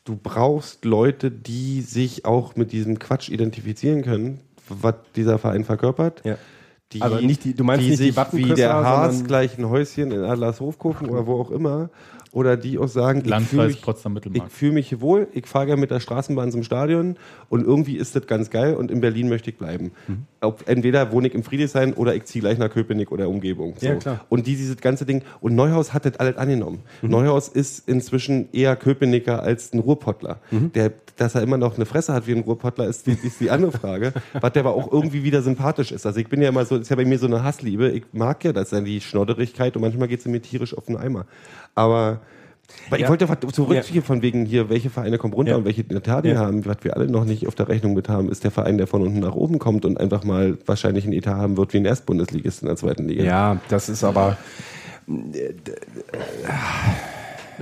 du 0.05 0.17
brauchst 0.23 0.85
Leute, 0.85 1.31
die 1.31 1.81
sich 1.81 2.25
auch 2.27 2.55
mit 2.57 2.73
diesem 2.73 2.99
Quatsch 2.99 3.31
identifizieren 3.31 4.03
können, 4.03 4.41
was 4.69 4.95
dieser 5.17 5.39
Verein 5.39 5.65
verkörpert. 5.65 6.21
Ja. 6.25 6.37
Die, 6.93 7.01
Also 7.03 7.17
nicht 7.17 7.43
die- 7.45 7.55
du 7.55 7.65
meinst 7.65 7.83
die 7.85 7.89
nicht 7.91 7.99
die 8.01 8.05
sich 8.05 8.13
wie 8.13 8.17
Wattenküsser, 8.17 8.55
der 8.57 8.75
Haas 8.75 9.25
gleich 9.25 9.59
ein 9.59 9.69
Häuschen 9.69 10.13
in 10.13 10.23
Adlershof 10.23 10.79
gucken 10.79 11.09
oder 11.09 11.27
wo 11.27 11.41
auch 11.41 11.51
immer. 11.51 11.89
Oder 12.35 12.57
die 12.57 12.79
auch 12.79 12.89
sagen, 12.89 13.21
ich 13.21 13.25
fühle 13.27 13.69
Landkreis 13.69 14.05
mich, 14.05 14.35
ich 14.35 14.43
fühl 14.49 14.73
mich 14.73 14.89
hier 14.89 15.01
wohl, 15.01 15.29
ich 15.33 15.47
fahre 15.47 15.67
gerne 15.67 15.81
mit 15.81 15.93
der 15.93 16.01
Straßenbahn 16.01 16.51
zum 16.51 16.65
Stadion 16.65 17.17
und 17.49 17.65
irgendwie 17.65 17.97
ist 17.97 18.17
das 18.17 18.27
ganz 18.27 18.51
geil 18.51 18.75
und 18.75 18.91
in 18.91 19.01
Berlin 19.01 19.29
möchte 19.29 19.51
ich 19.51 19.57
bleiben. 19.57 19.93
Mhm. 20.09 20.25
Ob, 20.41 20.69
entweder 20.69 21.13
wohne 21.13 21.29
ich 21.29 21.35
im 21.35 21.45
Friedrichshain 21.45 21.95
oder 21.95 22.17
ich 22.17 22.25
ziehe 22.25 22.41
gleich 22.41 22.59
nach 22.59 22.71
Köpenick 22.71 23.13
oder 23.13 23.29
Umgebung. 23.29 23.75
So. 23.79 23.87
Ja, 23.87 23.95
klar. 23.95 24.25
Und 24.31 24.49
die, 24.49 24.57
dieses 24.57 24.79
ganze 24.79 25.07
Ding. 25.07 25.23
Und 25.41 25.55
Neuhaus 25.55 25.95
hat 25.95 26.07
das 26.07 26.17
alles 26.17 26.37
angenommen. 26.37 26.81
Mhm. 27.03 27.11
Neuhaus 27.11 27.47
ist 27.47 27.89
inzwischen 27.89 28.49
eher 28.53 28.75
Köpenicker 28.75 29.45
als 29.45 29.73
ein 29.73 29.79
Ruhrpottler. 29.79 30.41
Mhm. 30.51 30.73
Der, 30.73 30.93
dass 31.17 31.37
er 31.37 31.43
immer 31.43 31.57
noch 31.57 31.77
eine 31.77 31.87
Fresse 31.87 32.13
hat 32.13 32.27
wie 32.27 32.33
ein 32.33 32.41
Ruhrpottler, 32.41 32.89
ist 32.89 33.07
die, 33.07 33.13
ist 33.13 33.41
die 33.41 33.51
andere 33.51 33.71
Frage. 33.71 34.13
was 34.41 34.53
der 34.53 34.65
aber 34.65 34.75
auch 34.75 34.91
irgendwie 34.91 35.23
wieder 35.23 35.41
sympathisch 35.43 35.93
ist. 35.93 36.05
Also 36.05 36.19
ich 36.19 36.29
bin 36.29 36.43
ja 36.43 36.49
immer 36.49 36.65
so, 36.65 36.77
ist 36.77 36.91
ja 36.91 36.97
bei 36.97 37.05
mir 37.05 37.19
so 37.19 37.27
eine 37.27 37.45
Hassliebe. 37.45 37.91
Ich 37.91 38.05
mag 38.13 38.43
ja 38.45 38.53
das, 38.53 38.71
die 38.71 39.01
Schnodderigkeit 39.01 39.77
und 39.77 39.83
manchmal 39.83 40.09
geht 40.09 40.19
es 40.19 40.27
mir 40.27 40.43
tierisch 40.43 40.77
auf 40.77 40.87
den 40.87 40.97
Eimer. 40.97 41.27
Aber 41.75 42.21
weil 42.91 42.99
ich 42.99 43.05
Ja. 43.05 43.09
wollte 43.11 43.29
was 43.29 43.39
zurück 43.53 43.77
Ja. 43.77 43.83
hier 43.83 44.03
von 44.03 44.23
wegen 44.23 44.47
hier, 44.47 44.69
welche 44.69 44.91
Vereine 44.91 45.19
kommen 45.19 45.35
runter 45.35 45.53
Ja. 45.53 45.59
und 45.59 45.65
welche 45.65 45.83
Etat 45.83 46.25
haben. 46.37 46.65
Was 46.67 46.79
wir 46.83 46.97
alle 46.97 47.07
noch 47.09 47.25
nicht 47.25 47.47
auf 47.47 47.55
der 47.55 47.69
Rechnung 47.69 47.95
mit 47.95 48.09
haben, 48.09 48.31
ist 48.31 48.43
der 48.45 48.51
Verein, 48.51 48.79
der 48.79 48.87
von 48.87 49.03
unten 49.03 49.21
nach 49.21 49.35
oben 49.35 49.59
kommt 49.59 49.85
und 49.85 49.99
einfach 50.01 50.25
mal 50.25 50.57
wahrscheinlich 50.67 51.05
einen 51.05 51.13
Etat 51.13 51.37
haben 51.37 51.57
wird 51.57 51.73
wie 51.73 51.79
ein 51.79 51.85
Erstbundesligist 51.85 52.63
in 52.63 52.69
der 52.69 52.77
zweiten 52.77 53.07
Liga. 53.09 53.23
Ja, 53.25 53.61
das 53.69 53.89
ist 53.89 54.03
aber 54.03 54.37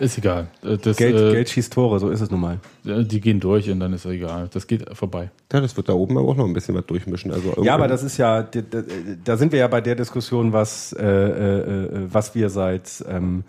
ist 0.00 0.16
egal. 0.18 0.46
Äh, 0.62 0.78
Das, 0.78 0.96
Geld, 0.96 1.14
äh, 1.16 1.32
Geld 1.32 1.50
schießt 1.50 1.72
Tore, 1.72 1.98
so 2.00 2.08
ist 2.08 2.20
es 2.22 2.30
nun 2.30 2.40
mal. 2.40 2.58
Die 2.84 3.20
gehen 3.20 3.40
durch 3.40 3.68
und 3.70 3.80
dann 3.80 3.92
ist 3.92 4.04
es 4.06 4.10
egal. 4.12 4.48
Das 4.52 4.66
geht 4.66 4.96
vorbei. 4.96 5.30
Ja, 5.52 5.60
das 5.60 5.76
wird 5.76 5.88
da 5.88 5.92
oben 5.92 6.16
aber 6.16 6.28
auch 6.28 6.36
noch 6.36 6.46
ein 6.46 6.52
bisschen 6.54 6.74
was 6.74 6.86
durchmischen. 6.86 7.30
Also 7.32 7.62
Ja, 7.62 7.74
aber 7.74 7.88
das 7.88 8.02
ist 8.02 8.16
ja, 8.16 8.42
da, 8.42 8.60
da- 8.62 8.82
da 9.24 9.36
sind 9.36 9.52
wir 9.52 9.58
ja 9.58 9.68
bei 9.68 9.80
der 9.82 9.94
Diskussion, 9.94 10.52
was, 10.52 10.92
äh, 10.94 11.04
äh, 11.04 11.58
äh, 11.60 11.88
was 12.10 12.34
wir 12.34 12.48
seit, 12.48 13.04
ähm, 13.08 13.44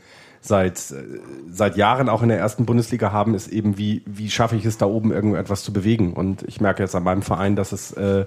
seit, 0.45 0.78
äh, 0.91 1.03
seit 1.49 1.78
Jahren 1.78 2.10
auch 2.10 2.22
in 2.22 2.30
der 2.30 2.38
ersten 2.38 2.65
Bundesliga 2.65 3.11
haben, 3.11 3.34
ist 3.34 3.48
eben, 3.48 3.78
wie, 3.78 4.03
wie 4.06 4.30
schaffe 4.30 4.56
ich 4.56 4.65
es 4.65 4.78
da 4.78 4.86
oben 4.86 5.11
irgendetwas 5.11 5.64
zu 5.64 5.72
bewegen. 5.74 6.14
Und 6.14 6.44
ich 6.44 6.61
merke 6.61 6.84
jetzt 6.84 6.95
an 6.95 7.03
meinem 7.03 7.22
Verein, 7.24 7.56
dass 7.56 7.72
es, 7.72 7.91
äh, 7.94 8.26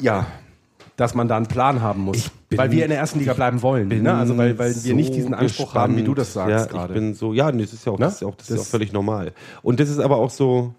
ja, 0.00 0.26
dass 0.96 1.14
man 1.14 1.28
da 1.28 1.36
einen 1.36 1.46
Plan 1.46 1.80
haben 1.82 2.02
muss. 2.02 2.30
weil 2.50 2.70
wir 2.70 2.84
in 2.84 2.90
der 2.90 2.98
ersten 2.98 3.18
Liga 3.18 3.32
bleiben 3.32 3.62
wollen. 3.62 3.88
Ne? 4.02 4.14
Also 4.14 4.36
weil, 4.36 4.58
weil 4.58 4.68
wir 4.70 4.74
so 4.74 4.94
nicht 4.94 5.14
diesen 5.14 5.34
Anspruch 5.34 5.74
haben, 5.74 5.96
wie 5.96 6.02
du 6.04 6.14
das 6.14 6.32
sagst 6.34 6.50
ja, 6.50 6.64
gerade. 6.66 6.92
Ich 6.92 7.00
bin 7.00 7.14
so, 7.14 7.32
ja, 7.32 7.50
nee, 7.50 7.62
das 7.62 7.72
ist 7.72 7.86
ja 7.86 7.92
auch, 7.92 7.98
Ne? 7.98 8.04
das 8.06 8.16
ist 8.16 8.24
auch, 8.24 8.34
das 8.36 8.50
ist 8.50 8.58
Das- 8.58 8.66
auch 8.66 8.70
völlig 8.70 8.92
normal. 8.92 9.32
Und 9.62 9.80
das 9.80 9.88
ist 9.88 9.98
aber 10.00 10.16
auch 10.18 10.30
so, 10.30 10.74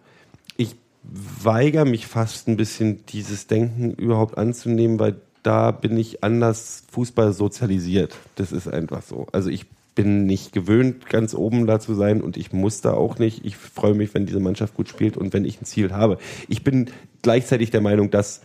ich 0.56 0.76
weigere 1.03 1.86
mich 1.86 2.06
fast 2.07 2.48
ein 2.48 2.57
bisschen, 2.57 3.06
dieses 3.07 3.48
Denken 3.48 3.91
überhaupt 3.91 4.38
anzunehmen, 4.38 4.99
weil 4.99 5.15
da 5.41 5.72
bin 5.72 5.98
ich 5.98 6.24
anders 6.24 6.84
Fußball 6.91 7.34
sozialisiert. 7.34 8.15
Das 8.36 8.52
ist 8.52 8.68
einfach 8.68 9.02
so. 9.02 9.28
Also 9.34 9.49
ich 9.49 9.65
bin 9.95 10.26
nicht 10.26 10.53
gewöhnt, 10.53 11.07
ganz 11.07 11.34
oben 11.34 11.68
da 11.68 11.80
zu 11.80 11.94
sein 11.94 12.22
und 12.22 12.38
ich 12.38 12.52
muss 12.52 12.82
da 12.82 12.94
auch 12.94 13.20
nicht. 13.20 13.45
Ich 13.45 13.57
freue 13.57 13.94
mich, 13.94 14.14
wenn 14.14 14.26
diese 14.26 14.40
Mannschaft 14.40 14.74
gut 14.74 14.90
spielt 14.90 15.18
und 15.18 15.34
wenn 15.34 15.45
ich 15.45 15.61
ein 15.61 15.65
Ziel 15.65 15.91
habe. 15.94 16.18
Ich 16.48 16.64
bin 16.64 16.90
gleichzeitig 17.22 17.70
der 17.70 17.82
Meinung, 17.82 18.10
dass 18.10 18.41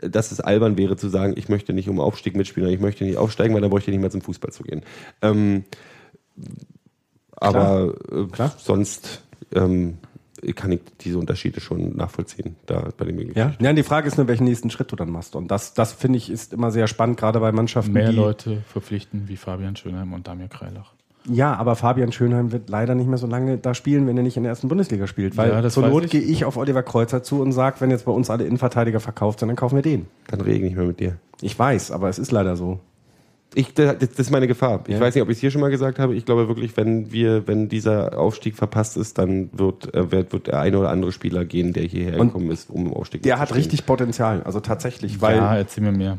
dass 0.00 0.32
es 0.32 0.40
albern 0.40 0.76
wäre 0.76 0.96
zu 0.96 1.08
sagen, 1.08 1.34
ich 1.36 1.48
möchte 1.48 1.72
nicht 1.72 1.88
um 1.88 2.00
Aufstieg 2.00 2.36
mitspielen, 2.36 2.66
oder 2.66 2.74
ich 2.74 2.80
möchte 2.80 3.04
nicht 3.04 3.16
aufsteigen, 3.16 3.54
weil 3.54 3.60
dann 3.60 3.70
bräuchte 3.70 3.90
ich 3.90 3.94
nicht 3.94 4.00
mehr 4.00 4.10
zum 4.10 4.20
Fußball 4.20 4.52
zu 4.52 4.64
gehen. 4.64 4.82
Ähm, 5.22 5.64
aber 7.36 7.94
äh, 8.10 8.24
Klar. 8.26 8.52
sonst 8.58 9.22
ähm, 9.54 9.98
kann 10.54 10.72
ich 10.72 10.80
diese 11.00 11.18
Unterschiede 11.18 11.60
schon 11.60 11.96
nachvollziehen, 11.96 12.56
da 12.66 12.88
bei 12.96 13.04
dem 13.04 13.32
ja? 13.34 13.52
ja, 13.60 13.72
die 13.72 13.82
Frage 13.84 14.08
ist 14.08 14.16
nur, 14.16 14.26
welchen 14.26 14.44
nächsten 14.44 14.70
Schritt 14.70 14.90
du 14.90 14.96
dann 14.96 15.10
machst. 15.10 15.36
Und 15.36 15.50
das, 15.50 15.74
das 15.74 15.92
finde 15.92 16.18
ich, 16.18 16.30
ist 16.30 16.52
immer 16.52 16.70
sehr 16.72 16.88
spannend, 16.88 17.16
gerade 17.16 17.38
bei 17.38 17.52
Mannschaften, 17.52 17.92
Mehr 17.92 18.10
die, 18.10 18.16
Leute 18.16 18.62
verpflichten 18.66 19.28
wie 19.28 19.36
Fabian 19.36 19.76
Schönheim 19.76 20.12
und 20.12 20.26
Damir 20.26 20.48
Kreilach. 20.48 20.92
Ja, 21.28 21.54
aber 21.54 21.76
Fabian 21.76 22.10
Schönheim 22.10 22.50
wird 22.50 22.68
leider 22.68 22.96
nicht 22.96 23.06
mehr 23.06 23.18
so 23.18 23.28
lange 23.28 23.56
da 23.56 23.74
spielen, 23.74 24.08
wenn 24.08 24.16
er 24.16 24.24
nicht 24.24 24.36
in 24.36 24.42
der 24.42 24.50
ersten 24.50 24.66
Bundesliga 24.66 25.06
spielt. 25.06 25.36
Weil 25.36 25.50
Ja, 25.50 25.62
das 25.62 25.74
zur 25.74 25.86
Not 25.86 26.06
ich. 26.06 26.10
gehe 26.10 26.20
ich 26.20 26.44
auf 26.44 26.56
Oliver 26.56 26.82
Kreuzer 26.82 27.22
zu 27.22 27.40
und 27.40 27.52
sage, 27.52 27.76
wenn 27.80 27.90
jetzt 27.90 28.06
bei 28.06 28.12
uns 28.12 28.28
alle 28.28 28.44
Innenverteidiger 28.44 28.98
verkauft 28.98 29.38
sind, 29.38 29.48
dann 29.48 29.56
kaufen 29.56 29.76
wir 29.76 29.82
den. 29.82 30.06
Dann 30.26 30.40
rede 30.40 30.56
ich 30.56 30.62
nicht 30.62 30.76
mehr 30.76 30.86
mit 30.86 30.98
dir. 30.98 31.18
Ich 31.40 31.56
weiß, 31.56 31.92
aber 31.92 32.08
es 32.08 32.18
ist 32.18 32.32
leider 32.32 32.56
so. 32.56 32.80
Ich, 33.54 33.74
das 33.74 33.96
ist 34.00 34.30
meine 34.30 34.46
Gefahr. 34.46 34.82
Ich 34.86 34.94
Ja. 34.94 35.00
weiß 35.00 35.14
nicht, 35.14 35.22
ob 35.22 35.28
ich 35.28 35.36
es 35.36 35.40
hier 35.40 35.50
schon 35.50 35.60
mal 35.60 35.70
gesagt 35.70 35.98
habe. 35.98 36.14
Ich 36.14 36.24
glaube 36.24 36.48
wirklich, 36.48 36.76
wenn 36.76 37.12
wir, 37.12 37.46
wenn 37.46 37.68
dieser 37.68 38.18
Aufstieg 38.18 38.56
verpasst 38.56 38.96
ist, 38.96 39.18
dann 39.18 39.50
wird, 39.52 39.94
äh, 39.94 40.10
wird, 40.10 40.32
wird 40.32 40.46
der 40.46 40.60
eine 40.60 40.78
oder 40.78 40.90
andere 40.90 41.12
Spieler 41.12 41.44
gehen, 41.44 41.72
der 41.72 41.84
hierher 41.84 42.18
Und 42.18 42.28
gekommen 42.28 42.50
ist, 42.50 42.70
um 42.70 42.86
im 42.86 42.94
Aufstieg 42.94 43.22
Der 43.22 43.34
hat 43.34 43.42
mitzustehen. 43.50 43.62
richtig 43.64 43.86
Potenzial, 43.86 44.42
also 44.42 44.60
tatsächlich, 44.60 45.20
weil 45.20 45.36
ja, 45.36 45.56
erzähl 45.56 45.84
mir 45.84 45.92
mehr. 45.92 46.18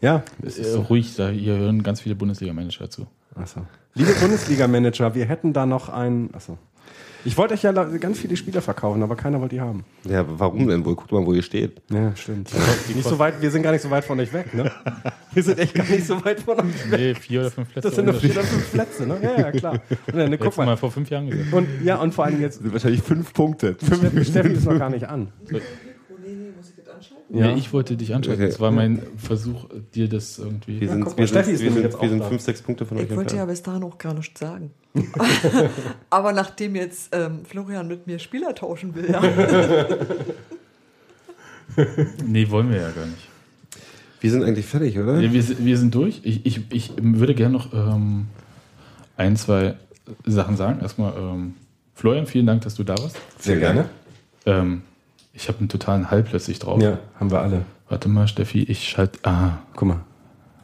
ja, 0.00 0.22
Äh, 0.42 0.74
ruhig, 0.88 1.14
da 1.16 1.28
hier 1.30 1.56
hören 1.56 1.82
ganz 1.82 2.00
viele 2.02 2.14
Bundesliga-Manager 2.14 2.90
zu. 2.90 3.06
Achso. 3.34 3.60
Liebe 3.94 4.12
Bundesliga-Manager, 4.20 5.14
wir 5.14 5.24
hätten 5.26 5.52
da 5.52 5.64
noch 5.66 5.88
einen. 5.88 6.34
Achso. 6.34 6.58
Ich 7.26 7.36
wollte 7.36 7.54
euch 7.54 7.62
ja 7.62 7.72
ganz 7.72 8.20
viele 8.20 8.36
Spieler 8.36 8.62
verkaufen, 8.62 9.02
aber 9.02 9.16
keiner 9.16 9.40
wollte 9.40 9.56
die 9.56 9.60
haben. 9.60 9.84
Ja, 10.08 10.24
warum 10.26 10.68
denn 10.68 10.84
wohl? 10.84 10.94
Guckt 10.94 11.10
mal, 11.10 11.26
wo 11.26 11.32
ihr 11.32 11.42
steht. 11.42 11.82
Ja, 11.90 12.14
stimmt. 12.14 12.50
nicht 12.94 13.02
so 13.02 13.18
weit, 13.18 13.42
wir 13.42 13.50
sind 13.50 13.62
gar 13.62 13.72
nicht 13.72 13.82
so 13.82 13.90
weit 13.90 14.04
von 14.04 14.20
euch 14.20 14.32
weg, 14.32 14.54
ne? 14.54 14.70
Wir 15.32 15.42
sind 15.42 15.58
echt 15.58 15.74
gar 15.74 15.84
nicht 15.84 16.06
so 16.06 16.24
weit 16.24 16.40
von 16.40 16.58
euch 16.58 16.90
weg. 16.90 16.98
Nee, 16.98 17.14
vier 17.14 17.40
oder 17.40 17.50
fünf 17.50 17.70
Plätze. 17.70 17.88
Das 17.88 17.94
sind 17.96 18.06
nur 18.06 18.14
vier 18.14 18.30
oder 18.30 18.42
fünf 18.42 18.72
Plätze, 18.72 19.06
ne? 19.06 19.18
Ja, 19.20 19.38
ja, 19.38 19.50
klar. 19.52 19.72
Und 20.06 20.16
dann, 20.16 20.30
ne, 20.30 20.38
guck 20.38 20.56
mal. 20.56 20.64
mal 20.64 20.76
vor 20.78 20.90
fünf 20.90 21.10
Jahren 21.10 21.28
gesagt. 21.28 21.52
Und, 21.52 21.68
ja, 21.84 21.96
und 21.96 22.14
vor 22.14 22.24
allem 22.24 22.40
jetzt, 22.40 22.62
sind 22.62 22.72
wahrscheinlich 22.72 23.02
fünf 23.02 23.34
Punkte. 23.34 23.76
Steffi, 23.84 24.24
Steffi 24.24 24.52
ist 24.52 24.64
noch 24.64 24.78
gar 24.78 24.88
nicht 24.88 25.06
an. 25.06 25.28
Nee, 27.28 27.54
ich 27.54 27.72
wollte 27.72 27.96
dich 27.96 28.14
anschauen. 28.14 28.34
Okay. 28.34 28.46
Das 28.46 28.60
war 28.60 28.70
mein 28.70 29.02
Versuch, 29.16 29.64
dir 29.94 30.08
das 30.08 30.38
irgendwie. 30.38 30.80
Wir 30.80 30.88
sind, 30.90 31.00
mal, 31.00 31.16
wir 31.16 31.26
Steffi 31.26 31.46
sind, 31.46 31.54
ist 31.56 31.62
wir 31.62 31.72
sind, 31.72 31.82
jetzt 31.82 32.00
wir 32.00 32.08
sind 32.08 32.24
fünf, 32.24 32.40
sechs 32.40 32.62
Punkte 32.62 32.86
von 32.86 32.98
euch 32.98 33.04
Ich 33.04 33.10
wollte 33.16 33.34
ja 33.36 33.42
entfernt. 33.42 33.50
bis 33.50 33.62
dahin 33.62 33.82
auch 33.82 33.98
gar 33.98 34.14
nichts 34.14 34.38
sagen. 34.38 34.70
Aber 36.10 36.32
nachdem 36.32 36.76
jetzt 36.76 37.08
ähm, 37.14 37.44
Florian 37.44 37.88
mit 37.88 38.06
mir 38.06 38.18
Spieler 38.20 38.54
tauschen 38.54 38.94
will, 38.94 39.10
ja, 39.10 39.20
Nee, 42.26 42.48
wollen 42.50 42.70
wir 42.70 42.78
ja 42.78 42.90
gar 42.90 43.06
nicht. 43.06 43.28
Wir 44.20 44.30
sind 44.30 44.42
eigentlich 44.44 44.66
fertig, 44.66 44.98
oder? 44.98 45.14
Nee, 45.18 45.32
wir, 45.32 45.42
sind- 45.42 45.64
wir 45.64 45.76
sind 45.76 45.94
durch. 45.94 46.20
Ich, 46.22 46.46
ich, 46.46 46.60
ich 46.72 46.92
würde 46.98 47.34
gerne 47.34 47.52
noch 47.52 47.72
ähm, 47.74 48.26
ein, 49.16 49.36
zwei 49.36 49.74
Sachen 50.24 50.56
sagen. 50.56 50.80
Erstmal, 50.80 51.12
ähm, 51.18 51.54
Florian, 51.94 52.26
vielen 52.26 52.46
Dank, 52.46 52.62
dass 52.62 52.76
du 52.76 52.84
da 52.84 52.96
warst. 52.98 53.16
Sehr 53.38 53.58
gerne. 53.58 53.88
Ähm, 54.46 54.82
ich 55.36 55.48
habe 55.48 55.58
einen 55.58 55.68
totalen 55.68 56.10
Hall 56.10 56.22
plötzlich 56.22 56.58
drauf. 56.58 56.82
Ja, 56.82 56.98
haben 57.20 57.30
wir 57.30 57.40
alle. 57.40 57.66
Warte 57.88 58.08
mal, 58.08 58.26
Steffi, 58.26 58.62
ich 58.62 58.88
schalte. 58.88 59.18
Ah, 59.22 59.58
Guck 59.74 59.88
mal, 59.88 60.00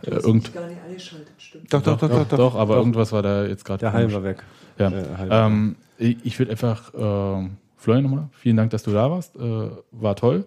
äh, 0.02 0.10
irgend, 0.10 0.52
gar 0.52 0.66
nicht 0.66 0.80
eingeschaltet, 0.82 1.34
stimmt. 1.36 1.72
Doch, 1.72 1.82
doch, 1.82 1.98
doch, 1.98 2.08
doch. 2.08 2.28
doch. 2.28 2.54
aber 2.56 2.76
irgendwas 2.76 3.12
war 3.12 3.22
da 3.22 3.44
jetzt 3.44 3.64
gerade. 3.64 3.80
der 3.80 3.92
Hall 3.92 4.12
war 4.12 4.24
weg. 4.24 4.42
Ja. 4.78 4.88
Äh. 4.88 5.28
Ähm, 5.30 5.76
ich 5.98 6.16
ich 6.24 6.38
würde 6.38 6.52
einfach, 6.52 6.92
ähm, 6.96 7.58
Florian 7.76 8.04
nochmal, 8.04 8.28
vielen 8.32 8.56
Dank, 8.56 8.70
dass 8.70 8.82
du 8.82 8.90
da 8.90 9.10
warst. 9.10 9.36
Äh, 9.36 9.70
war 9.92 10.16
toll. 10.16 10.46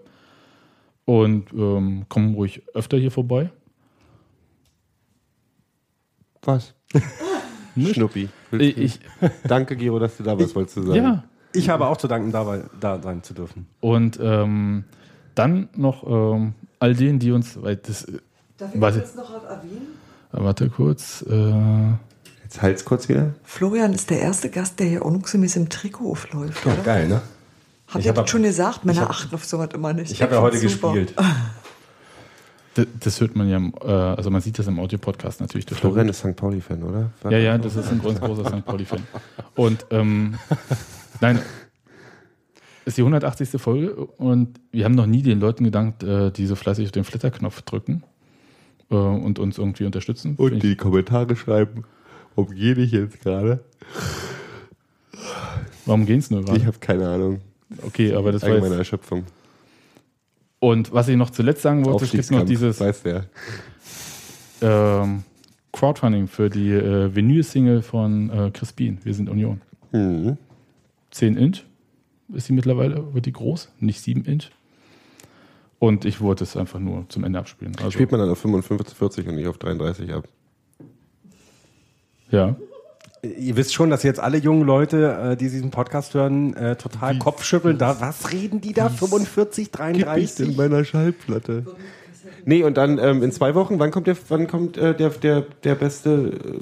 Und 1.06 1.54
ähm, 1.54 2.06
komm 2.10 2.34
ruhig 2.34 2.64
öfter 2.74 2.98
hier 2.98 3.12
vorbei. 3.12 3.52
Was? 6.42 6.74
Schnuppi. 7.78 8.30
Ich, 8.52 8.78
ich, 8.78 9.00
Danke, 9.48 9.76
Giro, 9.76 10.00
dass 10.00 10.18
du 10.18 10.24
da 10.24 10.38
warst, 10.38 10.56
wolltest 10.56 10.78
du 10.78 10.84
sagen. 10.84 10.96
ja. 11.04 11.24
Ich 11.56 11.70
habe 11.70 11.88
auch 11.88 11.98
zu 11.98 12.08
danken, 12.08 12.32
dabei 12.32 12.62
da 12.80 13.02
sein 13.02 13.24
zu 13.24 13.34
dürfen. 13.34 13.68
Und 13.82 14.20
ähm, 14.22 14.84
dann 15.36 15.70
noch 15.76 16.04
ähm, 16.08 16.54
all 16.80 16.94
denen, 16.96 17.20
die 17.20 17.32
uns, 17.32 17.62
weil 17.62 17.76
das, 17.78 18.06
äh, 18.06 18.20
Darf 18.58 18.74
ich 18.74 18.80
das 18.82 18.96
jetzt 18.96 19.16
noch 19.16 19.32
erwähnen? 19.44 19.88
Warte 20.32 20.70
kurz. 20.70 21.24
Äh, 21.30 21.54
Jetzt 22.44 22.62
halt's 22.62 22.86
kurz 22.86 23.10
wieder. 23.10 23.34
Florian 23.44 23.92
ist 23.94 24.10
der 24.12 24.20
erste 24.22 24.50
Gast, 24.50 24.80
der 24.80 24.86
hier 24.88 25.02
ordnungsgemäß 25.04 25.56
im 25.56 25.68
Trikot 25.70 26.12
aufläuft. 26.12 26.64
Ja, 26.66 26.74
oder? 26.74 26.84
geil, 26.84 27.08
ne? 27.08 27.22
Habt 27.88 28.00
Ich 28.00 28.06
ihr 28.06 28.10
hab- 28.10 28.16
das 28.18 28.30
schon 28.30 28.44
gesagt? 28.44 28.86
Männer 28.86 29.02
hab- 29.02 29.10
achten 29.10 29.34
auf 29.36 29.44
sowas 29.46 29.70
immer 29.74 29.94
nicht. 29.94 30.12
Ich 30.12 30.22
habe 30.22 30.36
ja 30.36 30.42
heute 30.42 30.58
super. 30.58 30.94
gespielt. 30.94 31.14
das 33.00 33.22
hört 33.22 33.36
man 33.36 33.50
ja, 33.50 33.58
im, 33.58 33.74
äh, 33.82 33.88
also 33.88 34.30
man 34.30 34.42
sieht 34.42 34.60
das 34.60 34.68
im 34.68 34.80
Audio-Podcast 34.80 35.42
natürlich. 35.42 35.66
Florian 35.66 36.10
ist 36.10 36.20
St. 36.20 36.36
Pauli-Fan, 36.36 36.84
oder? 36.84 37.12
Ja, 37.30 37.38
ja, 37.38 37.58
das 37.58 37.76
ist 37.76 37.92
ein 37.92 38.02
ganz 38.02 38.20
großer 38.20 38.46
St. 38.46 38.66
Pauli-Fan. 38.66 39.02
Und 39.56 39.86
ähm, 39.92 40.36
nein, 41.22 41.40
ist 42.86 42.98
die 42.98 43.02
180. 43.02 43.50
Folge 43.62 43.96
und 43.96 44.60
wir 44.72 44.86
haben 44.86 44.96
noch 44.96 45.08
nie 45.08 45.22
den 45.22 45.40
Leuten 45.40 45.64
gedankt, 45.64 46.04
äh, 46.04 46.32
die 46.32 46.46
so 46.46 46.56
fleißig 46.56 46.86
auf 46.86 46.92
den 46.92 47.04
Flitterknopf 47.04 47.62
drücken 47.64 48.04
äh, 48.92 48.96
und 48.96 49.40
uns 49.40 49.58
irgendwie 49.58 49.86
unterstützen. 49.86 50.36
Und 50.38 50.62
die 50.62 50.76
Kommentare 50.76 51.36
schreiben, 51.36 51.84
um 52.36 52.50
gehe 52.50 52.76
ich 52.76 52.92
jetzt 52.92 53.22
gerade? 53.22 53.64
ich, 55.14 55.20
warum 55.86 56.06
geht's 56.06 56.30
nur 56.30 56.42
Ich 56.42 56.46
gerade? 56.48 56.66
habe 56.66 56.78
keine 56.80 57.08
Ahnung. 57.08 57.42
Okay, 57.82 58.14
aber 58.14 58.32
das 58.32 58.44
war 58.44 58.50
Allgemeine 58.50 58.76
jetzt, 58.76 58.80
Erschöpfung. 58.80 59.24
Und 60.60 60.94
was 60.94 61.08
ich 61.08 61.18
noch 61.18 61.30
zuletzt 61.30 61.62
sagen 61.62 61.86
wollte, 61.86 62.06
es 62.06 62.12
gibt 62.12 62.32
noch 62.32 62.46
dieses 62.46 62.80
weiß 62.80 63.04
der. 63.04 63.26
ähm, 64.62 65.24
Crowdfunding 65.72 66.28
für 66.28 66.50
die 66.50 66.72
äh, 66.72 67.14
Vinyl-Single 67.14 67.82
von 67.82 68.30
äh, 68.30 68.52
Crispin. 68.52 69.00
Wir 69.04 69.14
sind 69.14 69.30
Union. 69.30 69.62
Mhm. 69.92 70.38
10 71.12 71.38
Inch 71.38 71.66
ist 72.34 72.50
die 72.50 72.54
mittlerweile, 72.54 73.14
wird 73.14 73.26
die 73.26 73.34
groß, 73.34 73.70
nicht 73.80 74.02
7 74.02 74.24
Inch. 74.26 74.50
Und 75.80 76.06
ich 76.06 76.22
wollte 76.22 76.44
es 76.44 76.58
einfach 76.58 76.80
nur 76.80 77.08
zum 77.10 77.24
Ende 77.24 77.38
abspielen. 77.40 77.76
Also, 77.78 77.92
Spielt 77.92 78.12
man 78.12 78.22
dann 78.22 78.30
auf 78.30 78.40
45 78.40 78.98
40 78.98 79.28
und 79.28 79.36
nicht 79.36 79.48
auf 79.48 79.58
33 79.58 80.14
ab. 80.14 80.28
ja. 82.32 82.56
Ihr 83.38 83.56
wisst 83.56 83.74
schon, 83.74 83.90
dass 83.90 84.04
jetzt 84.04 84.20
alle 84.20 84.38
jungen 84.38 84.66
Leute, 84.66 85.32
äh, 85.32 85.38
die 85.38 85.50
diesen 85.50 85.72
Podcast 85.72 86.14
hören, 86.14 86.56
äh, 86.56 86.76
total 86.76 87.18
Kopfschütteln. 87.18 87.78
Da, 87.78 88.00
was 88.00 88.32
reden 88.32 88.62
die 88.62 88.74
da? 88.74 88.90
45, 88.90 89.72
33? 89.72 90.56
meiner 90.56 90.84
Schallplatte. 90.84 91.66
Nee, 92.46 92.64
und 92.64 92.78
dann 92.78 93.00
ähm, 93.00 93.24
in 93.24 93.32
zwei 93.32 93.56
Wochen, 93.56 93.80
wann 93.80 93.92
kommt 93.92 94.08
der, 94.08 94.16
wann 94.30 94.48
kommt 94.48 94.78
äh, 94.78 94.96
der, 94.96 95.10
der, 95.10 95.46
der 95.64 95.76
beste 95.76 96.10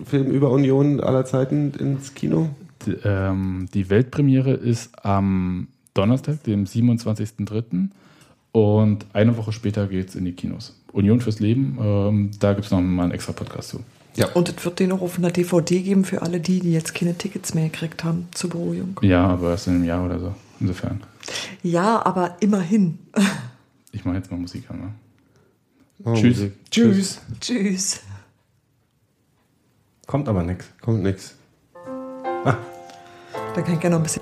äh, 0.02 0.06
Film 0.06 0.32
über 0.32 0.50
Union 0.52 1.02
aller 1.02 1.26
Zeiten 1.26 1.74
ins 1.78 2.14
Kino? 2.14 2.50
Die, 2.86 2.98
ähm, 3.04 3.68
die 3.74 3.90
Weltpremiere 3.90 4.54
ist 4.54 4.92
am 5.06 5.68
Donnerstag, 5.94 6.44
dem 6.44 6.66
27.03. 6.66 7.90
Und 8.52 9.06
eine 9.14 9.36
Woche 9.38 9.52
später 9.52 9.88
geht 9.88 10.10
es 10.10 10.16
in 10.16 10.26
die 10.26 10.34
Kinos. 10.34 10.80
Union 10.92 11.22
fürs 11.22 11.40
Leben, 11.40 11.78
ähm, 11.82 12.32
da 12.40 12.54
gibt 12.54 12.66
es 12.66 12.72
noch 12.72 12.82
mal 12.82 13.04
einen 13.04 13.12
extra 13.12 13.34
Podcast 13.34 13.70
zu. 13.70 13.80
Und 14.34 14.50
es 14.50 14.64
wird 14.64 14.80
den 14.80 14.90
noch 14.90 15.02
auf 15.02 15.18
einer 15.18 15.32
DVD 15.32 15.82
geben 15.82 16.06
für 16.06 16.22
alle 16.22 16.40
die, 16.40 16.60
die 16.60 16.72
jetzt 16.72 16.94
keine 16.94 17.18
Tickets 17.18 17.54
mehr 17.54 17.70
gekriegt 17.70 18.04
haben 18.04 18.28
zur 18.32 18.52
Beruhigung. 18.52 19.00
Ja, 19.02 19.28
aber 19.28 19.52
erst 19.52 19.68
in 19.68 19.76
einem 19.76 19.84
Jahr 19.86 20.06
oder 20.06 20.20
so. 20.20 20.36
Insofern. 20.60 21.02
Ja, 21.64 22.06
aber 22.06 22.38
immerhin. 22.40 23.00
Ich 23.92 24.06
mache 24.06 24.18
jetzt 24.18 24.32
mal 24.32 24.38
Musik 24.38 24.70
an. 24.70 24.80
Ne? 24.80 24.94
Oh, 26.04 26.14
Tschüss. 26.14 26.38
Musik. 26.38 26.54
Tschüss. 26.70 27.22
Tschüss. 27.40 28.02
Kommt 30.06 30.28
aber 30.28 30.44
nichts. 30.44 30.66
Kommt 30.82 31.02
nix. 31.04 31.36
Da 32.44 33.62
kann 33.62 33.74
ich 33.74 33.80
gerne 33.80 33.96
noch 33.96 34.00
ein 34.00 34.04
bisschen. 34.04 34.22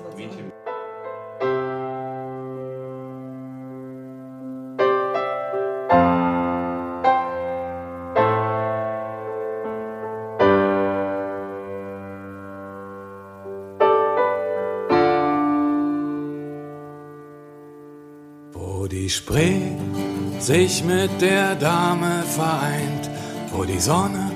Sich 20.52 20.84
mit 20.84 21.10
der 21.22 21.54
Dame 21.54 22.24
vereint, 22.36 23.08
wo 23.52 23.64
die 23.64 23.80
Sonne 23.80 24.30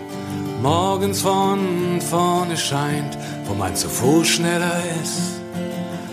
morgens 0.62 1.20
von 1.20 2.00
vorne 2.00 2.56
scheint, 2.56 3.18
wo 3.44 3.52
man 3.52 3.76
zu 3.76 3.86
Fuß 3.90 4.26
schneller 4.26 4.80
ist 5.02 5.42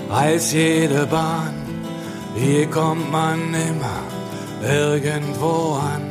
als 0.10 0.52
jede 0.52 1.06
Bahn. 1.06 1.54
Hier 2.36 2.70
kommt 2.70 3.10
man 3.14 3.40
immer 3.54 4.00
irgendwo 4.62 5.80
an, 5.96 6.04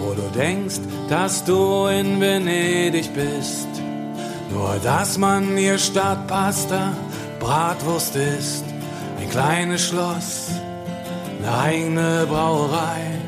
wo 0.00 0.14
du 0.14 0.28
denkst, 0.38 0.82
dass 1.08 1.42
du 1.42 1.86
in 1.86 2.20
Venedig 2.20 3.12
bist. 3.14 3.70
Nur 4.52 4.76
dass 4.84 5.18
man 5.18 5.56
hier 5.56 5.76
Stadtpasta, 5.76 6.92
Bratwurst 7.40 8.14
ist, 8.14 8.64
ein 9.20 9.28
kleines 9.28 9.88
Schloss, 9.88 10.50
eine 11.40 11.52
eigene 11.58 12.26
Brauerei. 12.28 13.19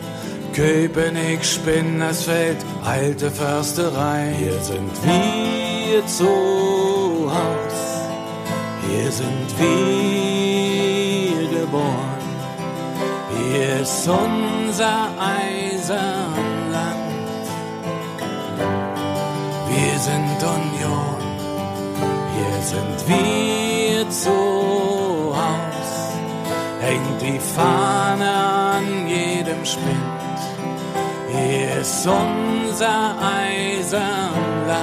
Köpenick, 0.53 1.45
Spinnersfeld, 1.45 2.59
alte 2.85 3.31
Försterei. 3.31 4.35
Hier 4.39 4.61
sind 4.61 4.93
wir 5.03 6.07
zu 6.07 7.31
Haus, 7.31 7.81
hier 8.87 9.11
sind 9.11 9.49
wir 9.59 11.49
geboren. 11.61 12.23
Hier 13.39 13.81
ist 13.81 14.09
unser 14.09 15.09
Eisenland. 15.19 16.23
Wir 19.69 19.99
sind 19.99 20.43
Union, 20.43 21.23
hier 22.35 22.63
sind 22.63 22.99
wir 23.09 24.11
zu 24.11 25.35
Haus. 25.35 25.91
Hängt 26.81 27.23
die 27.23 27.41
Fahne 27.41 28.31
an 28.31 29.09
jedem 29.09 29.65
Spind. 29.65 30.12
Hier 31.35 31.81
ist 31.81 32.07
unser 32.07 33.15
Eisenland, 33.19 34.77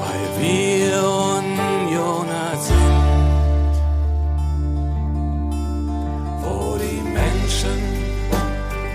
weil 0.00 0.28
wir 0.38 1.02
Unioner 1.38 2.52
sind. 2.60 3.74
Wo 6.42 6.76
die 6.76 7.00
Menschen 7.00 7.80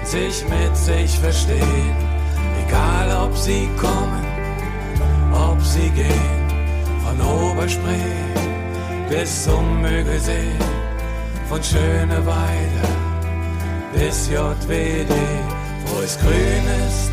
sich 0.03 0.47
mit 0.47 0.77
sich 0.77 1.17
verstehen, 1.17 1.95
egal 2.67 3.25
ob 3.25 3.35
sie 3.35 3.67
kommen, 3.77 4.25
ob 5.33 5.59
sie 5.63 5.89
gehen, 5.89 6.47
von 7.03 7.19
Oberspree 7.19 8.13
bis 9.09 9.45
zum 9.45 9.81
Müggelsee, 9.81 10.51
von 11.49 11.63
Schöneweide 11.63 13.06
bis 13.99 14.29
JWD, 14.29 15.13
wo 15.85 16.01
es 16.01 16.17
grün 16.19 16.65
ist 16.87 17.11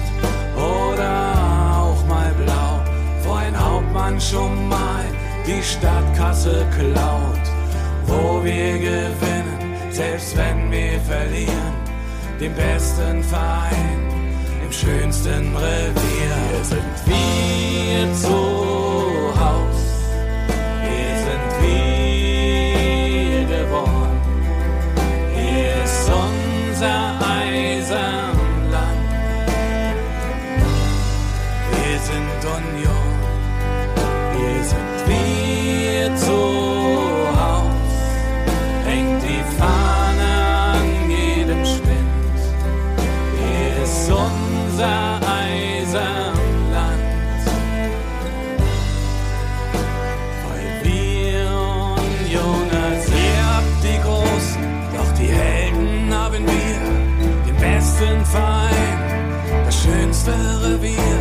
oder 0.57 1.33
auch 1.81 2.05
mal 2.07 2.33
blau, 2.43 2.81
wo 3.25 3.33
ein 3.35 3.59
Hauptmann 3.59 4.21
schon 4.21 4.69
mal 4.69 5.05
die 5.47 5.63
Stadtkasse 5.63 6.67
klaut, 6.79 7.45
wo 8.07 8.45
wir 8.45 8.79
gewinnen, 8.79 9.77
selbst 9.91 10.37
wenn 10.37 10.71
wir 10.71 11.01
verlieren, 11.01 11.75
den 12.41 12.55
besten 12.55 13.23
Verein 13.23 14.01
im 14.65 14.73
schönsten 14.73 15.57
Revier. 15.57 16.35
Hier 16.51 16.65
sind 16.65 16.95
wir 17.07 18.15
zu 18.15 18.74
schönste 60.25 60.65
Revier. 60.65 61.19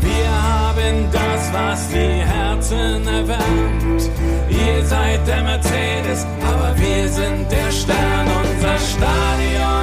Wir 0.00 0.30
haben 0.30 1.08
das, 1.12 1.52
was 1.52 1.88
die 1.88 2.22
Herzen 2.24 3.06
erwärmt. 3.06 4.10
Ihr 4.48 4.84
seid 4.84 5.26
der 5.26 5.42
Mercedes, 5.42 6.26
aber 6.42 6.74
wir 6.76 7.08
sind 7.08 7.50
der 7.50 7.70
Stern. 7.70 8.26
Unser 8.42 8.78
Stadion 8.78 9.77